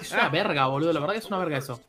Es 0.00 0.10
una 0.12 0.28
verga, 0.28 0.66
boludo. 0.66 0.92
La 0.92 1.00
verdad 1.00 1.12
que 1.14 1.20
es 1.20 1.26
una 1.26 1.38
verga 1.38 1.58
eso. 1.58 1.80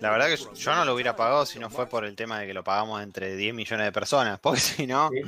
La 0.00 0.10
verdad 0.10 0.26
que 0.28 0.36
yo- 0.36 0.52
yo 0.54 0.74
no 0.74 0.84
lo 0.84 0.94
hubiera 0.94 1.16
pagado 1.16 1.46
si 1.46 1.58
no 1.58 1.70
fue 1.70 1.86
por 1.86 2.04
el 2.04 2.14
tema 2.16 2.38
de 2.40 2.46
que 2.46 2.54
lo 2.54 2.62
pagamos 2.64 3.02
entre 3.02 3.36
10 3.36 3.54
millones 3.54 3.86
de 3.86 3.92
personas. 3.92 4.38
Porque 4.42 4.60
si 4.60 4.86
no, 4.86 5.08
Sí. 5.10 5.22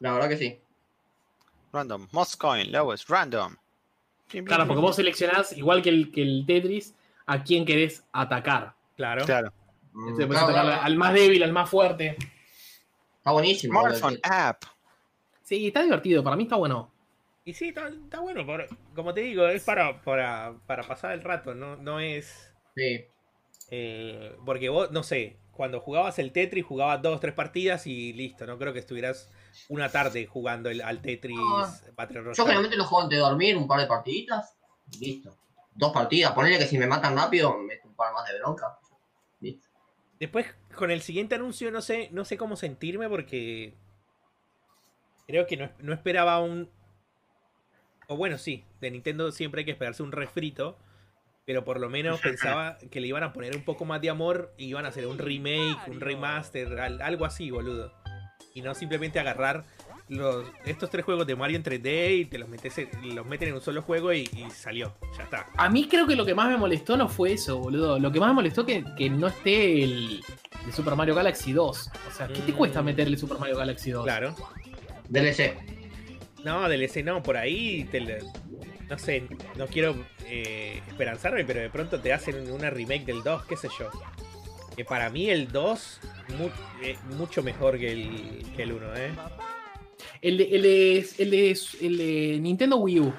La 0.00 0.12
verdad 0.12 0.28
que 0.30 0.36
sí. 0.38 0.58
random. 1.72 2.08
Most 2.12 2.36
coin, 2.40 2.72
lowest, 2.72 3.08
random. 3.08 3.54
Claro, 4.44 4.66
porque 4.66 4.80
vos 4.80 4.94
seleccionás, 4.96 5.52
igual 5.56 5.82
que 5.82 5.88
el, 5.90 6.10
que 6.12 6.22
el 6.22 6.44
Tetris, 6.46 6.94
a 7.26 7.42
quién 7.42 7.64
querés 7.66 8.02
atacar. 8.12 8.74
Claro. 8.96 9.24
Claro. 9.24 9.52
Entonces 9.92 10.26
claro, 10.26 10.46
atacar 10.48 10.80
al 10.84 10.96
más 10.96 11.12
débil, 11.14 11.42
al 11.42 11.52
más 11.52 11.68
fuerte. 11.68 12.16
Está 13.18 13.32
buenísimo. 13.32 13.78
Smartphone 13.80 14.18
app. 14.22 14.62
Sí, 15.42 15.66
está 15.66 15.82
divertido. 15.82 16.22
Para 16.22 16.36
mí 16.36 16.44
está 16.44 16.56
bueno. 16.56 16.90
Y 17.44 17.54
sí, 17.54 17.68
está, 17.68 17.88
está 17.88 18.20
bueno. 18.20 18.44
por- 18.46 18.68
como 18.94 19.14
te 19.14 19.20
digo, 19.22 19.46
es 19.48 19.64
para, 19.64 20.00
para, 20.02 20.54
para 20.66 20.82
pasar 20.82 21.12
el 21.12 21.22
rato. 21.22 21.54
No, 21.54 21.76
no 21.76 22.00
es. 22.00 22.52
Sí. 22.76 23.04
eh, 23.70 24.36
porque 24.46 24.68
vos, 24.68 24.90
no 24.92 25.02
sé, 25.02 25.36
cuando 25.52 25.80
jugabas 25.80 26.18
el 26.18 26.32
Tetris, 26.32 26.64
jugabas 26.64 27.02
dos, 27.02 27.20
tres 27.20 27.34
partidas 27.34 27.86
y 27.86 28.12
listo. 28.12 28.46
No 28.46 28.58
creo 28.58 28.72
que 28.72 28.78
estuvieras 28.78 29.30
una 29.68 29.88
tarde 29.90 30.26
jugando 30.26 30.70
el- 30.70 30.80
al 30.82 31.00
Tetris 31.02 31.36
No. 31.36 31.66
Battle 31.96 32.22
Yo 32.34 32.44
generalmente 32.44 32.76
lo 32.76 32.84
juego 32.84 33.04
antes 33.04 33.16
de 33.18 33.22
dormir, 33.22 33.56
un 33.56 33.66
par 33.66 33.80
de 33.80 33.86
partiditas, 33.86 34.56
y 34.92 34.98
listo. 35.04 35.36
Dos 35.74 35.92
partidas, 35.92 36.32
ponele 36.32 36.58
que 36.58 36.66
si 36.66 36.78
me 36.78 36.86
matan 36.86 37.16
rápido, 37.16 37.56
me 37.56 37.64
meto 37.64 37.88
un 37.88 37.94
par 37.94 38.12
más 38.12 38.26
de 38.28 38.38
bronca. 38.38 38.78
Listo. 39.40 39.68
Después, 40.18 40.46
con 40.74 40.90
el 40.90 41.00
siguiente 41.00 41.36
anuncio, 41.36 41.70
no 41.70 41.80
sé, 41.80 42.08
no 42.12 42.24
sé 42.24 42.36
cómo 42.36 42.56
sentirme 42.56 43.08
porque 43.08 43.74
creo 45.26 45.46
que 45.46 45.56
no, 45.56 45.70
no 45.78 45.92
esperaba 45.92 46.40
un... 46.40 46.68
O 48.12 48.16
bueno, 48.16 48.38
sí, 48.38 48.64
de 48.80 48.90
Nintendo 48.90 49.30
siempre 49.30 49.60
hay 49.60 49.64
que 49.64 49.70
esperarse 49.70 50.02
un 50.02 50.10
refrito, 50.10 50.76
pero 51.46 51.64
por 51.64 51.78
lo 51.78 51.88
menos 51.88 52.20
pensaba 52.20 52.76
que 52.90 53.00
le 53.00 53.06
iban 53.06 53.22
a 53.22 53.32
poner 53.32 53.54
un 53.56 53.62
poco 53.62 53.84
más 53.84 54.00
de 54.00 54.10
amor 54.10 54.52
y 54.58 54.64
iban 54.66 54.84
a 54.84 54.88
hacer 54.88 55.06
un 55.06 55.16
remake, 55.18 55.78
un 55.86 56.00
remaster, 56.00 56.80
al- 56.80 57.00
algo 57.02 57.24
así, 57.24 57.52
boludo. 57.52 57.92
Y 58.52 58.62
no 58.62 58.74
simplemente 58.74 59.20
agarrar 59.20 59.62
los, 60.08 60.44
estos 60.64 60.90
tres 60.90 61.04
juegos 61.04 61.24
de 61.24 61.36
Mario 61.36 61.56
en 61.56 61.62
3D 61.62 62.18
y 62.18 62.24
te 62.24 62.36
los, 62.38 62.48
metes 62.48 62.76
en- 62.78 63.14
los 63.14 63.24
meten 63.26 63.50
en 63.50 63.54
un 63.54 63.60
solo 63.60 63.80
juego 63.82 64.12
y, 64.12 64.22
y 64.32 64.50
salió, 64.50 64.92
ya 65.16 65.22
está. 65.22 65.46
A 65.56 65.68
mí 65.70 65.86
creo 65.88 66.04
que 66.08 66.16
lo 66.16 66.26
que 66.26 66.34
más 66.34 66.48
me 66.48 66.56
molestó 66.56 66.96
no 66.96 67.08
fue 67.08 67.34
eso, 67.34 67.58
boludo. 67.60 68.00
Lo 68.00 68.10
que 68.10 68.18
más 68.18 68.30
me 68.30 68.34
molestó 68.34 68.66
que, 68.66 68.84
que 68.98 69.08
no 69.08 69.28
esté 69.28 69.84
el, 69.84 70.20
el 70.66 70.72
Super 70.72 70.96
Mario 70.96 71.14
Galaxy 71.14 71.52
2. 71.52 71.90
O 72.08 72.10
sea, 72.10 72.26
¿qué 72.26 72.40
te 72.40 72.50
Mm. 72.50 72.56
cuesta 72.56 72.82
meterle 72.82 73.16
Super 73.16 73.38
Mario 73.38 73.56
Galaxy 73.56 73.92
2? 73.92 74.02
Claro. 74.02 74.34
DLC. 75.08 75.54
No, 76.44 76.68
DLC 76.68 77.02
no, 77.04 77.22
por 77.22 77.36
ahí 77.36 77.84
te 77.84 78.00
le- 78.00 78.18
no 78.88 78.98
sé, 78.98 79.24
no 79.56 79.66
quiero 79.66 79.94
eh, 80.26 80.80
esperanzarme, 80.88 81.44
pero 81.44 81.60
de 81.60 81.70
pronto 81.70 82.00
te 82.00 82.12
hacen 82.12 82.50
una 82.50 82.70
remake 82.70 83.04
del 83.04 83.22
2, 83.22 83.44
qué 83.46 83.56
sé 83.56 83.68
yo. 83.78 83.90
Que 84.76 84.84
para 84.84 85.10
mí 85.10 85.28
el 85.30 85.50
2 85.52 86.00
mu- 86.38 86.48
eh, 86.82 86.96
mucho 87.16 87.42
mejor 87.42 87.78
que 87.78 87.92
el, 87.92 88.46
que 88.56 88.62
el 88.62 88.72
1, 88.72 88.96
¿eh? 88.96 89.10
El 90.22 90.38
de, 90.38 90.44
el, 90.56 90.62
de, 90.62 90.98
el, 91.18 91.30
de, 91.30 91.58
el 91.82 91.98
de 91.98 92.38
Nintendo 92.40 92.76
Wii 92.78 93.00
U. 93.00 93.12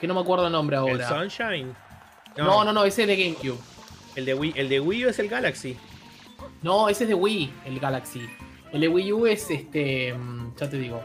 Que 0.00 0.06
no 0.06 0.14
me 0.14 0.20
acuerdo 0.20 0.46
el 0.46 0.52
nombre 0.52 0.76
El 0.76 0.82
ahora. 0.82 1.08
Sunshine. 1.08 1.74
No, 2.36 2.64
no, 2.64 2.72
no, 2.72 2.84
ese 2.84 3.02
es 3.02 3.08
de 3.08 3.16
GameCube. 3.16 3.58
El 4.16 4.24
de, 4.24 4.34
Wii, 4.34 4.54
el 4.56 4.68
de 4.68 4.80
Wii 4.80 5.06
U 5.06 5.08
es 5.10 5.18
el 5.18 5.28
Galaxy. 5.28 5.76
No, 6.62 6.88
ese 6.88 7.04
es 7.04 7.08
de 7.08 7.14
Wii, 7.14 7.52
el 7.66 7.78
Galaxy. 7.80 8.22
El 8.72 8.80
de 8.80 8.88
Wii 8.88 9.12
U 9.12 9.26
es 9.26 9.50
este. 9.50 10.14
mm, 10.14 10.54
Ya 10.56 10.70
te 10.70 10.78
digo. 10.78 11.02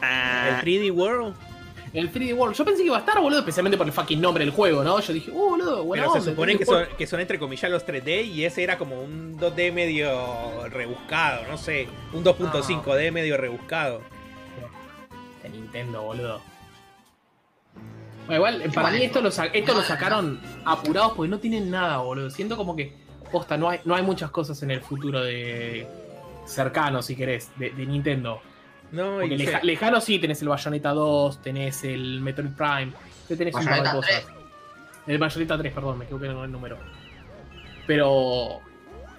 El 0.00 0.54
Ah, 0.54 0.60
3D 0.62 0.90
World. 0.92 1.34
El 1.92 2.12
3D 2.12 2.34
World. 2.36 2.54
Yo 2.56 2.64
pensé 2.64 2.82
que 2.82 2.86
iba 2.88 2.96
a 2.96 3.00
estar, 3.00 3.20
boludo, 3.20 3.38
especialmente 3.38 3.78
por 3.78 3.86
el 3.86 3.92
fucking 3.92 4.20
nombre 4.20 4.44
del 4.44 4.52
juego, 4.52 4.84
¿no? 4.84 5.00
Yo 5.00 5.12
dije, 5.12 5.30
uh, 5.30 5.34
boludo, 5.50 5.84
bueno. 5.84 6.04
Pero 6.12 6.22
se 6.22 6.30
supone 6.30 6.58
que 6.58 6.66
son, 6.66 6.84
que 6.98 7.06
son 7.06 7.20
entre 7.20 7.38
comillas 7.38 7.70
los 7.70 7.86
3D 7.86 8.26
y 8.26 8.44
ese 8.44 8.62
era 8.62 8.76
como 8.76 9.00
un 9.00 9.38
2D 9.38 9.72
medio 9.72 10.68
rebuscado, 10.68 11.46
no 11.48 11.56
sé. 11.56 11.88
Un 12.12 12.22
2.5D 12.24 13.12
medio 13.12 13.36
rebuscado. 13.36 14.02
De 15.42 15.48
Nintendo, 15.48 16.02
boludo. 16.02 16.40
Bueno, 18.26 18.34
igual, 18.40 18.62
eh, 18.62 18.68
para 18.74 18.88
Vale. 18.88 18.98
mí 18.98 19.04
esto 19.04 19.20
lo, 19.20 19.28
esto 19.28 19.74
lo 19.74 19.82
sacaron 19.82 20.40
apurados 20.64 21.12
porque 21.14 21.30
no 21.30 21.38
tienen 21.38 21.70
nada, 21.70 21.98
boludo. 21.98 22.28
Siento 22.30 22.56
como 22.56 22.74
que, 22.74 22.92
posta, 23.30 23.56
no 23.56 23.70
hay, 23.70 23.80
no 23.84 23.94
hay 23.94 24.02
muchas 24.02 24.30
cosas 24.32 24.60
en 24.64 24.72
el 24.72 24.80
futuro 24.80 25.22
de 25.22 25.86
cercano, 26.44 27.00
si 27.02 27.14
querés, 27.16 27.50
de, 27.56 27.70
de 27.70 27.86
Nintendo. 27.86 28.40
No, 28.92 29.18
Porque 29.20 29.34
y 29.34 29.38
leja- 29.38 29.60
lejano 29.62 30.00
sí, 30.00 30.18
tenés 30.18 30.40
el 30.42 30.48
Bayonetta 30.48 30.90
2, 30.90 31.42
tenés 31.42 31.82
el 31.84 32.20
Metroid 32.20 32.50
Prime, 32.50 32.92
te 33.28 33.36
tenés 33.36 33.54
un 33.54 33.64
par 33.64 33.74
de 33.74 33.80
Bayonetta 33.80 33.92
cosas. 33.96 34.26
El 35.06 35.18
Bayonetta 35.18 35.58
3, 35.58 35.72
perdón, 35.72 35.98
me 35.98 36.04
equivoqué 36.04 36.26
en 36.26 36.36
el 36.36 36.52
número. 36.52 36.78
Pero. 37.86 38.60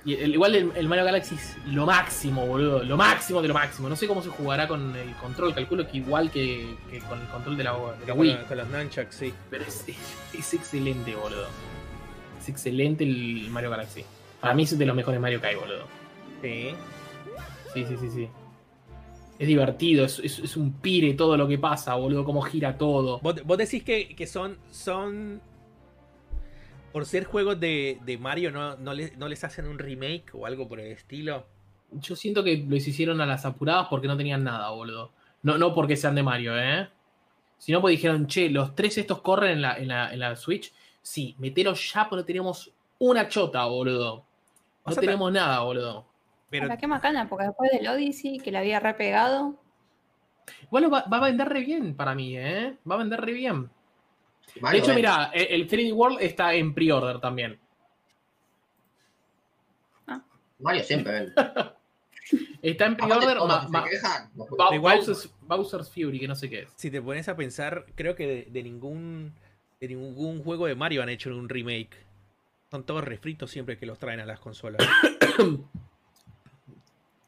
y 0.06 0.14
el- 0.16 0.34
igual 0.34 0.56
el, 0.56 0.72
el 0.76 0.88
Mario 0.88 1.04
Galaxy 1.06 1.36
es 1.36 1.58
lo 1.68 1.86
máximo, 1.86 2.46
boludo. 2.46 2.84
Lo 2.84 2.96
máximo 2.98 3.42
de 3.42 3.48
lo 3.50 3.54
máximo. 3.54 3.90
No 3.90 3.96
sé 3.96 4.08
cómo 4.08 4.22
se 4.22 4.30
jugará 4.30 4.68
con 4.68 4.96
el 4.96 5.14
control. 5.16 5.54
Calculo 5.54 5.86
que 5.88 5.98
igual 5.98 6.32
que, 6.32 6.76
que 6.90 7.00
con 7.00 7.20
el 7.20 7.28
control 7.28 7.58
de 7.58 7.64
la, 7.66 7.72
de 7.74 7.78
la 8.08 8.14
con, 8.14 8.20
Wii. 8.20 8.34
los- 8.36 8.44
con 8.46 8.58
los 8.58 8.68
nunchucks, 8.70 9.16
sí. 9.16 9.34
Pero 9.50 9.64
es, 9.66 9.84
es- 9.88 9.98
es 10.38 10.54
excelente, 10.54 11.14
boludo. 11.16 11.48
Es 12.42 12.48
excelente 12.50 13.04
el 13.04 13.48
Mario 13.50 13.70
Galaxy. 13.70 14.06
Para 14.40 14.54
mí 14.54 14.64
es 14.64 14.78
de 14.78 14.86
los 14.86 14.96
mejores 14.96 15.20
Mario 15.20 15.42
que 15.42 15.48
hay, 15.48 15.56
boludo. 15.56 15.86
Sí. 16.42 16.74
Sí, 17.74 17.86
sí, 17.86 17.98
sí, 18.00 18.10
sí. 18.10 18.30
Es 19.40 19.48
divertido, 19.48 20.06
es, 20.06 20.20
es- 20.20 20.40
es 20.40 20.58
un 20.58 20.74
pire 20.74 21.14
todo 21.14 21.38
lo 21.38 21.48
que 21.48 21.58
pasa, 21.60 21.94
boludo, 21.96 22.26
cómo 22.26 22.42
gira 22.42 22.78
todo. 22.78 23.20
¿Vos, 23.20 23.36
vos 23.44 23.58
decís 23.58 23.84
que, 23.84 24.16
que 24.16 24.26
son, 24.28 24.58
son. 24.72 25.42
Por 26.92 27.06
ser 27.06 27.26
juegos 27.26 27.60
de, 27.60 28.00
de 28.06 28.18
Mario, 28.18 28.52
no, 28.52 28.76
no, 28.78 28.94
les, 28.94 29.16
no 29.18 29.28
les 29.28 29.44
hacen 29.44 29.68
un 29.68 29.78
remake 29.78 30.32
o 30.34 30.46
algo 30.48 30.68
por 30.68 30.80
el 30.80 30.92
estilo? 30.92 31.46
Yo 31.92 32.16
siento 32.16 32.44
que 32.44 32.66
los 32.68 32.88
hicieron 32.88 33.22
a 33.22 33.26
las 33.26 33.46
apuradas 33.46 33.88
porque 33.90 34.08
no 34.08 34.18
tenían 34.18 34.44
nada, 34.44 34.72
boludo. 34.72 35.12
No, 35.44 35.58
no 35.58 35.74
porque 35.76 35.96
sean 35.96 36.16
de 36.16 36.24
Mario, 36.24 36.58
¿eh? 36.58 36.90
Sino 37.60 37.82
porque 37.82 37.98
dijeron, 37.98 38.28
che, 38.28 38.50
los 38.50 38.74
tres 38.76 38.98
estos 38.98 39.22
corren 39.22 39.52
en 39.54 39.62
la, 39.62 39.78
en 39.78 39.88
la, 39.90 40.14
en 40.14 40.20
la 40.20 40.36
Switch. 40.36 40.74
Sí, 41.02 41.36
meteros 41.38 41.94
ya, 41.94 42.06
pero 42.10 42.22
no 42.22 42.26
tenemos 42.26 42.72
una 43.00 43.28
chota, 43.30 43.66
boludo. 43.66 44.14
O 44.14 44.26
No 44.88 44.92
sea, 44.94 45.02
tenemos 45.02 45.32
nada, 45.32 45.60
boludo. 45.62 46.07
Pero 46.50 46.70
qué 46.78 46.88
macana, 46.88 47.28
porque 47.28 47.46
después 47.46 47.72
del 47.72 47.88
Odyssey, 47.88 48.40
que 48.40 48.52
la 48.52 48.60
había 48.60 48.80
repegado, 48.80 49.60
Igual 50.64 50.94
va, 50.94 51.06
va 51.12 51.18
a 51.18 51.28
vender 51.28 51.50
re 51.50 51.62
bien 51.62 51.96
para 51.96 52.16
mí, 52.16 52.38
¿eh? 52.38 52.78
Va 52.90 52.96
a 52.96 53.00
vender 53.00 53.22
re 53.22 53.34
bien. 53.34 53.70
De 54.56 54.62
Mario 54.62 54.82
hecho, 54.82 54.94
mira, 54.94 55.32
el 55.34 55.62
el 55.62 55.70
3D 55.70 55.94
World 55.94 56.20
está 56.22 56.54
en 56.54 56.74
pre-order 56.74 57.20
también. 57.20 57.60
Mario 60.60 60.84
siempre 60.84 61.14
vende. 61.14 61.34
Está 62.62 62.88
en 62.88 62.98
pre-order 62.98 63.38
Bowser's, 64.82 65.34
Bowser's 65.42 65.90
Fury, 65.90 66.20
que 66.20 66.28
no 66.28 66.36
sé 66.36 66.50
qué 66.50 66.64
es. 66.64 66.70
si 66.76 66.92
te 66.92 67.02
pones 67.02 67.30
a 67.30 67.38
pensar, 67.38 67.86
creo 67.96 68.16
que 68.16 68.28
de, 68.28 68.48
de 68.52 68.64
ningún 68.64 69.34
de 69.80 69.88
ningún 69.88 70.44
juego 70.44 70.66
de 70.66 70.76
Mario 70.76 71.04
han 71.04 71.10
hecho 71.10 71.30
un 71.30 71.48
remake. 71.48 71.96
Son 72.70 72.84
todos 72.84 73.04
refritos 73.06 73.50
siempre 73.50 73.78
que 73.78 73.86
los 73.86 73.98
traen 73.98 74.20
a 74.20 74.26
las 74.26 74.42
consolas. 74.42 74.86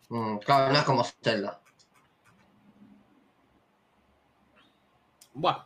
Mm, 0.09 0.37
claro, 0.39 0.73
no 0.73 0.79
es 0.79 0.83
como 0.85 1.03
Zelda. 1.03 1.59
Buah. 5.33 5.65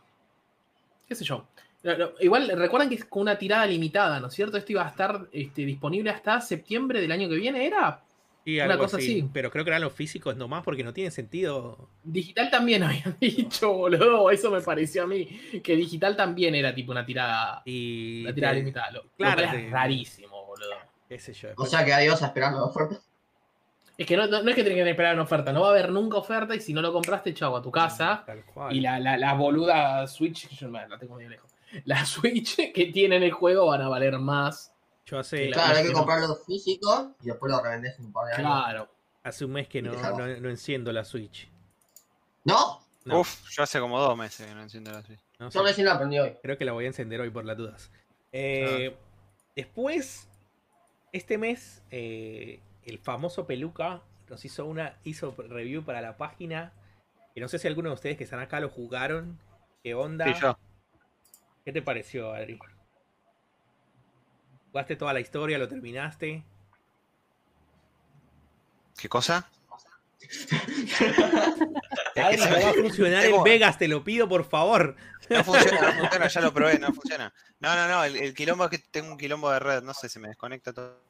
¿Qué 1.08 1.14
sé 1.14 1.24
yo? 1.24 1.46
Igual 2.20 2.48
recuerdan 2.56 2.88
que 2.88 2.94
es 2.94 3.04
con 3.04 3.22
una 3.22 3.36
tirada 3.38 3.66
limitada, 3.66 4.18
¿no 4.20 4.28
es 4.28 4.34
cierto? 4.34 4.56
Esto 4.56 4.72
iba 4.72 4.86
a 4.86 4.88
estar 4.88 5.28
este, 5.32 5.66
disponible 5.66 6.10
hasta 6.10 6.40
septiembre 6.40 7.00
del 7.00 7.12
año 7.12 7.28
que 7.28 7.34
viene, 7.36 7.66
¿era? 7.66 8.00
Y 8.46 8.56
Una 8.56 8.72
algo 8.72 8.84
cosa 8.84 8.98
así. 8.98 9.20
así. 9.20 9.30
Pero 9.32 9.50
creo 9.50 9.64
que 9.64 9.70
eran 9.70 9.82
los 9.82 9.92
físicos 9.92 10.36
nomás 10.36 10.62
porque 10.62 10.84
no 10.84 10.92
tiene 10.92 11.10
sentido. 11.10 11.88
Digital 12.02 12.50
también 12.50 12.82
habían 12.84 13.16
dicho, 13.20 13.72
boludo. 13.72 14.30
Eso 14.30 14.50
me 14.50 14.60
pareció 14.60 15.02
a 15.04 15.06
mí. 15.06 15.26
Que 15.62 15.76
digital 15.76 16.16
también 16.16 16.54
era 16.54 16.74
tipo 16.74 16.92
una 16.92 17.04
tirada, 17.04 17.62
Y. 17.66 18.22
una 18.24 18.34
tirada 18.34 18.54
te- 18.54 18.60
limitada. 18.60 18.90
Lo, 18.90 19.02
claro, 19.16 19.42
lo 19.42 19.50
te- 19.50 19.68
rarísimo, 19.70 20.44
boludo. 20.46 20.74
qué 21.08 21.18
sé 21.18 21.32
yo. 21.34 21.50
O 21.56 21.66
sea 21.66 21.84
que 21.84 21.92
adiós 21.94 22.20
esperando 22.22 22.64
oferta. 22.64 22.98
Es 23.96 24.06
que 24.06 24.16
no, 24.16 24.26
no- 24.26 24.42
no 24.42 24.50
es 24.50 24.56
que 24.56 24.62
tenés 24.64 24.82
que 24.82 24.90
esperar 24.90 25.14
una 25.14 25.22
oferta, 25.22 25.52
no 25.52 25.60
va 25.62 25.68
a 25.68 25.70
haber 25.70 25.90
nunca 25.90 26.16
oferta 26.18 26.54
y 26.54 26.60
si 26.60 26.72
no 26.72 26.82
lo 26.82 26.92
compraste, 26.92 27.32
chau, 27.34 27.54
a 27.56 27.62
tu 27.62 27.70
casa. 27.70 28.22
Tal 28.26 28.44
cual. 28.44 28.74
Y 28.74 28.80
la, 28.80 28.98
la, 28.98 29.16
la 29.16 29.34
boluda 29.34 30.06
Switch, 30.08 30.48
yo 30.50 30.68
la 30.68 30.98
tengo 30.98 31.14
medio 31.16 31.30
lejos. 31.30 31.50
La 31.84 32.04
Switch 32.06 32.56
que 32.72 32.86
tiene 32.86 33.16
en 33.16 33.22
el 33.22 33.32
juego 33.32 33.66
van 33.66 33.82
a 33.82 33.88
valer 33.88 34.18
más. 34.18 34.72
Yo 35.06 35.18
hace, 35.18 35.50
Claro, 35.50 35.76
hay 35.76 35.86
que 35.86 35.92
comprarlo 35.92 36.34
físico 36.34 37.14
y 37.22 37.26
después 37.26 37.52
lo 37.52 37.62
revendés 37.62 37.98
en 37.98 38.06
un 38.06 38.12
par 38.12 38.26
de 38.26 38.32
años. 38.34 38.46
Claro. 38.46 38.88
hace 39.22 39.44
un 39.44 39.52
mes 39.52 39.68
que 39.68 39.82
no, 39.82 39.92
no, 39.92 40.26
no 40.26 40.48
enciendo 40.50 40.92
la 40.92 41.04
Switch. 41.04 41.48
No, 42.44 42.80
No, 43.04 43.20
Uf, 43.20 43.48
yo 43.50 43.62
hace 43.62 43.78
como 43.80 43.98
dos 44.00 44.16
meses 44.16 44.46
que 44.46 44.54
no 44.54 44.62
enciendo 44.62 44.90
la 44.92 45.02
Switch. 45.02 45.20
no 45.38 45.50
sé. 45.50 45.58
yo 45.58 45.64
recién 45.64 45.86
lo 45.86 45.92
aprendí 45.92 46.18
hoy. 46.18 46.32
Creo 46.42 46.56
que 46.58 46.64
la 46.64 46.72
voy 46.72 46.84
a 46.84 46.88
encender 46.88 47.20
hoy 47.20 47.30
por 47.30 47.44
las 47.44 47.56
dudas. 47.56 47.90
Eh, 48.32 48.96
Después, 49.54 50.26
este 51.12 51.38
mes, 51.38 51.82
eh, 51.90 52.60
el 52.86 52.98
famoso 52.98 53.46
Peluca 53.46 54.02
nos 54.28 54.44
hizo 54.44 54.64
una 54.66 54.96
hizo 55.04 55.34
review 55.36 55.84
para 55.84 56.00
la 56.00 56.16
página. 56.16 56.72
Que 57.34 57.40
no 57.40 57.48
sé 57.48 57.58
si 57.58 57.66
alguno 57.66 57.88
de 57.90 57.94
ustedes 57.94 58.16
que 58.16 58.24
están 58.24 58.40
acá 58.40 58.60
lo 58.60 58.68
jugaron. 58.68 59.38
¿Qué 59.82 59.94
onda? 59.94 60.24
Sí, 60.26 60.34
yo. 60.40 60.56
¿Qué 61.64 61.72
te 61.72 61.82
pareció, 61.82 62.32
Adri? 62.32 62.58
¿Jugaste 64.70 64.96
toda 64.96 65.12
la 65.12 65.20
historia? 65.20 65.58
¿Lo 65.58 65.68
terminaste? 65.68 66.44
¿Qué 68.98 69.08
cosa? 69.08 69.48
Adri, 72.16 72.36
no 72.38 72.60
va 72.62 72.70
a 72.70 72.74
funcionar 72.74 73.22
Tengo- 73.22 73.42
Vegas, 73.42 73.78
te 73.78 73.88
lo 73.88 74.04
pido, 74.04 74.28
por 74.28 74.44
favor. 74.44 74.96
No 75.28 75.44
funciona, 75.44 75.92
no 75.92 75.92
funciona, 76.00 76.28
ya 76.28 76.40
lo 76.40 76.52
probé, 76.54 76.78
no 76.78 76.92
funciona. 76.92 77.32
No, 77.60 77.74
no, 77.74 77.88
no, 77.88 78.04
el, 78.04 78.16
el 78.16 78.34
quilombo 78.34 78.64
es 78.64 78.70
que 78.70 78.78
tengo 78.78 79.10
un 79.12 79.18
quilombo 79.18 79.50
de 79.50 79.58
red, 79.58 79.82
no 79.82 79.92
sé, 79.94 80.08
se 80.08 80.20
me 80.20 80.28
desconecta 80.28 80.72
todo. 80.72 81.00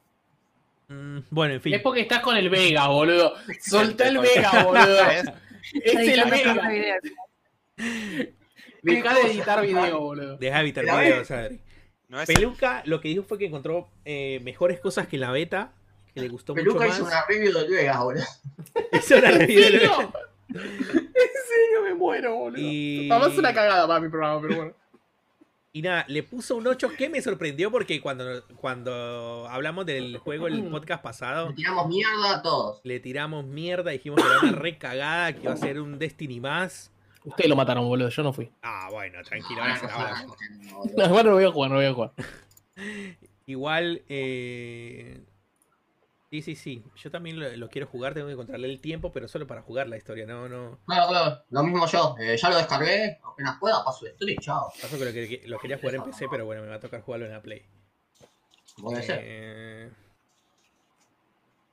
Mm, 0.87 1.19
bueno, 1.29 1.53
en 1.55 1.61
fin. 1.61 1.73
Es 1.73 1.81
porque 1.81 2.01
estás 2.01 2.19
con 2.21 2.37
el 2.37 2.49
Vega, 2.49 2.87
boludo. 2.87 3.33
Soltá 3.59 4.07
el 4.07 4.19
Vega, 4.19 4.63
boludo. 4.63 4.97
¿Sabes? 4.99 5.23
Es 5.83 5.95
el 5.95 6.29
Vega. 6.29 6.69
video. 6.69 6.95
Dejá 8.83 9.13
de 9.15 9.21
editar 9.31 9.61
video, 9.65 9.99
boludo. 9.99 10.37
Deja 10.37 10.55
de 10.57 10.61
evitar 10.61 10.83
Mira, 10.83 10.99
videos, 11.01 11.31
Adri. 11.31 11.59
No 12.07 12.21
es 12.21 12.27
Peluca 12.27 12.83
lo 12.85 13.01
que 13.01 13.07
dijo 13.09 13.23
fue 13.23 13.39
que 13.39 13.45
encontró 13.47 13.89
eh, 14.05 14.39
mejores 14.43 14.79
cosas 14.79 15.07
que 15.07 15.17
la 15.17 15.31
beta, 15.31 15.73
que 16.13 16.21
le 16.21 16.27
gustó 16.29 16.53
Peluca 16.53 16.85
mucho 16.85 16.93
hizo 16.93 17.03
más. 17.03 17.11
una 17.13 17.25
review 17.27 17.51
de 17.53 17.67
Vegas, 17.67 17.97
boludo. 17.99 18.23
Hizo 18.93 19.17
una 19.17 19.29
¿En 19.31 19.39
review 19.39 19.59
de- 19.59 19.65
serio? 19.71 19.91
¿En 20.49 20.61
serio 20.61 21.81
me 21.83 21.93
muero, 21.95 22.35
boludo? 22.35 22.61
Y- 22.61 23.09
Además 23.11 23.33
es 23.33 23.39
una 23.39 23.53
cagada 23.55 23.87
para 23.87 23.99
mi 23.99 24.09
programa, 24.09 24.39
pero 24.41 24.55
bueno. 24.55 24.73
Y 25.75 25.81
nada, 25.81 26.05
le 26.07 26.23
puso 26.23 26.55
un 26.55 26.65
8 26.65 26.91
que 26.97 27.09
me 27.09 27.21
sorprendió 27.21 27.69
porque 27.69 27.99
cuando, 27.99 28.45
cuando 28.61 29.45
hablamos 29.49 29.85
del 29.85 30.17
juego 30.19 30.47
el 30.47 30.63
podcast 30.69 31.03
pasado, 31.03 31.49
Le 31.49 31.55
tiramos 31.55 31.87
mierda 31.89 32.35
a 32.35 32.41
todos. 32.41 32.79
le 32.85 33.01
tiramos 33.01 33.45
mierda, 33.45 33.91
dijimos 33.91 34.21
que 34.21 34.25
era 34.25 34.39
una 34.39 34.51
re 34.53 34.77
cagada, 34.77 35.33
que 35.33 35.41
iba 35.43 35.51
a 35.51 35.57
ser 35.57 35.81
un 35.81 35.99
Destiny 35.99 36.39
más. 36.39 36.93
Ustedes 37.25 37.49
lo 37.49 37.57
mataron, 37.57 37.83
boludo, 37.89 38.07
yo 38.07 38.23
no 38.23 38.31
fui. 38.31 38.49
Ah, 38.61 38.87
bueno, 38.89 39.21
tranquilo, 39.23 39.63
Ahora 39.63 39.77
se 39.77 39.85
no 39.85 40.85
la 40.95 41.05
igual 41.07 41.25
no 41.25 41.33
voy 41.33 41.43
a 41.43 41.51
jugar, 41.51 41.69
no 41.71 41.75
voy 41.75 41.85
a 41.87 41.93
jugar. 41.93 42.11
Igual, 43.45 44.01
eh... 44.07 45.19
sí, 46.41 46.55
sí, 46.55 46.55
sí. 46.55 46.83
Yo 46.95 47.11
también 47.11 47.39
lo, 47.39 47.49
lo 47.55 47.69
quiero 47.69 47.87
jugar, 47.87 48.13
tengo 48.13 48.27
que 48.27 48.33
encontrarle 48.33 48.67
el 48.69 48.79
tiempo, 48.79 49.11
pero 49.11 49.27
solo 49.27 49.47
para 49.47 49.61
jugar 49.61 49.87
la 49.87 49.97
historia, 49.97 50.25
no, 50.25 50.47
no. 50.49 50.79
Claro, 50.85 51.07
claro. 51.09 51.43
Lo 51.49 51.63
mismo 51.63 51.85
yo. 51.87 52.15
Eh, 52.19 52.37
ya 52.37 52.49
lo 52.49 52.57
descargué. 52.57 53.19
Apenas 53.23 53.57
pueda, 53.59 53.83
paso 53.83 54.05
de 54.05 54.13
stream, 54.13 54.37
chao. 54.39 54.71
Pasó 54.81 54.97
que 54.97 55.05
lo, 55.05 55.11
que 55.11 55.43
lo 55.47 55.59
quería 55.59 55.77
jugar 55.77 55.95
en 55.95 56.03
PC, 56.03 56.27
pero 56.29 56.45
bueno, 56.45 56.61
me 56.63 56.69
va 56.69 56.75
a 56.75 56.79
tocar 56.79 57.01
jugarlo 57.01 57.25
en 57.25 57.31
la 57.33 57.41
Play. 57.41 57.63
Puede 58.81 59.01
ser. 59.03 59.19
Eh, 59.23 59.89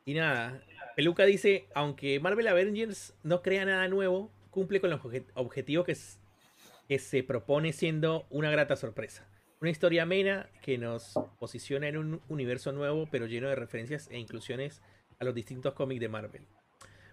Y 0.05 0.15
nada, 0.15 0.63
Peluca 0.97 1.25
dice, 1.25 1.67
aunque 1.75 2.19
Marvel 2.21 2.49
Avengers 2.49 3.15
no 3.23 3.43
crea 3.43 3.65
nada 3.65 3.87
nuevo, 3.89 4.31
cumple 4.51 4.81
con 4.81 4.91
los 4.91 5.01
obje- 5.01 5.27
objetivos 5.35 5.87
que 5.87 6.99
se 6.99 7.23
propone 7.23 7.73
siendo 7.73 8.27
una 8.31 8.51
grata 8.51 8.77
sorpresa. 8.77 9.27
Una 9.63 9.71
historia 9.71 10.03
amena 10.03 10.51
que 10.61 10.77
nos 10.77 11.15
posiciona 11.39 11.87
en 11.87 11.97
un 11.97 12.21
universo 12.29 12.73
nuevo, 12.73 13.07
pero 13.09 13.27
lleno 13.27 13.49
de 13.49 13.55
referencias 13.55 14.09
e 14.11 14.19
inclusiones 14.19 14.83
a 15.21 15.25
los 15.25 15.37
distintos 15.37 15.75
cómics 15.75 16.01
de 16.01 16.09
Marvel. 16.09 16.49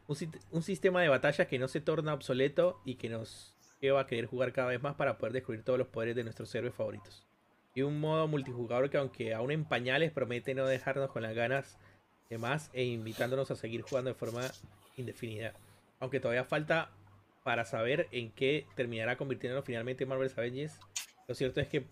Un, 0.08 0.64
sistema 0.64 1.04
de 1.04 1.10
batallas 1.10 1.48
que 1.48 1.60
no 1.60 1.68
se 1.68 1.80
torna 1.80 2.16
obsoleto 2.16 2.82
y 2.86 2.96
que 2.96 3.08
nos 3.08 3.54
lleva 3.80 4.02
a 4.02 4.08
querer 4.08 4.26
jugar 4.26 4.52
cada 4.52 4.70
vez 4.70 4.82
más 4.82 4.96
para 4.96 5.20
poder 5.20 5.34
descubrir 5.34 5.64
todos 5.64 5.78
los 5.78 5.90
poderes 5.90 6.16
de 6.16 6.24
nuestros 6.24 6.56
héroes 6.56 6.74
favoritos. 6.74 7.28
Y 7.76 7.84
un 7.84 8.00
modo 8.00 8.28
multijugador 8.28 8.90
que 8.90 8.98
aunque 8.98 9.36
aún 9.36 9.52
en 9.52 9.64
pañales 9.64 10.12
promete 10.12 10.56
no 10.56 10.66
dejarnos 10.66 11.12
con 11.12 11.22
las 11.22 11.36
ganas 11.36 11.78
de 12.32 12.40
más 12.40 12.72
e 12.74 12.84
invitándonos 12.84 13.52
a 13.52 13.58
seguir 13.58 13.84
jugando 13.84 14.10
de 14.10 14.16
forma 14.16 14.42
indefinida. 14.98 15.54
Aunque 16.00 16.20
todavía 16.20 16.46
falta 16.46 16.90
para 17.44 17.64
saber 17.64 18.08
en 18.12 18.32
qué 18.32 18.66
terminará 18.76 19.18
convirtiéndonos 19.18 19.66
finalmente 19.66 20.06
en 20.06 20.10
Marvel's 20.10 20.36
Avengers, 20.36 20.80
lo 21.28 21.36
cierto 21.36 21.62
es 21.62 21.68
que 21.68 21.86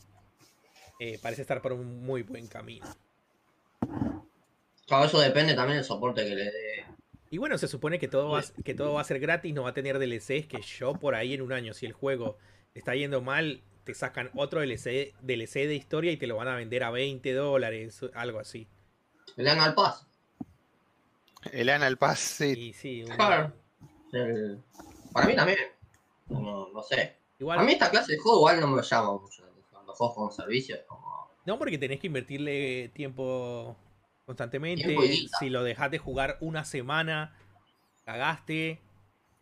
eh, 0.99 1.19
parece 1.21 1.41
estar 1.41 1.61
por 1.61 1.73
un 1.73 2.03
muy 2.05 2.23
buen 2.23 2.47
camino. 2.47 2.85
Claro, 4.87 5.05
eso 5.05 5.19
depende 5.19 5.53
también 5.53 5.77
del 5.77 5.85
soporte 5.85 6.23
que 6.23 6.35
le 6.35 6.43
dé. 6.45 6.85
Y 7.29 7.37
bueno, 7.39 7.57
se 7.57 7.67
supone 7.67 7.99
que 7.99 8.07
todo, 8.07 8.29
va, 8.29 8.39
a- 8.39 8.63
que 8.63 8.73
todo 8.73 8.93
va 8.93 9.01
a 9.01 9.03
ser 9.03 9.19
gratis, 9.19 9.53
no 9.53 9.63
va 9.63 9.69
a 9.69 9.73
tener 9.73 9.99
DLCs, 9.99 10.47
que 10.47 10.61
yo 10.61 10.93
por 10.93 11.13
ahí 11.13 11.33
en 11.33 11.41
un 11.41 11.51
año, 11.51 11.73
si 11.73 11.85
el 11.85 11.91
juego 11.93 12.37
está 12.73 12.95
yendo 12.95 13.21
mal, 13.21 13.61
te 13.83 13.93
sacan 13.93 14.31
otro 14.33 14.61
DLC, 14.61 15.13
DLC 15.21 15.67
de 15.67 15.75
historia 15.75 16.11
y 16.11 16.17
te 16.17 16.25
lo 16.27 16.37
van 16.37 16.47
a 16.47 16.55
vender 16.55 16.83
a 16.83 16.91
20 16.91 17.33
dólares, 17.33 17.99
algo 18.13 18.39
así. 18.39 18.67
El 21.51 21.69
Anal 21.69 21.97
Pass, 21.97 22.19
sí. 22.19 22.53
Y 22.57 22.73
sí, 22.73 23.03
un- 23.03 23.09
Claro. 23.15 23.53
El- 24.13 24.61
Para 25.11 25.27
mí 25.27 25.35
también. 25.35 25.59
No, 26.29 26.69
no 26.73 26.81
sé. 26.83 27.17
igual, 27.39 27.59
A 27.59 27.63
mí 27.63 27.73
esta 27.73 27.89
clase 27.91 28.13
de 28.13 28.17
juego 28.19 28.37
igual 28.39 28.59
no 28.61 28.67
me 28.67 28.81
llama 28.81 29.13
mucho. 29.17 29.43
Los 29.99 30.11
juegos 30.11 30.37
como 30.87 31.17
no 31.47 31.57
porque 31.57 31.77
tenés 31.77 32.01
que 32.01 32.07
invertirle 32.07 32.89
tiempo 32.89 33.77
constantemente. 34.25 34.83
Tiempo. 34.83 35.01
Si 35.39 35.49
lo 35.49 35.63
dejas 35.63 35.89
de 35.89 35.97
jugar 35.97 36.37
una 36.41 36.65
semana, 36.65 37.33
cagaste. 38.03 38.81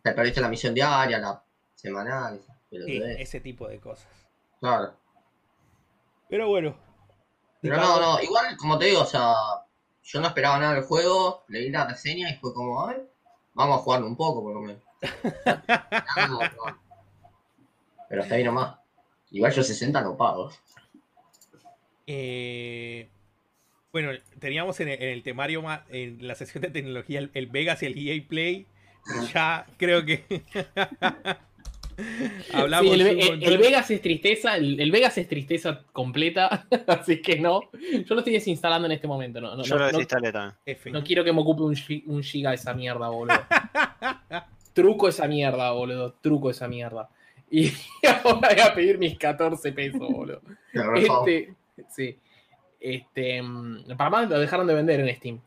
Te 0.02 0.12
perdiste 0.12 0.40
la 0.40 0.48
misión 0.48 0.72
diaria, 0.72 1.18
la 1.18 1.42
semanal. 1.74 2.40
Sí, 2.70 3.02
ese 3.18 3.40
tipo 3.40 3.66
de 3.66 3.80
cosas. 3.80 4.06
Claro. 4.60 4.94
Pero 6.28 6.46
bueno. 6.48 6.76
Pero 7.60 7.76
no, 7.76 8.00
no, 8.00 8.22
igual, 8.22 8.56
como 8.56 8.78
te 8.78 8.84
digo, 8.84 9.00
o 9.00 9.06
sea, 9.06 9.34
yo 10.04 10.20
no 10.20 10.28
esperaba 10.28 10.60
nada 10.60 10.74
del 10.74 10.84
juego, 10.84 11.44
leí 11.48 11.70
la 11.70 11.88
reseña 11.88 12.30
y 12.30 12.36
fue 12.36 12.54
como, 12.54 12.80
a 12.82 12.92
ver, 12.92 13.10
vamos 13.54 13.80
a 13.80 13.82
jugarlo 13.82 14.06
un 14.06 14.16
poco 14.16 14.44
por 14.44 14.54
lo 14.54 14.60
menos. 14.60 14.82
No, 16.16 16.28
no, 16.28 16.40
no. 16.40 16.80
Pero 18.08 18.22
hasta 18.22 18.36
ahí 18.36 18.44
nomás. 18.44 18.85
Igual 19.36 19.52
yo 19.52 19.62
60 19.62 20.00
no 20.02 20.16
pago. 20.16 20.50
Eh, 22.06 23.08
bueno, 23.92 24.10
teníamos 24.38 24.78
en 24.80 24.88
el, 24.88 25.02
en 25.02 25.08
el 25.10 25.22
temario, 25.22 25.62
ma- 25.62 25.84
en 25.90 26.26
la 26.26 26.34
sesión 26.34 26.62
de 26.62 26.70
tecnología, 26.70 27.18
el, 27.18 27.30
el 27.34 27.46
Vegas 27.48 27.82
y 27.82 27.86
el 27.86 27.98
EA 27.98 28.22
Play. 28.28 28.66
Ya 29.32 29.66
creo 29.76 30.04
que. 30.04 30.24
Hablamos. 32.52 32.92
Sí, 32.94 33.00
el, 33.00 33.06
el- 33.06 33.42
el 33.42 33.58
Vegas 33.58 33.90
es 33.90 34.02
tristeza, 34.02 34.56
el, 34.56 34.78
el 34.80 34.90
Vegas 34.90 35.16
es 35.16 35.26
tristeza 35.28 35.82
completa, 35.92 36.66
así 36.86 37.22
que 37.22 37.40
no. 37.40 37.70
Yo 37.72 38.14
lo 38.14 38.18
estoy 38.20 38.34
desinstalando 38.34 38.86
en 38.86 38.92
este 38.92 39.06
momento, 39.08 39.40
no, 39.40 39.56
no, 39.56 39.62
Yo 39.62 39.74
no- 39.76 39.80
lo 39.80 39.86
no- 39.86 39.98
desinstalé 39.98 40.30
también. 40.32 40.78
No 40.92 41.02
quiero 41.02 41.24
que 41.24 41.32
me 41.32 41.40
ocupe 41.40 41.62
un, 41.62 41.76
un 42.14 42.22
giga 42.22 42.52
esa 42.52 42.74
mierda, 42.74 43.08
boludo. 43.08 43.34
Truco 44.74 45.08
esa 45.08 45.26
mierda, 45.26 45.70
boludo. 45.72 46.12
Truco 46.20 46.50
esa 46.50 46.68
mierda. 46.68 47.08
Y 47.50 47.70
ahora 48.24 48.48
voy 48.50 48.60
a 48.60 48.74
pedir 48.74 48.98
mis 48.98 49.16
14 49.18 49.72
pesos, 49.72 50.00
boludo. 50.00 50.40
Este, 50.96 51.54
sí. 51.88 52.18
Este, 52.80 53.40
mm, 53.42 53.96
para 53.96 54.10
más 54.10 54.28
lo 54.30 54.38
dejaron 54.38 54.66
de 54.66 54.74
vender 54.74 55.00
en 55.00 55.14
Steam. 55.16 55.40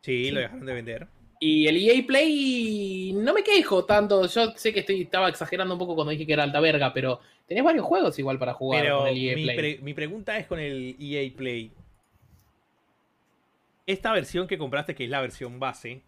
Sí, 0.00 0.30
lo 0.30 0.40
dejaron 0.40 0.66
de 0.66 0.72
vender. 0.74 1.08
Y 1.40 1.68
el 1.68 1.76
EA 1.76 2.04
Play 2.06 3.12
no 3.14 3.32
me 3.32 3.44
quejo 3.44 3.84
tanto. 3.84 4.26
Yo 4.26 4.50
sé 4.56 4.72
que 4.72 4.80
estoy, 4.80 5.02
estaba 5.02 5.28
exagerando 5.28 5.74
un 5.74 5.78
poco 5.78 5.94
cuando 5.94 6.10
dije 6.10 6.26
que 6.26 6.32
era 6.32 6.42
alta 6.42 6.58
verga, 6.60 6.92
pero 6.92 7.20
tenés 7.46 7.62
varios 7.62 7.84
juegos 7.84 8.18
igual 8.18 8.38
para 8.40 8.54
jugar 8.54 8.82
Pero 8.82 8.98
con 8.98 9.08
el 9.08 9.16
EA 9.16 9.36
mi, 9.36 9.42
Play. 9.44 9.56
pre- 9.56 9.78
mi 9.82 9.94
pregunta 9.94 10.36
es 10.38 10.46
con 10.46 10.58
el 10.58 10.96
EA 10.98 11.30
Play. 11.36 11.70
Esta 13.86 14.12
versión 14.12 14.46
que 14.46 14.58
compraste, 14.58 14.94
que 14.94 15.04
es 15.04 15.10
la 15.10 15.20
versión 15.20 15.58
base, 15.60 16.02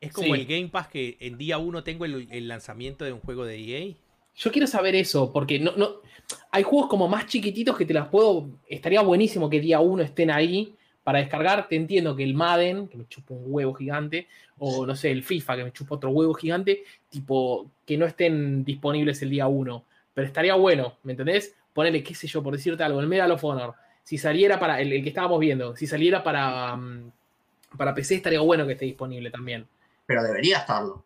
es 0.00 0.12
como 0.12 0.34
Sí. 0.34 0.40
el 0.40 0.46
Game 0.46 0.68
Pass 0.68 0.88
que 0.88 1.16
en 1.20 1.36
día 1.36 1.58
uno 1.58 1.82
tengo 1.84 2.04
el, 2.04 2.28
el 2.30 2.48
lanzamiento 2.48 3.04
de 3.04 3.12
un 3.12 3.20
juego 3.20 3.44
de 3.44 3.56
EA. 3.58 3.94
Yo 4.36 4.52
quiero 4.52 4.66
saber 4.66 4.94
eso, 4.94 5.32
porque 5.32 5.58
no, 5.58 5.72
no, 5.76 6.02
hay 6.50 6.62
juegos 6.62 6.88
como 6.88 7.08
más 7.08 7.26
chiquititos 7.26 7.76
que 7.76 7.86
te 7.86 7.94
las 7.94 8.08
puedo. 8.08 8.50
Estaría 8.68 9.00
buenísimo 9.00 9.48
que 9.48 9.60
día 9.60 9.80
uno 9.80 10.02
estén 10.02 10.30
ahí 10.30 10.74
para 11.02 11.20
descargar. 11.20 11.68
Te 11.68 11.76
entiendo 11.76 12.14
que 12.14 12.22
el 12.22 12.34
Madden, 12.34 12.88
que 12.88 12.98
me 12.98 13.08
chupa 13.08 13.34
un 13.34 13.44
huevo 13.46 13.72
gigante, 13.74 14.28
o 14.58 14.86
no 14.86 14.94
sé, 14.94 15.10
el 15.10 15.22
FIFA, 15.22 15.56
que 15.56 15.64
me 15.64 15.72
chupa 15.72 15.94
otro 15.94 16.10
huevo 16.10 16.34
gigante, 16.34 16.84
tipo, 17.08 17.70
que 17.86 17.96
no 17.96 18.04
estén 18.04 18.62
disponibles 18.64 19.22
el 19.22 19.30
día 19.30 19.46
uno. 19.46 19.84
Pero 20.12 20.26
estaría 20.26 20.54
bueno, 20.54 20.98
¿me 21.02 21.12
entendés? 21.12 21.54
Ponele, 21.72 22.02
qué 22.02 22.14
sé 22.14 22.26
yo, 22.26 22.42
por 22.42 22.54
decirte 22.54 22.82
algo, 22.82 23.00
el 23.00 23.06
Medal 23.06 23.30
of 23.30 23.44
Honor. 23.44 23.74
Si 24.02 24.18
saliera 24.18 24.58
para, 24.58 24.80
el, 24.80 24.92
el 24.92 25.02
que 25.02 25.08
estábamos 25.08 25.40
viendo, 25.40 25.74
si 25.76 25.86
saliera 25.86 26.22
para, 26.22 26.76
mm, 26.76 27.12
para 27.76 27.94
PC, 27.94 28.16
estaría 28.16 28.40
bueno 28.40 28.66
que 28.66 28.74
esté 28.74 28.84
disponible 28.84 29.30
también. 29.30 29.66
Pero 30.04 30.22
debería 30.22 30.58
estarlo. 30.58 31.05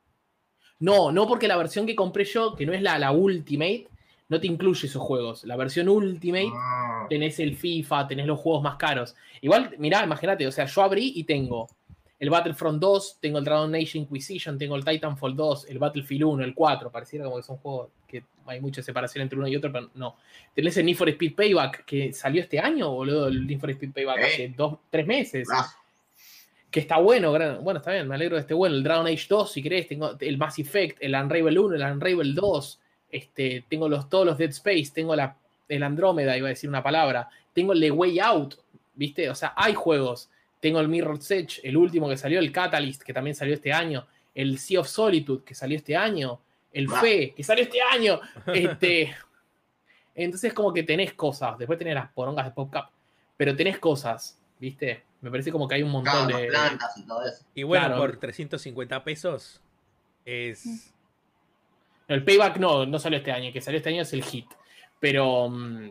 No, 0.81 1.13
no 1.13 1.27
porque 1.29 1.47
la 1.49 1.57
versión 1.57 1.87
que 1.87 1.95
compré 1.95 2.25
yo, 2.25 2.55
que 2.57 2.67
no 2.67 2.73
es 2.73 2.83
la, 2.83 2.99
la 2.99 3.13
Ultimate, 3.13 3.87
no 4.29 4.41
te 4.41 4.47
incluye 4.47 4.87
esos 4.87 5.03
juegos. 5.03 5.45
La 5.45 5.57
versión 5.57 5.89
Ultimate 5.89 6.51
Ah, 6.55 7.07
tenés 7.09 7.39
el 7.41 7.57
FIFA, 7.57 8.07
tenés 8.09 8.27
los 8.27 8.39
juegos 8.39 8.63
más 8.63 8.77
caros. 8.77 9.15
Igual, 9.41 9.75
mirá, 9.79 10.05
imagínate, 10.05 10.47
o 10.47 10.53
sea, 10.53 10.67
yo 10.67 10.83
abrí 10.83 11.13
y 11.17 11.25
tengo 11.25 11.69
el 12.19 12.31
Battlefront 12.31 12.81
2, 12.81 13.19
tengo 13.21 13.39
el 13.39 13.45
Dragon 13.45 13.75
Age 13.75 13.99
Inquisition, 13.99 14.59
tengo 14.59 14.77
el 14.77 14.85
Titanfall 14.85 15.35
2, 15.35 15.67
el 15.71 15.79
Battlefield 15.79 16.25
1, 16.25 16.45
el 16.45 16.55
4. 16.55 16.91
Pareciera 16.91 17.25
como 17.25 17.39
que 17.39 17.43
son 17.43 17.57
juegos 17.57 17.89
que 18.07 18.23
hay 18.47 18.61
mucha 18.61 18.83
separación 18.83 19.23
entre 19.23 19.39
uno 19.39 19.49
y 19.49 19.57
otro, 19.57 19.73
pero 19.73 19.89
no. 19.95 20.17
Tenés 20.55 20.77
el 20.77 20.87
Need 20.87 20.97
for 20.97 21.09
Speed 21.09 21.35
Payback, 21.35 21.85
que 21.85 22.13
salió 22.13 22.43
este 22.43 22.59
año, 22.61 22.91
boludo, 22.91 23.29
el 23.29 23.47
Need 23.47 23.59
for 23.59 23.71
Speed 23.71 23.93
Payback 23.93 24.19
Eh. 24.19 24.25
hace 24.27 24.55
dos, 24.57 24.79
tres 24.91 25.07
meses 25.07 25.49
brazo. 25.49 25.77
Que 26.71 26.81
está 26.81 26.99
bueno, 26.99 27.33
gran- 27.33 27.63
bueno, 27.65 27.79
está 27.79 27.93
bien, 27.93 28.07
me 28.07 28.15
alegro 28.15 28.37
de 28.37 28.43
este 28.43 28.55
bueno, 28.55 28.77
el 28.77 28.83
Dragon 28.83 29.07
Age 29.07 29.27
2, 29.29 29.53
si 29.53 29.63
querés, 29.63 29.89
tengo 29.89 30.17
el 30.19 30.39
Mass 30.39 30.59
Effect, 30.59 30.99
el 31.01 31.15
Unravel 31.15 31.59
1, 31.59 31.75
el 31.77 31.83
Unravel 31.83 32.35
2, 32.35 32.81
este, 33.11 33.65
tengo 33.69 33.89
los, 33.89 34.09
todos 34.09 34.25
los 34.27 34.39
Dead 34.39 34.51
Space, 34.51 34.91
tengo 34.95 35.17
la, 35.17 35.37
el 35.69 35.83
Andrómeda, 35.83 36.37
iba 36.37 36.47
a 36.47 36.51
decir 36.51 36.71
una 36.71 36.83
palabra, 36.83 37.29
tengo 37.53 37.73
el 37.73 37.81
The 37.81 37.91
Way 37.91 38.21
Out, 38.21 38.55
¿viste? 38.95 39.29
O 39.29 39.35
sea, 39.35 39.53
hay 39.57 39.75
juegos, 39.75 40.31
tengo 40.61 40.79
el 40.79 40.89
Mirror's 40.89 41.31
Edge, 41.31 41.61
el 41.65 41.77
último 41.77 42.09
que 42.09 42.17
salió, 42.17 42.39
el 42.39 42.53
Catalyst, 42.53 43.03
que 43.03 43.13
también 43.13 43.35
salió 43.35 43.55
este 43.55 43.73
año, 43.73 44.07
el 44.35 44.59
Sea 44.59 44.81
of 44.81 44.89
Solitude, 44.89 45.43
que 45.45 45.55
salió 45.55 45.77
este 45.77 45.97
año, 45.97 46.41
el. 46.73 46.87
Fe, 47.01 47.33
que 47.37 47.43
salió 47.43 47.65
este 47.65 47.81
año, 47.83 48.21
este... 48.47 49.13
Entonces 50.15 50.53
como 50.53 50.73
que 50.73 50.83
tenés 50.83 51.15
cosas, 51.15 51.57
después 51.59 51.79
tenés 51.79 51.95
las 51.95 52.11
porongas 52.13 52.45
de 52.45 52.51
PopCap, 52.53 52.91
pero 53.37 53.57
tenés 53.57 53.79
cosas, 53.79 54.39
¿viste? 54.59 55.03
Me 55.21 55.31
parece 55.31 55.53
como 55.53 55.69
que 55.69 55.75
hay 55.77 55.83
un 55.83 55.91
montón 55.91 56.27
Claro, 56.29 56.39
de... 56.39 56.47
plantas 56.49 56.97
y 56.97 57.07
todo 57.07 57.23
eso. 57.25 57.45
Y 57.55 57.63
bueno, 57.63 57.87
Claro. 57.87 58.01
por 58.01 58.17
350 58.19 59.05
pesos 59.05 59.61
es. 60.25 60.93
El 62.09 62.25
payback 62.25 62.57
no, 62.59 62.87
no 62.87 62.99
salió 62.99 63.19
este 63.19 63.31
año. 63.33 63.47
El 63.49 63.53
que 63.53 63.61
salió 63.61 63.79
este 63.79 63.91
año 63.91 64.03
es 64.03 64.13
el 64.13 64.23
hit. 64.25 64.47
Pero. 64.99 65.49
mm, 65.49 65.91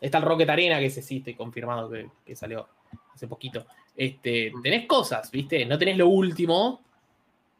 Está 0.00 0.16
el 0.18 0.24
Rocket 0.24 0.48
Arena, 0.48 0.78
que 0.78 0.86
ese 0.86 1.02
sí 1.02 1.18
estoy 1.18 1.34
confirmado 1.34 1.90
que, 1.90 2.08
que 2.24 2.34
salió 2.34 2.66
hace 3.14 3.28
poquito. 3.28 3.66
Este, 3.94 4.50
tenés 4.62 4.86
cosas, 4.86 5.30
¿viste? 5.30 5.66
No 5.66 5.76
tenés 5.76 5.98
lo 5.98 6.08
último, 6.08 6.82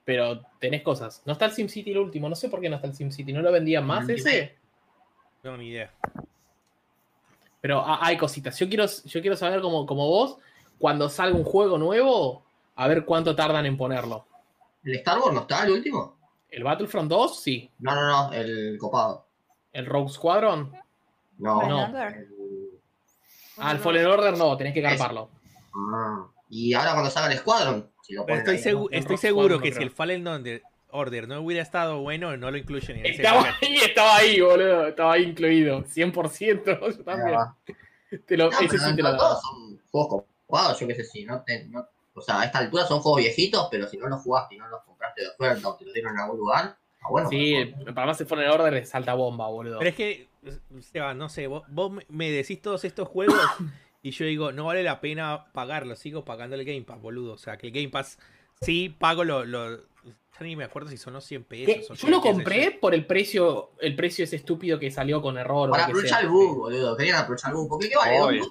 pero 0.06 0.40
tenés 0.58 0.80
cosas. 0.80 1.22
No 1.26 1.34
está 1.34 1.44
el 1.44 1.52
SimCity 1.52 1.92
lo 1.92 2.02
último, 2.02 2.30
no 2.30 2.34
sé 2.34 2.48
por 2.48 2.62
qué 2.62 2.70
no 2.70 2.76
está 2.76 2.88
el 2.88 2.94
SimCity. 2.94 3.34
¿No 3.34 3.42
lo 3.42 3.52
vendían 3.52 3.86
más 3.86 4.08
ese? 4.08 4.56
No, 5.42 5.54
ni 5.58 5.68
idea. 5.68 5.92
Pero 7.60 7.80
ha- 7.80 8.04
hay 8.06 8.16
cositas. 8.16 8.58
Yo 8.58 8.68
quiero, 8.68 8.86
yo 8.86 9.20
quiero 9.20 9.36
saber, 9.36 9.60
como, 9.60 9.86
como 9.86 10.06
vos, 10.08 10.36
cuando 10.78 11.08
salga 11.08 11.36
un 11.36 11.44
juego 11.44 11.76
nuevo, 11.78 12.42
a 12.76 12.88
ver 12.88 13.04
cuánto 13.04 13.36
tardan 13.36 13.66
en 13.66 13.76
ponerlo. 13.76 14.26
¿El 14.84 14.94
Star 14.96 15.18
Wars 15.18 15.34
no 15.34 15.40
está 15.40 15.64
el 15.64 15.72
último? 15.72 16.16
¿El 16.48 16.64
Battlefront 16.64 17.08
2? 17.10 17.40
Sí. 17.40 17.70
No, 17.80 17.94
no, 17.94 18.06
no, 18.28 18.32
el 18.32 18.76
copado. 18.78 19.26
¿El 19.72 19.86
Rogue 19.86 20.08
Squadron? 20.10 20.72
No. 21.38 21.62
No. 21.68 21.86
el- 21.86 22.28
Ah, 23.62 23.72
el 23.72 23.78
Fallen 23.78 24.06
Order 24.06 24.38
no, 24.38 24.56
tenés 24.56 24.72
que 24.72 24.80
carparlo. 24.82 25.28
Ah. 25.74 26.26
Y 26.48 26.72
ahora 26.72 26.92
cuando 26.92 27.10
salga 27.10 27.30
el 27.30 27.38
Squadron, 27.38 27.90
si 28.00 28.14
lo 28.14 28.26
estoy, 28.26 28.56
ahí, 28.56 28.62
segu- 28.62 28.88
el 28.90 28.98
estoy 29.00 29.16
seguro 29.18 29.44
Squadron 29.56 29.62
que 29.62 29.70
no 29.70 29.76
si 29.76 29.82
el 29.82 29.90
Fallen 29.90 30.26
Order, 30.26 30.62
Order 30.92 31.28
no 31.28 31.40
hubiera 31.40 31.62
estado 31.62 32.00
bueno, 32.00 32.36
no 32.36 32.50
lo 32.50 32.56
incluyen 32.58 32.98
en 32.98 33.06
ese 33.06 33.22
Estaba 33.22 33.42
paquete. 33.42 33.66
ahí, 33.66 33.76
estaba 33.78 34.16
ahí, 34.16 34.40
boludo. 34.40 34.86
Estaba 34.88 35.12
ahí 35.14 35.22
incluido. 35.24 35.82
100%. 35.84 36.64
Yo 36.98 37.04
también. 37.04 37.38
Te 38.26 38.36
lo, 38.36 38.50
No, 38.50 38.60
ese 38.60 38.78
te 38.94 39.02
lo 39.02 39.16
todos 39.16 39.40
son 39.42 39.80
juegos 39.90 40.24
copados, 40.46 40.80
yo 40.80 40.86
qué 40.88 40.94
sé 40.96 41.04
si 41.04 41.24
no 41.24 41.42
te. 41.42 41.64
no- 41.66 41.86
o 42.12 42.20
sea, 42.20 42.40
a 42.40 42.44
esta 42.44 42.58
altura 42.58 42.84
son 42.84 43.00
juegos 43.00 43.20
viejitos, 43.22 43.68
pero 43.70 43.86
si 43.86 43.96
no 43.96 44.08
los 44.08 44.20
jugaste 44.22 44.56
y 44.56 44.58
no 44.58 44.68
los 44.68 44.82
compraste 44.82 45.22
de 45.22 45.28
oferta 45.28 45.68
o 45.68 45.76
te 45.76 45.84
los 45.84 45.94
dieron 45.94 46.12
en 46.14 46.18
algún 46.20 46.38
lugar, 46.38 46.76
ah, 47.02 47.06
bueno. 47.08 47.30
Sí, 47.30 47.72
para 47.94 48.06
más 48.08 48.20
el 48.20 48.26
Fallen 48.26 48.50
Order 48.50 48.74
es 48.74 48.92
alta 48.96 49.14
bomba, 49.14 49.46
boludo. 49.48 49.78
Pero 49.78 49.90
es 49.90 49.96
que, 49.96 50.28
Seba, 50.80 51.14
no 51.14 51.28
sé, 51.28 51.46
vos, 51.46 51.62
vos 51.68 51.92
me- 51.92 52.04
me 52.08 52.30
decís 52.32 52.60
todos 52.60 52.84
estos 52.84 53.06
juegos 53.08 53.36
y 54.02 54.10
yo 54.10 54.24
digo, 54.26 54.50
no 54.50 54.64
vale 54.64 54.82
la 54.82 55.00
pena 55.00 55.46
pagarlo, 55.52 55.94
sigo 55.94 56.24
pagando 56.24 56.56
el 56.56 56.64
Game 56.64 56.82
Pass, 56.82 57.00
boludo. 57.00 57.34
O 57.34 57.38
sea, 57.38 57.56
que 57.56 57.68
el 57.68 57.72
Game 57.72 57.88
Pass 57.90 58.18
sí 58.60 58.88
pago 58.98 59.22
lo... 59.22 59.44
lo 59.44 59.88
ya 60.40 60.46
ni 60.46 60.56
me 60.56 60.64
acuerdo 60.64 60.88
si 60.90 60.96
son 60.96 61.12
los 61.12 61.24
100 61.24 61.44
¿Qué? 61.44 61.64
pesos. 61.66 61.90
o 61.90 61.94
Yo 61.94 62.08
lo 62.08 62.20
100, 62.20 62.22
qué 62.22 62.28
sé 62.28 62.32
compré 62.34 62.70
por 62.80 62.94
el 62.94 63.06
precio, 63.06 63.70
el 63.80 63.94
precio 63.94 64.24
ese 64.24 64.36
estúpido 64.36 64.78
que 64.78 64.90
salió 64.90 65.20
con 65.22 65.36
error. 65.38 65.70
Para 65.70 65.84
aprovechar 65.84 66.22
el 66.22 66.28
bug, 66.30 66.56
boludo. 66.56 66.96
Querían 66.96 67.18
aprovechar 67.18 67.50
el 67.50 67.56
bug. 67.56 67.68
¿Por 67.68 67.78
qué? 67.80 67.88
¿Qué 67.90 67.96
vale? 67.96 68.38
¿Dos? 68.38 68.48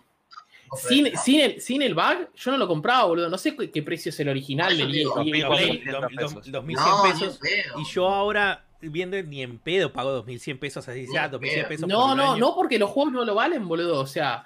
Sin, 0.87 1.17
sin, 1.17 1.39
el, 1.41 1.59
sin 1.61 1.81
el 1.81 1.95
bug, 1.95 2.29
yo 2.35 2.51
no 2.51 2.57
lo 2.57 2.67
compraba, 2.67 3.05
boludo. 3.05 3.27
No 3.29 3.39
sé 3.39 3.55
qué, 3.55 3.71
qué 3.71 3.81
precio 3.81 4.09
es 4.11 4.19
el 4.19 4.29
original 4.29 4.77
del 4.77 4.87
te 4.91 4.93
digo, 4.97 5.17
EA 5.17 5.23
Play, 5.23 5.41
Play. 5.41 5.83
2100 5.85 5.91
dos- 5.91 6.33
pesos. 6.35 6.51
2100 6.51 6.75
No, 6.91 7.03
ni 7.05 7.11
pesos. 7.11 7.33
en 7.35 7.41
pedo. 7.41 7.79
Y 7.79 7.85
yo 7.85 8.07
ahora, 8.07 8.65
viendo 8.81 9.21
ni 9.23 9.41
en 9.41 9.57
pedo, 9.57 9.91
pago 9.91 10.11
2100 10.11 10.59
pesos, 10.59 10.87
así 10.87 11.07
ya, 11.11 11.25
en 11.25 11.31
2100 11.31 11.61
pedo. 11.61 11.69
pesos 11.69 11.89
No, 11.89 12.07
por 12.09 12.17
no, 12.17 12.31
año. 12.33 12.37
no, 12.39 12.55
porque 12.55 12.77
los 12.77 12.91
juegos 12.91 13.11
no 13.13 13.25
lo 13.25 13.33
valen, 13.33 13.67
boludo. 13.67 13.99
O 13.99 14.05
sea, 14.05 14.45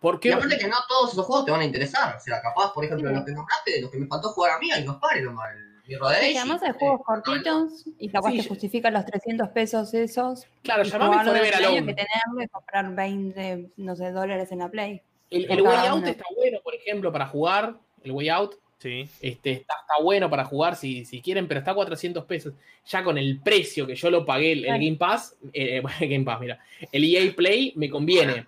¿por 0.00 0.16
Y 0.16 0.18
qué? 0.18 0.32
aparte 0.32 0.58
que 0.58 0.66
no 0.66 0.76
todos 0.88 1.12
esos 1.12 1.24
juegos 1.24 1.44
te 1.46 1.52
van 1.52 1.60
a 1.60 1.64
interesar. 1.64 2.16
O 2.16 2.20
sea, 2.20 2.42
capaz, 2.42 2.72
por 2.74 2.84
ejemplo, 2.84 3.08
los 3.12 3.24
que 3.24 3.30
nombraste, 3.30 3.82
los 3.82 3.90
que 3.92 3.98
me 3.98 4.06
faltó 4.08 4.30
jugar 4.30 4.56
a 4.56 4.58
mí, 4.58 4.72
ahí 4.72 4.84
nos 4.84 4.96
paren 4.96 5.26
nomás. 5.26 5.48
El 5.54 5.69
Mirror 5.90 6.14
Sí, 6.14 6.24
Edge, 6.24 6.32
que 6.32 6.38
además 6.38 6.62
y- 6.62 6.66
hay 6.66 6.72
juegos 6.78 7.00
cortitos 7.04 7.84
y 7.98 8.08
capaz 8.08 8.30
Sí, 8.30 8.36
que 8.38 8.42
yo- 8.44 8.48
justifican 8.48 8.92
los 8.94 9.04
300 9.06 9.48
pesos 9.50 9.92
esos. 9.94 10.46
Claro, 10.62 10.82
y 10.82 10.90
llamame 10.90 11.24
Forever 11.24 11.54
Alone. 11.56 11.76
que 11.86 11.94
tenerlo 11.94 12.42
y 12.42 12.48
comprar 12.48 12.94
20, 12.94 13.70
no 13.76 13.96
sé, 13.96 14.10
dólares 14.12 14.50
en 14.52 14.58
la 14.60 14.68
Play. 14.68 15.02
El, 15.30 15.50
el 15.50 15.62
Way 15.62 15.86
Out 15.88 16.06
está 16.06 16.24
bueno, 16.36 16.58
por 16.64 16.74
ejemplo, 16.74 17.12
para 17.12 17.26
jugar. 17.26 17.74
El 18.02 18.12
Way 18.12 18.28
Out 18.30 18.54
Sí. 18.78 19.06
este, 19.20 19.50
está, 19.52 19.74
está 19.74 20.02
bueno 20.02 20.30
para 20.30 20.44
jugar 20.46 20.74
si, 20.74 21.04
si 21.04 21.20
quieren, 21.20 21.46
pero 21.46 21.60
está 21.60 21.72
a 21.72 21.74
400 21.74 22.24
pesos. 22.24 22.54
Ya 22.86 23.04
con 23.04 23.18
el 23.18 23.38
precio 23.40 23.86
que 23.86 23.94
yo 23.94 24.10
lo 24.10 24.24
pagué, 24.24 24.52
el. 24.52 24.62
Game 24.64 24.96
Pass, 24.96 25.36
eh, 25.52 25.80
bueno, 25.82 25.96
el 26.00 26.08
Game 26.08 26.24
Pass, 26.24 26.40
mira, 26.40 26.58
el 26.90 27.04
EA 27.04 27.32
Play 27.36 27.72
me 27.76 27.90
conviene. 27.90 28.46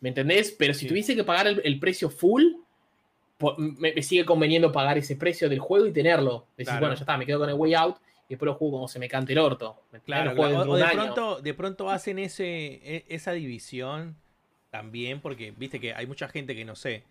¿Me 0.00 0.08
entendés? 0.10 0.54
Pero 0.58 0.72
si 0.74 0.80
Sí. 0.80 0.88
tuviese 0.88 1.14
que 1.16 1.24
pagar 1.24 1.46
el, 1.48 1.60
el 1.64 1.78
precio 1.80 2.10
full, 2.10 2.44
me, 3.58 3.92
me 3.92 4.02
sigue 4.02 4.24
conveniendo 4.24 4.70
pagar 4.72 4.98
ese 4.98 5.16
precio 5.16 5.48
del 5.48 5.58
juego 5.58 5.86
y 5.86 5.92
tenerlo. 5.92 6.46
Decís, 6.56 6.68
Claro. 6.68 6.80
bueno, 6.80 6.94
ya 6.94 7.00
está, 7.00 7.16
me 7.16 7.26
quedo 7.26 7.38
con 7.40 7.48
el 7.48 7.54
Way 7.54 7.74
Out 7.74 7.96
y 8.28 8.34
después 8.34 8.46
lo 8.46 8.54
juego 8.54 8.74
como 8.74 8.88
se 8.88 8.98
me 8.98 9.08
cante 9.08 9.32
el 9.32 9.38
orto. 9.38 9.82
Claro, 10.04 10.32
O, 10.40 10.76
de 10.76 10.82
año. 10.84 10.92
pronto, 10.92 11.40
de 11.40 11.54
pronto 11.54 11.90
hacen 11.90 12.18
ese, 12.18 12.46
e- 12.82 13.04
esa 13.08 13.32
división 13.32 14.16
también, 14.70 15.20
porque 15.20 15.52
viste 15.56 15.80
que 15.80 15.92
hay 15.94 16.06
mucha 16.06 16.28
gente 16.28 16.54
que 16.54 16.64
no 16.64 16.74
sé. 16.76 17.04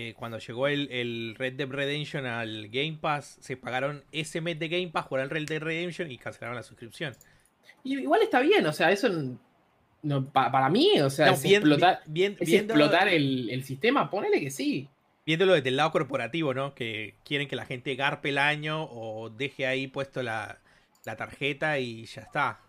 eh, 0.00 0.14
cuando 0.16 0.38
llegó 0.38 0.68
el, 0.68 0.88
el 0.92 1.34
Red 1.36 1.54
Dead 1.54 1.68
Redemption 1.68 2.24
al 2.24 2.68
Game 2.68 2.98
Pass, 3.00 3.36
se 3.40 3.56
pagaron 3.56 4.04
ese 4.12 4.40
mes 4.40 4.56
de 4.58 4.68
Game 4.68 4.88
Pass, 4.88 5.06
jugar 5.06 5.24
al 5.24 5.30
Red 5.30 5.46
Dead 5.48 5.60
Redemption 5.60 6.08
y 6.12 6.18
cancelaron 6.18 6.54
la 6.54 6.62
suscripción. 6.62 7.14
Y 7.82 7.98
igual 7.98 8.22
está 8.22 8.38
bien, 8.40 8.64
o 8.66 8.72
sea, 8.72 8.92
eso 8.92 9.08
no, 10.02 10.24
pa- 10.30 10.52
para 10.52 10.68
mí, 10.70 11.00
o 11.00 11.10
sea, 11.10 11.26
No, 11.26 11.32
es 11.32 11.42
bien- 11.42 11.56
explotar, 11.62 12.00
bien- 12.06 12.36
es 12.38 12.48
viendo- 12.48 12.74
explotar 12.74 13.08
el, 13.08 13.50
el 13.50 13.64
sistema, 13.64 14.08
ponele 14.08 14.38
que 14.38 14.50
sí. 14.52 14.88
Viéndolo 15.28 15.52
desde 15.52 15.68
el 15.68 15.76
lado 15.76 15.90
corporativo, 15.90 16.54
¿no? 16.54 16.74
Que 16.74 17.16
quieren 17.22 17.48
que 17.48 17.54
la 17.54 17.66
gente 17.66 17.94
garpe 17.96 18.30
el 18.30 18.38
año 18.38 18.84
o 18.90 19.28
deje 19.28 19.66
ahí 19.66 19.86
puesto 19.86 20.22
la, 20.22 20.58
la 21.04 21.16
tarjeta 21.16 21.78
y 21.78 22.06
ya 22.06 22.22
está. 22.22 22.60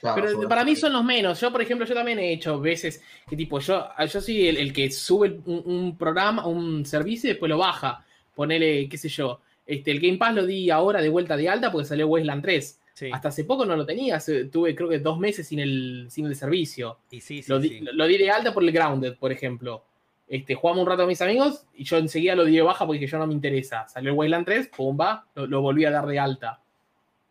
Claro, 0.00 0.22
Pero 0.22 0.48
para 0.48 0.64
mí 0.64 0.76
son 0.76 0.92
los 0.92 1.02
menos. 1.02 1.40
Yo, 1.40 1.50
por 1.50 1.60
ejemplo, 1.60 1.84
yo 1.84 1.92
también 1.92 2.20
he 2.20 2.32
hecho 2.32 2.60
veces 2.60 3.02
que 3.28 3.34
tipo, 3.36 3.58
yo, 3.58 3.88
yo 4.06 4.20
soy 4.20 4.46
el, 4.46 4.56
el 4.58 4.72
que 4.72 4.88
sube 4.92 5.40
un, 5.46 5.62
un 5.64 5.98
programa, 5.98 6.46
un 6.46 6.86
servicio 6.86 7.28
y 7.28 7.32
después 7.32 7.50
lo 7.50 7.58
baja. 7.58 8.06
Ponele, 8.36 8.88
qué 8.88 8.96
sé 8.96 9.08
yo. 9.08 9.40
Este, 9.66 9.90
el 9.90 9.98
Game 9.98 10.16
Pass 10.16 10.32
lo 10.32 10.46
di 10.46 10.70
ahora 10.70 11.02
de 11.02 11.08
vuelta 11.08 11.36
de 11.36 11.48
alta 11.48 11.72
porque 11.72 11.88
salió 11.88 12.06
Wasteland 12.06 12.42
3. 12.42 12.80
Sí. 12.94 13.10
Hasta 13.12 13.30
hace 13.30 13.42
poco 13.42 13.66
no 13.66 13.74
lo 13.74 13.84
tenía. 13.84 14.20
Tuve 14.52 14.76
creo 14.76 14.88
que 14.90 15.00
dos 15.00 15.18
meses 15.18 15.48
sin 15.48 15.58
el, 15.58 16.06
sin 16.08 16.26
el 16.26 16.36
servicio. 16.36 17.00
Y 17.10 17.20
sí, 17.20 17.42
sí, 17.42 17.50
lo, 17.50 17.58
di, 17.58 17.70
sí. 17.70 17.80
lo 17.80 18.06
di 18.06 18.16
de 18.16 18.30
alta 18.30 18.54
por 18.54 18.62
el 18.62 18.70
Grounded, 18.70 19.16
por 19.16 19.32
ejemplo. 19.32 19.82
Este, 20.26 20.54
jugamos 20.54 20.82
un 20.82 20.88
rato 20.88 21.02
con 21.02 21.08
mis 21.08 21.20
amigos 21.22 21.64
y 21.74 21.84
yo 21.84 21.98
enseguida 21.98 22.34
lo 22.34 22.44
di 22.44 22.56
de 22.56 22.62
baja 22.62 22.86
porque 22.86 23.06
yo 23.06 23.18
no 23.18 23.26
me 23.26 23.34
interesa. 23.34 23.86
Salió 23.88 24.10
el 24.12 24.16
Wayland 24.16 24.44
3, 24.46 24.68
pumba, 24.68 25.26
lo, 25.34 25.46
lo 25.46 25.60
volví 25.60 25.84
a 25.84 25.90
dar 25.90 26.06
de 26.06 26.18
alta. 26.18 26.60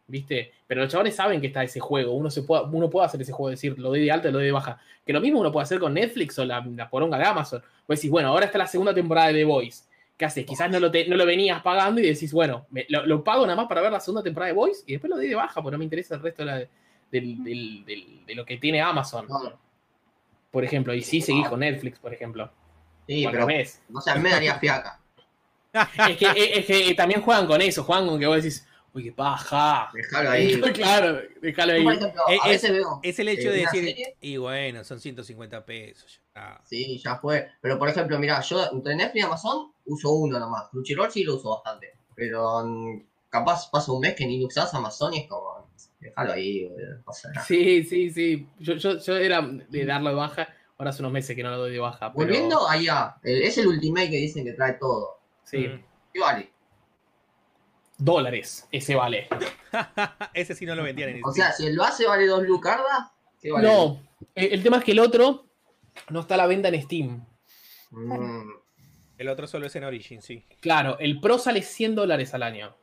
¿Viste? 0.05 0.51
Pero 0.67 0.81
los 0.81 0.91
chavales 0.91 1.15
saben 1.15 1.39
que 1.41 1.47
está 1.47 1.63
ese 1.63 1.79
juego. 1.79 2.11
Uno, 2.13 2.29
se 2.29 2.43
puede, 2.43 2.65
uno 2.65 2.89
puede 2.89 3.05
hacer 3.07 3.21
ese 3.21 3.31
juego, 3.31 3.49
decir, 3.49 3.77
lo 3.79 3.89
doy 3.89 4.01
de 4.03 4.11
alta, 4.11 4.27
lo 4.29 4.37
doy 4.37 4.45
de 4.45 4.51
baja. 4.51 4.79
Que 5.05 5.13
lo 5.13 5.21
mismo 5.21 5.39
uno 5.39 5.51
puede 5.51 5.63
hacer 5.63 5.79
con 5.79 5.93
Netflix 5.93 6.37
o 6.39 6.45
la, 6.45 6.63
la 6.75 6.89
poronga 6.89 7.17
de 7.17 7.23
Amazon. 7.25 7.61
Vos 7.87 7.97
decís, 7.97 8.11
bueno, 8.11 8.29
ahora 8.29 8.45
está 8.45 8.57
la 8.57 8.67
segunda 8.67 8.93
temporada 8.93 9.27
de 9.27 9.33
The 9.35 9.45
Voice. 9.45 9.85
¿Qué 10.17 10.25
haces? 10.25 10.45
Quizás 10.45 10.69
no 10.69 10.79
lo, 10.79 10.91
te- 10.91 11.07
no 11.07 11.15
lo 11.15 11.25
venías 11.25 11.61
pagando 11.63 11.99
y 11.99 12.03
decís, 12.05 12.31
bueno, 12.31 12.67
me- 12.69 12.85
lo, 12.89 13.05
lo 13.07 13.23
pago 13.23 13.41
nada 13.45 13.55
más 13.55 13.67
para 13.67 13.81
ver 13.81 13.91
la 13.91 13.99
segunda 13.99 14.21
temporada 14.21 14.49
de 14.51 14.53
Voice 14.55 14.83
y 14.85 14.91
después 14.91 15.09
lo 15.09 15.15
doy 15.15 15.27
de 15.29 15.35
baja 15.35 15.61
porque 15.61 15.71
no 15.73 15.77
me 15.79 15.85
interesa 15.85 16.15
el 16.15 16.21
resto 16.21 16.43
de, 16.43 16.51
la- 16.51 16.67
del- 17.11 17.83
de 18.27 18.35
lo 18.35 18.45
que 18.45 18.57
tiene 18.57 18.81
Amazon, 18.81 19.25
por 20.51 20.63
ejemplo. 20.63 20.93
Y 20.93 21.01
sí 21.01 21.21
seguís 21.21 21.47
con 21.47 21.61
Netflix, 21.61 21.97
por 21.97 22.13
ejemplo. 22.13 22.51
Sí, 23.07 23.25
O 23.25 23.31
pero 23.31 23.45
revés. 23.47 23.81
no 23.89 24.01
sé, 24.01 24.11
a 24.11 24.15
mí 24.15 24.21
me 24.21 24.29
daría 24.31 24.55
fiaca. 24.59 24.99
Es 26.07 26.17
que, 26.17 26.25
es- 26.35 26.57
es 26.59 26.65
que 26.87 26.93
también 26.95 27.21
juegan 27.21 27.47
con 27.47 27.61
eso, 27.61 27.83
juegan 27.83 28.07
con 28.07 28.19
que 28.19 28.27
vos 28.27 28.35
decís, 28.37 28.67
uy, 28.93 29.03
qué 29.05 29.11
paja. 29.11 29.89
Dejarlo 29.93 30.29
ahí. 30.29 30.61
claro, 30.73 31.19
déjalo 31.41 31.73
ahí. 31.73 31.83
por 31.83 31.93
ejemplo, 31.93 32.21
a 32.27 32.33
es- 32.33 32.43
veces 32.45 32.71
veo. 32.71 32.99
Es 33.01 33.19
el 33.19 33.27
hecho 33.29 33.49
eh, 33.49 33.51
de 33.53 33.57
decir, 33.61 33.83
serie, 33.85 34.15
y 34.21 34.37
bueno, 34.37 34.83
son 34.83 34.99
150 34.99 35.65
pesos. 35.65 36.21
ya. 36.35 36.61
Sí, 36.63 36.99
ya 37.03 37.15
fue. 37.17 37.49
Pero 37.61 37.79
por 37.79 37.89
ejemplo, 37.89 38.19
mira, 38.19 38.39
yo 38.41 38.63
entre 38.71 38.95
Netflix 38.95 39.23
y 39.23 39.25
Amazon 39.25 39.71
uso 39.85 40.11
uno 40.11 40.39
nomás. 40.39 40.69
Crunchyroll 40.69 41.11
sí 41.11 41.23
lo 41.23 41.35
uso 41.35 41.49
bastante. 41.55 41.93
Pero 42.15 42.63
mm, 42.65 43.01
capaz 43.29 43.69
pasa 43.71 43.91
un 43.91 44.01
mes 44.01 44.13
que 44.13 44.27
ni 44.27 44.39
lo 44.39 44.45
usas 44.47 44.71
Amazon 44.75 45.13
y 45.15 45.21
es 45.21 45.27
como. 45.27 45.63
Déjalo 45.99 46.33
ahí, 46.33 46.65
boludo, 46.65 46.97
no. 47.05 47.41
Sí, 47.47 47.83
sí, 47.85 48.11
sí. 48.11 48.45
Yo, 48.59 48.73
yo, 48.75 48.97
yo 48.99 49.15
era 49.15 49.41
de 49.41 49.85
darlo 49.85 50.09
de 50.09 50.15
baja, 50.15 50.49
ahora 50.77 50.89
hace 50.91 51.01
unos 51.01 51.11
meses 51.11 51.35
que 51.35 51.43
no 51.43 51.51
lo 51.51 51.57
doy 51.57 51.71
de 51.73 51.79
baja. 51.79 52.11
Pero, 52.13 52.25
Volviendo 52.25 52.67
allá, 52.67 53.15
el- 53.23 53.41
es 53.43 53.57
el 53.57 53.67
Ultimate 53.67 54.09
que 54.09 54.17
dicen 54.17 54.43
que 54.43 54.53
trae 54.53 54.73
todo. 54.73 55.19
Sí, 55.43 55.67
Mm. 55.67 55.83
¿Qué 56.13 56.19
vale? 56.19 56.49
dólares, 57.97 58.67
ese 58.71 58.95
vale. 58.95 59.27
Ese 60.33 60.55
sí 60.55 60.65
no 60.65 60.75
lo 60.75 60.83
vendían 60.83 61.09
en 61.09 61.21
O 61.23 61.31
sea, 61.31 61.51
si 61.53 61.65
el 61.65 61.77
base 61.77 62.05
vale 62.05 62.27
2 62.27 62.43
lucardas, 62.43 63.11
¿qué 63.39 63.51
vale? 63.51 63.67
No, 63.67 64.01
el, 64.35 64.53
el 64.53 64.63
tema 64.63 64.77
es 64.77 64.83
que 64.83 64.91
el 64.91 64.99
otro 64.99 65.45
no 66.09 66.19
está 66.21 66.33
a 66.33 66.37
la 66.37 66.47
venta 66.47 66.67
en 66.67 66.81
Steam. 66.81 67.25
Mm, 67.91 68.49
El 69.17 69.29
otro 69.29 69.47
solo 69.47 69.67
es 69.67 69.75
en 69.75 69.83
Origin, 69.85 70.21
sí. 70.21 70.45
Claro, 70.59 70.97
el 70.99 71.19
Pro 71.21 71.37
sale 71.37 71.61
100 71.61 71.95
dólares 71.95 72.33
al 72.33 72.43
año. 72.43 72.75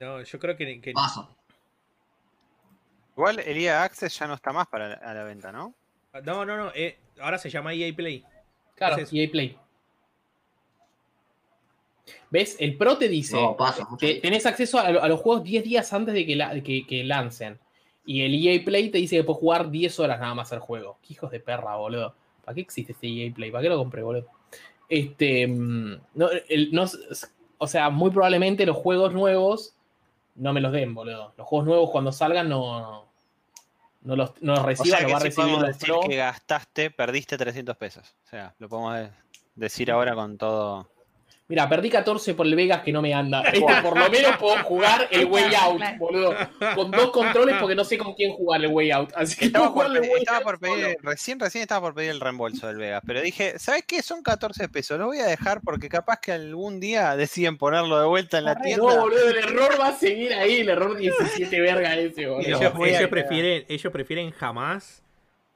No, 0.00 0.22
yo 0.22 0.38
creo 0.38 0.56
que, 0.56 0.80
que-. 0.80 0.92
Igual 3.16 3.40
el 3.40 3.56
EA 3.58 3.82
Access 3.84 4.18
ya 4.18 4.26
no 4.26 4.34
está 4.34 4.52
más 4.52 4.66
para 4.68 4.88
la, 4.88 4.94
a 4.94 5.14
la 5.14 5.24
venta, 5.24 5.52
¿no? 5.52 5.74
No, 6.22 6.44
no, 6.44 6.56
no. 6.56 6.70
eh, 6.74 6.98
ahora 7.20 7.38
se 7.38 7.50
llama 7.50 7.74
EA 7.74 7.94
Play. 7.94 8.24
Claro, 8.76 8.96
Es. 8.96 9.12
EA 9.12 9.28
Play. 9.30 9.56
¿Ves? 12.30 12.56
El 12.60 12.76
Pro 12.76 12.98
te 12.98 13.08
dice, 13.08 13.36
No, 13.36 13.56
pasa. 13.56 13.86
te- 13.98 14.16
tenés 14.16 14.44
acceso 14.46 14.78
a, 14.78 14.90
lo- 14.90 15.02
a 15.02 15.08
los 15.08 15.20
juegos 15.20 15.44
10 15.44 15.64
días 15.64 15.92
antes 15.92 16.14
de 16.14 16.26
que, 16.26 16.36
la- 16.36 16.60
que- 16.62 16.86
que 16.86 17.02
lancen. 17.04 17.58
Y 18.04 18.22
el 18.22 18.34
EA 18.34 18.62
Play 18.64 18.90
te 18.90 18.98
dice 18.98 19.16
que 19.16 19.24
puedes 19.24 19.40
jugar 19.40 19.70
10 19.70 19.98
horas 20.00 20.20
nada 20.20 20.34
más 20.34 20.52
al 20.52 20.58
juego. 20.58 20.98
Qué 21.06 21.14
hijos 21.14 21.30
de 21.30 21.40
perra, 21.40 21.76
boludo. 21.76 22.14
¿Para 22.44 22.54
qué 22.54 22.60
existe 22.60 22.92
este 22.92 23.06
EA 23.08 23.32
Play? 23.32 23.50
¿Para 23.50 23.62
qué 23.62 23.68
lo 23.68 23.78
compré, 23.78 24.02
boludo? 24.02 24.26
Este. 24.88 25.46
mm, 25.46 25.96
no, 26.14 26.28
el- 26.48 26.72
no 26.72 26.84
o 27.58 27.66
sea, 27.66 27.88
muy 27.88 28.10
probablemente 28.10 28.66
los 28.66 28.76
juegos 28.76 29.14
nuevos 29.14 29.74
no 30.34 30.52
me 30.52 30.60
los 30.60 30.72
den, 30.72 30.92
boludo. 30.94 31.32
Los 31.38 31.46
juegos 31.46 31.66
nuevos 31.66 31.90
cuando 31.90 32.12
salgan 32.12 32.48
no. 32.48 33.06
No 34.04 34.16
los, 34.16 34.32
no 34.40 34.52
los 34.54 34.62
O 34.62 34.66
reciba, 34.66 34.98
sea 34.98 35.06
lo 35.06 35.12
va 35.12 35.16
a 35.16 35.20
que 35.20 35.24
recibir 35.24 35.50
podemos 35.54 35.66
decir 35.66 35.94
que 36.08 36.16
gastaste, 36.16 36.90
perdiste 36.90 37.36
300 37.36 37.76
pesos. 37.76 38.14
O 38.24 38.28
sea, 38.28 38.54
lo 38.58 38.68
podemos 38.68 38.94
de- 38.96 39.10
decir 39.54 39.90
ahora 39.90 40.14
con 40.14 40.38
todo. 40.38 40.88
Mira, 41.46 41.68
perdí 41.68 41.90
14 41.90 42.32
por 42.32 42.46
el 42.46 42.54
Vegas 42.54 42.80
que 42.82 42.90
no 42.90 43.02
me 43.02 43.12
anda. 43.12 43.42
Este 43.42 43.60
por 43.82 43.98
lo 43.98 44.08
menos 44.08 44.38
puedo 44.38 44.56
jugar 44.64 45.06
el 45.10 45.26
Way 45.26 45.54
Out, 45.54 45.82
boludo. 45.98 46.34
Con 46.74 46.90
dos 46.90 47.10
controles 47.10 47.56
porque 47.60 47.74
no 47.74 47.84
sé 47.84 47.98
con 47.98 48.14
quién 48.14 48.32
jugar 48.32 48.64
el 48.64 48.68
Way 48.72 48.90
Out. 48.92 49.10
Así 49.14 49.36
que 49.36 49.44
Estaba 49.46 49.72
por, 49.74 49.92
pedir, 49.92 50.10
estaba 50.16 50.40
por 50.40 50.58
pedir- 50.58 50.96
recién, 51.02 51.38
recién 51.38 51.60
estaba 51.60 51.82
por 51.82 51.94
pedir 51.94 52.12
el 52.12 52.20
reembolso 52.20 52.66
del 52.66 52.78
Vegas, 52.78 53.02
pero 53.06 53.20
dije, 53.20 53.58
¿sabes 53.58 53.84
qué? 53.86 54.00
Son 54.00 54.22
14 54.22 54.70
pesos, 54.70 54.98
lo 54.98 55.04
voy 55.06 55.18
a 55.18 55.26
dejar 55.26 55.60
porque 55.60 55.90
capaz 55.90 56.18
que 56.20 56.32
algún 56.32 56.80
día 56.80 57.14
deciden 57.14 57.58
ponerlo 57.58 58.00
de 58.00 58.06
vuelta 58.06 58.38
en 58.38 58.46
la 58.46 58.54
Correcto. 58.54 58.78
No, 58.82 58.86
tienda. 58.88 59.02
boludo, 59.02 59.28
el 59.28 59.36
error 59.36 59.78
va 59.78 59.88
a 59.88 59.96
seguir 59.98 60.32
ahí, 60.32 60.60
el 60.60 60.70
error 60.70 60.96
17 60.96 61.60
verga 61.60 61.94
ese, 61.98 62.26
boludo. 62.26 62.46
Ellos, 62.48 62.72
ellos 62.86 63.10
prefieren, 63.10 63.66
ellos 63.68 63.92
prefieren 63.92 64.30
jamás 64.30 65.02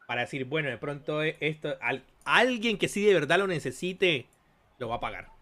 para 0.07 0.21
decir, 0.21 0.45
bueno, 0.45 0.69
de 0.69 0.77
pronto 0.77 1.23
e- 1.23 1.39
esto, 1.41 1.75
al- 1.81 2.05
alguien 2.27 2.77
que 2.77 2.89
sí 2.89 3.03
de 3.07 3.15
verdad 3.15 3.39
lo 3.39 3.47
necesite, 3.47 4.27
lo 4.79 4.91
va 4.91 4.97
a 4.97 5.01
pagar. 5.01 5.38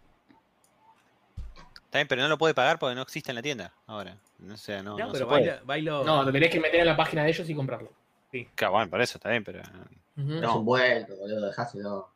Está 1.87 1.99
bien, 1.99 2.07
pero 2.07 2.21
no 2.21 2.27
lo 2.27 2.37
puede 2.37 2.53
pagar 2.53 2.77
porque 2.79 2.95
no 2.95 3.01
existe 3.01 3.31
en 3.31 3.35
la 3.35 3.41
tienda 3.41 3.73
ahora. 3.87 4.17
No 4.39 4.55
sé, 4.57 4.83
no, 4.83 4.97
No, 4.97 5.05
no 5.05 5.05
se 5.07 5.13
pero 5.13 5.27
puede. 5.29 5.41
baila, 5.47 5.61
bailo. 5.65 6.03
No, 6.03 6.23
lo 6.23 6.31
tenés 6.31 6.49
que 6.51 6.59
meter 6.59 6.81
en 6.81 6.85
la 6.85 6.97
página 6.97 7.23
de 7.23 7.29
ellos 7.29 7.49
y 7.49 7.55
comprarlo. 7.55 7.91
Claro, 8.55 8.73
bueno, 8.73 8.89
por 8.89 9.01
eso 9.01 9.17
está 9.17 9.29
bien, 9.29 9.43
pero. 9.43 9.61
Ujú. 10.17 10.33
Es 10.35 10.41
No. 10.41 10.59
un 10.59 10.65
vuelto, 10.65 11.15
boludo, 11.15 11.47
dejáselo. 11.47 12.09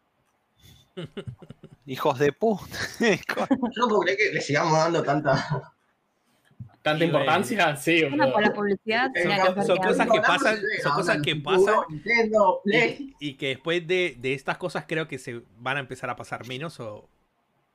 Hijos 1.86 2.19
de 2.19 2.32
puta. 2.34 2.65
Yo 2.99 3.15
no 3.78 3.88
puedo 3.88 4.01
creer 4.01 4.17
que 4.17 4.32
le 4.34 4.41
sigamos 4.41 4.74
dando 4.78 5.01
tanta. 5.03 5.74
¿Tanta 6.82 6.99
Sí, 6.99 7.05
importancia? 7.05 7.76
Sí, 7.76 8.03
Bueno, 8.05 8.32
por 8.34 8.41
la 8.41 8.53
publicidad 8.53 9.09
son- 9.65 9.78
cosas 9.78 10.07
que 10.09 10.19
pasan- 10.22 10.59
son 10.82 10.91
cosas 10.93 11.17
que 11.22 11.36
pasan. 11.36 11.76
Y, 12.65 13.15
y 13.19 13.34
que 13.36 13.47
después 13.49 13.86
de, 13.88 14.15
de 14.19 14.34
estas 14.34 14.57
cosas 14.57 14.86
creo 14.88 15.07
que 15.07 15.19
se 15.19 15.43
van 15.59 15.78
a 15.78 15.80
empezar 15.80 16.09
a 16.09 16.15
pasar 16.15 16.45
menos 16.47 16.80
o 16.80 17.07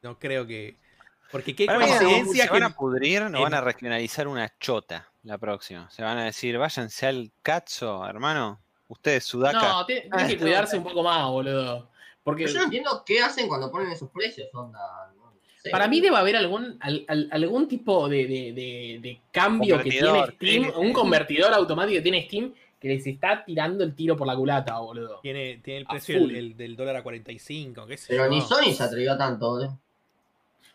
no 0.02 0.18
creo 0.18 0.46
que... 0.46 0.76
Porque 1.32 1.54
qué 1.56 1.66
coincidencia 1.66 2.44
se 2.44 2.48
que... 2.48 2.52
van 2.54 2.62
a 2.62 2.74
pudrir, 2.74 3.22
no 3.22 3.38
en- 3.38 3.42
van 3.44 3.54
a 3.54 3.60
regionalizar 3.60 4.28
una 4.28 4.52
chota 4.58 5.08
la 5.24 5.38
próxima. 5.38 5.90
Se 5.90 6.02
van 6.02 6.18
a 6.18 6.24
decir, 6.24 6.56
váyanse 6.56 7.06
al 7.06 7.30
Katso, 7.42 8.06
hermano. 8.06 8.60
Ustedes, 8.88 9.24
Sudaka. 9.24 9.60
No, 9.60 9.86
tiene, 9.86 10.02
tiene 10.02 10.28
que 10.28 10.38
cuidarse 10.42 10.78
un 10.78 10.84
poco 10.84 11.02
más, 11.02 11.26
boludo. 11.28 11.88
Porque 12.22 12.44
Pero 12.44 12.52
yo 12.54 12.58
no 12.60 12.64
entiendo 12.66 13.02
qué 13.04 13.20
hacen 13.20 13.48
cuando 13.48 13.70
ponen 13.70 13.90
esos 13.90 14.10
precios, 14.10 14.48
onda. 14.52 14.78
no 15.16 15.32
sé. 15.62 15.70
para 15.70 15.88
mí 15.88 16.00
debe 16.00 16.16
haber 16.16 16.36
algún, 16.36 16.76
al- 16.80 17.04
al- 17.08 17.28
algún 17.32 17.66
tipo 17.68 18.08
de, 18.08 18.26
de- 18.26 18.52
de- 18.52 18.98
de 19.02 19.20
cambio 19.32 19.80
que 19.82 19.90
tiene 19.90 20.26
Steam, 20.34 20.72
un 20.76 20.92
convertidor 20.92 21.52
automático 21.52 21.96
que 21.96 22.02
tiene 22.02 22.24
Steam 22.26 22.52
que 22.80 22.88
les 22.88 23.06
está 23.06 23.44
tirando 23.44 23.82
el 23.82 23.94
tiro 23.96 24.16
por 24.16 24.26
la 24.26 24.36
culata, 24.36 24.78
boludo. 24.78 25.18
Tiene, 25.22 25.58
tiene 25.64 25.80
el 25.80 25.86
precio 25.86 26.20
del, 26.20 26.32
del- 26.32 26.56
del 26.56 26.76
dólar 26.76 26.96
a 26.96 27.02
45, 27.02 27.86
qué 27.86 27.96
sé 27.96 28.06
Pero 28.10 28.24
yo. 28.24 28.30
ni 28.30 28.40
Sony 28.42 28.72
se 28.72 28.82
atrevió 28.84 29.16
tanto, 29.16 29.48
boludo. 29.50 29.78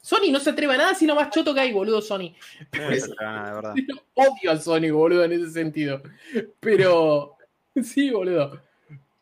Sony 0.01 0.31
no 0.31 0.39
se 0.39 0.49
atreve 0.49 0.73
a 0.73 0.77
nada, 0.77 0.95
sino 0.95 1.13
más 1.15 1.29
choto 1.29 1.53
que 1.53 1.59
hay, 1.59 1.71
boludo, 1.71 2.01
Sony. 2.01 2.33
No 2.73 2.89
les 2.89 3.03
atreva 3.03 3.31
nada, 3.31 3.49
de 3.49 3.55
verdad. 3.55 3.75
Odio 4.15 4.51
a 4.51 4.57
Sony, 4.57 4.91
boludo, 4.91 5.23
en 5.23 5.31
ese 5.33 5.51
sentido. 5.51 6.01
Pero, 6.59 7.37
sí, 7.83 8.09
boludo. 8.09 8.59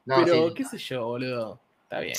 No, 0.05 0.15
Pero, 0.23 0.47
sí. 0.47 0.53
qué 0.55 0.63
sé 0.65 0.77
yo, 0.77 1.05
boludo. 1.05 1.59
Está 1.83 1.99
bien. 1.99 2.15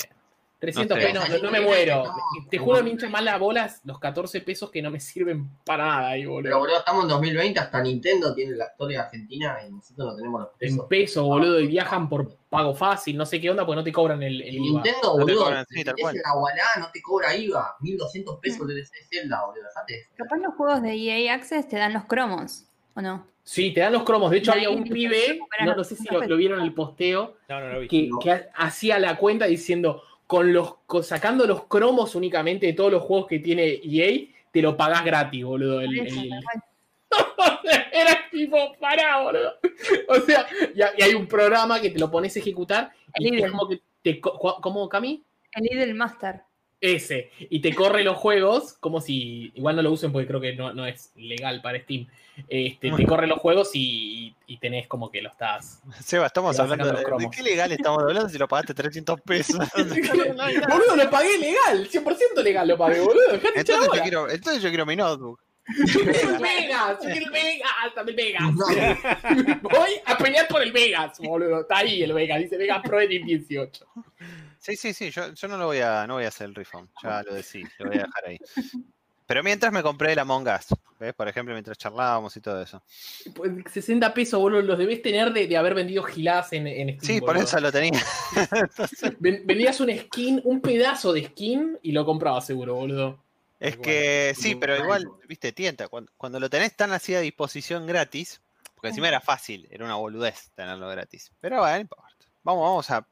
300 0.61 0.95
No 0.95 1.01
sé. 1.03 1.11
pesos, 1.11 1.29
no, 1.29 1.37
no 1.39 1.51
me 1.51 1.59
muero. 1.59 2.03
Te 2.49 2.59
juro, 2.59 2.83
me 2.83 2.91
hincha 2.91 3.09
más 3.09 3.23
las 3.23 3.39
bolas 3.39 3.81
los 3.83 3.97
14 3.99 4.41
pesos 4.41 4.69
que 4.69 4.79
no 4.79 4.91
me 4.91 4.99
sirven 4.99 5.49
para 5.65 5.85
nada 5.87 6.09
ahí, 6.09 6.21
Pero 6.21 6.31
boludo. 6.33 6.59
boludo, 6.59 6.77
estamos 6.77 7.03
en 7.03 7.09
2020, 7.09 7.59
hasta 7.59 7.81
Nintendo 7.81 8.35
tiene 8.35 8.55
la 8.55 8.65
historia 8.67 9.01
argentina 9.01 9.57
y 9.67 9.71
nosotros 9.71 10.07
no 10.11 10.15
tenemos 10.15 10.41
los 10.41 10.49
En 10.51 10.57
pesos. 10.59 10.85
peso, 10.87 11.23
boludo, 11.25 11.59
y 11.59 11.65
viajan 11.65 12.07
por 12.07 12.37
pago 12.47 12.75
fácil, 12.75 13.17
no 13.17 13.25
sé 13.25 13.41
qué 13.41 13.49
onda, 13.49 13.65
porque 13.65 13.77
no 13.77 13.83
te 13.83 13.91
cobran 13.91 14.21
el, 14.21 14.39
IVA. 14.39 14.61
Nintendo, 14.61 14.99
No 15.17 15.25
te 15.25 15.33
boludo, 15.33 15.43
cobran, 15.45 15.65
sí, 15.67 15.83
tal 15.83 15.95
cual. 15.99 16.15
la 16.23 16.33
Wallah, 16.35 16.63
no 16.79 16.91
te 16.93 17.01
cobra 17.01 17.35
IVA. 17.35 17.75
1200 17.79 18.39
pesos 18.39 18.67
de 18.67 18.85
Zelda, 19.09 19.43
boludo. 19.47 19.63
Dejate. 19.63 20.09
Capaz 20.15 20.37
los 20.37 20.53
juegos 20.53 20.81
de 20.83 20.93
EA 20.93 21.33
Access 21.33 21.67
te 21.67 21.77
dan 21.77 21.93
los 21.93 22.05
cromos, 22.05 22.65
¿o 22.93 23.01
no? 23.01 23.25
Sí, 23.43 23.73
te 23.73 23.79
dan 23.81 23.93
los 23.93 24.03
cromos. 24.03 24.29
De 24.29 24.37
hecho, 24.37 24.51
había 24.51 24.69
un 24.69 24.83
pibe, 24.83 25.39
no, 25.65 25.83
sé 25.83 25.95
si 25.95 26.03
300 26.05 26.13
lo, 26.13 26.19
pesos. 26.19 26.29
lo 26.29 26.37
vieron 26.37 26.59
en 26.59 26.65
el 26.65 26.73
posteo, 26.75 27.37
No, 27.49 27.59
no 27.59 27.67
lo 27.73 27.79
vi. 27.79 27.87
que, 27.87 28.07
No. 28.07 28.19
que 28.19 28.31
ha- 28.31 28.47
hacía 28.55 28.99
la 28.99 29.17
cuenta 29.17 29.45
diciendo, 29.47 30.03
con 30.31 30.53
los 30.53 30.75
con- 30.85 31.03
sacando 31.03 31.45
los 31.45 31.65
cromos 31.65 32.15
únicamente 32.15 32.65
de 32.65 32.71
todos 32.71 32.89
los 32.89 33.03
juegos 33.03 33.27
que 33.27 33.39
tiene 33.39 33.81
EA, 33.83 34.29
te 34.49 34.61
lo 34.61 34.77
pagás 34.77 35.03
gratis, 35.03 35.43
boludo. 35.43 35.81
el- 35.81 35.99
el-. 36.07 36.29
Era 37.91 38.17
tipo, 38.31 38.55
pará, 38.79 39.23
boludo. 39.23 39.55
O 40.07 40.15
sea, 40.21 40.47
y, 40.73 40.81
ha- 40.81 40.93
y 40.97 41.01
hay 41.01 41.15
un 41.15 41.27
programa 41.27 41.81
que 41.81 41.89
te 41.89 41.99
lo 41.99 42.09
pones 42.09 42.33
a 42.37 42.39
ejecutar 42.39 42.93
y 43.17 43.27
El 43.27 43.33
es 43.33 43.39
Idle. 43.41 43.51
como 43.51 43.67
que 43.67 43.81
te. 44.01 44.21
co- 44.21 44.37
cu- 44.39 44.61
¿Cómo, 44.61 44.87
Cami? 44.87 45.21
El 45.51 45.65
Idle 45.65 45.93
Master. 45.95 46.43
Ese. 46.81 47.29
Y 47.39 47.59
te 47.59 47.75
corre 47.75 48.03
los 48.03 48.17
juegos 48.17 48.73
como 48.73 48.99
si. 49.01 49.51
Igual 49.53 49.75
no 49.75 49.83
lo 49.83 49.91
usen 49.91 50.11
porque 50.11 50.27
creo 50.27 50.41
que 50.41 50.55
no, 50.55 50.73
no 50.73 50.87
es 50.87 51.11
legal 51.15 51.61
para 51.61 51.79
Steam. 51.79 52.07
Este, 52.49 52.91
te 52.91 53.05
corre 53.05 53.27
los 53.27 53.37
juegos 53.37 53.69
y, 53.75 54.35
y 54.47 54.57
tenés 54.57 54.87
como 54.87 55.11
que 55.11 55.21
lo 55.21 55.29
estás. 55.29 55.83
Seba, 56.03 56.25
estamos 56.25 56.57
hablando 56.59 56.85
de, 56.87 56.93
los 56.93 57.19
de 57.19 57.29
qué 57.29 57.43
legal 57.43 57.71
estamos 57.71 58.01
hablando 58.01 58.29
si 58.29 58.39
lo 58.39 58.47
pagaste 58.47 58.73
300 58.73 59.21
pesos. 59.21 59.57
boludo, 59.75 60.95
lo 60.95 61.09
pagué 61.11 61.37
legal. 61.37 61.87
100% 61.87 62.41
legal 62.41 62.67
lo 62.67 62.77
pagué, 62.77 62.99
boludo. 62.99 63.33
Entonces, 63.55 63.89
yo 63.93 64.01
quiero, 64.01 64.29
entonces 64.29 64.63
yo 64.63 64.69
quiero 64.69 64.85
mi 64.85 64.95
notebook. 64.95 65.39
El 65.67 66.39
Vegas, 66.39 66.97
el 67.05 67.29
Vegas, 67.31 67.71
dame 67.95 68.11
el 68.11 68.15
Vegas. 68.17 68.43
Voy 69.61 69.89
a 70.05 70.17
pelear 70.17 70.47
por 70.47 70.61
el 70.61 70.71
Vegas, 70.71 71.19
boludo. 71.19 71.61
Está 71.61 71.77
ahí 71.77 72.01
el 72.03 72.13
Vegas, 72.13 72.39
dice 72.39 72.57
Vegas 72.57 72.81
Pro 72.83 72.99
Edit 72.99 73.23
18. 73.25 73.85
Sí, 74.59 74.75
sí, 74.75 74.93
sí, 74.93 75.09
yo, 75.11 75.33
yo 75.33 75.47
no 75.47 75.57
lo 75.57 75.67
voy 75.67 75.79
a, 75.79 76.05
no 76.07 76.15
voy 76.15 76.25
a 76.25 76.27
hacer 76.27 76.47
el 76.47 76.55
refund, 76.55 76.89
ya 77.01 77.23
lo 77.23 77.33
decí, 77.33 77.63
lo 77.79 77.87
voy 77.87 77.97
a 77.97 78.03
dejar 78.03 78.25
ahí. 78.27 78.37
Pero 79.25 79.43
mientras 79.43 79.71
me 79.71 79.81
compré 79.81 80.11
el 80.11 80.19
Among 80.19 80.45
Us, 80.47 80.67
¿ves? 80.99 81.13
Por 81.13 81.27
ejemplo, 81.27 81.53
mientras 81.55 81.77
charlábamos 81.77 82.35
y 82.35 82.41
todo 82.41 82.61
eso. 82.61 82.83
Pues, 83.33 83.51
60 83.71 84.13
pesos, 84.13 84.39
boludo, 84.39 84.61
los 84.61 84.77
debés 84.77 85.01
tener 85.01 85.31
de, 85.31 85.47
de 85.47 85.55
haber 85.57 85.73
vendido 85.73 86.03
giladas 86.03 86.51
en, 86.51 86.67
en 86.67 86.99
Steam. 86.99 87.15
Sí, 87.15 87.21
por 87.21 87.37
eso 87.37 87.59
lo 87.61 87.71
tenía. 87.71 88.01
Ven- 89.19 89.43
Vendías 89.45 89.79
un 89.79 89.89
skin, 89.97 90.41
un 90.43 90.59
pedazo 90.59 91.13
de 91.13 91.27
skin 91.27 91.77
y 91.81 91.93
lo 91.93 92.03
comprabas 92.03 92.45
seguro, 92.45 92.75
boludo. 92.75 93.23
Es 93.61 93.77
que 93.77 94.33
sí, 94.35 94.55
pero 94.55 94.75
igual, 94.77 95.07
viste, 95.27 95.51
tienta. 95.51 95.87
Cuando, 95.87 96.11
cuando 96.17 96.39
lo 96.39 96.49
tenés 96.49 96.75
tan 96.75 96.91
así 96.91 97.13
a 97.15 97.19
disposición 97.21 97.85
gratis, 97.87 98.41
porque 98.75 98.89
encima 98.89 99.07
era 99.07 99.21
fácil, 99.21 99.67
era 99.71 99.85
una 99.85 99.95
boludez 99.95 100.51
tenerlo 100.55 100.89
gratis. 100.89 101.31
Pero 101.39 101.59
bueno, 101.59 101.75
no 101.75 101.81
importa. 101.81 102.07
Vamos, 102.43 102.63
vamos 102.63 102.89
a 102.91 103.07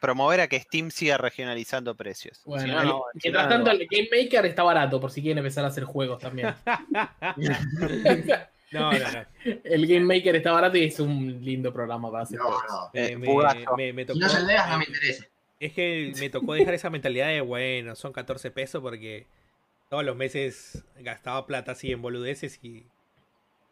promover 0.00 0.40
a 0.40 0.48
que 0.48 0.58
Steam 0.60 0.90
siga 0.90 1.16
regionalizando 1.16 1.94
precios. 1.94 2.42
Bueno, 2.44 2.64
Si 2.64 2.70
no, 2.70 2.80
el- 2.82 2.88
no, 2.88 3.02
si 3.14 3.20
mientras 3.24 3.48
tanto, 3.48 3.72
no. 3.72 3.78
el 3.78 3.86
Game 3.88 4.08
Maker 4.10 4.46
está 4.46 4.62
barato 4.64 5.00
por 5.00 5.10
si 5.12 5.22
quieren 5.22 5.38
empezar 5.38 5.64
a 5.64 5.68
hacer 5.68 5.84
juegos 5.84 6.20
también. 6.20 6.54
No, 8.72 8.90
no, 8.90 8.98
no. 8.98 9.24
el 9.62 9.86
Game 9.86 10.04
Maker 10.04 10.34
está 10.34 10.50
barato 10.50 10.76
y 10.76 10.84
es 10.84 10.98
un 10.98 11.44
lindo 11.44 11.72
programa 11.72 12.10
para 12.10 12.24
hacer 12.24 12.38
No, 12.38 12.44
juegos. 12.46 12.64
no. 12.68 12.90
Me, 12.92 13.06
Eh, 13.12 13.16
me- 13.16 13.92
me 13.92 14.02
Si 14.02 14.06
tocó, 14.08 14.18
no 14.18 14.26
es 14.26 14.34
el 14.34 14.46
Vegas, 14.46 14.68
no 14.70 14.78
me 14.78 14.84
interesa. 14.84 15.24
es 15.60 15.72
que 15.72 16.12
me 16.18 16.28
tocó 16.30 16.54
dejar 16.54 16.74
esa 16.74 16.90
mentalidad 16.90 17.28
de, 17.28 17.40
bueno, 17.40 17.94
son 17.94 18.12
14 18.12 18.50
pesos 18.50 18.82
porque 18.82 19.26
todos 19.94 20.04
los 20.04 20.16
meses 20.16 20.82
gastaba 20.96 21.46
plata 21.46 21.70
así 21.70 21.92
en 21.92 22.02
boludeces 22.02 22.58
y... 22.64 22.84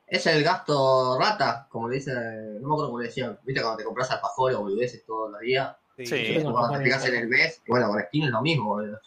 Es 0.06 0.24
el 0.26 0.44
gasto 0.44 1.18
rata, 1.18 1.66
como 1.68 1.88
le 1.88 1.96
dice, 1.96 2.12
no 2.12 2.68
me 2.68 2.74
acuerdo 2.74 2.86
cómo 2.86 3.00
le 3.00 3.08
decían. 3.08 3.36
¿Viste 3.42 3.60
cuando 3.60 3.78
te 3.78 3.84
compras 3.84 4.08
alfajores 4.12 4.56
o 4.56 4.60
boludeces 4.60 5.04
todos 5.04 5.32
los 5.32 5.40
días? 5.40 5.74
Sí. 5.96 6.04
Tengo 6.04 6.52
Cuando 6.52 6.78
te 6.78 7.08
en 7.08 7.14
el 7.16 7.26
mes, 7.26 7.60
y 7.66 7.70
bueno, 7.72 7.88
con 7.88 8.00
Steam 8.02 8.26
es 8.26 8.30
lo 8.30 8.40
mismo, 8.40 8.66
boludo. 8.66 9.00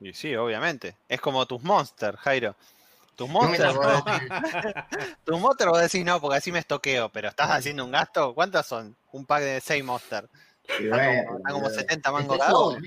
Y 0.00 0.12
sí, 0.12 0.36
obviamente. 0.36 0.98
Es 1.08 1.18
como 1.18 1.46
tus 1.46 1.62
monsters, 1.62 2.18
Jairo. 2.18 2.54
Tus 3.16 3.30
monsters, 3.30 3.74
tus 5.24 5.40
monsters 5.40 5.70
vos 5.70 5.80
decís 5.80 6.04
no, 6.04 6.20
porque 6.20 6.36
así 6.36 6.52
me 6.52 6.58
estoqueo, 6.58 7.08
pero 7.08 7.30
estás 7.30 7.52
haciendo 7.52 7.86
un 7.86 7.90
gasto. 7.90 8.34
¿Cuántos 8.34 8.66
son? 8.66 8.94
Un 9.12 9.24
pack 9.24 9.42
de 9.44 9.60
6 9.62 9.82
monsters. 9.82 10.28
Bueno, 10.90 11.22
como, 11.26 11.38
están 11.38 11.52
como 11.52 11.60
boludo. 11.62 11.80
70 11.80 12.12
mangos 12.12 12.38
cada 12.38 12.58
uno. 12.58 12.78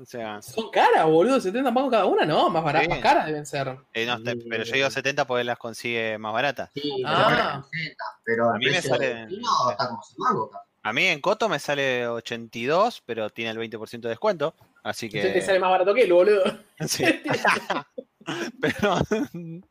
O 0.00 0.04
sea, 0.04 0.40
Son 0.42 0.70
caras, 0.70 1.04
boludo, 1.06 1.40
70 1.40 1.74
pagos 1.74 1.90
cada 1.90 2.06
una, 2.06 2.24
no, 2.24 2.48
más 2.50 2.62
baratas, 2.62 2.84
Sí. 2.86 2.90
más 2.90 2.98
caras 3.00 3.26
deben 3.26 3.44
ser. 3.44 3.76
eh, 3.92 4.06
no, 4.06 4.22
te- 4.22 4.36
pero 4.36 4.62
yo 4.62 4.72
digo 4.74 4.90
70 4.90 5.26
porque 5.26 5.42
las 5.42 5.58
consigue 5.58 6.16
más 6.18 6.32
baratas. 6.32 6.70
Sí, 6.74 7.02
Ah. 7.04 7.26
pero 7.26 7.34
bueno, 7.34 7.68
60, 7.72 8.04
pero 8.24 8.50
A 8.50 8.58
mí 8.58 8.66
me 8.66 8.80
sale- 8.82 9.06
de 9.14 9.24
Steam 9.26 9.42
está 9.72 9.88
como 9.88 10.02
100 10.02 10.18
mangos. 10.18 10.50
casi. 10.52 10.64
A 10.84 10.92
mí 10.92 11.04
en 11.06 11.20
Coto 11.20 11.48
me 11.48 11.58
sale 11.58 12.06
82, 12.06 13.02
pero 13.04 13.28
tiene 13.30 13.50
el 13.50 13.58
20% 13.58 14.02
de 14.08 14.10
descuento. 14.12 14.54
Así 14.84 15.06
Entonces 15.06 15.32
te 15.32 15.40
que. 15.40 15.44
sale 15.44 15.58
más 15.58 15.70
barato 15.70 15.92
que 15.92 16.02
él, 16.02 16.12
boludo. 16.12 16.44
Sí, 16.86 17.04
pero. 18.60 18.94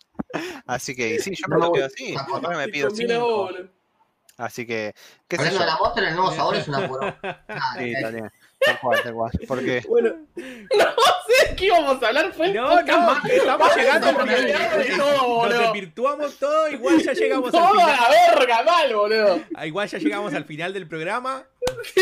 así 0.68 0.96
que 0.96 1.20
sí, 1.20 1.32
yo 1.36 1.48
me 1.48 1.58
lo 1.58 1.72
quedo 1.72 1.86
así. 1.86 2.16
me 2.58 2.68
pido 2.68 2.90
conviene 2.90 3.14
a 3.14 3.18
5. 3.18 3.50
Así 4.38 4.68
que, 4.68 4.94
qué 5.28 5.36
Hablando 5.38 5.60
de 5.62 5.66
la 5.66 5.78
Monster, 5.78 6.04
el 6.04 6.16
nuevo 6.16 6.32
sabor 6.32 6.56
es 6.56 6.68
una 6.68 6.88
porón. 6.88 7.16
Sí, 7.78 7.94
también. 8.02 8.32
Tal 8.60 8.80
cual, 8.80 9.04
tal 9.04 9.14
cual. 9.14 9.32
Porque 9.48 9.84
Bueno, 9.90 10.10
no 10.36 10.86
sé 11.28 11.50
de 11.50 11.56
qué 11.56 11.66
íbamos 11.66 12.02
a 12.04 12.08
hablar. 12.08 12.34
Fue 12.34 12.54
No, 12.54 12.82
no, 12.84 13.00
más- 13.02 13.26
estamos 13.26 13.76
llegando 13.76 14.08
al 14.10 14.30
final. 14.30 14.98
todo, 14.98 15.46
Nos 15.50 15.60
desvirtuamos 15.60 16.38
todo, 16.38 16.70
igual 16.70 17.02
ya 17.02 17.14
llegamos 17.14 17.52
al 17.54 17.60
Todo 17.60 17.66
a 17.68 17.72
final. 17.72 17.98
la 18.00 18.36
verga, 18.38 18.64
mal, 18.64 18.96
boludo. 18.96 19.42
Ah, 19.56 19.66
Igual 19.68 19.88
ya 19.88 19.98
llegamos 19.98 20.34
al 20.34 20.46
final 20.46 20.74
del 20.74 20.88
programa. 20.88 21.44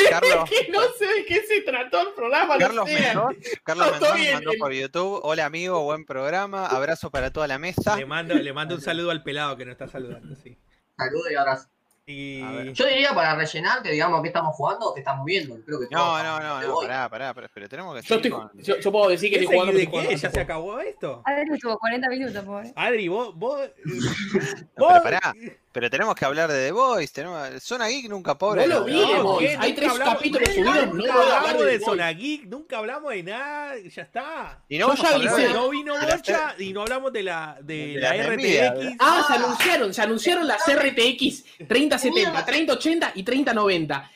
Carlos, 0.10 0.50
Que 0.50 0.72
no 0.72 0.82
sé 0.98 1.06
de 1.08 1.26
qué 1.26 1.42
se 1.46 1.62
trató 1.62 2.02
el 2.02 2.14
programa, 2.14 2.58
Carlos 2.58 2.86
no. 2.86 2.94
Mendoz, 2.94 3.36
Carlos 3.64 4.00
No, 4.00 4.16
en 4.16 4.34
mandó 4.34 4.52
por 4.60 4.72
YouTube. 4.74 5.20
Hola 5.24 5.46
amigo, 5.46 5.82
buen 5.84 6.06
programa. 6.06 6.68
Abrazo 6.68 7.10
para 7.12 7.32
toda 7.32 7.48
la 7.48 7.58
mesa. 7.60 7.96
Le 7.96 8.06
mando, 8.06 8.34
le 8.36 8.54
mando 8.54 8.76
un 8.76 8.82
saludo 8.82 9.12
al 9.12 9.24
pelado 9.24 9.56
que 9.58 9.66
nos 9.66 9.74
está 9.74 9.88
saludando, 9.88 10.36
sí. 10.36 10.58
Saludos 10.98 11.32
y 11.32 11.36
abrazo. 11.36 11.68
Y. 12.08 12.72
Yo 12.74 12.86
diría 12.86 13.14
para 13.16 13.36
rellenar 13.36 13.82
que 13.82 13.90
digamos 13.92 14.22
qué 14.22 14.28
estamos 14.28 14.56
jugando 14.56 14.90
o 14.90 14.94
qué 14.94 15.00
estamos 15.00 15.26
viendo. 15.26 15.58
Creo 15.66 15.80
que 15.80 15.88
No, 15.90 16.22
no, 16.24 16.40
no, 16.40 16.62
no, 16.62 16.76
pará, 16.82 17.10
pará, 17.10 17.34
pará, 17.34 17.50
pero 17.52 17.68
tenemos 17.68 17.96
que 18.00 18.08
Yo, 18.08 18.16
estoy, 18.16 18.30
con- 18.30 18.52
yo, 18.62 18.78
yo 18.80 18.92
puedo 18.92 19.10
decir 19.10 19.32
que 19.32 19.38
¿Qué 19.40 19.44
estoy 19.46 19.58
jugando. 19.58 19.80
de 19.80 19.88
qué? 19.90 20.16
¿Ya 20.16 20.30
se 20.30 20.40
acabó 20.40 20.80
esto? 20.80 21.24
Adri 21.26 21.54
estuvo 21.54 21.80
40 21.80 22.08
minutos, 22.10 22.44
pobre. 22.46 22.72
Adri, 22.76 23.08
vos, 23.08 23.36
vos, 23.36 23.60
No, 24.78 24.88
pero 24.90 25.04
pará, 25.04 25.34
pero 25.76 25.90
tenemos 25.90 26.16
que 26.16 26.24
hablar 26.24 26.50
de 26.50 26.68
The 26.68 26.72
Voice. 26.72 27.14
Tenemos... 27.14 27.62
Zona 27.62 27.90
Geek 27.90 28.08
nunca 28.10 28.38
pobre. 28.38 28.66
No 28.66 28.76
lo 28.80 28.84
vi. 28.86 29.46
Hay 29.60 29.74
tres 29.74 29.90
hablamos- 29.92 30.14
capítulos 30.16 30.50
nunca 30.56 30.72
subidos, 30.74 30.88
no 30.88 30.94
voy 31.02 31.10
a 31.10 31.14
hablar 31.14 31.36
hablamos 31.42 31.66
de 31.66 31.72
de. 31.72 31.80
Zona 31.84 32.12
Geek, 32.14 32.46
nunca 32.46 32.78
hablamos 32.78 33.12
de 33.12 33.24
nada, 33.24 33.74
ya 33.94 34.02
está. 34.04 34.64
Y 34.70 34.78
no 34.78 34.96
ya 34.96 35.10
avisé. 35.10 35.50
No 35.54 35.70
vino 35.70 35.94
Bocha 36.00 36.56
y 36.58 36.72
no 36.72 36.84
hablamos 36.84 37.12
de 37.12 37.24
la, 37.24 37.58
de 37.62 37.88
de 37.88 38.00
la, 38.00 38.16
la 38.16 38.24
RTX. 38.30 38.96
Ah, 39.00 39.26
se 39.28 39.34
anunciaron, 39.34 39.94
se 39.94 40.02
anunciaron 40.02 40.48
las 40.48 40.62
RTX 40.66 41.44
3070, 41.68 42.46
3080 42.46 43.12
y 43.16 43.24
3090. 43.24 44.12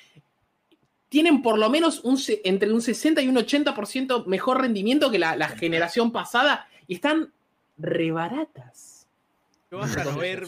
Tienen 1.09 1.41
por 1.41 1.57
lo 1.59 1.69
menos 1.69 1.99
un, 2.05 2.17
se- 2.17 2.39
entre 2.45 2.71
un 2.71 2.81
60 2.81 3.21
y 3.21 3.27
un 3.27 3.35
80% 3.35 4.25
mejor 4.27 4.61
rendimiento 4.61 5.11
que 5.11 5.19
la, 5.19 5.35
la 5.35 5.49
generación 5.49 6.13
pasada 6.13 6.69
y 6.87 6.95
están 6.95 7.33
rebaratas. 7.77 8.88
¿Qué 9.69 9.75
vas 9.75 9.95
a 9.95 10.03
ver 10.17 10.47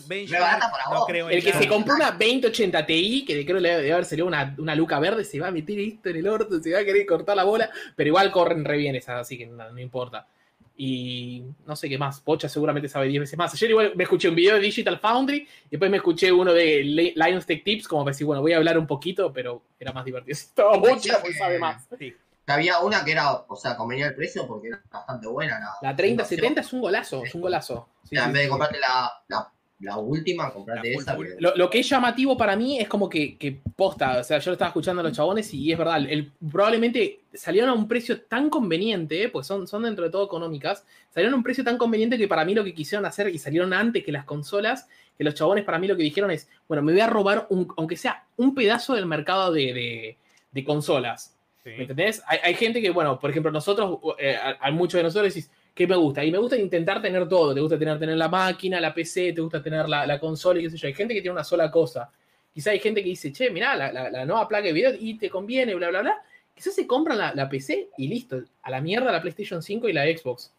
No 0.92 1.06
creo 1.06 1.30
El 1.30 1.44
que 1.44 1.50
nada. 1.52 1.62
se 1.62 1.68
compró 1.68 1.94
una 1.94 2.12
2080 2.12 2.86
Ti, 2.88 3.24
que 3.26 3.46
creo 3.46 3.62
que 3.62 3.68
debe 3.68 3.92
haber 3.94 4.06
salido 4.06 4.26
una, 4.28 4.56
una 4.58 4.74
luca 4.74 5.00
verde, 5.00 5.24
se 5.24 5.40
va 5.40 5.48
a 5.50 5.52
meter 5.52 5.80
esto 5.80 6.10
en 6.10 6.16
el 6.18 6.28
orto, 6.28 6.60
se 6.60 6.74
va 6.74 6.80
a 6.80 6.84
querer 6.86 7.06
cortar 7.06 7.36
la 7.36 7.44
bola, 7.44 7.70
pero 7.96 8.08
igual 8.08 8.32
corren 8.32 8.66
re 8.66 8.78
bien 8.78 8.96
esas, 8.96 9.22
así 9.22 9.38
que 9.38 9.46
no, 9.46 9.70
no 9.72 9.80
importa. 9.80 10.28
Y 10.76 11.44
no 11.68 11.76
sé 11.76 11.88
qué 11.88 12.00
más, 12.00 12.20
Pocha 12.22 12.50
seguramente 12.50 12.90
sabe 12.90 13.08
10 13.10 13.20
veces 13.22 13.38
más. 13.38 13.54
Ayer 13.54 13.70
igual 13.70 13.92
me 13.96 14.04
escuché 14.06 14.28
un 14.30 14.36
video 14.36 14.56
de 14.56 14.62
Digital 14.62 14.98
Foundry, 14.98 15.38
y 15.38 15.70
después 15.70 15.92
me 15.92 15.98
escuché 15.98 16.32
uno 16.32 16.52
de 16.54 16.84
Li- 16.84 17.14
Lions 17.16 17.46
Tech 17.46 17.64
Tips, 17.64 17.88
como 17.88 18.04
para 18.04 18.14
decir, 18.14 18.26
bueno, 18.26 18.42
voy 18.42 18.54
a 18.54 18.58
hablar 18.58 18.80
un 18.80 18.88
poquito, 18.88 19.32
pero 19.32 19.62
era 19.80 19.92
más 19.94 20.04
divertido. 20.04 20.32
Estaba 20.34 20.82
Pocha, 20.82 21.22
pues 21.22 21.38
sabe 21.38 21.60
más. 21.60 21.88
Sí. 22.00 22.12
Que 22.52 22.60
había 22.62 22.80
una 22.80 23.04
que 23.04 23.12
era, 23.12 23.34
o 23.48 23.56
sea, 23.56 23.76
convenía 23.76 24.08
el 24.08 24.16
precio 24.16 24.48
porque 24.48 24.70
era 24.70 24.82
bastante 24.92 25.28
buena. 25.28 25.60
La, 25.60 25.90
La 25.92 25.96
3070 25.96 26.62
es 26.62 26.74
un 26.74 26.82
golazo, 26.82 27.24
es 27.24 27.34
un 27.36 27.42
golazo. 27.42 27.88
Sí, 28.04 28.16
O 28.16 28.20
sea, 28.20 28.24
sí, 28.24 28.28
en 28.28 28.34
vez 28.34 28.42
de 28.42 28.46
sí. 28.46 28.50
comprarte 28.50 28.80
la, 28.80 29.12
la, 29.28 29.52
la 29.80 29.98
última, 29.98 30.52
comprarte 30.54 30.94
esa. 30.94 31.18
Lo, 31.40 31.56
lo 31.56 31.70
que 31.70 31.80
es 31.80 31.90
llamativo 31.90 32.38
para 32.38 32.56
mí 32.56 32.80
es 32.80 32.88
como 32.88 33.10
que, 33.10 33.38
que 33.38 33.62
posta, 33.76 34.20
o 34.20 34.24
sea, 34.24 34.38
yo 34.40 34.52
lo 34.52 34.54
estaba 34.54 34.70
escuchando 34.70 35.00
a 35.00 35.04
los 35.04 35.14
chabones 35.14 35.52
y 35.54 35.72
es 35.72 35.78
verdad, 35.78 35.98
el, 36.08 36.32
probablemente 36.52 37.22
salieron 37.34 37.70
a 37.72 37.74
un 37.74 37.88
precio 37.88 38.22
tan 38.22 38.50
conveniente, 38.50 39.30
pues 39.30 39.48
son, 39.48 39.68
son 39.68 39.84
dentro 39.84 40.04
de 40.06 40.12
todo 40.12 40.26
económicas, 40.26 40.84
salieron 41.10 41.34
a 41.34 41.38
un 41.38 41.44
precio 41.44 41.64
tan 41.64 41.78
conveniente 41.80 42.18
que 42.18 42.28
para 42.28 42.46
mí 42.46 42.54
lo 42.54 42.64
que 42.64 42.74
quisieron 42.76 43.06
hacer 43.08 43.30
y 43.30 43.40
salieron 43.40 43.74
antes 43.74 44.04
que 44.04 44.12
las 44.12 44.26
consolas, 44.26 44.88
que 45.18 45.24
los 45.24 45.34
chabones 45.34 45.64
para 45.66 45.80
mí 45.80 45.88
lo 45.88 45.98
que 45.98 46.04
dijeron 46.04 46.30
es, 46.32 46.48
bueno, 46.68 46.84
me 46.84 46.92
voy 46.92 47.02
a 47.02 47.08
robar, 47.08 47.48
un, 47.50 47.74
aunque 47.78 47.98
sea 47.98 48.24
un 48.38 48.54
pedazo 48.54 48.94
del 48.94 49.06
mercado 49.08 49.52
de, 49.52 49.74
de- 49.74 50.18
de 50.52 50.64
consolas. 50.66 51.31
¿Me 51.64 51.76
Sí. 51.76 51.82
entendés? 51.84 52.24
Hay, 52.28 52.40
hay 52.44 52.54
gente 52.56 52.82
que, 52.82 52.90
bueno, 52.90 53.20
por 53.20 53.30
ejemplo, 53.30 53.52
nosotros, 53.52 54.00
eh, 54.18 54.36
a, 54.36 54.58
a 54.60 54.72
muchos 54.72 54.98
de 54.98 55.04
nosotros 55.04 55.34
decís, 55.34 55.52
¿qué 55.76 55.86
me 55.86 55.96
gusta? 55.96 56.24
Y 56.24 56.32
me 56.32 56.38
gusta 56.40 56.58
intentar 56.58 57.02
tener 57.02 57.28
todo. 57.30 57.54
Te 57.54 57.62
gusta 57.62 57.78
tener, 57.78 58.00
tener 58.00 58.18
la 58.18 58.28
máquina, 58.28 58.80
la 58.82 58.94
PC, 58.94 59.34
te 59.34 59.42
gusta 59.42 59.62
tener 59.62 59.88
la, 59.88 60.06
la 60.08 60.20
consola 60.20 60.60
y 60.60 60.64
qué 60.64 60.70
sé 60.72 60.78
yo. 60.78 60.88
Hay 60.88 60.94
gente 60.96 61.14
que 61.14 61.22
tiene 61.22 61.34
una 61.34 61.44
sola 61.44 61.70
cosa. 61.70 62.10
Quizá 62.54 62.72
hay 62.72 62.80
gente 62.80 63.02
que 63.04 63.10
dice, 63.10 63.32
che, 63.32 63.50
mirá, 63.52 63.76
la, 63.76 63.92
la- 63.92 64.10
la 64.10 64.26
nueva 64.26 64.48
placa 64.48 64.66
de 64.68 64.74
video 64.74 64.94
y 65.00 65.18
te 65.18 65.30
conviene, 65.30 65.76
bla, 65.76 65.90
bla, 65.90 66.02
bla. 66.02 66.22
Quizás 66.56 66.74
se 66.76 66.86
compran 66.88 67.18
la, 67.18 67.34
la 67.36 67.48
PC 67.48 67.90
y 67.98 68.08
listo. 68.08 68.42
A 68.64 68.70
la 68.72 68.82
mierda 68.82 69.12
la 69.12 69.22
PlayStation 69.22 69.62
5 69.62 69.88
y 69.88 69.94
la 69.94 70.04
Xbox. 70.06 70.52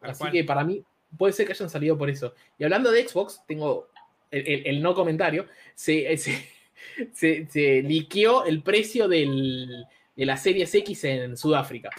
Así 0.00 0.20
cual. 0.20 0.32
que 0.32 0.44
para 0.44 0.64
mí 0.64 0.82
puede 1.16 1.32
ser 1.32 1.46
que 1.46 1.52
hayan 1.52 1.70
salido 1.70 1.96
por 1.96 2.10
eso. 2.10 2.34
Y 2.58 2.64
hablando 2.64 2.90
de 2.90 3.06
Xbox, 3.06 3.42
tengo 3.46 3.88
el, 4.30 4.46
el- 4.46 4.66
el 4.66 4.82
no 4.82 4.94
comentario. 4.94 5.46
Se, 5.74 6.16
se, 6.16 6.48
se, 7.12 7.46
se 7.48 7.82
liqueó 7.82 8.44
el 8.44 8.62
precio 8.62 9.08
del, 9.08 9.86
de 10.14 10.26
la 10.26 10.36
Series 10.36 10.74
X 10.74 11.04
en 11.04 11.36
Sudáfrica. 11.36 11.90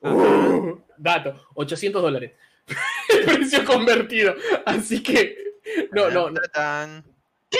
Uh, 0.00 0.78
dato, 0.96 1.46
800 1.54 2.02
dólares. 2.02 2.32
el 3.08 3.24
precio 3.24 3.64
convertido. 3.64 4.34
Así 4.64 5.02
que... 5.02 5.44
No, 5.92 6.10
no. 6.10 6.28
¿Qué? 7.50 7.58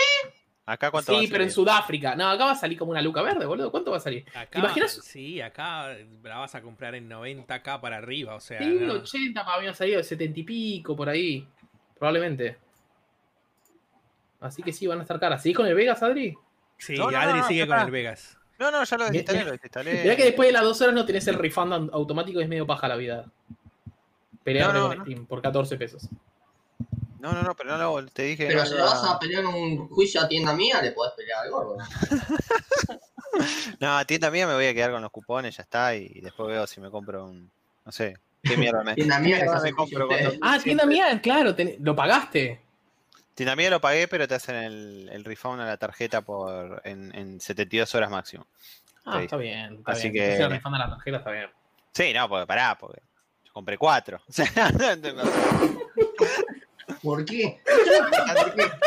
¿Acá 0.65 0.91
cuánto 0.91 1.13
va 1.13 1.19
a 1.19 1.23
Sí, 1.23 1.29
pero 1.31 1.45
en? 1.45 1.51
Sudáfrica. 1.51 2.17
No, 2.17 2.29
acá 2.29 2.47
va 2.47 2.51
a 2.53 2.57
salir 2.57 2.77
como 2.77 2.91
una 2.91 3.03
luca 3.03 3.23
verde, 3.23 3.47
boludo. 3.47 3.71
¿Cuánto 3.71 3.93
va 3.93 3.99
a 3.99 4.01
salir? 4.01 4.25
Acá, 4.35 4.59
imaginas? 4.59 4.93
Sí, 5.05 5.41
acá 5.41 5.97
la 6.23 6.39
vas 6.39 6.55
a 6.57 6.63
comprar 6.63 6.97
en 6.97 7.09
90k 7.09 7.81
para 7.81 7.99
arriba, 7.99 8.35
o 8.35 8.41
sea. 8.41 8.59
Sí, 8.59 8.79
no. 8.81 8.95
80 8.95 9.45
me 9.45 9.51
habían 9.51 9.75
salido, 9.75 10.03
70 10.03 10.41
y 10.41 10.43
pico 10.43 10.97
por 10.97 11.09
ahí. 11.09 11.47
Probablemente. 11.97 12.59
Así 14.47 14.63
que 14.63 14.73
sí, 14.73 14.87
van 14.87 14.99
a 14.99 15.03
estar 15.03 15.19
caras. 15.21 15.43
¿Seguís 15.43 15.57
con 15.57 15.67
el 15.67 15.75
Vegas, 15.75 16.03
Adri? 16.03 16.35
Sí, 16.79 16.97
No, 16.97 17.11
no, 17.11 17.19
Adri 17.19 17.39
no, 17.41 17.49
sigue 17.49 17.67
con 17.67 17.79
el 17.79 17.91
Vegas. 17.91 18.37
No, 18.59 18.71
no, 18.71 18.83
ya 18.85 18.97
lo 18.97 19.05
desinstalé, 19.05 19.39
Mirá- 19.39 19.45
lo 19.47 19.53
desinstalé. 19.53 20.03
Mirá 20.03 20.17
que 20.17 20.25
después 20.25 20.49
de 20.49 20.53
las 20.53 20.63
dos 20.63 20.81
horas 20.81 20.95
no 20.95 21.05
tenés 21.05 21.27
el 21.29 21.35
refund 21.35 21.73
au- 21.73 21.91
automático 21.93 22.41
y 22.41 22.43
es 22.45 22.49
medio 22.49 22.67
paja 22.67 22.89
la 22.89 22.97
vida. 22.97 23.27
Pelear 24.45 24.73
No, 24.73 24.81
no, 24.81 24.89
con 24.89 24.99
no. 24.99 25.05
Steam 25.05 25.27
por 25.27 25.43
14 25.43 25.77
pesos. 25.77 26.09
No, 27.19 27.33
no, 27.33 27.43
no, 27.43 27.55
pero 27.57 27.77
no 27.77 28.01
lo, 28.01 28.07
te 28.07 28.23
dije 28.23 28.47
Pero 28.47 28.65
si 28.65 28.75
lo 28.75 28.85
vas 28.85 29.03
a 29.05 29.19
pelear 29.19 29.43
en 29.43 29.49
un 29.49 29.89
juicio 29.89 30.21
a 30.21 30.29
tienda 30.29 30.55
mía, 30.55 30.81
le 30.81 30.93
podés 30.93 31.13
pelear 31.15 31.41
al 31.45 31.51
gordo. 31.51 31.77
No, 33.81 33.99
a 33.99 34.05
tienda 34.07 34.31
mía 34.31 34.47
me 34.47 34.55
voy 34.55 34.67
a 34.67 34.73
quedar 34.75 34.93
con 34.93 35.03
los 35.03 35.11
cupones, 35.11 35.57
ya 35.57 35.63
está, 35.63 35.95
y 35.95 36.09
después 36.21 36.49
veo 36.49 36.67
si 36.67 36.81
me 36.81 36.91
compro 36.91 37.27
un. 37.27 37.51
No 37.85 37.93
sé, 37.93 38.17
qué 38.43 38.57
mierda 38.57 38.83
me. 38.83 38.95
Tienda 38.95 39.19
mía 39.19 39.39
Me 39.63 39.73
compro. 39.73 40.09
Ah, 40.41 40.59
tienda 40.63 40.87
mía, 40.87 41.21
claro, 41.21 41.55
ten- 41.55 41.77
lo 41.81 41.95
pagaste. 41.95 42.61
Tienda 43.37 43.55
mía 43.55 43.71
lo 43.71 43.81
pagué, 43.81 44.09
pero 44.09 44.27
te 44.27 44.35
hacen 44.35 44.57
el, 44.57 45.09
el 45.13 45.23
refund 45.25 45.61
a 45.61 45.67
la 45.67 45.77
tarjeta 45.77 46.23
por 46.23 46.81
en, 46.85 47.15
en 47.15 47.39
72 47.41 47.95
horas 47.95 48.11
máximo. 48.11 48.47
Ah, 49.05 49.19
Sí. 49.19 49.25
está 49.27 49.37
bien. 49.37 49.75
Está 49.77 49.93
Así 49.93 50.11
bien. 50.11 50.25
que- 50.31 50.37
Si 50.39 50.43
el 50.43 50.51
refund 50.51 50.75
a 50.75 50.79
la 50.79 50.89
tarjeta 50.91 51.19
está 51.19 51.31
bien. 51.31 51.51
Sí, 51.93 52.13
no, 52.13 52.29
porque 52.29 52.47
pará, 52.47 52.77
porque 52.77 53.01
yo 53.45 53.53
compré 53.53 53.79
cuatro. 53.79 54.21
O 54.29 54.33
sea, 54.33 54.47
¿Por 57.03 57.25
qué? 57.25 57.61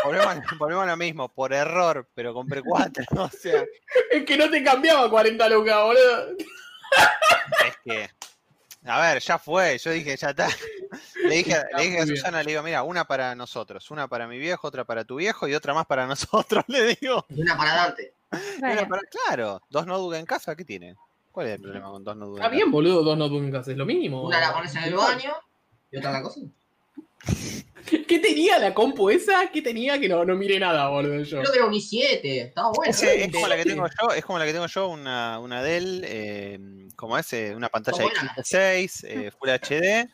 volvemos, 0.03 0.35
volvemos 0.57 0.83
a 0.83 0.87
lo 0.87 0.97
mismo, 0.97 1.29
por 1.29 1.53
error, 1.53 2.07
pero 2.15 2.33
compré 2.33 2.61
cuatro. 2.63 3.03
O 3.17 3.29
sea, 3.29 3.63
Es 4.11 4.25
que 4.25 4.35
no 4.37 4.49
te 4.49 4.63
cambiaba 4.63 5.09
40 5.09 5.47
lucas, 5.49 5.77
boludo. 5.83 6.29
es 7.67 7.77
que. 7.83 8.09
A 8.86 9.01
ver, 9.01 9.21
ya 9.21 9.38
fue, 9.38 9.77
yo 9.77 9.91
dije, 9.91 10.15
ya 10.15 10.30
está. 10.30 10.47
Le 11.23 11.36
dije, 11.36 11.51
Está 11.51 11.77
le 11.77 11.84
dije 11.84 11.99
a 11.99 12.05
bien. 12.05 12.15
Susana, 12.15 12.41
le 12.43 12.51
digo, 12.51 12.63
mira, 12.63 12.84
una 12.84 13.05
para 13.05 13.36
nosotros, 13.36 13.91
una 13.91 14.07
para 14.07 14.25
mi 14.27 14.38
viejo, 14.38 14.67
otra 14.67 14.86
para 14.86 15.03
tu 15.03 15.17
viejo 15.17 15.47
y 15.47 15.53
otra 15.53 15.73
más 15.73 15.86
para 15.86 16.07
nosotros, 16.07 16.63
le 16.67 16.95
digo. 16.95 17.25
Y 17.30 17.41
una 17.41 17.57
para 17.57 17.75
Dante. 17.75 18.13
Una 18.32 18.41
Bueno, 18.73 18.88
para- 18.88 19.01
claro, 19.03 19.61
dos 19.69 19.86
notebooks 19.86 20.17
en 20.17 20.25
casa, 20.25 20.55
¿qué 20.55 20.63
tiene? 20.65 20.95
¿Cuál 21.32 21.47
es 21.47 21.53
el 21.55 21.61
problema 21.61 21.89
con 21.91 22.03
dos 22.03 22.15
notebooks? 22.15 22.39
Está 22.39 22.47
en 22.47 22.55
bien, 22.57 22.71
boludo, 22.71 23.03
dos 23.03 23.17
notebooks 23.17 23.45
en 23.45 23.51
casa, 23.51 23.71
es 23.71 23.77
lo 23.77 23.86
mínimo. 23.86 24.23
Una 24.23 24.39
la 24.39 24.53
pones 24.53 24.73
en 24.75 24.84
el 24.86 24.93
baño 24.95 25.34
y 25.91 25.97
otra 25.97 26.09
en 26.09 26.13
la 26.15 26.21
cocina. 26.23 26.49
¿Qué 28.07 28.20
tenía 28.20 28.59
la 28.59 28.74
compu 28.74 29.09
esa? 29.09 29.49
¿Qué 29.51 29.61
tenía 29.61 29.99
que 29.99 30.07
no, 30.07 30.24
no 30.24 30.36
miré 30.36 30.59
nada, 30.59 30.89
boludo? 30.89 31.24
Yo. 31.24 31.39
Creo 31.41 31.51
que 31.51 31.57
era 31.57 31.67
un 31.67 31.74
i7, 31.74 32.20
estaba 32.24 32.72
bueno. 32.72 32.91
Es 32.91 33.32
como 33.32 33.47
la 33.47 33.57
que 33.57 33.65
tengo 33.65 33.88
yo, 33.88 34.13
es 34.13 34.26
como 34.26 34.39
la 34.39 34.45
que 34.45 34.53
tengo 34.53 34.67
yo, 34.67 34.88
una, 34.89 35.39
una 35.39 35.63
Dell, 35.63 36.03
eh, 36.05 36.59
como 36.95 37.17
es, 37.17 37.34
eh, 37.34 37.53
una 37.55 37.70
pantalla 37.70 37.97
de 37.99 38.05
Está 38.05 38.20
buena. 38.20 38.36
6 38.43 39.03
eh, 39.07 39.32
Full 39.32 39.49
HD, 39.49 40.09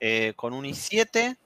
eh, 0.00 0.32
con 0.34 0.52
un 0.52 0.64
i7 0.64 1.36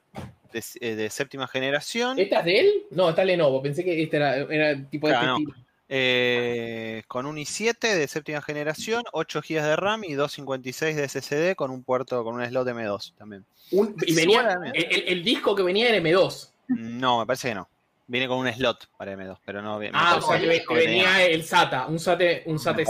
de, 0.52 0.64
eh, 0.80 0.94
de 0.94 1.10
séptima 1.10 1.46
generación, 1.48 2.18
¿Esta 2.18 2.40
es 2.40 2.44
de 2.44 2.60
él? 2.60 2.72
No, 2.90 3.10
está 3.10 3.24
Lenovo. 3.24 3.60
Pensé 3.60 3.84
que 3.84 4.02
esta 4.02 4.16
era, 4.16 4.36
era 4.36 4.90
tipo 4.90 5.08
de 5.08 5.14
Claro, 5.14 5.36
este 5.36 5.52
no. 5.52 5.63
Eh, 5.88 7.02
con 7.08 7.26
un 7.26 7.36
i7 7.36 7.78
de 7.94 8.08
séptima 8.08 8.40
generación, 8.42 9.02
8 9.12 9.40
GB 9.46 9.62
de 9.62 9.76
RAM 9.76 10.04
y 10.04 10.14
256 10.14 10.96
de 10.96 11.08
SSD 11.08 11.54
con 11.56 11.70
un 11.70 11.82
puerto, 11.84 12.22
con 12.24 12.34
un 12.36 12.44
slot 12.46 12.66
M2 12.68 13.12
también. 13.16 13.44
Un- 13.70 13.94
y 14.06 14.14
venía, 14.14 14.40
Seguramente. 14.40 14.78
el, 14.78 15.02
el- 15.02 15.08
el 15.18 15.24
disco 15.24 15.54
que 15.54 15.62
venía 15.62 15.88
era 15.88 15.98
M2. 15.98 16.50
No, 16.68 17.18
me 17.20 17.26
parece 17.26 17.48
que 17.50 17.54
no. 17.54 17.68
Viene 18.06 18.28
con 18.28 18.36
un 18.36 18.52
slot 18.52 18.90
para 18.98 19.14
M2, 19.14 19.38
pero 19.46 19.62
no 19.62 19.78
me 19.78 19.90
Ah, 19.94 20.16
o 20.16 20.20
sea, 20.20 20.38
que, 20.38 20.46
venía- 20.46 20.64
venía 20.68 21.24
el 21.24 21.42
SATA, 21.42 21.86
un 21.86 21.98
SATA, 21.98 22.24
un 22.44 22.58
SATA 22.58 22.82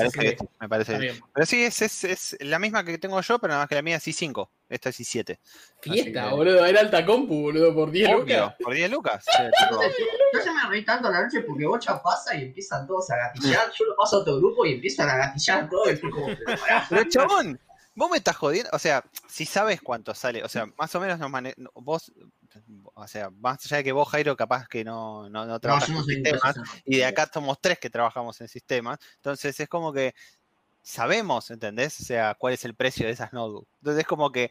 me 0.61 0.69
parece 0.69 0.93
me 0.95 0.99
bien. 0.99 1.21
Pero 1.33 1.47
sí, 1.47 1.63
es, 1.63 1.83
es, 1.83 2.03
es 2.05 2.37
la 2.41 2.59
misma 2.59 2.85
que 2.85 2.99
tengo 2.99 3.21
yo, 3.21 3.39
pero 3.39 3.53
nada 3.53 3.63
más 3.63 3.69
que 3.69 3.77
la 3.77 3.83
mía 3.83 3.97
es 3.97 4.07
i5. 4.09 4.49
Esta 4.69 4.89
es 4.89 4.99
i7. 4.99 5.39
Fiesta, 5.81 6.25
que- 6.25 6.31
boludo. 6.35 6.65
Era 6.67 6.81
alta 6.81 7.07
compu, 7.07 7.43
boludo, 7.43 7.73
por 7.73 7.93
10 7.93 8.09
Obvio, 8.09 8.19
lucas. 8.41 8.55
por 8.61 8.75
10 8.75 8.91
lucas. 8.91 9.25
Sí, 9.25 9.43
tipo, 9.69 9.81
Yo 10.33 10.41
se 10.41 10.51
me 10.53 10.69
reí 10.69 10.85
tanto 10.85 11.09
la 11.11 11.23
noche 11.23 11.43
porque 11.43 11.65
Bocha 11.65 12.03
pasa 12.03 12.35
y 12.35 12.43
empiezan 12.43 12.85
todos 12.85 13.09
a 13.13 13.17
gatillar. 13.17 13.71
Yo 13.79 13.85
lo 13.85 13.95
paso 13.97 14.17
a 14.17 14.21
otro 14.21 14.39
grupo 14.39 14.67
y 14.67 14.73
empiezan 14.73 15.09
a 15.11 15.17
gatillar 15.17 15.69
todo. 15.71 15.89
Y 15.93 15.97
fue 15.97 16.11
como, 16.11 16.27
pero 16.27 16.59
pará. 16.61 16.87
Pero 16.89 17.05
chabón, 17.09 17.61
vos 17.95 18.11
me 18.11 18.17
estás 18.17 18.35
jodiendo. 18.37 18.69
O 18.73 18.81
sea, 18.81 19.05
si 19.29 19.47
sabes 19.47 19.81
cuánto 19.81 20.13
sale, 20.13 20.43
o 20.43 20.49
sea, 20.49 20.67
más 20.77 20.93
o 20.93 20.99
menos 20.99 21.21
nos 21.21 21.31
mane- 21.31 21.55
vos, 21.75 22.11
o 22.95 23.07
sea, 23.09 23.31
más 23.31 23.65
allá 23.65 23.79
de 23.79 23.85
que 23.85 23.93
vos, 23.93 24.09
Jairo, 24.09 24.37
capaz 24.37 24.69
que 24.69 24.85
no, 24.85 25.29
no, 25.29 25.47
no 25.47 25.61
trabajas 25.61 25.91
no 25.91 25.99
en 25.99 26.05
sistemas, 26.05 26.57
y 26.85 26.99
de 26.99 27.05
acá 27.05 27.29
somos 27.33 27.61
tres 27.61 27.79
que 27.79 27.91
trabajamos 27.91 28.41
en 28.41 28.49
sistemas, 28.49 28.99
entonces 29.17 29.59
es 29.59 29.69
como 29.69 29.93
que 29.93 30.15
sabemos, 30.83 31.51
¿entendés? 31.51 31.99
O 32.01 32.05
sea, 32.05 32.35
cuál 32.35 32.55
es 32.55 32.65
el 32.65 32.75
precio 32.75 33.07
de 33.07 33.13
esas 33.13 33.33
notebooks. 33.33 33.69
Entonces 33.79 34.01
es 34.03 34.07
como 34.07 34.31
que 34.31 34.51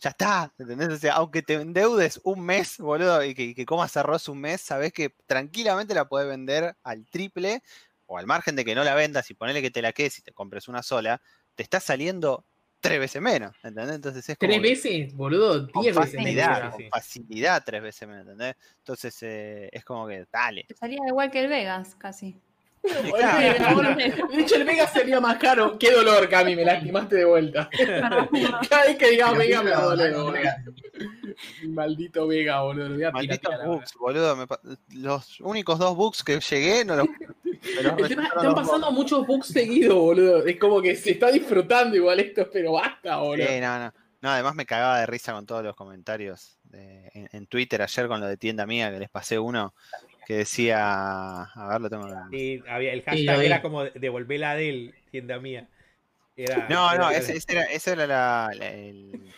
ya 0.00 0.10
está, 0.10 0.52
¿entendés? 0.58 0.88
O 0.88 0.98
sea, 0.98 1.14
aunque 1.14 1.42
te 1.42 1.54
endeudes 1.54 2.20
un 2.24 2.40
mes, 2.40 2.78
boludo, 2.78 3.22
y 3.22 3.34
que, 3.34 3.42
y 3.44 3.54
que 3.54 3.64
comas 3.66 3.96
arroz 3.96 4.28
un 4.28 4.40
mes, 4.40 4.60
sabés 4.60 4.92
que 4.92 5.14
tranquilamente 5.26 5.94
la 5.94 6.08
podés 6.08 6.26
vender 6.26 6.76
al 6.82 7.06
triple 7.06 7.62
o 8.06 8.18
al 8.18 8.26
margen 8.26 8.56
de 8.56 8.64
que 8.64 8.74
no 8.74 8.82
la 8.82 8.94
vendas 8.94 9.30
y 9.30 9.34
ponele 9.34 9.62
que 9.62 9.70
te 9.70 9.82
la 9.82 9.92
quedes 9.92 10.18
y 10.18 10.22
te 10.22 10.32
compres 10.32 10.68
una 10.68 10.82
sola, 10.82 11.22
te 11.54 11.62
está 11.62 11.80
saliendo 11.80 12.44
tres 12.84 13.00
veces 13.00 13.22
menos, 13.22 13.56
¿entendés? 13.62 13.96
Entonces 13.96 14.28
es 14.28 14.36
como 14.38 14.48
¿Tres 14.50 14.62
veces, 14.62 15.14
boludo? 15.14 15.70
con 15.72 15.82
Diez 15.82 15.96
veces 15.96 16.12
facilidad, 16.14 16.58
menos. 16.58 16.74
con 16.74 16.88
facilidad 16.90 17.62
tres 17.64 17.82
veces 17.82 18.08
menos, 18.08 18.22
¿entendés? 18.24 18.56
Entonces 18.78 19.22
eh, 19.22 19.68
es 19.72 19.84
como 19.84 20.06
que, 20.06 20.26
dale. 20.30 20.64
Te 20.68 20.74
salía 20.74 20.98
igual 21.08 21.30
que 21.30 21.40
el 21.40 21.48
Vegas, 21.48 21.94
casi. 21.94 22.38
Hecho, 24.32 24.56
el 24.56 24.64
Vega 24.66 24.86
sería 24.86 25.20
más 25.20 25.36
caro. 25.38 25.78
Qué 25.78 25.90
dolor, 25.90 26.28
Cami, 26.28 26.54
me 26.54 26.64
lastimaste 26.64 27.16
de 27.16 27.24
vuelta. 27.24 27.68
Cada 28.68 28.84
vez 28.86 28.96
que 28.96 29.10
digamos 29.10 29.38
Vega 29.38 29.62
me 29.62 29.70
va 29.70 29.78
a 29.78 29.82
doler, 29.84 30.12
boludo. 30.14 30.34
Maldito 31.68 32.26
Vega, 32.26 32.60
boludo. 32.62 32.88
Lo 32.90 32.94
voy 32.94 33.04
a 33.04 33.10
bugs, 33.66 33.94
boludo. 33.98 34.36
me 34.36 34.46
pa- 34.46 34.60
los 34.92 35.40
únicos 35.40 35.78
dos 35.78 35.96
bugs 35.96 36.22
que 36.22 36.38
llegué 36.40 36.84
no 36.84 36.96
los. 36.96 37.06
El 37.80 38.08
tema, 38.08 38.26
están 38.26 38.54
pasando 38.54 38.92
muchos 38.92 39.26
bugs 39.26 39.46
seguidos, 39.48 39.94
boludo. 39.94 40.44
Es 40.46 40.58
como 40.58 40.82
que 40.82 40.94
se 40.96 41.12
está 41.12 41.30
disfrutando 41.30 41.96
igual 41.96 42.20
esto, 42.20 42.48
pero 42.52 42.72
basta, 42.72 43.16
boludo. 43.16 43.46
Sí, 43.46 43.60
no, 43.60 43.78
no. 43.78 43.92
No, 44.20 44.30
además 44.30 44.54
me 44.54 44.64
cagaba 44.64 45.00
de 45.00 45.06
risa 45.06 45.32
con 45.34 45.44
todos 45.44 45.62
los 45.62 45.76
comentarios 45.76 46.58
de- 46.64 47.10
en, 47.14 47.28
en 47.32 47.46
Twitter 47.46 47.80
ayer 47.82 48.08
con 48.08 48.20
lo 48.20 48.26
de 48.26 48.36
tienda 48.36 48.66
mía, 48.66 48.90
que 48.90 48.98
les 48.98 49.10
pasé 49.10 49.38
uno 49.38 49.74
que 50.26 50.34
decía. 50.38 51.42
A 51.42 51.68
ver, 51.68 51.80
lo 51.80 51.90
tengo. 51.90 52.08
Sí, 52.30 52.62
había, 52.68 52.92
el 52.92 53.02
hashtag 53.02 53.40
era 53.42 53.62
como 53.62 53.84
devolver 53.84 54.40
la 54.40 54.54
del 54.56 54.94
tienda 55.10 55.38
mía. 55.38 55.68
Era, 56.36 56.68
No, 56.68 56.96
no, 56.96 57.10
era- 57.10 57.18
ese 57.18 57.40
era, 57.48 57.62
esa 57.64 57.92
era 57.92 58.06
la, 58.06 58.50
la- 58.54 58.70
el- 58.70 59.32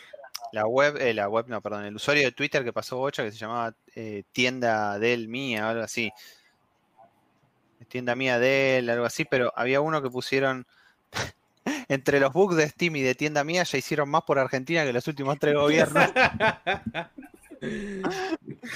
la 0.53 0.67
web, 0.67 0.97
eh, 0.99 1.13
la 1.13 1.29
web, 1.29 1.47
no, 1.49 1.61
perdón, 1.61 1.85
el 1.85 1.97
usuario 1.97 2.23
de 2.25 2.33
Twitter 2.33 2.65
que 2.65 2.73
pasó 2.73 2.97
Bocha 2.97 3.23
que 3.25 3.33
se 3.33 3.39
llamaba 3.39 3.75
eh, 3.95 4.23
tienda 4.33 4.99
del 4.99 5.29
mía 5.29 5.67
o 5.67 5.71
algo 5.71 5.83
así. 5.83 6.11
Tienda 7.89 8.15
mía 8.17 8.39
del, 8.39 8.89
algo 8.91 9.05
así, 9.05 9.25
pero 9.25 9.53
había 9.55 9.81
uno 9.81 10.03
que 10.03 10.09
pusieron 10.11 10.67
entre 11.89 12.19
los 12.21 12.33
bugs 12.33 12.57
de 12.57 12.69
Steam 12.69 12.97
y 12.97 13.03
de 13.03 13.15
tienda 13.15 13.45
mía 13.45 13.63
ya 13.65 13.79
hicieron 13.79 14.09
más 14.09 14.23
por 14.23 14.39
Argentina 14.39 14.85
que 14.85 14.93
los 14.93 15.07
últimos 15.07 15.39
tres 15.39 15.55
gobiernos. 15.55 16.11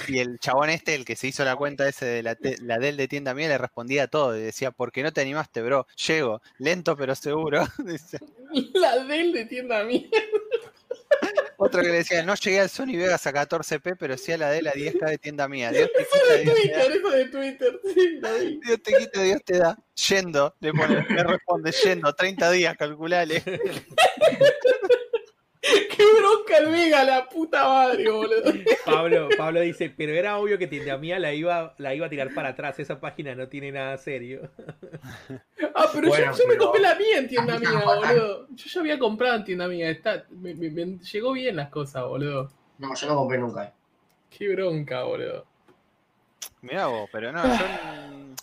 Y 0.07 0.19
el 0.19 0.39
chabón 0.39 0.69
este, 0.69 0.95
el 0.95 1.05
que 1.05 1.15
se 1.15 1.27
hizo 1.27 1.43
la 1.43 1.55
cuenta 1.55 1.87
ese 1.87 2.05
de 2.05 2.23
la, 2.23 2.35
del 2.35 2.97
de 2.97 3.07
tienda 3.07 3.33
mía, 3.33 3.47
le 3.47 3.57
respondía 3.57 4.03
a 4.03 4.07
todo. 4.07 4.37
Y 4.37 4.41
decía, 4.41 4.71
¿por 4.71 4.91
qué 4.91 5.03
no 5.03 5.11
te 5.11 5.21
animaste, 5.21 5.61
bro? 5.61 5.87
Llego, 6.07 6.41
lento 6.57 6.95
pero 6.95 7.15
seguro. 7.15 7.63
La 8.73 9.03
del 9.05 9.31
de 9.31 9.45
tienda 9.45 9.83
mía. 9.83 10.09
Otro 11.57 11.81
que 11.83 11.89
le 11.89 11.97
decía, 11.97 12.23
no 12.23 12.33
llegué 12.33 12.59
al 12.59 12.69
Sony 12.69 12.97
Vegas 12.97 13.27
a 13.27 13.33
14p, 13.33 13.95
pero 13.99 14.17
sí 14.17 14.31
a 14.31 14.37
la 14.37 14.49
de 14.49 14.63
la 14.63 14.73
10K 14.73 15.09
de 15.11 15.17
tienda 15.19 15.47
mía. 15.47 15.71
Dios 15.71 15.91
te 15.95 16.05
quita, 16.05 16.33
De 16.33 16.41
Dios. 16.41 16.55
Twitter, 16.55 16.91
eso 16.91 17.09
de 17.11 17.25
Twitter. 17.25 17.81
Sí. 17.93 18.59
Dios 18.65 18.81
te 18.81 18.97
quita, 18.97 19.21
Dios 19.21 19.43
te 19.45 19.57
da. 19.59 19.77
Yendo, 20.09 20.55
le 20.59 20.73
pone, 20.73 21.05
le 21.07 21.23
responde, 21.23 21.71
yendo, 21.71 22.13
30 22.15 22.51
días, 22.51 22.75
calculale. 22.75 23.43
Qué 25.95 26.03
bronca 26.17 26.57
el 26.57 26.71
Vega, 26.71 27.03
la 27.03 27.29
puta 27.29 27.67
madre, 27.67 28.09
boludo. 28.09 28.51
Pablo, 28.85 29.29
Pablo 29.37 29.59
dice, 29.61 29.93
pero 29.95 30.11
era 30.13 30.37
obvio 30.39 30.57
que 30.57 30.65
tienda 30.67 30.97
mía 30.97 31.19
la 31.19 31.33
iba, 31.33 31.75
la 31.77 31.93
iba 31.93 32.07
a 32.07 32.09
tirar 32.09 32.33
para 32.33 32.49
atrás. 32.49 32.79
Esa 32.79 32.99
página 32.99 33.35
no 33.35 33.47
tiene 33.47 33.71
nada 33.71 33.97
serio. 33.97 34.49
Ah, 35.73 35.87
pero 35.93 36.09
Bueno, 36.09 36.31
yo, 36.33 36.37
yo 36.43 36.47
me 36.47 36.57
compré 36.57 36.81
la 36.81 36.95
mía 36.95 37.17
en 37.17 37.27
tienda 37.27 37.57
mía, 37.57 37.81
boludo. 37.83 38.47
Yo 38.49 38.65
ya 38.67 38.79
había 38.81 38.99
comprado 38.99 39.35
en 39.35 39.43
tienda 39.45 39.67
mía. 39.67 39.89
Está, 39.89 40.25
me, 40.29 40.53
me- 40.53 40.69
me 40.69 40.97
llegó 40.99 41.31
bien 41.31 41.55
las 41.55 41.69
cosas, 41.69 42.03
boludo. 42.03 42.51
No, 42.77 42.93
yo 42.93 43.07
no 43.07 43.15
compré 43.15 43.37
nunca. 43.37 43.73
Qué 44.29 44.49
bronca, 44.53 45.03
boludo. 45.03 45.45
Mirá 46.61 46.87
vos, 46.87 47.09
pero 47.11 47.31
no, 47.31 47.43
yo. 47.43 47.65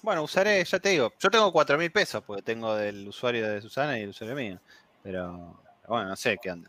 Bueno, 0.03 0.23
usaré, 0.23 0.65
ya 0.65 0.79
te 0.79 0.89
digo, 0.91 1.13
yo 1.19 1.29
tengo 1.31 1.53
4 1.53 1.77
mil 1.79 1.93
pesos 1.93 2.23
porque 2.27 2.43
tengo 2.43 2.75
del 2.75 3.07
usuario 3.07 3.49
de 3.49 3.61
Susana 3.61 3.99
y 3.99 4.03
el 4.03 4.09
usuario 4.11 4.35
mío. 4.37 4.59
Pero, 5.03 5.61
bueno, 5.87 6.09
no 6.09 6.17
sé 6.17 6.39
qué 6.43 6.51
onda. 6.51 6.69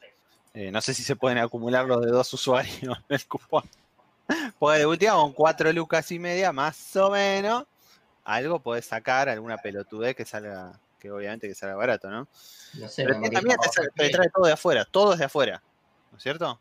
Eh, 0.54 0.72
no 0.72 0.82
sé 0.82 0.93
si 0.93 1.04
se 1.04 1.16
pueden 1.16 1.38
acumular 1.38 1.86
los 1.86 2.02
de 2.02 2.12
dos 2.12 2.34
usuarios 2.34 2.97
en 3.10 3.16
el 3.16 3.26
cupón. 3.28 3.64
Porque 4.58 4.80
de 4.80 4.86
última 4.86 5.14
con 5.14 5.34
4 5.34 5.74
lucas 5.74 6.12
y 6.12 6.20
media, 6.20 6.52
más 6.52 6.95
o 6.95 7.10
menos, 7.10 7.66
algo 8.24 8.60
podés 8.60 8.86
sacar, 8.86 9.30
alguna 9.30 9.58
pelotudez 9.58 10.16
que 10.16 10.26
salga, 10.26 10.80
que 11.00 11.12
obviamente 11.12 11.47
que 11.47 11.56
salga 11.56 11.76
barato, 11.76 12.10
¿no? 12.10 12.28
No 12.76 12.88
sé, 12.88 13.06
Pero 13.06 13.20
me 13.20 13.30
también 13.30 13.58
te, 13.95 14.10
trae 14.10 14.30
todo 14.30 14.45
de 14.45 14.54
afuera, 14.54 14.86
todo 14.86 15.14
es 15.14 15.20
de 15.20 15.26
afuera, 15.26 15.64
¿no 16.12 16.18
es 16.18 16.24
cierto? 16.24 16.60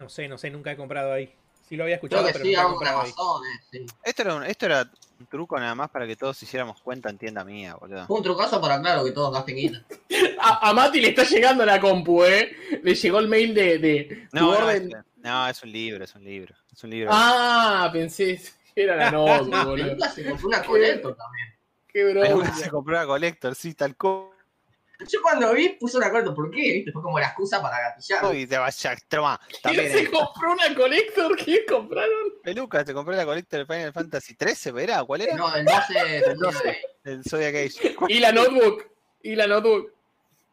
No 0.00 0.08
sé, 0.08 0.26
no 0.26 0.38
sé, 0.38 0.50
nunca 0.50 0.72
he 0.72 0.76
comprado 0.76 1.12
ahí. 1.12 1.34
Sí 1.68 1.76
lo 1.76 1.84
había 1.84 2.00
Creo 2.00 2.20
escuchado, 2.20 2.26
que 2.26 2.32
pero 2.32 2.44
sí, 2.44 2.50
nunca 2.50 2.62
he 2.62 2.70
comprado 2.70 3.00
ahí. 3.02 3.10
Eh, 3.10 3.64
sí. 3.70 3.86
Esto 4.02 4.22
era, 4.22 4.34
un, 4.34 4.44
esto 4.44 4.66
era 4.66 4.90
un 5.20 5.26
truco 5.26 5.58
nada 5.60 5.74
más 5.74 5.90
para 5.90 6.06
que 6.06 6.16
todos 6.16 6.42
hiciéramos 6.42 6.80
cuenta 6.80 7.10
en 7.10 7.18
tienda 7.18 7.44
mía, 7.44 7.74
boludo. 7.74 8.06
Un 8.08 8.22
trucazo 8.22 8.60
para 8.60 8.80
claro 8.80 9.04
que 9.04 9.12
todos 9.12 9.32
gasten 9.32 9.56
guita. 9.56 9.84
A, 10.40 10.70
a 10.70 10.72
Mati 10.72 11.00
le 11.00 11.08
está 11.10 11.24
llegando 11.24 11.64
la 11.66 11.78
compu, 11.78 12.24
eh. 12.24 12.50
Le 12.82 12.94
llegó 12.94 13.18
el 13.18 13.28
mail 13.28 13.54
de, 13.54 13.78
de 13.78 14.28
tu 14.30 14.36
No, 14.36 14.52
no, 14.52 14.58
orden. 14.58 14.90
es, 14.90 15.04
no, 15.22 15.48
es 15.48 15.62
un 15.62 15.70
libro, 15.72 16.04
es 16.04 16.14
un 16.14 16.24
libro. 16.24 16.54
Es 16.72 16.82
un 16.82 16.90
libro. 16.90 17.10
Ah, 17.12 17.90
pensé 17.92 18.40
era 18.74 18.96
la 18.96 19.10
nota, 19.12 19.60
Ah, 19.60 19.64
boludo. 19.64 20.08
Se 20.14 20.24
compró 20.26 20.48
una 20.48 20.62
Collector 20.62 21.14
también. 21.14 21.54
Qué 21.86 22.04
bronca. 22.12 22.54
se 22.54 22.70
compró 22.70 22.96
una 22.96 23.06
Collector, 23.06 23.54
sí, 23.54 23.74
tal 23.74 23.96
cual. 23.96 24.28
Yo 25.08 25.22
cuando 25.22 25.52
vi 25.54 25.70
puse 25.70 25.96
una 25.96 26.10
Collector, 26.10 26.34
¿por 26.34 26.50
qué? 26.50 26.72
¿Viste? 26.74 26.92
Fue 26.92 27.02
como 27.02 27.18
la 27.18 27.26
excusa 27.28 27.62
para 27.62 27.80
gatillar. 27.80 28.34
Y 28.34 28.46
te 28.46 28.58
vaya, 28.58 28.96
toma. 29.08 29.40
¿Quién 29.62 29.74
se 29.92 30.00
eh, 30.00 30.10
compró 30.10 30.52
una 30.52 30.74
Collector? 30.74 31.36
¿Qué 31.36 31.64
compraron? 31.64 32.34
Peluca, 32.42 32.84
te 32.84 32.92
compré 32.92 33.16
la 33.16 33.24
Collector 33.24 33.60
de 33.60 33.66
Final 33.66 33.92
Fantasy 33.92 34.34
13, 34.34 34.72
¿verdad? 34.72 35.04
¿Cuál 35.06 35.22
era? 35.22 35.36
No, 35.36 35.54
el 35.54 35.64
12 35.64 35.94
del 35.94 36.38
12. 36.38 36.82
El 37.04 37.24
Zodiac. 37.28 37.54
Y 38.08 38.20
la 38.20 38.32
notebook. 38.32 38.86
Y 39.22 39.34
la 39.34 39.46
notebook. 39.46 39.92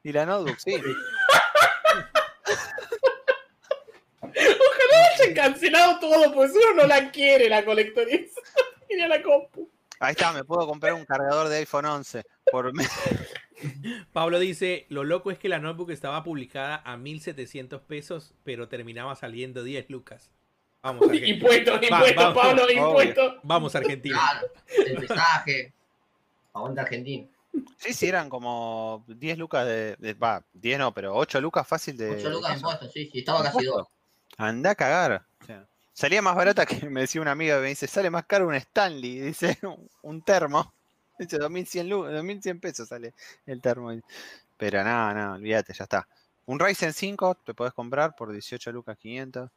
Y 0.04 0.12
la 0.12 0.26
notebook, 0.26 0.58
sí. 0.60 0.76
Ojalá 4.22 5.08
hayan 5.14 5.34
cancelado 5.34 6.00
todo, 6.00 6.34
pues 6.34 6.52
uno 6.52 6.82
no 6.82 6.88
la 6.88 7.12
quiere 7.12 7.50
la 7.50 7.66
Collector. 7.66 8.08
Quería 8.88 9.08
la 9.08 9.22
compu. 9.22 9.70
Ahí 10.00 10.12
está, 10.12 10.32
me 10.32 10.44
puedo 10.44 10.68
comprar 10.68 10.94
un 10.94 11.06
cargador 11.06 11.50
de 11.50 11.58
iPhone 11.58 11.86
11 11.86 12.24
por 12.52 12.72
mes. 12.74 12.90
Pablo 14.14 14.40
dice, 14.40 14.86
lo 14.90 15.04
loco 15.04 15.32
es 15.32 15.40
que 15.40 15.50
la 15.50 15.60
notebook 15.60 15.92
estaba 15.92 16.24
publicada 16.24 16.82
a 16.86 16.98
1700 16.98 17.82
pesos, 17.82 18.34
pero 18.44 18.68
terminaba 18.68 19.16
saliendo 19.16 19.64
10 19.64 19.90
lucas. 19.90 20.30
Vamos, 20.84 21.02
Argentina. 21.10 21.34
Impuestos, 21.36 21.74
Va, 21.82 21.84
impuestos, 21.86 22.16
vamos, 22.24 22.44
Pablo, 22.44 22.64
obvio. 22.66 22.88
impuestos. 22.88 23.34
Vamos, 23.44 23.76
Argentina. 23.76 24.18
Claro, 24.20 24.48
el 24.86 24.96
pesaje. 24.98 25.74
Aguanta 26.54 26.82
Argentina. 26.84 27.28
Sí, 27.78 27.94
sí, 27.94 28.08
eran 28.08 28.30
como 28.30 29.04
10 29.08 29.38
lucas 29.38 29.66
de. 29.66 30.14
Va, 30.22 30.44
10 30.54 30.80
no, 30.80 30.94
pero 30.94 31.16
8 31.16 31.42
lucas 31.42 31.68
fácil 31.68 31.98
de. 31.98 32.12
8 32.12 32.30
lucas 32.30 32.50
de 32.50 32.54
de- 32.56 32.60
impuestos, 32.60 32.92
sí, 32.94 33.10
sí, 33.12 33.20
estaba 33.20 33.44
casi 33.44 33.66
2. 33.66 33.88
Anda 34.38 34.72
a 34.72 34.76
cagar. 34.76 35.26
O 35.42 35.46
sea, 35.46 35.66
salía 35.94 36.22
más 36.22 36.36
barata 36.36 36.66
que 36.66 36.88
me 36.90 37.02
decía 37.02 37.22
una 37.22 37.32
amiga, 37.32 37.60
me 37.60 37.70
dice, 37.70 37.88
sale 37.88 38.10
más 38.12 38.26
caro 38.26 38.48
un 38.48 38.54
Stanley, 38.56 39.20
dice, 39.20 39.58
un 40.04 40.22
termo. 40.22 40.72
Dice, 41.18 41.38
2100, 41.40 41.90
lu- 41.90 42.04
2100 42.06 42.60
pesos 42.60 42.88
sale 42.90 43.14
el 43.46 43.62
termo. 43.62 43.92
Pero 44.58 44.84
nada, 44.84 45.14
no, 45.14 45.34
olvídate, 45.36 45.74
ya 45.74 45.84
está. 45.86 46.08
Un 46.46 46.60
Ryzen 46.60 46.94
5 46.94 47.36
te 47.36 47.54
podés 47.54 47.74
comprar 47.74 48.16
por 48.16 48.32
18 48.32 48.72
lucas 48.72 48.98
500. 48.98 49.52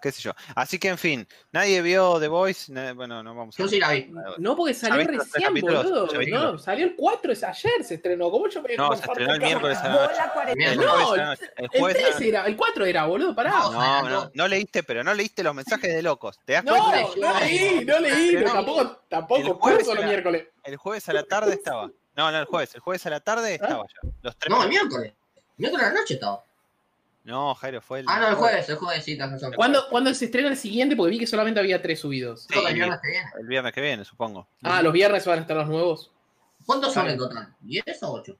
Qué 0.00 0.12
sé 0.12 0.22
yo. 0.22 0.32
Así 0.54 0.78
que, 0.78 0.88
en 0.88 0.98
fin, 0.98 1.26
nadie 1.52 1.82
vio 1.82 2.18
The 2.20 2.28
Voice. 2.28 2.72
bueno, 2.94 3.22
no 3.22 3.34
vamos 3.34 3.54
a. 3.58 3.62
Yo 3.62 3.68
sí 3.68 3.78
la 3.78 3.90
vi. 3.90 4.10
No, 4.38 4.56
porque 4.56 4.74
salió 4.74 4.96
¿Ya 4.96 5.06
viste 5.10 5.16
los 5.16 5.30
tres 5.30 5.44
recién, 5.48 5.60
boludo. 5.62 6.08
¿Ya 6.12 6.18
viste 6.18 6.34
No, 6.34 6.52
los- 6.52 6.62
salió 6.62 6.86
el 6.86 6.96
4, 6.96 7.32
es 7.32 7.44
ayer 7.44 7.84
se 7.84 7.94
estrenó. 7.94 8.30
¿Cómo 8.30 8.48
yo 8.48 8.62
me 8.62 8.76
No, 8.76 8.94
se 8.96 9.04
estrenó 9.04 9.34
el 9.34 9.40
miércoles 9.40 9.78
a 9.78 9.88
la 9.88 9.94
noche. 10.06 10.14
El 10.50 10.56
Miércoles. 10.56 10.86
No. 10.96 11.32
El 11.32 11.38
El 11.56 11.68
jueves 11.68 11.96
a 12.04 12.08
la 12.10 12.16
3 12.16 12.28
era, 12.28 12.46
el 12.46 12.56
4 12.56 12.84
era, 12.86 13.06
boludo, 13.06 13.34
pará. 13.34 13.50
No, 13.50 13.72
No, 13.72 14.08
no, 14.08 14.30
no 14.32 14.48
leíste, 14.48 14.82
pero 14.82 15.02
no 15.04 15.12
leíste 15.14 15.42
los 15.42 15.54
mensajes 15.54 15.94
de 15.94 16.02
locos. 16.02 16.38
¿Te 16.44 16.54
das 16.54 16.64
No, 16.64 16.76
cuenta? 16.76 17.08
no 17.20 17.40
leí, 17.40 17.84
no 17.84 17.98
leí, 18.00 18.30
Pero 18.36 18.52
tampoco, 18.52 18.80
El 18.82 18.88
tampoco 19.08 19.54
jueves 19.54 19.84
curso 19.84 19.94
los 19.94 20.04
miércoles. 20.04 20.46
El 20.64 20.76
jueves 20.76 21.08
a 21.08 21.12
la 21.12 21.22
tarde 21.24 21.52
estaba. 21.54 21.90
No, 22.16 22.32
no, 22.32 22.38
el 22.38 22.44
jueves. 22.46 22.74
El 22.74 22.80
jueves 22.80 23.04
a 23.06 23.10
la 23.10 23.20
tarde 23.20 23.52
¿Ah? 23.52 23.54
estaba 23.64 23.84
ya. 23.84 24.08
Los 24.22 24.36
tres 24.36 24.50
No, 24.50 24.62
el 24.62 24.68
miércoles. 24.68 25.12
Miércoles 25.58 25.86
a 25.86 25.88
la 25.92 26.00
noche 26.00 26.14
estaba. 26.14 26.42
No, 27.26 27.54
Jairo, 27.56 27.80
fue 27.82 28.00
el. 28.00 28.06
Ah, 28.08 28.20
no, 28.20 28.28
el 28.28 28.34
jueves, 28.36 28.68
el 28.68 28.76
jueves, 28.76 29.04
sí, 29.04 29.18
razón. 29.18 29.52
¿Cuándo, 29.56 29.84
¿Cuándo 29.90 30.14
se 30.14 30.26
estrena 30.26 30.48
el 30.48 30.56
siguiente? 30.56 30.94
Porque 30.94 31.10
vi 31.10 31.18
que 31.18 31.26
solamente 31.26 31.58
había 31.58 31.82
3 31.82 31.98
subidos. 31.98 32.46
Que 32.46 32.60
el 32.60 32.66
Sí. 32.68 32.74
viernes 32.74 33.00
que 33.02 33.10
viene. 33.10 33.30
El 33.40 33.46
viernes 33.48 33.72
que 33.72 33.80
viene, 33.80 34.04
supongo. 34.04 34.46
Ah, 34.62 34.80
los 34.80 34.92
viernes 34.92 35.26
van 35.26 35.38
a 35.40 35.42
estar 35.42 35.56
los 35.56 35.66
nuevos. 35.68 36.12
¿Cuántos 36.64 36.94
son 36.94 37.02
Vale. 37.02 37.12
en 37.14 37.18
total? 37.18 37.54
¿10 37.62 38.02
o 38.02 38.12
8? 38.12 38.36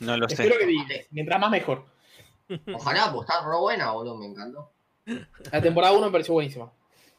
No 0.00 0.16
lo 0.16 0.28
sé. 0.28 0.34
Espero 0.34 0.58
que 0.58 0.66
10. 0.66 1.08
Mientras 1.10 1.40
más 1.40 1.50
mejor. 1.50 1.84
Ojalá, 2.72 3.12
pues 3.12 3.28
está 3.28 3.44
re 3.44 3.56
buena, 3.58 3.90
boludo, 3.90 4.16
me 4.16 4.26
encantó. 4.26 4.70
La 5.50 5.60
temporada 5.60 5.92
1 5.94 6.06
me 6.06 6.12
pareció 6.12 6.34
buenísima. 6.34 6.70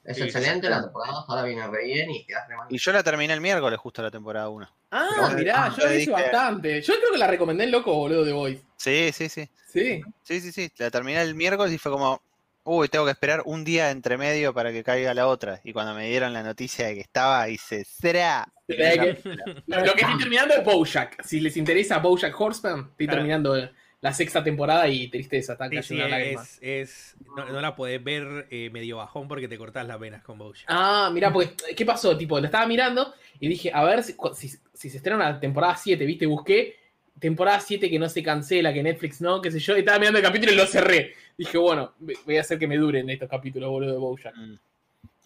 Es 0.05 0.15
Sí, 0.17 0.23
excelente 0.23 0.67
sí. 0.67 0.73
la 0.73 0.81
temporada, 0.83 1.25
ahora 1.27 1.43
viene 1.43 1.67
re 1.67 1.83
bien 1.85 2.09
y 2.09 2.25
quedas 2.25 2.47
re 2.47 2.55
mal. 2.55 2.67
Y 2.69 2.77
yo 2.77 2.91
la 2.93 3.03
terminé 3.03 3.33
el 3.33 3.41
miércoles, 3.41 3.77
justo 3.77 4.01
la 4.01 4.09
temporada 4.09 4.47
1. 4.49 4.67
Ah, 4.91 5.07
Pero- 5.27 5.37
mirá, 5.37 5.65
ah, 5.65 5.69
yo 5.77 5.83
la 5.85 5.89
hice 5.91 5.99
dije- 5.99 6.11
bastante. 6.11 6.81
Yo 6.81 6.93
creo 6.95 7.11
que 7.11 7.17
la 7.17 7.27
recomendé 7.27 7.65
en 7.65 7.71
loco, 7.71 7.93
boludo, 7.93 8.23
de 8.23 8.31
Voice. 8.31 8.63
Sí, 8.79 9.11
sí, 9.13 9.27
sí. 9.29 9.49
Sí. 9.67 10.01
Sí, 10.23 10.39
sí, 10.41 10.51
sí. 10.53 10.71
La 10.77 10.89
terminé 10.89 11.21
el 11.21 11.35
miércoles 11.35 11.73
y 11.73 11.77
fue 11.77 11.91
como. 11.91 12.21
Uy, 12.63 12.87
tengo 12.87 13.05
que 13.05 13.11
esperar 13.11 13.41
un 13.45 13.63
día 13.63 13.89
entre 13.89 14.17
medio 14.17 14.53
para 14.53 14.71
que 14.71 14.83
caiga 14.83 15.13
la 15.13 15.27
otra. 15.27 15.59
Y 15.63 15.73
cuando 15.73 15.93
me 15.95 16.07
dieron 16.07 16.33
la 16.33 16.43
noticia 16.43 16.87
de 16.87 16.95
que 16.95 17.01
estaba, 17.01 17.49
hice. 17.49 17.83
¡Será! 17.83 18.47
La 18.67 18.91
que- 18.91 19.19
Lo, 19.65 19.93
que 19.95 20.01
estoy 20.01 20.17
terminando 20.19 20.53
es 20.53 20.63
Bojack. 20.63 21.23
Si 21.23 21.39
les 21.39 21.57
interesa 21.57 21.97
Bojack 21.97 22.39
Horseman, 22.39 22.89
estoy 22.91 23.07
Claro. 23.07 23.17
terminando 23.19 23.69
la 24.01 24.13
sexta 24.13 24.43
temporada 24.43 24.87
y 24.87 25.07
tristeza, 25.09 25.53
está 25.53 25.67
Sí, 25.67 25.75
casi 25.75 25.87
sí, 25.89 25.95
una 25.95 26.07
lágrima. 26.07 26.41
es, 26.43 26.59
es- 26.61 27.15
no, 27.35 27.45
no 27.45 27.59
la 27.59 27.75
podés 27.75 28.01
ver 28.03 28.47
eh, 28.51 28.69
medio 28.71 28.97
bajón 28.97 29.27
porque 29.27 29.47
te 29.47 29.57
cortás 29.57 29.85
las 29.87 29.99
venas 29.99 30.21
con 30.23 30.37
Bojack. 30.37 30.65
Ah, 30.67 31.09
mirá, 31.13 31.33
pues, 31.33 31.49
¿qué 31.75 31.85
pasó? 31.85 32.15
Tipo, 32.17 32.39
lo 32.39 32.45
estaba 32.45 32.65
mirando 32.67 33.13
y 33.39 33.47
dije, 33.49 33.71
a 33.73 33.83
ver 33.83 34.03
si, 34.03 34.13
cu- 34.13 34.33
si, 34.35 34.47
si 34.49 34.89
se 34.89 34.97
estrena 34.97 35.15
una 35.17 35.39
temporada 35.39 35.75
7, 35.75 36.05
¿viste? 36.05 36.25
Busqué 36.27 36.77
temporada 37.19 37.59
7 37.59 37.89
que 37.89 37.99
no 37.99 38.07
se 38.09 38.23
cancela, 38.23 38.73
que 38.73 38.81
Netflix 38.83 39.21
no, 39.21 39.41
qué 39.41 39.51
sé 39.51 39.59
yo, 39.59 39.75
estaba 39.75 39.99
mirando 39.99 40.19
el 40.19 40.25
capítulo 40.25 40.51
y 40.51 40.55
lo 40.55 40.65
cerré. 40.65 41.13
Dije, 41.37 41.57
bueno, 41.57 41.93
voy 42.25 42.37
a 42.37 42.41
hacer 42.41 42.57
que 42.59 42.67
me 42.67 42.77
duren 42.77 43.09
estos 43.09 43.29
capítulos, 43.29 43.69
boludo, 43.69 43.91
de 43.93 43.97
Bojack. 43.97 44.35
Mm. 44.35 44.55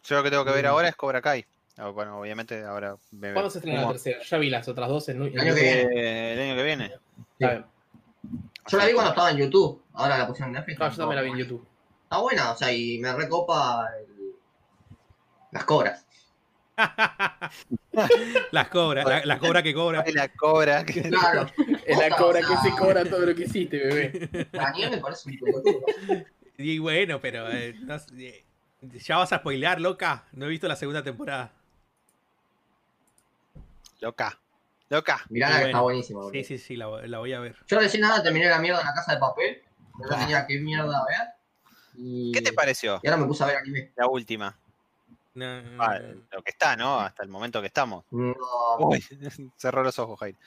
Yo 0.06 0.16
lo 0.18 0.24
que 0.24 0.30
tengo 0.30 0.44
que 0.46 0.52
ver 0.52 0.66
ahora 0.68 0.90
es 0.90 0.96
Cobra 0.96 1.22
Kai. 1.22 1.46
Ah, 1.78 1.88
Bueno, 1.90 2.20
obviamente 2.20 2.62
ahora. 2.64 2.96
me- 3.12 3.34
¿Cuándo 3.34 3.50
se 3.50 3.58
estrena 3.60 3.80
la 3.80 3.84
como- 3.88 3.94
tercera? 3.94 4.20
Ya 4.24 4.38
vi 4.38 4.50
las 4.50 4.68
otras 4.68 4.90
dos 4.90 5.10
en, 5.10 5.24
en 5.24 5.34
El 5.34 5.40
año 5.40 5.56
que 5.56 5.62
viene. 5.62 5.82
Eh, 5.94 6.34
el 6.34 6.40
año 6.42 6.56
que 6.56 6.64
viene. 6.64 6.92
Yo 8.70 8.78
la 8.78 8.86
vi 8.86 8.94
cuando 8.94 9.10
estaba 9.12 9.32
en 9.32 9.38
YouTube, 9.38 9.82
ahora 9.94 10.18
la 10.18 10.28
pusieron 10.28 10.50
en 10.50 10.54
Netflix. 10.60 10.80
No, 10.80 10.90
yo 10.90 10.96
también 10.98 11.16
la 11.16 11.22
vi 11.24 11.30
en 11.32 11.38
YouTube. 11.38 11.66
Está 12.04 12.18
buena, 12.20 12.52
o 12.52 12.56
sea, 12.58 12.72
y 12.72 13.00
me 13.00 13.12
recopa 13.14 13.88
el- 14.00 14.34
las 15.52 15.64
cobras. 15.66 16.03
las 18.52 18.68
cobras, 18.70 19.06
la- 19.06 19.26
las 19.26 19.40
cobras 19.40 19.64
que 19.64 19.74
cobra. 19.74 20.04
Ay, 20.06 20.14
la 20.14 20.28
cobra. 20.30 20.84
que- 20.86 21.02
Claro. 21.04 21.48
Es 21.86 21.98
la 21.98 22.16
cobra 22.16 22.40
que 22.42 22.58
se 22.70 22.76
cobra 22.76 23.04
todo 23.06 23.26
lo 23.26 23.36
que 23.36 23.44
hiciste, 23.44 23.78
bebé. 23.78 24.48
La 24.52 24.72
nieve 24.72 24.96
me 24.98 25.02
parece 25.02 25.30
un 25.30 25.40
pelotudo. 25.40 25.86
Y 26.56 26.78
bueno, 26.78 27.20
pero 27.20 27.50
eh, 27.52 27.74
no 27.82 27.96
eh, 28.16 28.46
ya 29.00 29.18
vas 29.18 29.34
a 29.34 29.40
spoilear, 29.40 29.82
loca. 29.82 30.26
No 30.34 30.46
he 30.46 30.50
visto 30.50 30.68
la 30.68 30.76
segunda 30.76 31.02
temporada. 31.04 31.52
Loca. 34.02 34.38
Loca. 34.90 35.26
Mirá 35.30 35.50
la 35.50 35.56
bueno, 35.56 35.68
está 35.70 35.82
buenísima. 35.82 36.22
Sí, 36.32 36.44
sí, 36.44 36.58
sí, 36.60 36.76
la, 36.76 36.88
la 37.08 37.18
voy 37.18 37.34
a 37.34 37.40
ver. 37.40 37.56
Yo 37.68 37.80
recién 37.80 38.02
nada 38.02 38.22
terminé 38.22 38.48
la 38.50 38.60
mierda 38.60 38.82
en 38.82 38.86
la 38.88 38.94
casa 38.94 39.14
de 39.14 39.20
papel. 39.20 39.64
No 39.98 40.16
tenía 40.16 40.46
qué 40.46 40.60
mierda 40.60 41.04
ver. 41.08 41.28
Y... 41.96 42.32
¿Qué 42.32 42.42
te 42.42 42.54
pareció 42.54 43.00
Y 43.02 43.08
ahora 43.08 43.18
me 43.22 43.28
puse 43.28 43.44
a 43.44 43.48
ver 43.48 43.58
anime. 43.58 43.92
la 43.96 44.08
última? 44.08 44.56
No, 45.36 45.46
Ah, 45.80 46.00
lo 46.32 46.42
que 46.44 46.52
está, 46.52 46.76
¿no? 46.76 47.00
Hasta 47.00 47.24
el 47.24 47.30
momento 47.30 47.60
que 47.62 47.68
estamos. 47.68 48.06
No, 48.12 48.36
Uy, 48.80 49.04
cerró 49.58 49.84
los 49.84 49.98
ojos, 50.00 50.20
Jairo. 50.20 50.38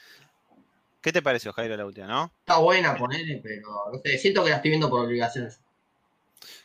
¿Qué 1.01 1.13
te 1.13 1.23
pareció, 1.23 1.53
Jairo, 1.53 1.77
la 1.77 1.87
última, 1.87 2.07
no? 2.07 2.33
está 2.41 2.59
buena 2.59 2.97
ponerle, 2.97 3.41
pero 3.43 3.69
no 3.93 3.99
sé, 4.05 4.19
siento 4.19 4.43
que 4.43 4.51
la 4.51 4.57
estoy 4.57 4.71
viendo 4.71 4.91
por 4.91 5.05
obligaciones. 5.05 5.61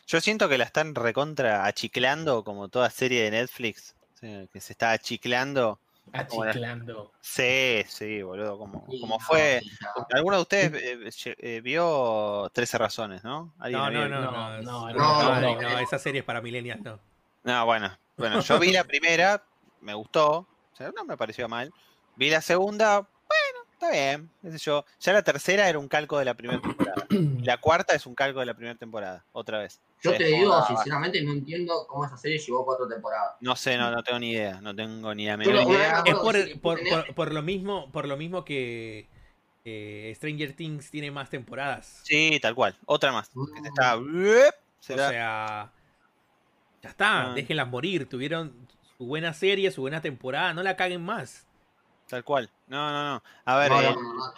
Yo 0.06 0.20
siento 0.20 0.48
que 0.48 0.58
la 0.58 0.64
están 0.64 0.94
recontra 0.94 1.64
achiclando 1.64 2.42
como 2.44 2.68
toda 2.68 2.90
serie 2.90 3.22
de 3.22 3.30
Netflix. 3.30 3.94
sí, 4.20 4.48
que 4.52 4.60
se 4.60 4.72
está 4.72 4.92
achiclando. 4.92 5.78
Achiclando. 6.12 7.12
Sí, 7.20 7.82
sí, 7.88 8.22
boludo. 8.22 8.58
Como, 8.58 8.84
como 8.84 9.06
no, 9.18 9.20
fue. 9.20 9.62
¿Alguno 10.10 10.36
de 10.36 10.42
ustedes 10.42 11.26
eh, 11.26 11.34
eh, 11.38 11.60
vio 11.62 12.50
13 12.52 12.78
razones, 12.78 13.22
no? 13.24 13.54
¿Alguien 13.58 13.80
No, 13.80 13.90
no, 13.90 14.08
no, 14.08 14.20
No, 14.20 14.30
no, 14.32 14.58
es- 14.58 14.64
no, 14.64 14.88
no, 14.90 14.94
no, 14.94 15.40
no, 15.40 15.54
no. 15.54 15.60
no, 15.62 15.78
esa 15.78 15.98
serie 15.98 16.20
es 16.20 16.24
para 16.24 16.40
millennials, 16.40 16.82
no. 16.82 16.98
No, 17.44 17.64
bueno. 17.66 17.96
Bueno, 18.28 18.40
yo 18.40 18.58
vi 18.58 18.72
la 18.72 18.84
primera, 18.84 19.44
me 19.80 19.94
gustó. 19.94 20.38
O 20.72 20.76
sea, 20.76 20.90
no 20.94 21.04
me 21.04 21.16
pareció 21.16 21.48
mal. 21.48 21.72
Vi 22.16 22.30
la 22.30 22.40
segunda, 22.40 23.00
bueno, 23.00 23.58
está 23.72 23.90
bien. 23.90 24.30
qué 24.42 24.52
sé 24.52 24.58
yo. 24.58 24.84
Ya 25.00 25.12
la 25.12 25.22
tercera 25.22 25.68
era 25.68 25.78
un 25.78 25.88
calco 25.88 26.18
de 26.18 26.24
la 26.24 26.34
primera 26.34 26.60
temporada. 26.60 27.06
La 27.42 27.58
cuarta 27.58 27.94
es 27.94 28.06
un 28.06 28.14
calco 28.14 28.40
de 28.40 28.46
la 28.46 28.54
primera 28.54 28.76
temporada, 28.78 29.24
otra 29.32 29.58
vez. 29.58 29.80
Yo 30.02 30.12
Sí, 30.12 30.18
te 30.18 30.24
digo, 30.24 30.52
ah, 30.52 30.64
sinceramente, 30.66 31.22
no 31.22 31.32
entiendo 31.32 31.86
cómo 31.88 32.04
esa 32.04 32.16
serie 32.16 32.38
llevó 32.38 32.64
cuatro 32.64 32.88
temporadas. 32.88 33.34
No 33.40 33.54
sé, 33.56 33.76
no, 33.76 33.90
no 33.90 34.02
tengo 34.02 34.18
ni 34.18 34.30
idea. 34.32 34.60
No 34.60 34.74
tengo 34.74 35.14
ni 35.14 35.26
menor 35.26 35.46
lo- 35.54 35.66
una 35.68 35.74
idea. 35.78 36.02
Es 36.04 36.14
por, 36.14 36.36
sí, 36.36 36.54
por, 36.56 36.80
por- 36.88 37.14
por 37.14 37.32
lo 37.32 37.42
mismo, 37.42 37.90
por 37.92 38.06
lo 38.08 38.16
mismo 38.16 38.44
que 38.44 39.08
eh, 39.64 40.12
Stranger 40.16 40.54
Things 40.54 40.90
tiene 40.90 41.10
más 41.12 41.30
temporadas. 41.30 42.00
Sí, 42.04 42.38
tal 42.42 42.54
cual. 42.54 42.76
Otra 42.86 43.12
más. 43.12 43.28
Que 43.28 43.34
se 43.34 43.60
Mm. 43.60 43.66
está. 43.66 43.98
se 44.80 44.94
O 44.94 44.96
da- 44.96 45.08
sea, 45.10 45.72
ya 46.82 46.90
está, 46.90 47.30
Ah. 47.30 47.34
déjenlas 47.34 47.68
morir. 47.68 48.08
Tuvieron 48.08 48.52
su 48.98 49.06
buena 49.06 49.32
serie, 49.34 49.70
su 49.70 49.80
buena 49.82 50.00
temporada, 50.00 50.52
no 50.54 50.62
la 50.62 50.76
caguen 50.76 51.02
más. 51.04 51.46
Tal 52.08 52.24
cual. 52.24 52.50
No, 52.66 52.90
no, 52.90 53.14
no. 53.14 53.22
A 53.44 53.56
ver, 53.56 53.70
No, 53.70 53.80
no, 53.82 54.32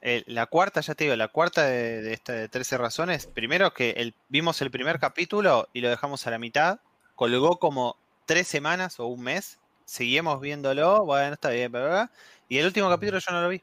el- 0.00 0.24
la 0.26 0.46
cuarta, 0.46 0.80
ya 0.80 0.94
te 0.94 1.04
digo, 1.04 1.14
la 1.16 1.28
cuarta 1.28 1.64
de, 1.64 2.02
de 2.02 2.12
esta 2.12 2.32
de 2.32 2.48
13 2.48 2.76
razones. 2.76 3.26
Primero 3.28 3.72
que 3.72 3.90
el, 3.90 4.14
vimos 4.28 4.60
el 4.60 4.70
primer 4.70 4.98
capítulo 4.98 5.68
y 5.72 5.80
lo 5.80 5.88
dejamos 5.90 6.26
a 6.26 6.30
la 6.30 6.38
mitad. 6.38 6.80
Colgó 7.14 7.58
como 7.58 7.96
tres 8.26 8.48
semanas 8.48 8.98
o 8.98 9.06
un 9.06 9.22
mes. 9.22 9.60
Seguimos 9.84 10.40
viéndolo. 10.40 11.04
Bueno, 11.04 11.34
está 11.34 11.50
bien, 11.50 11.70
bla, 11.70 11.80
bla, 11.82 11.90
bla. 11.90 12.10
Y 12.48 12.58
el 12.58 12.66
último 12.66 12.88
capítulo 12.88 13.18
yo 13.20 13.32
no 13.32 13.42
lo 13.42 13.48
vi. 13.48 13.62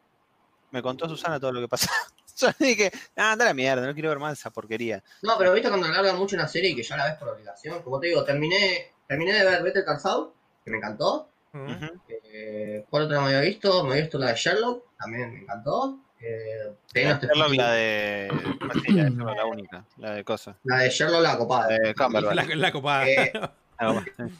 Me 0.71 0.81
contó 0.81 1.09
Susana 1.09 1.39
todo 1.39 1.51
lo 1.51 1.59
que 1.59 1.67
pasó. 1.67 1.89
Yo 2.59 2.65
dije, 2.65 2.91
ah, 3.15 3.33
anda 3.33 3.45
la 3.45 3.53
mierda, 3.53 3.85
no 3.85 3.93
quiero 3.93 4.09
ver 4.09 4.19
más 4.19 4.37
esa 4.39 4.49
porquería. 4.51 5.03
No, 5.21 5.37
pero 5.37 5.53
viste 5.53 5.69
cuando 5.69 5.87
alargan 5.87 6.17
mucho 6.17 6.35
una 6.35 6.47
serie 6.47 6.71
y 6.71 6.75
que 6.75 6.83
ya 6.83 6.97
la 6.97 7.05
ves 7.05 7.15
por 7.15 7.29
obligación. 7.29 7.81
Como 7.83 7.99
te 7.99 8.07
digo, 8.07 8.23
terminé, 8.23 8.91
terminé 9.07 9.33
de 9.33 9.45
ver 9.45 9.63
Better 9.63 9.83
Call 9.85 9.99
Saul, 9.99 10.31
que 10.63 10.71
me 10.71 10.77
encantó. 10.77 11.29
Ujú. 11.53 11.99
Eh, 12.07 12.85
¿Cuál 12.89 13.03
otra 13.03 13.19
me 13.21 13.27
había 13.27 13.41
visto? 13.41 13.83
Me 13.83 13.91
había 13.91 14.03
visto 14.03 14.19
la 14.19 14.27
de 14.27 14.35
Sherlock, 14.35 14.83
también 14.97 15.33
me 15.33 15.39
encantó. 15.41 15.99
Eh, 16.21 16.73
este- 16.93 17.27
Sherlock, 17.27 17.53
la 17.55 17.71
de. 17.71 18.29
sí, 18.85 18.91
la 18.93 19.03
de 19.05 19.09
Sherlock, 19.09 19.35
la 19.35 19.45
única, 19.45 19.85
la 19.97 20.11
de 20.11 20.23
cosas. 20.23 20.55
la 20.63 20.77
de 20.79 20.89
Sherlock, 20.89 21.21
la 21.21 21.37
copada. 21.37 21.69
La 21.71 21.87
de 21.87 21.95
Cumberbatch. 21.95 22.35
La, 22.35 22.55
la 22.55 22.71
copada. 22.71 23.07
Eh. 23.09 23.31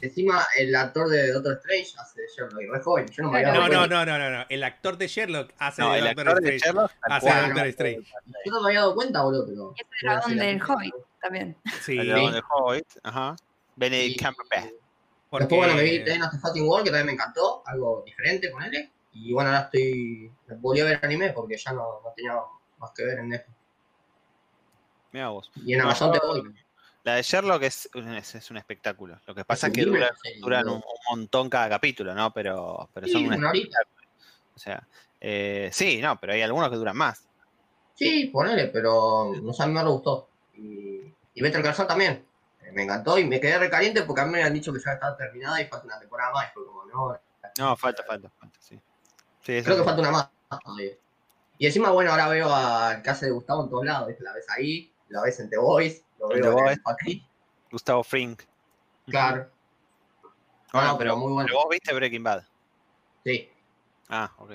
Encima, 0.02 0.44
el 0.58 0.74
actor 0.74 1.08
de 1.08 1.32
Doctor 1.32 1.54
Strange 1.64 1.92
hace 1.98 2.20
de 2.20 2.26
Sherlock, 2.28 2.62
y 2.62 2.66
re 2.66 2.80
joven. 2.82 3.06
Yo 3.08 3.22
no 3.22 3.30
me 3.30 3.38
había 3.38 3.52
No, 3.52 3.60
dado 3.60 3.72
no, 3.72 3.78
cuenta. 3.78 4.04
no, 4.04 4.18
no, 4.18 4.30
no, 4.30 4.38
no. 4.38 4.46
El 4.48 4.62
actor 4.64 4.98
de 4.98 5.08
Sherlock 5.08 5.52
hace 5.58 5.82
No, 5.82 5.92
de 5.92 5.98
el 5.98 6.04
Doctor 6.04 6.28
actor 6.28 6.42
de 6.42 6.56
Strange. 6.56 6.90
Hace 7.02 7.26
de. 7.26 7.40
Doctor 7.48 7.66
Strange. 7.68 8.12
Yo 8.44 8.52
no 8.52 8.60
me 8.62 8.68
había 8.68 8.80
dado 8.80 8.94
cuenta, 8.94 9.22
boludo, 9.22 9.46
pero. 9.46 9.74
Es 9.76 9.86
el 10.02 10.08
dragón 10.08 10.36
del 10.36 10.62
Hobbit 10.62 10.94
también. 11.22 11.56
Sí, 11.82 11.98
El 11.98 12.08
dragón 12.08 12.32
de 12.34 12.42
Hobbit, 12.50 12.86
ajá. 13.02 13.36
Benedict 13.76 14.18
Cumberbatch. 14.20 14.74
porque 15.30 15.44
Después, 15.46 15.58
bueno, 15.60 15.74
me 15.74 15.82
vi 15.84 16.04
Ten 16.04 16.22
of 16.22 16.30
the 16.52 16.60
World, 16.62 16.84
que 16.84 16.90
también 16.90 17.06
me 17.06 17.12
encantó, 17.12 17.62
algo 17.66 18.02
diferente, 18.04 18.50
ponele. 18.50 18.90
Y 19.14 19.32
bueno, 19.32 19.50
ahora 19.50 19.62
estoy. 19.62 20.30
Volví 20.58 20.80
a 20.80 20.84
ver 20.84 21.00
anime 21.02 21.30
porque 21.30 21.56
ya 21.56 21.72
no, 21.72 22.00
no 22.04 22.12
tenía 22.14 22.34
más 22.78 22.90
que 22.92 23.04
ver 23.04 23.18
en 23.20 23.30
Netflix. 23.30 23.56
Mira 25.12 25.28
vos. 25.30 25.50
Y 25.64 25.74
en 25.74 25.80
Amazon 25.80 26.12
te 26.12 26.18
voy. 26.24 26.54
La 27.02 27.14
de 27.14 27.22
Sherlock 27.22 27.62
es, 27.62 27.88
es, 27.94 28.34
es 28.34 28.50
un 28.50 28.58
espectáculo. 28.58 29.18
Lo 29.26 29.34
que 29.34 29.44
pasa 29.44 29.68
es 29.68 29.72
que 29.72 29.84
duran 29.84 30.68
un, 30.68 30.82
montón 31.10 31.48
cada 31.48 31.68
capítulo, 31.68 32.14
¿no? 32.14 32.32
Pero, 32.32 32.88
pero 32.92 33.06
Sí, 33.06 33.12
son 33.14 33.26
un 33.26 33.34
una 33.34 33.48
horita. 33.48 33.78
O 34.54 34.58
sea, 34.58 34.86
eh, 35.20 35.70
sí, 35.72 36.00
no, 36.02 36.20
pero 36.20 36.34
hay 36.34 36.42
algunos 36.42 36.68
que 36.68 36.76
duran 36.76 36.96
más. 36.96 37.24
Sí, 37.94 38.26
ponele, 38.26 38.68
pero 38.68 39.32
no 39.42 39.52
sé, 39.52 39.62
a 39.62 39.66
mí 39.66 39.72
me 39.72 39.82
gustó. 39.84 40.28
Y, 40.54 41.00
y 41.34 41.42
Better 41.42 41.62
Call 41.62 41.74
Saul 41.74 41.88
también. 41.88 42.24
Eh, 42.62 42.72
Me 42.72 42.82
encantó 42.82 43.18
y 43.18 43.24
me 43.24 43.40
quedé 43.40 43.58
recaliente 43.58 44.02
porque 44.02 44.22
a 44.22 44.24
mí 44.26 44.32
me 44.32 44.38
habían 44.38 44.54
dicho 44.54 44.72
que 44.72 44.80
ya 44.80 44.92
estaba 44.92 45.16
terminada 45.16 45.60
y 45.60 45.66
falta 45.66 45.86
una 45.86 46.00
temporada 46.00 46.32
más. 46.32 46.48
Y 46.48 46.52
fue 46.52 46.66
como, 46.66 46.84
no, 46.84 47.18
No, 47.58 47.76
falta, 47.76 48.02
falta, 48.04 48.30
falta, 48.30 48.58
sí. 48.60 48.78
Creo 49.42 49.76
que 49.76 49.84
falta 49.84 50.00
una 50.00 50.10
más. 50.10 50.28
Y 51.58 51.66
encima, 51.66 51.90
bueno, 51.90 52.10
ahora 52.10 52.28
veo 52.28 52.54
al 52.54 53.02
casa 53.02 53.26
de 53.26 53.32
Gustavo 53.32 53.64
en 53.64 53.70
todos 53.70 53.84
lados, 53.84 54.08
¿viste? 54.08 54.24
La 54.24 54.32
ves 54.32 54.46
ahí, 54.48 54.92
la 55.08 55.22
ves 55.22 55.40
en 55.40 55.50
The 55.50 55.58
Voice, 55.58 56.02
lo 56.20 56.28
veo 56.56 56.70
el 56.70 56.80
Patrick, 56.80 57.24
Gustavo 57.70 58.02
Frink. 58.04 58.42
claro. 59.06 59.50
Bueno, 60.72 60.88
No, 60.92 60.98
pero 60.98 61.16
muy 61.16 61.32
bueno. 61.32 61.46
Pero 61.48 61.58
vos 61.60 61.68
viste 61.70 61.92
Breaking 61.92 62.22
Bad. 62.22 62.44
Sí, 63.24 63.48
Ah, 64.08 64.32
ok. 64.38 64.52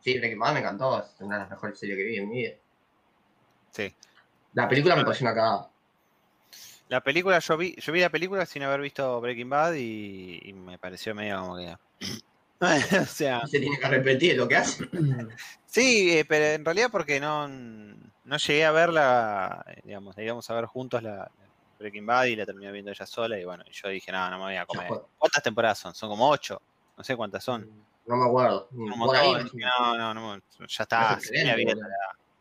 Sí, 0.00 0.18
Breaking 0.18 0.38
Bad 0.38 0.52
me 0.54 0.60
encantó, 0.60 1.00
es 1.00 1.14
una 1.20 1.36
de 1.36 1.40
las 1.42 1.50
mejores 1.50 1.78
series 1.78 1.96
que 1.96 2.04
vi 2.04 2.16
en 2.18 2.28
mi 2.28 2.36
vida. 2.42 2.54
Sí. 3.70 3.94
La 4.52 4.68
película 4.68 4.96
me 4.96 5.04
pareció 5.04 5.24
una 5.26 5.34
cagada. 5.34 5.70
La 6.88 7.00
película, 7.02 7.38
yo 7.38 7.56
vi, 7.56 7.74
yo 7.76 7.92
vi 7.92 8.00
la 8.00 8.10
película 8.10 8.46
sin 8.46 8.62
haber 8.62 8.80
visto 8.80 9.20
Breaking 9.20 9.48
Bad 9.50 9.74
y, 9.74 10.40
y 10.42 10.52
me 10.52 10.78
pareció 10.78 11.14
medio 11.14 11.40
como 11.40 11.56
que. 11.56 11.76
o 13.00 13.06
sea, 13.06 13.40
No 13.40 13.46
se 13.48 13.58
tiene 13.60 13.78
que 13.78 13.88
repetir 13.88 14.36
lo 14.36 14.46
que 14.48 14.56
hace. 14.56 14.88
sí, 15.66 16.18
eh, 16.18 16.24
pero 16.24 16.44
en 16.46 16.64
realidad 16.64 16.88
porque 16.92 17.18
no, 17.20 17.48
no 18.26 18.36
llegué 18.36 18.64
a 18.64 18.70
verla, 18.72 19.64
eh, 19.68 19.80
digamos, 19.84 20.14
digamos 20.16 20.48
a 20.50 20.54
ver 20.54 20.66
juntos 20.66 21.02
la, 21.02 21.16
la 21.16 21.46
Breaking 21.78 22.06
Bad 22.06 22.24
y 22.26 22.36
la 22.36 22.46
terminé 22.46 22.70
viendo 22.72 22.90
ella 22.90 23.06
sola 23.06 23.38
y 23.38 23.44
bueno, 23.44 23.64
yo 23.70 23.88
dije, 23.88 24.10
no, 24.12 24.30
no 24.30 24.38
me 24.38 24.44
voy 24.44 24.56
a 24.56 24.66
comer. 24.66 24.88
¿Cuántas 25.16 25.42
temporadas 25.42 25.78
son? 25.78 25.94
Son 25.94 26.08
como 26.08 26.28
ocho, 26.28 26.60
no 26.96 27.04
sé 27.04 27.16
cuántas 27.16 27.42
son. 27.44 27.86
No 28.06 28.16
me 28.16 28.24
acuerdo. 28.26 28.68
Dije, 28.70 29.66
no, 29.78 29.96
no, 29.96 30.14
no, 30.14 30.36
ya 30.58 30.82
está, 30.82 31.14
Es 31.18 31.26
seguí 31.26 31.44
la 31.44 31.54
viéndola. 31.56 31.96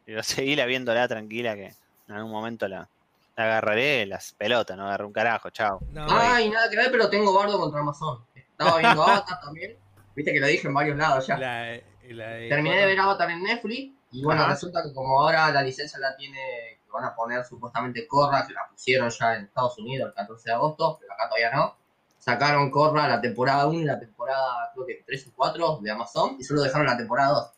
Yo 0.06 0.24
seguí 0.24 0.56
la 0.56 0.66
viéndola 0.66 1.08
tranquila 1.08 1.56
que 1.56 1.74
en 2.08 2.16
algún 2.16 2.32
momento 2.32 2.68
la, 2.68 2.88
la 3.36 3.44
agarraré 3.44 4.06
las 4.06 4.34
pelotas, 4.34 4.78
no 4.78 4.86
agarré 4.86 5.06
un 5.06 5.14
carajo, 5.14 5.50
chao. 5.50 5.80
No, 5.92 6.06
Ay, 6.08 6.50
nada 6.50 6.70
que 6.70 6.78
ver, 6.78 6.92
pero 6.92 7.10
tengo 7.10 7.34
bardo 7.34 7.60
contra 7.60 7.80
Amazon. 7.82 8.24
Estaba 8.36 8.78
viendo 8.78 9.02
Avatar 9.04 9.40
también. 9.42 9.78
Viste 10.16 10.32
que 10.32 10.40
lo 10.40 10.48
dije 10.48 10.68
en 10.68 10.74
varios 10.74 10.98
lados 10.98 11.28
ya. 11.28 11.38
la, 11.38 11.82
la 12.04 12.28
de- 12.30 12.50
Terminé 12.50 12.78
de 12.78 12.86
ver 12.86 13.00
Avatar 13.00 13.30
en 13.32 13.44
Netflix 13.44 13.94
y 14.16 14.24
bueno, 14.24 14.44
Ajá. 14.44 14.54
resulta 14.54 14.82
que 14.82 14.94
como 14.94 15.20
ahora 15.20 15.52
la 15.52 15.62
licencia 15.62 16.00
la 16.00 16.16
tiene, 16.16 16.40
que 16.86 16.90
van 16.92 17.04
a 17.04 17.14
poner 17.14 17.44
supuestamente 17.44 18.08
Corra, 18.08 18.48
que 18.48 18.54
la 18.54 18.66
pusieron 18.70 19.10
ya 19.10 19.36
en 19.36 19.44
Estados 19.44 19.78
Unidos 19.78 20.08
el 20.10 20.16
14 20.16 20.50
de 20.50 20.56
agosto, 20.56 20.98
pero 21.02 21.14
acá 21.14 21.28
todavía 21.28 21.52
no. 21.52 21.76
Sacaron 22.18 22.72
Corra 22.72 23.10
la 23.10 23.20
temporada 23.20 23.68
1 23.68 23.82
y 23.82 23.84
la 23.84 24.00
temporada 24.00 24.72
creo 24.74 24.86
que 24.86 25.04
3 25.06 25.28
o 25.28 25.32
4 25.36 25.80
de 25.82 25.92
Amazon 25.92 26.38
y 26.40 26.44
solo 26.46 26.62
dejaron 26.62 26.88
la 26.88 26.96
temporada 26.96 27.34
2. 27.34 27.52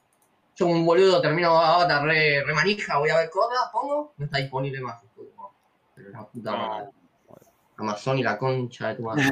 Yo 0.56 0.66
como 0.66 0.80
un 0.80 0.86
boludo 0.88 1.22
termino 1.22 1.56
Avatar 1.60 2.04
re, 2.04 2.44
re 2.44 2.54
manija, 2.56 2.98
voy 2.98 3.12
a 3.12 3.18
ver 3.18 3.30
Corra, 3.30 3.70
pongo, 3.72 4.14
no 4.18 4.26
está 4.26 4.40
disponible 4.40 4.82
más. 4.82 5.00
Pero 5.94 6.10
la 6.10 6.26
puta 6.26 6.56
madre. 6.56 6.90
Amazon 7.78 8.18
y 8.18 8.24
la 8.24 8.36
concha 8.40 8.88
de 8.88 8.96
tu 8.96 9.04
madre. 9.04 9.30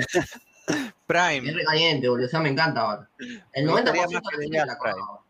Prime. 1.07 1.49
Es 1.49 1.55
re 1.55 1.63
caliente, 1.63 2.07
boludo. 2.07 2.27
O 2.27 2.29
sea, 2.29 2.39
me 2.39 2.49
encanta 2.49 2.81
Avatar. 2.81 3.09
El 3.51 3.65
Me 3.65 3.71
90% 3.71 3.83
gustaría 3.93 4.49
de 4.49 4.57
la 4.57 4.65
la 4.67 4.77
Prime. 4.77 5.24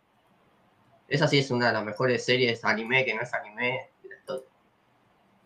Esa 1.07 1.27
sí 1.27 1.39
es 1.39 1.51
una 1.51 1.67
de 1.67 1.73
las 1.73 1.85
mejores 1.85 2.25
series 2.25 2.63
anime 2.65 3.05
que 3.05 3.13
no 3.13 3.21
es 3.21 3.33
anime. 3.33 3.89
de 4.01 4.09
la 4.09 4.15
historia. 4.17 4.45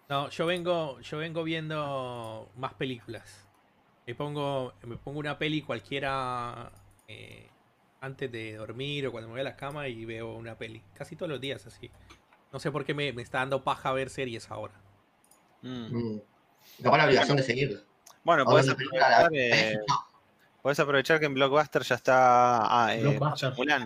No, 0.10 0.30
yo 0.30 0.45
vengo, 0.45 0.99
yo 1.02 1.18
vengo 1.18 1.44
viendo 1.44 2.49
más 2.56 2.73
películas. 2.73 3.48
Me 4.07 4.15
pongo, 4.15 4.73
me 4.84 4.98
pongo 4.98 5.19
una 5.19 5.38
peli 5.38 5.61
cualquiera 5.61 6.72
eh, 7.07 7.48
antes 8.02 8.31
de 8.31 8.56
dormir 8.56 9.06
o 9.06 9.11
cuando 9.11 9.27
me 9.27 9.34
voy 9.34 9.41
a 9.41 9.44
la 9.44 9.56
cama 9.56 9.88
y 9.88 10.06
veo 10.06 10.34
una 10.36 10.57
peli. 10.57 10.81
Casi 10.95 11.15
todos 11.15 11.30
los 11.30 11.40
días 11.41 11.65
así. 11.68 11.91
No 12.52 12.60
sé 12.60 12.72
por 12.72 12.86
qué 12.86 12.94
me, 12.95 13.14
me 13.14 13.22
está 13.22 13.40
dando 13.40 13.64
paja 13.64 13.91
ver 13.91 14.10
series 14.10 14.49
ahora. 14.49 14.73
Mm. 15.61 15.95
Mm. 15.95 16.22
La 16.80 16.90
obligación 17.06 17.38
de 17.38 17.44
seguirlo. 17.44 17.80
Bueno, 18.23 18.45
la 18.45 18.76
película 18.76 19.10
la- 19.10 19.30
eh, 19.31 19.77
podés 20.61 20.80
aprovechar 20.80 21.19
que 21.19 21.26
en 21.26 21.34
Blockbuster 21.34 21.81
ya 21.84 21.95
está. 21.95 22.60
Ah, 22.86 22.95
eh, 22.95 23.02
Blockbuster. 23.02 23.53
Mulan. 23.56 23.84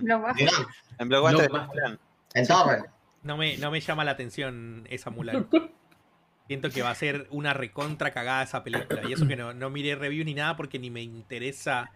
En 0.99 1.07
Blockbuster. 1.09 1.49
Mulan. 1.51 1.99
En 2.33 2.47
Torrent. 2.47 2.85
No 3.23 3.37
me, 3.37 3.57
no 3.57 3.71
me 3.71 3.79
llama 3.79 4.03
la 4.03 4.11
atención 4.11 4.85
esa 4.89 5.09
Mulan. 5.09 5.47
Siento 6.47 6.69
que 6.69 6.81
va 6.81 6.89
a 6.91 6.95
ser 6.95 7.27
una 7.31 7.53
recontra 7.53 8.11
cagada 8.11 8.43
esa 8.43 8.63
película. 8.63 9.01
Y 9.07 9.13
eso 9.13 9.25
que 9.27 9.35
no, 9.37 9.53
no 9.53 9.69
miré 9.69 9.95
review 9.95 10.25
ni 10.25 10.33
nada 10.33 10.57
porque 10.57 10.77
ni 10.77 10.89
me 10.89 11.01
interesa. 11.01 11.89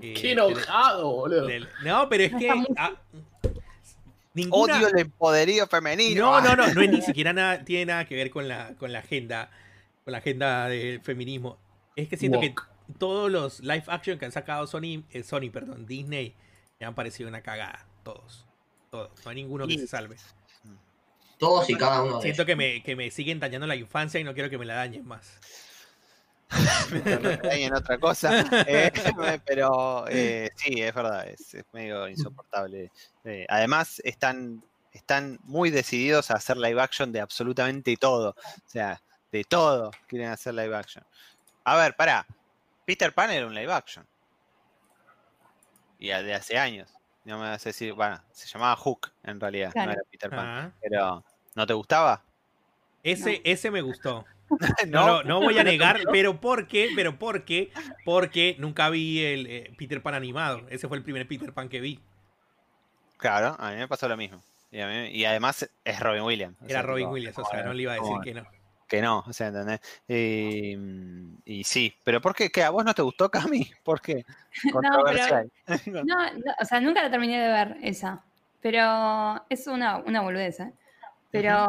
eh, 0.00 0.14
Qué 0.14 0.32
enojado, 0.32 1.10
boludo. 1.10 1.46
del- 1.46 1.68
No, 1.84 2.08
pero 2.08 2.24
es 2.24 2.34
que. 2.34 2.48
Ah, 2.76 2.92
ninguna- 4.34 4.76
Odio 4.76 4.88
el 4.88 4.98
empoderío 4.98 5.66
femenino. 5.66 6.40
No, 6.40 6.40
no, 6.40 6.56
no, 6.56 6.72
no 6.74 6.80
es 6.80 6.90
ni 6.90 7.02
siquiera 7.02 7.32
nada, 7.32 7.64
tiene 7.64 7.86
nada 7.86 8.04
que 8.04 8.14
ver 8.14 8.30
con 8.30 8.46
la, 8.46 8.74
con 8.78 8.92
la 8.92 9.00
agenda, 9.00 9.50
con 10.04 10.12
la 10.12 10.18
agenda 10.18 10.68
del 10.68 11.00
feminismo. 11.00 11.58
Es 11.96 12.08
que 12.08 12.16
siento 12.16 12.38
que 12.40 12.54
todos 12.98 13.30
los 13.30 13.60
live 13.60 13.84
action 13.88 14.18
que 14.18 14.24
han 14.26 14.32
sacado 14.32 14.66
Sony, 14.66 15.04
eh, 15.10 15.22
Sony, 15.22 15.50
perdón, 15.52 15.86
Disney, 15.86 16.34
me 16.80 16.86
han 16.86 16.94
parecido 16.94 17.28
una 17.28 17.42
cagada. 17.42 17.86
Todos. 18.02 18.46
Todos. 18.90 19.10
No 19.24 19.30
hay 19.30 19.36
ninguno 19.36 19.66
que 19.66 19.74
Y- 19.74 19.78
se 19.78 19.86
salve. 19.86 20.16
Todos 21.38 21.68
y 21.68 21.74
cada 21.74 22.02
uno 22.02 22.16
de 22.16 22.22
Siento 22.22 22.46
que 22.46 22.56
me, 22.56 22.82
que 22.82 22.96
me 22.96 23.10
siguen 23.10 23.38
dañando 23.38 23.66
la 23.66 23.76
infancia 23.76 24.18
y 24.18 24.24
no 24.24 24.32
quiero 24.32 24.48
que 24.48 24.56
me 24.56 24.64
la 24.64 24.74
dañen 24.76 25.06
más. 25.06 25.38
Dañen 27.42 27.74
otra 27.74 27.98
cosa. 27.98 28.30
Eh, 28.66 28.90
pero 29.46 30.06
eh, 30.08 30.50
sí, 30.56 30.80
es 30.80 30.94
verdad, 30.94 31.28
es, 31.28 31.54
es 31.54 31.64
medio 31.72 32.08
insoportable. 32.08 32.90
Eh, 33.24 33.44
además, 33.48 34.00
están, 34.04 34.62
están 34.92 35.38
muy 35.44 35.70
decididos 35.70 36.30
a 36.30 36.34
hacer 36.34 36.56
live 36.56 36.80
action 36.80 37.12
de 37.12 37.20
absolutamente 37.20 37.96
todo. 37.96 38.30
O 38.30 38.68
sea, 38.68 39.02
de 39.32 39.44
todo 39.44 39.90
quieren 40.06 40.28
hacer 40.28 40.54
live 40.54 40.74
action. 40.74 41.04
A 41.64 41.76
ver, 41.76 41.96
pará. 41.96 42.26
Peter 42.86 43.12
Pan 43.12 43.30
era 43.30 43.46
un 43.46 43.54
live 43.54 43.72
action. 43.72 44.06
Y 45.98 46.08
de 46.08 46.34
hace 46.34 46.56
años. 46.58 46.90
No 47.24 47.38
me 47.38 47.48
vas 47.48 47.66
a 47.66 47.68
decir, 47.70 47.92
bueno, 47.92 48.22
se 48.30 48.46
llamaba 48.46 48.76
Hook 48.76 49.10
en 49.24 49.40
realidad, 49.40 49.72
Claro. 49.72 49.88
no 49.88 49.92
era 49.94 50.02
Peter 50.10 50.30
Pan. 50.30 50.46
Ah, 50.46 50.70
Pero, 50.80 51.24
¿no 51.54 51.66
te 51.66 51.72
gustaba? 51.74 52.22
ese, 53.02 53.32
No. 53.34 53.40
ese 53.44 53.70
me 53.70 53.82
gustó. 53.82 54.24
No, 54.86 55.06
no, 55.06 55.22
no 55.24 55.40
voy 55.40 55.58
a 55.58 55.64
negar, 55.64 56.00
pero 56.12 56.40
¿por 56.40 56.68
qué? 56.68 56.90
Pero 56.94 57.18
¿por 57.18 57.44
qué? 57.44 57.72
Porque 58.04 58.54
nunca 58.60 58.88
vi 58.90 59.24
el 59.24 59.46
eh, 59.48 59.74
Peter 59.76 60.00
Pan 60.00 60.14
animado. 60.14 60.64
Ese 60.70 60.86
fue 60.86 60.96
el 60.96 61.02
primer 61.02 61.26
Peter 61.26 61.52
Pan 61.52 61.68
que 61.68 61.80
vi. 61.80 62.00
Claro, 63.16 63.56
a 63.58 63.70
mí 63.70 63.76
me 63.76 63.88
pasó 63.88 64.08
lo 64.08 64.16
mismo. 64.16 64.40
Y, 64.70 64.80
a 64.80 64.86
mí- 64.86 65.08
y 65.08 65.24
además 65.24 65.68
es 65.84 66.00
Robin 66.00 66.22
Williams. 66.22 66.56
o 66.60 66.64
Era 66.66 66.74
sea, 66.74 66.82
Robin 66.82 67.08
Williams, 67.08 67.38
o 67.38 67.44
sea, 67.44 67.62
no 67.64 67.72
le 67.72 67.82
iba 67.82 67.92
a 67.94 67.96
decir 67.96 68.16
que 68.22 68.34
no. 68.34 68.46
Que 68.86 69.02
no, 69.02 69.24
o 69.26 69.32
sea, 69.32 69.48
¿entendés? 69.48 69.80
Y, 70.08 70.76
y 71.44 71.64
sí, 71.64 71.94
pero 72.04 72.20
¿por 72.20 72.34
qué? 72.34 72.50
¿Qué? 72.50 72.62
¿A 72.62 72.70
vos 72.70 72.84
no 72.84 72.94
te 72.94 73.02
gustó, 73.02 73.30
Cami? 73.30 73.70
¿Por 73.84 74.00
qué? 74.00 74.24
No, 75.86 76.02
no, 76.04 76.52
o 76.60 76.64
sea, 76.64 76.80
nunca 76.80 77.02
la 77.02 77.10
terminé 77.10 77.40
de 77.40 77.48
ver 77.48 77.76
esa. 77.82 78.22
Pero 78.60 79.44
es 79.48 79.66
una, 79.66 79.98
una 79.98 80.22
boludez, 80.22 80.60
¿eh? 80.60 80.72
Pero 81.30 81.66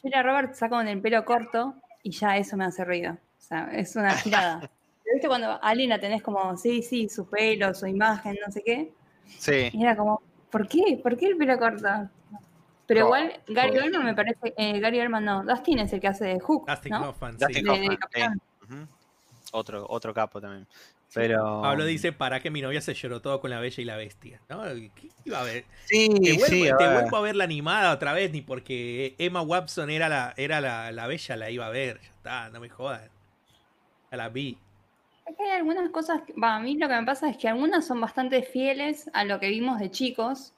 Julia 0.00 0.22
Roberts 0.22 0.52
está 0.52 0.68
con 0.68 0.88
el 0.88 1.00
pelo 1.00 1.24
corto 1.24 1.74
y 2.02 2.10
ya 2.10 2.36
eso 2.36 2.56
me 2.56 2.64
hace 2.64 2.84
ruido. 2.84 3.12
O 3.12 3.42
sea, 3.42 3.68
es 3.72 3.94
una 3.96 4.14
girada. 4.14 4.60
Pero 4.60 5.14
¿Viste 5.14 5.28
cuando 5.28 5.48
a 5.48 5.56
alguien 5.56 5.90
la 5.90 5.98
tenés 5.98 6.22
como, 6.22 6.56
sí, 6.56 6.82
sí, 6.82 7.08
su 7.08 7.28
pelo, 7.28 7.74
su 7.74 7.86
imagen, 7.86 8.36
no 8.44 8.50
sé 8.52 8.62
qué? 8.64 8.92
Sí, 9.26 9.70
Y 9.72 9.82
era 9.82 9.96
como, 9.96 10.22
¿por 10.50 10.66
qué? 10.68 10.98
¿Por 11.02 11.16
qué 11.16 11.26
el 11.26 11.36
pelo 11.36 11.58
corto? 11.58 11.88
Pero 12.90 13.02
No, 13.02 13.06
igual, 13.06 13.40
Gary 13.46 13.76
no. 13.76 13.84
Oldman 13.84 14.04
me 14.04 14.14
parece, 14.16 14.52
eh, 14.56 14.80
Gary 14.80 14.98
Oldman 14.98 15.24
no, 15.24 15.44
Dustin 15.44 15.78
es 15.78 15.92
el 15.92 16.00
que 16.00 16.08
hace 16.08 16.24
de 16.24 16.40
Hook, 16.40 16.66
Dustin 16.66 16.90
¿no? 16.90 17.10
Hoffman, 17.10 17.38
sí. 17.38 17.44
Dustin 17.44 17.68
Hoffman, 17.68 17.98
sí. 18.12 18.74
Otro, 19.52 19.86
otro 19.88 20.12
capo 20.12 20.40
también. 20.40 20.66
Pero. 21.14 21.60
Pablo 21.62 21.84
dice, 21.84 22.10
¿para 22.10 22.40
que 22.40 22.50
mi 22.50 22.60
novia 22.60 22.80
se 22.80 22.94
lloró 22.94 23.22
todo 23.22 23.40
con 23.40 23.50
la 23.50 23.60
bella 23.60 23.80
y 23.80 23.84
la 23.84 23.94
bestia? 23.96 24.42
¿No? 24.48 24.64
¿Qué 24.64 25.08
iba 25.24 25.40
a 25.40 25.44
ver? 25.44 25.66
Sí, 25.84 26.08
Te, 26.20 26.32
vuelvo, 26.32 26.46
sí, 26.46 26.68
a 26.68 26.76
te 26.78 26.88
ver. 26.88 27.00
vuelvo 27.02 27.16
a 27.16 27.20
ver 27.20 27.36
la 27.36 27.44
animada 27.44 27.92
otra 27.92 28.12
vez, 28.12 28.32
ni 28.32 28.40
porque 28.40 29.14
Emma 29.18 29.40
Watson 29.40 29.88
era 29.88 30.08
la, 30.08 30.34
era 30.36 30.60
la, 30.60 30.90
la 30.90 31.06
bella, 31.06 31.36
la 31.36 31.48
iba 31.48 31.66
a 31.66 31.70
ver. 31.70 32.00
Ya 32.00 32.08
está, 32.08 32.50
no 32.50 32.58
me 32.58 32.70
jodan. 32.70 33.08
Ya 34.10 34.16
la 34.16 34.30
vi. 34.30 34.58
Es 35.26 35.36
que 35.36 35.44
hay 35.44 35.50
algunas 35.50 35.88
cosas, 35.90 36.22
que- 36.22 36.32
va, 36.32 36.56
a 36.56 36.60
mí 36.60 36.76
lo 36.76 36.88
que 36.88 36.96
me 36.96 37.06
pasa 37.06 37.30
es 37.30 37.36
que 37.36 37.46
algunas 37.46 37.86
son 37.86 38.00
bastante 38.00 38.42
fieles 38.42 39.08
a 39.12 39.22
lo 39.22 39.38
que 39.38 39.48
vimos 39.48 39.78
de 39.78 39.92
chicos 39.92 40.54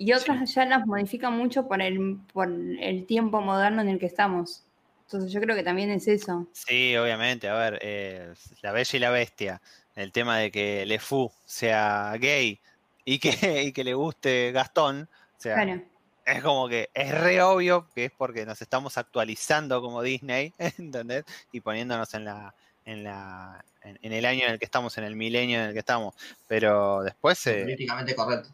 y 0.00 0.14
otras 0.14 0.54
ya 0.54 0.64
las 0.64 0.86
modifican 0.86 1.36
mucho 1.36 1.68
por 1.68 1.82
el, 1.82 2.16
por 2.32 2.48
el 2.48 3.04
tiempo 3.04 3.42
moderno 3.42 3.82
en 3.82 3.90
el 3.90 3.98
que 3.98 4.06
estamos. 4.06 4.64
Entonces 5.04 5.30
yo 5.30 5.42
creo 5.42 5.54
que 5.54 5.62
también 5.62 5.90
es 5.90 6.08
eso. 6.08 6.46
Sí, 6.52 6.96
obviamente, 6.96 7.50
a 7.50 7.54
ver, 7.54 7.78
eh, 7.82 8.32
La 8.62 8.72
Bella 8.72 8.96
y 8.96 8.98
la 8.98 9.10
Bestia, 9.10 9.60
el 9.94 10.10
tema 10.10 10.38
de 10.38 10.50
que 10.50 10.86
Le 10.86 10.98
Fou 10.98 11.30
sea 11.44 12.16
gay 12.18 12.58
y 13.04 13.18
que, 13.18 13.30
y 13.64 13.72
que 13.72 13.84
le 13.84 13.92
guste 13.92 14.52
Gastón, 14.52 15.06
o 15.36 15.40
sea, 15.40 15.54
Claro. 15.56 15.82
es 16.24 16.42
como 16.42 16.66
que 16.66 16.88
es 16.94 17.14
re 17.20 17.42
obvio 17.42 17.86
que 17.94 18.06
es 18.06 18.12
porque 18.12 18.46
nos 18.46 18.62
estamos 18.62 18.96
actualizando 18.96 19.82
como 19.82 20.00
Disney, 20.00 20.54
¿entendés? 20.78 21.24
Y 21.52 21.60
poniéndonos 21.60 22.14
en 22.14 22.24
la, 22.24 22.54
en 22.86 23.04
la, 23.04 23.62
en, 23.82 23.98
en 24.00 24.12
el 24.14 24.24
año 24.24 24.46
en 24.46 24.52
el 24.52 24.58
que 24.58 24.64
estamos, 24.64 24.96
en 24.96 25.04
el 25.04 25.14
milenio 25.14 25.60
en 25.60 25.66
el 25.66 25.72
que 25.74 25.80
estamos. 25.80 26.14
Pero 26.48 27.02
después, 27.02 27.46
eh, 27.48 27.64
Políticamente 27.64 28.14
correcto. 28.14 28.48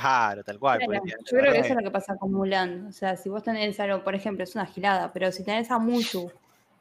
Claro, 0.00 0.44
tal 0.44 0.58
cual. 0.58 0.78
Claro, 0.78 1.02
Yo 1.04 1.38
creo 1.38 1.52
que 1.52 1.58
eso 1.60 1.68
es 1.70 1.74
lo 1.76 1.82
que 1.82 1.90
pasa 1.90 2.16
con 2.16 2.32
Mulan. 2.32 2.86
O 2.88 2.92
sea, 2.92 3.16
si 3.16 3.28
vos 3.28 3.42
tenés 3.42 3.78
algo, 3.80 4.02
por 4.04 4.14
ejemplo, 4.14 4.44
es 4.44 4.54
una 4.54 4.66
gilada, 4.66 5.12
pero 5.12 5.30
si 5.32 5.44
tenés 5.44 5.70
a 5.70 5.78
Mushu, 5.78 6.30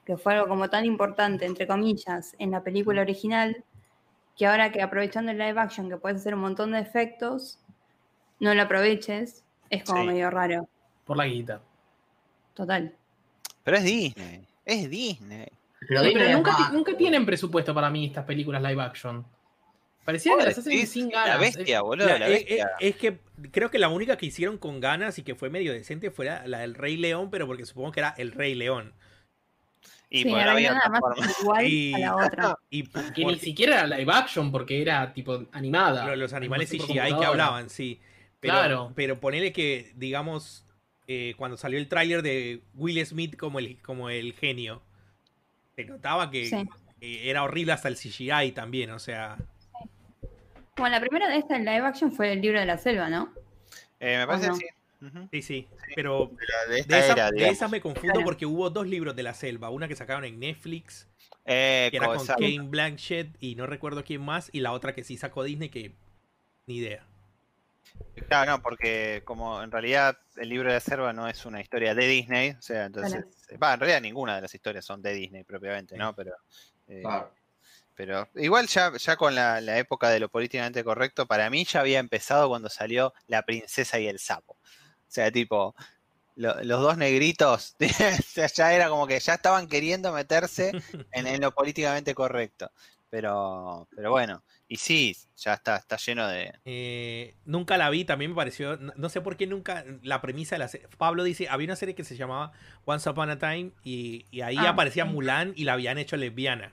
que 0.05 0.17
fue 0.17 0.33
algo 0.33 0.47
como 0.47 0.69
tan 0.69 0.85
importante, 0.85 1.45
entre 1.45 1.65
comillas, 1.67 2.35
en 2.39 2.51
la 2.51 2.61
película 2.61 3.01
original, 3.01 3.63
que 4.35 4.45
ahora 4.47 4.71
que 4.71 4.81
aprovechando 4.81 5.31
el 5.31 5.37
live 5.37 5.59
action, 5.59 5.89
que 5.89 5.97
puedes 5.97 6.19
hacer 6.19 6.33
un 6.35 6.41
montón 6.41 6.71
de 6.71 6.79
efectos, 6.79 7.59
no 8.39 8.53
lo 8.53 8.61
aproveches, 8.63 9.43
es 9.69 9.83
como 9.83 10.01
Sí. 10.01 10.07
medio 10.07 10.29
raro. 10.29 10.67
Por 11.05 11.17
la 11.17 11.25
guita. 11.25 11.61
total. 12.53 12.93
Pero 13.63 13.77
es 13.77 13.83
Disney. 13.83 14.47
Es 14.65 14.89
Disney. 14.89 15.47
Pero 15.87 16.01
Sí, 16.01 16.07
Disney 16.07 16.23
pero 16.27 16.37
nunca, 16.37 16.69
nunca 16.71 16.95
tienen 16.97 17.25
presupuesto 17.25 17.73
para 17.73 17.89
mí 17.89 18.05
estas 18.05 18.25
películas 18.25 18.61
live 18.61 18.81
action. 18.81 19.25
Parecía 20.05 20.33
que 20.37 20.43
las 20.45 20.57
hacen 20.57 20.87
sin 20.87 21.09
La 21.11 21.23
ganas. 21.25 21.39
bestia, 21.39 21.81
boludo. 21.81 22.07
La- 22.07 22.19
La, 22.19 22.29
eh, 22.29 22.33
eh, 22.33 22.45
bestia. 22.49 22.71
es 22.79 22.95
que 22.97 23.19
creo 23.51 23.71
que 23.71 23.79
la 23.79 23.87
única 23.89 24.17
que 24.17 24.25
hicieron 24.25 24.57
con 24.57 24.79
ganas 24.79 25.17
y 25.19 25.23
que 25.23 25.35
fue 25.35 25.49
medio 25.49 25.71
decente 25.73 26.11
fue 26.11 26.25
la, 26.25 26.45
la 26.47 26.59
del 26.59 26.75
Rey 26.75 26.97
León, 26.97 27.29
pero 27.31 27.47
porque 27.47 27.65
supongo 27.65 27.91
que 27.93 28.01
era 28.01 28.13
el 28.17 28.31
Rey 28.33 28.53
León. 28.55 28.93
y 30.09 30.23
sí, 30.23 30.29
por 30.29 30.37
nada 30.37 30.53
más 30.89 31.39
igual 31.41 31.65
Y- 31.67 31.93
a 31.93 31.97
la 31.99 32.15
otra. 32.15 32.57
Y 32.69 32.83
Que 32.83 32.89
porque 32.91 33.25
ni 33.25 33.39
siquiera 33.39 33.83
era 33.85 33.97
live 33.97 34.11
action 34.13 34.51
porque 34.51 34.81
era 34.81 35.11
tipo 35.13 35.45
animada. 35.53 36.05
lo- 36.07 36.15
los 36.15 36.33
animales 36.33 36.69
CGI 36.69 37.17
que 37.17 37.25
hablaban, 37.25 37.69
sí. 37.69 37.99
Pero, 38.39 38.53
Claro. 38.55 38.91
Pero 38.95 39.19
ponele 39.21 39.53
que, 39.53 39.91
digamos, 39.95 40.65
eh, 41.07 41.33
cuando 41.37 41.55
salió 41.57 41.79
el 41.79 41.87
tráiler 41.87 42.21
de 42.21 42.61
Will 42.75 43.03
Smith 43.05 43.37
como 43.37 43.57
el, 43.59 43.81
como 43.81 44.09
el 44.09 44.33
genio, 44.33 44.83
se 45.75 45.85
notaba 45.85 46.29
que 46.29 46.45
Sí. 46.47 46.57
eh, 47.01 47.21
era 47.29 47.43
horrible 47.43 47.71
hasta 47.71 47.87
el 47.87 47.95
CGI 47.95 48.51
también, 48.51 48.91
o 48.91 48.99
sea... 48.99 49.37
Como 50.75 50.87
la 50.89 50.99
primera 50.99 51.27
de 51.29 51.37
esta 51.37 51.55
en 51.55 51.65
live 51.65 51.85
action 51.85 52.11
fue 52.11 52.33
el 52.33 52.41
libro 52.41 52.59
de 52.59 52.65
la 52.65 52.77
selva, 52.77 53.09
¿no? 53.09 53.33
Eh, 53.99 54.17
me 54.17 54.27
parece 54.27 54.47
no? 54.47 54.57
que 54.57 54.59
sí. 54.59 54.67
Sí, 55.31 55.41
sí, 55.41 55.67
pero 55.95 56.31
Pero 56.37 56.73
de 56.73 56.83
de, 56.83 56.99
esa- 56.99 57.13
era, 57.13 57.31
de 57.31 57.67
me 57.69 57.81
confundo 57.81 58.13
Claro. 58.13 58.25
porque 58.25 58.45
hubo 58.45 58.69
dos 58.69 58.87
libros 58.87 59.15
de 59.15 59.23
la 59.23 59.33
selva, 59.33 59.69
una 59.69 59.87
que 59.87 59.95
sacaron 59.95 60.23
en 60.25 60.39
Netflix, 60.39 61.07
Eh, 61.45 61.89
que 61.91 61.97
era 61.97 62.07
con 62.13 62.25
Kane 62.25 62.61
Blanchett 62.69 63.35
y 63.41 63.55
no 63.55 63.67
recuerdo 63.67 64.03
quién 64.05 64.21
más, 64.21 64.49
y 64.53 64.61
la 64.61 64.71
otra 64.71 64.93
que 64.95 65.03
sí 65.03 65.17
sacó 65.17 65.43
Disney 65.43 65.69
que 65.69 65.93
ni 66.67 66.77
idea. 66.77 67.05
Claro, 68.29 68.51
no, 68.51 68.61
porque 68.61 69.21
como 69.25 69.61
en 69.61 69.71
realidad 69.71 70.17
el 70.37 70.49
libro 70.49 70.69
de 70.69 70.75
la 70.75 70.79
selva 70.79 71.11
no 71.13 71.27
es 71.27 71.45
una 71.45 71.59
historia 71.61 71.93
de 71.93 72.07
Disney, 72.07 72.51
o 72.51 72.61
sea, 72.61 72.85
entonces, 72.85 73.25
va, 73.61 73.73
en 73.73 73.79
realidad 73.81 74.01
ninguna 74.01 74.35
de 74.35 74.41
las 74.43 74.55
historias 74.55 74.85
son 74.85 75.01
de 75.01 75.13
Disney 75.13 75.43
propiamente, 75.43 75.97
¿no? 75.97 76.15
Pero, 76.15 76.31
eh, 76.87 77.01
Claro. 77.01 77.33
Pero 77.95 78.27
igual 78.35 78.67
ya, 78.67 78.91
ya 78.97 79.15
con 79.17 79.35
la, 79.35 79.61
la 79.61 79.77
época 79.77 80.09
de 80.09 80.19
lo 80.19 80.29
políticamente 80.29 80.83
correcto, 80.83 81.27
para 81.27 81.49
mí 81.49 81.65
ya 81.65 81.81
había 81.81 81.99
empezado 81.99 82.49
cuando 82.49 82.69
salió 82.69 83.13
La 83.27 83.43
princesa 83.43 83.99
y 83.99 84.07
el 84.07 84.19
sapo. 84.19 84.53
O 84.53 85.11
sea, 85.13 85.31
tipo, 85.31 85.75
lo- 86.35 86.63
los 86.63 86.81
dos 86.81 86.97
negritos, 86.97 87.75
ya 88.55 88.73
era 88.73 88.89
como 88.89 89.07
que 89.07 89.19
ya 89.19 89.35
estaban 89.35 89.67
queriendo 89.67 90.11
meterse 90.13 90.77
en, 91.11 91.27
en 91.27 91.41
lo 91.41 91.51
políticamente 91.53 92.15
correcto. 92.15 92.71
Pero, 93.09 93.89
pero 93.95 94.11
bueno, 94.11 94.43
y 94.67 94.77
sí, 94.77 95.15
ya 95.37 95.53
está, 95.55 95.77
está 95.77 95.97
lleno 95.97 96.27
de, 96.27 96.53
Eh, 96.65 97.35
nunca 97.43 97.77
la 97.77 97.89
vi, 97.89 98.05
también 98.05 98.31
me 98.31 98.35
pareció, 98.37 98.77
no, 98.77 98.93
no 98.95 99.09
sé 99.09 99.19
por 99.19 99.35
qué 99.35 99.47
nunca, 99.47 99.83
la 100.01 100.21
premisa 100.21 100.55
de 100.55 100.59
la 100.59 100.69
serie, 100.69 100.87
Pablo 100.97 101.23
dice, 101.25 101.49
había 101.49 101.65
una 101.67 101.75
serie 101.75 101.93
que 101.93 102.05
se 102.05 102.15
llamaba 102.15 102.53
Once 102.85 103.09
Upon 103.09 103.29
a 103.31 103.37
Time 103.37 103.71
y, 103.83 104.27
y 104.31 104.41
ahí 104.41 104.55
Ah, 104.55 104.69
aparecía 104.69 105.03
sí. 105.03 105.09
Mulan 105.11 105.51
y 105.57 105.65
la 105.65 105.73
habían 105.73 105.97
hecho 105.97 106.15
lesbiana. 106.15 106.71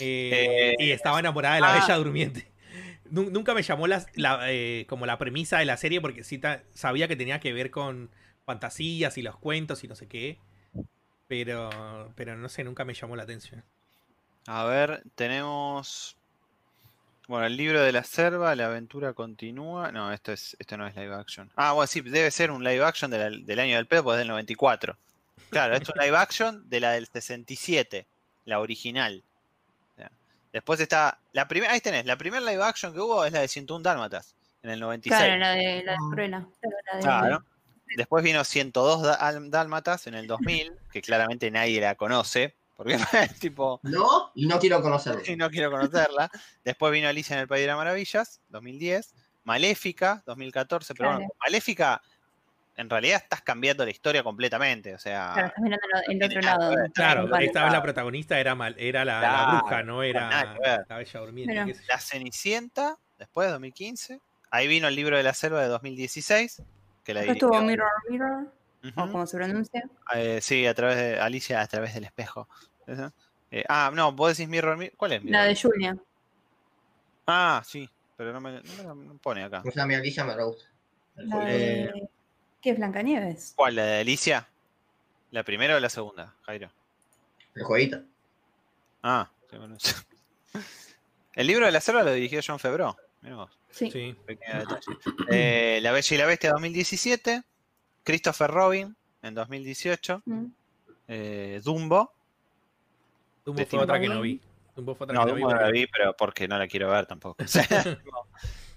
Eh, 0.00 0.74
Eh, 0.78 0.84
y 0.84 0.90
estaba 0.90 1.18
enamorada 1.18 1.56
de 1.56 1.60
la 1.62 1.74
ah. 1.74 1.80
Bella 1.80 1.96
Durmiente. 1.96 2.50
Nu- 3.10 3.30
Nunca 3.30 3.54
me 3.54 3.62
llamó 3.62 3.86
las- 3.86 4.06
la, 4.14 4.40
eh, 4.50 4.84
como 4.88 5.06
la 5.06 5.18
premisa 5.18 5.58
de 5.58 5.64
la 5.64 5.76
serie 5.76 6.00
porque 6.00 6.24
sí 6.24 6.38
ta- 6.38 6.62
sabía 6.74 7.08
que 7.08 7.16
tenía 7.16 7.40
que 7.40 7.52
ver 7.52 7.70
con 7.70 8.10
fantasías 8.44 9.16
y 9.18 9.22
los 9.22 9.36
cuentos 9.36 9.82
y 9.84 9.88
no 9.88 9.94
sé 9.94 10.06
qué. 10.06 10.38
Pero, 11.26 12.12
pero 12.16 12.36
no 12.36 12.48
sé, 12.48 12.64
nunca 12.64 12.84
me 12.84 12.94
llamó 12.94 13.16
la 13.16 13.22
atención. 13.24 13.62
A 14.46 14.64
ver, 14.64 15.02
tenemos. 15.14 16.16
Bueno, 17.26 17.44
el 17.44 17.56
libro 17.58 17.82
de 17.82 17.92
la 17.92 18.04
selva, 18.04 18.54
la 18.54 18.66
aventura 18.66 19.12
continúa. 19.12 19.92
No, 19.92 20.10
esto 20.12 20.32
es, 20.32 20.56
esto 20.58 20.78
no 20.78 20.86
es 20.86 20.96
live 20.96 21.14
action. 21.14 21.50
Ah, 21.56 21.72
bueno, 21.72 21.86
sí, 21.86 22.00
debe 22.00 22.30
ser 22.30 22.50
un 22.50 22.64
live 22.64 22.82
action 22.82 23.10
de 23.10 23.18
la- 23.18 23.30
del 23.44 23.58
año 23.58 23.76
del 23.76 23.86
pedo, 23.86 24.04
pues 24.04 24.14
es 24.14 24.18
del 24.20 24.28
94. 24.28 24.96
Claro, 25.50 25.74
esto 25.74 25.92
es 25.92 25.98
un 25.98 26.04
live 26.06 26.16
action 26.16 26.68
de 26.70 26.80
la 26.80 26.92
del 26.92 27.06
67, 27.06 28.06
la 28.46 28.60
original. 28.60 29.22
Después 30.58 30.80
está. 30.80 31.20
La 31.32 31.46
primera, 31.46 31.72
ahí 31.72 31.80
tenés, 31.80 32.04
la 32.04 32.16
primera 32.18 32.44
live 32.44 32.64
action 32.64 32.92
que 32.92 32.98
hubo 32.98 33.24
es 33.24 33.32
la 33.32 33.40
de 33.42 33.46
101 33.46 33.80
Dálmatas, 33.84 34.34
en 34.64 34.70
el 34.70 34.80
96. 34.80 35.16
Claro, 35.16 35.38
la 35.38 35.50
de 35.52 35.84
la 35.84 35.92
de 35.92 35.98
Cruella. 36.10 36.40
De- 36.60 37.00
Claro. 37.00 37.44
Después 37.96 38.24
vino 38.24 38.42
102 38.42 39.02
Dá- 39.02 39.38
Dálmatas 39.50 40.08
en 40.08 40.14
el 40.14 40.26
2000, 40.26 40.72
que 40.90 41.00
claramente 41.00 41.48
nadie 41.52 41.80
la 41.80 41.94
conoce, 41.94 42.56
porque 42.76 42.94
es 43.32 43.38
tipo. 43.38 43.78
No, 43.84 44.32
y 44.34 44.46
no 44.46 44.58
quiero 44.58 44.82
conocerlo. 44.82 45.22
y 45.32 45.36
no 45.36 45.48
quiero 45.48 45.70
conocerla. 45.70 46.28
Después 46.64 46.92
vino 46.92 47.08
Alicia 47.08 47.34
en 47.34 47.40
el 47.42 47.46
País 47.48 47.62
de 47.62 47.68
las 47.68 47.76
Maravillas, 47.76 48.40
2010. 48.48 49.14
Maléfica, 49.44 50.24
2014. 50.26 50.92
Pero 50.94 51.08
Claro. 51.08 51.18
bueno, 51.20 51.32
Maléfica, 51.40 52.02
en 52.78 52.88
realidad 52.88 53.20
estás 53.22 53.42
cambiando 53.42 53.84
la 53.84 53.90
historia 53.90 54.22
completamente. 54.22 54.94
O 54.94 54.98
sea, 54.98 55.32
Claro, 55.34 55.48
estás 55.48 55.62
mirando 55.62 55.86
el 55.96 56.04
tiene 56.06 56.24
otro 56.26 56.40
lado. 56.40 56.74
Claro, 56.94 57.36
esta 57.38 57.64
vez 57.64 57.72
la 57.72 57.82
protagonista 57.82 58.38
era, 58.38 58.54
mal, 58.54 58.74
era 58.78 59.04
la, 59.04 59.20
la 59.20 59.28
Claro, 59.28 59.58
bruja, 59.58 59.82
no 59.82 60.02
era 60.02 60.30
la 60.88 60.96
Bella 60.96 61.20
Durmiente. 61.20 61.52
Pero- 61.54 61.66
qué 61.66 61.74
sé 61.74 61.80
yo. 61.82 61.86
La 61.88 61.98
Cenicienta, 62.00 62.96
después 63.18 63.48
de 63.48 63.52
2015. 63.52 64.20
Ahí 64.50 64.68
vino 64.68 64.86
el 64.88 64.94
libro 64.94 65.16
de 65.16 65.22
la 65.24 65.34
selva 65.34 65.60
de 65.60 65.68
2016. 65.68 66.62
Que 67.04 67.14
la 67.14 67.22
estuvo 67.24 67.60
Mirror 67.60 67.88
Mirror, 68.08 68.46
o 68.84 68.88
Ujú. 68.88 69.12
como 69.12 69.26
se 69.26 69.36
pronuncia. 69.36 69.82
Eh, 70.14 70.38
sí, 70.40 70.66
a 70.66 70.74
través 70.74 70.96
de 70.96 71.18
Alicia, 71.20 71.60
a 71.60 71.66
través 71.66 71.94
del 71.94 72.04
espejo. 72.04 72.48
Eh, 73.50 73.64
ah, 73.68 73.90
no, 73.92 74.12
vos 74.12 74.36
decís 74.36 74.48
Mirror 74.48 74.76
Mirror. 74.76 74.96
¿Cuál 74.96 75.12
es 75.14 75.22
Mirror? 75.24 75.40
La 75.40 75.44
de 75.46 75.56
Julia. 75.56 75.96
Ah, 77.26 77.62
sí, 77.64 77.88
pero 78.16 78.32
no 78.32 78.40
me, 78.40 78.60
no 78.84 78.94
me 78.94 79.14
pone 79.18 79.42
acá. 79.44 79.62
O 79.66 79.70
sea, 79.70 79.84
mi 79.86 79.94
Alicia 79.94 80.24
me 80.24 80.34
gusta. 80.42 80.64
La 81.16 81.50
Eh, 81.50 81.90
de... 81.92 82.08
¿Qué 82.60 82.70
es 82.70 82.76
Blancanieves? 82.78 83.52
¿Cuál? 83.56 83.76
¿La 83.76 83.84
de 83.84 84.00
Alicia? 84.00 84.48
¿La 85.30 85.42
primera 85.44 85.76
o 85.76 85.80
la 85.80 85.88
segunda, 85.88 86.34
Jairo? 86.42 86.70
El 87.54 87.64
jueguito. 87.64 88.00
Ah, 89.02 89.30
sí, 89.50 89.56
bueno. 89.56 89.76
El 91.34 91.46
libro 91.46 91.66
de 91.66 91.72
la 91.72 91.80
selva 91.80 92.02
lo 92.02 92.12
dirigió 92.12 92.40
John 92.44 92.58
Febro. 92.58 92.96
Mirá 93.22 93.36
vos, 93.36 93.50
Sí. 93.70 93.90
Sí. 93.90 94.16
pequeño 94.26 94.58
detalle. 94.60 94.80
Eh, 95.30 95.78
la 95.82 95.92
Bella 95.92 96.14
y 96.14 96.18
la 96.18 96.26
Bestia 96.26 96.50
2017. 96.52 97.42
Christopher 98.02 98.50
Robin 98.50 98.96
en 99.22 99.34
2018. 99.34 100.22
Mm. 100.24 100.44
eh, 101.08 101.60
Dumbo. 101.62 102.12
Dumbo 103.44 103.64
fue 103.66 103.78
otra 103.80 104.00
que 104.00 104.08
no 104.08 104.20
vi. 104.20 104.40
Dumbo 104.74 104.94
fue 104.94 105.04
otra 105.04 105.14
No, 105.14 105.26
que 105.26 105.30
no 105.32 105.34
vi. 105.36 105.42
Dumbo 105.42 105.54
no 105.54 105.60
la 105.60 105.70
vi, 105.70 105.86
pero 105.86 106.16
porque 106.16 106.48
no 106.48 106.58
la 106.58 106.66
quiero 106.66 106.90
ver 106.90 107.06
tampoco. 107.06 107.42
O 107.44 107.46
sea, 107.46 107.66
no. 108.04 108.26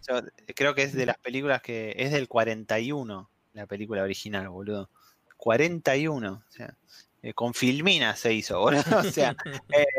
Yo 0.08 0.22
creo 0.56 0.76
que 0.76 0.84
es 0.84 0.94
de 0.94 1.06
las 1.06 1.18
películas 1.18 1.62
que. 1.62 1.94
Es 1.98 2.12
del 2.12 2.28
41, 2.28 3.30
la 3.53 3.65
película 3.65 4.03
original, 4.03 4.49
boludo. 4.49 4.90
41. 5.38 6.32
O 6.32 6.52
sea, 6.52 6.76
eh, 7.23 7.34
con 7.34 7.53
Filmina 7.53 8.15
se 8.15 8.34
hizo, 8.34 8.60
boludo. 8.60 8.82
O 8.99 9.03
sea, 9.11 9.36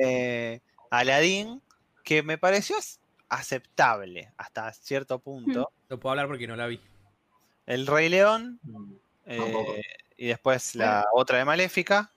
eh, 0.00 0.60
Aladdin, 0.90 1.60
que 2.04 2.22
me 2.22 2.38
pareció 2.38 2.76
aceptable 3.28 4.32
hasta 4.36 4.72
cierto 4.72 5.18
punto. 5.18 5.72
No 5.88 5.98
puedo 5.98 6.12
hablar 6.12 6.26
porque 6.28 6.46
no 6.46 6.56
la 6.56 6.66
vi. 6.66 6.80
El 7.66 7.86
Rey 7.86 8.08
León. 8.08 8.60
eh, 9.26 9.82
y 10.16 10.26
después 10.28 10.74
la 10.74 11.06
otra 11.12 11.38
de 11.38 11.44
Maléfica. 11.44 12.12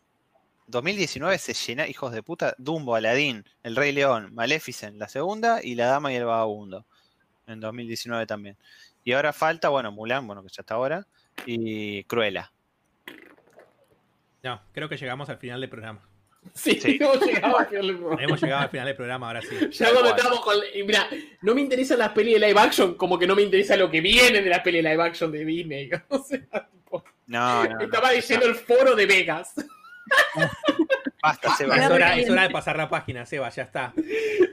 2019 0.68 1.38
se 1.38 1.54
llena, 1.54 1.88
hijos 1.88 2.12
de 2.12 2.24
puta, 2.24 2.56
Dumbo, 2.58 2.96
Aladdin, 2.96 3.46
El 3.62 3.76
Rey 3.76 3.92
León, 3.92 4.34
Maleficent, 4.34 4.98
la 4.98 5.08
segunda, 5.08 5.64
y 5.64 5.76
La 5.76 5.86
Dama 5.88 6.12
y 6.12 6.16
el 6.16 6.26
Vagabundo. 6.26 6.86
En 7.48 7.60
2019 7.60 8.26
también. 8.26 8.58
Y 9.04 9.14
ahora 9.14 9.32
falta, 9.32 9.70
bueno, 9.70 9.92
Mulan, 9.92 10.26
bueno, 10.26 10.42
que 10.42 10.50
ya 10.50 10.62
está 10.62 10.74
ahora, 10.74 11.06
y 11.46 12.04
Cruella. 12.06 12.52
No, 14.44 14.62
creo 14.74 14.88
que 14.88 14.98
llegamos 14.98 15.30
al 15.30 15.38
final 15.38 15.60
del 15.62 15.70
programa. 15.70 16.02
Sí, 16.54 16.80
Sí. 16.80 16.98
hemos 17.02 17.20
llegado 17.26 17.58
al- 17.58 18.20
Hemos 18.20 18.42
llegado 18.42 18.62
al 18.64 18.70
final 18.70 18.86
del 18.86 18.96
programa, 18.96 19.28
ahora 19.28 19.42
sí. 19.42 19.56
Ya 19.72 19.92
cuando 19.92 20.10
estamos 20.16 20.42
con. 20.42 20.56
y 20.76 20.84
Mira, 20.84 21.08
no 21.42 21.56
me 21.56 21.62
interesan 21.62 21.98
las 22.00 22.10
pelis 22.12 22.40
de 22.40 22.48
live 22.48 22.60
action, 22.60 22.94
como 22.96 23.18
que 23.18 23.26
no 23.26 23.36
me 23.36 23.42
interesa 23.42 23.76
lo 23.76 23.90
que 23.90 24.02
viene 24.02 24.42
de 24.42 24.50
las 24.50 24.60
pelis 24.60 24.84
de 24.84 24.90
live 24.92 25.04
action 25.04 25.32
de 25.32 25.44
Disney. 25.46 25.90
O 26.10 26.20
sea, 26.24 26.40
tipo, 26.72 27.04
No, 27.28 27.64
no, 27.64 27.70
no. 27.76 27.82
estaba 27.82 28.12
diciendo 28.12 28.46
el 28.46 28.54
foro 28.56 28.96
de 28.96 29.06
Vegas. 29.08 29.54
Basta, 31.24 31.56
Seba. 31.56 31.76
Es 31.78 31.90
hora, 31.90 32.08
porque- 32.10 32.22
es 32.22 32.30
hora 32.30 32.44
de 32.44 32.50
pasar 32.52 32.78
la 32.78 32.88
página, 32.90 33.26
Seba, 33.26 33.50
ya 33.50 33.64
está. 33.64 33.94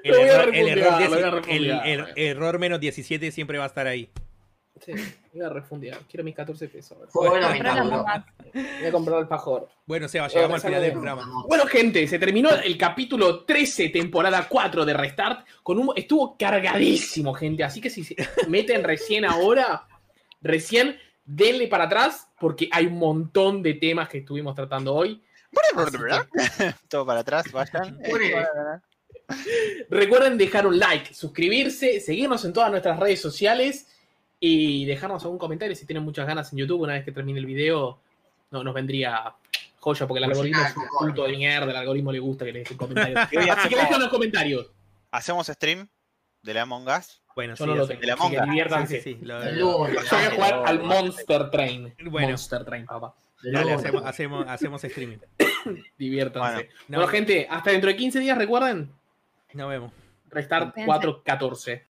El 0.02 0.14
error, 0.14 0.54
error, 0.54 1.42
el 1.46 2.06
error 2.16 2.58
menos 2.58 2.80
17 2.80 3.30
siempre 3.30 3.58
va 3.58 3.64
a 3.64 3.66
estar 3.66 3.86
ahí. 3.86 4.08
Sí, 4.84 4.92
voy 5.32 5.44
a 5.44 5.48
refundear. 5.48 5.98
Quiero 6.10 6.24
mis 6.24 6.34
14 6.34 6.68
pesos. 6.68 6.98
Bueno 7.14 7.48
bombas. 7.88 8.24
Voy 8.52 8.86
a 8.86 8.92
comprar 8.92 9.20
el 9.20 9.28
fajor. 9.28 9.68
Bueno, 9.86 10.08
Seba, 10.08 10.26
llegamos 10.26 10.56
al 10.56 10.70
final 10.70 10.82
del 10.82 10.92
programa. 10.92 11.44
Bueno, 11.46 11.66
gente, 11.66 12.06
se 12.08 12.18
terminó 12.18 12.50
el 12.50 12.76
capítulo 12.76 13.44
13, 13.44 13.90
temporada 13.90 14.46
4 14.48 14.84
de 14.84 14.94
Restart. 14.94 15.46
Con 15.62 15.78
un, 15.78 15.92
estuvo 15.94 16.36
cargadísimo, 16.36 17.32
gente. 17.32 17.62
Así 17.62 17.80
que 17.80 17.90
si 17.90 18.02
se 18.02 18.16
meten 18.48 18.82
recién 18.82 19.24
ahora, 19.24 19.86
recién 20.40 20.98
denle 21.24 21.68
para 21.68 21.84
atrás, 21.84 22.28
porque 22.40 22.68
hay 22.72 22.86
un 22.86 22.98
montón 22.98 23.62
de 23.62 23.74
temas 23.74 24.08
que 24.08 24.18
estuvimos 24.18 24.56
tratando 24.56 24.94
hoy. 24.94 25.22
Que 25.52 26.74
Todo 26.88 27.06
para 27.06 27.20
atrás, 27.20 27.50
vayan. 27.52 27.98
Bueno. 28.08 28.82
recuerden 29.88 30.36
dejar 30.36 30.66
un 30.66 30.78
like, 30.78 31.14
suscribirse, 31.14 32.00
seguirnos 32.00 32.44
en 32.44 32.52
todas 32.52 32.70
nuestras 32.70 32.98
redes 32.98 33.20
sociales 33.20 33.86
y 34.44 34.84
dejarnos 34.86 35.22
algún 35.22 35.38
comentario 35.38 35.76
si 35.76 35.86
tienen 35.86 36.02
muchas 36.02 36.26
ganas 36.26 36.52
en 36.52 36.58
YouTube 36.58 36.80
una 36.80 36.94
vez 36.94 37.04
que 37.04 37.12
termine 37.12 37.38
el 37.38 37.46
video. 37.46 38.00
no, 38.50 38.64
nos 38.64 38.74
vendría 38.74 39.32
joya, 39.78 40.06
porque 40.06 40.18
el 40.22 40.26
Pues 40.26 40.36
algoritmo 40.36 40.58
nada, 40.58 40.70
es 40.70 40.76
un 40.76 40.84
punto 40.98 41.24
de 41.24 41.36
mierda, 41.36 41.70
el 41.70 41.76
algoritmo 41.76 42.10
le 42.12 42.18
gusta 42.18 42.44
que 42.44 42.52
le 42.52 42.58
dejen 42.60 42.76
comentarios. 42.76 43.18
Así 43.22 43.36
que 43.36 43.50
hacemos, 43.50 43.70
dejen 43.80 44.00
los 44.00 44.08
comentarios. 44.08 44.66
hacemos 45.12 45.46
stream 45.46 45.88
de 46.42 46.54
la 46.54 46.62
Among 46.62 46.88
Us. 46.88 47.22
Bueno, 47.36 47.54
Yo 47.54 47.64
sí, 47.64 47.70
no 47.70 47.76
lo 47.76 47.82
así- 47.84 47.88
tengo. 47.90 48.00
de 48.00 48.06
la 48.08 48.12
Among 48.14 48.32
Us. 48.36 48.44
diviértanse. 48.44 48.96
Sí, 49.00 49.12
sí, 49.14 49.18
sí, 49.20 49.24
lo- 49.24 49.42
El 49.42 49.58
lo- 49.60 49.78
lunes. 49.86 50.10
Yo 50.10 50.16
voy 50.16 50.26
a 50.26 50.30
jugar 50.32 50.62
al. 50.66 50.82
Monster 50.82 51.50
Train. 51.50 51.94
Bueno. 52.10 52.28
Monster 52.30 52.64
Train, 52.64 52.84
papá. 52.84 53.14
Dale, 53.44 53.72
hacemos, 53.74 54.04
hacemos, 54.04 54.44
hacemos 54.48 54.84
streaming. 54.84 55.18
Diviértanse. 55.98 56.54
Bueno, 56.54 56.68
no. 56.88 56.98
bueno, 56.98 57.08
gente, 57.12 57.46
hasta 57.48 57.70
dentro 57.70 57.88
de 57.90 57.96
15 57.96 58.18
días, 58.20 58.36
recuerden, 58.36 58.90
Nos 59.54 59.68
vemos. 59.70 59.92
restar 60.30 60.72
Cuídense. 60.74 61.08
4.14. 61.24 61.80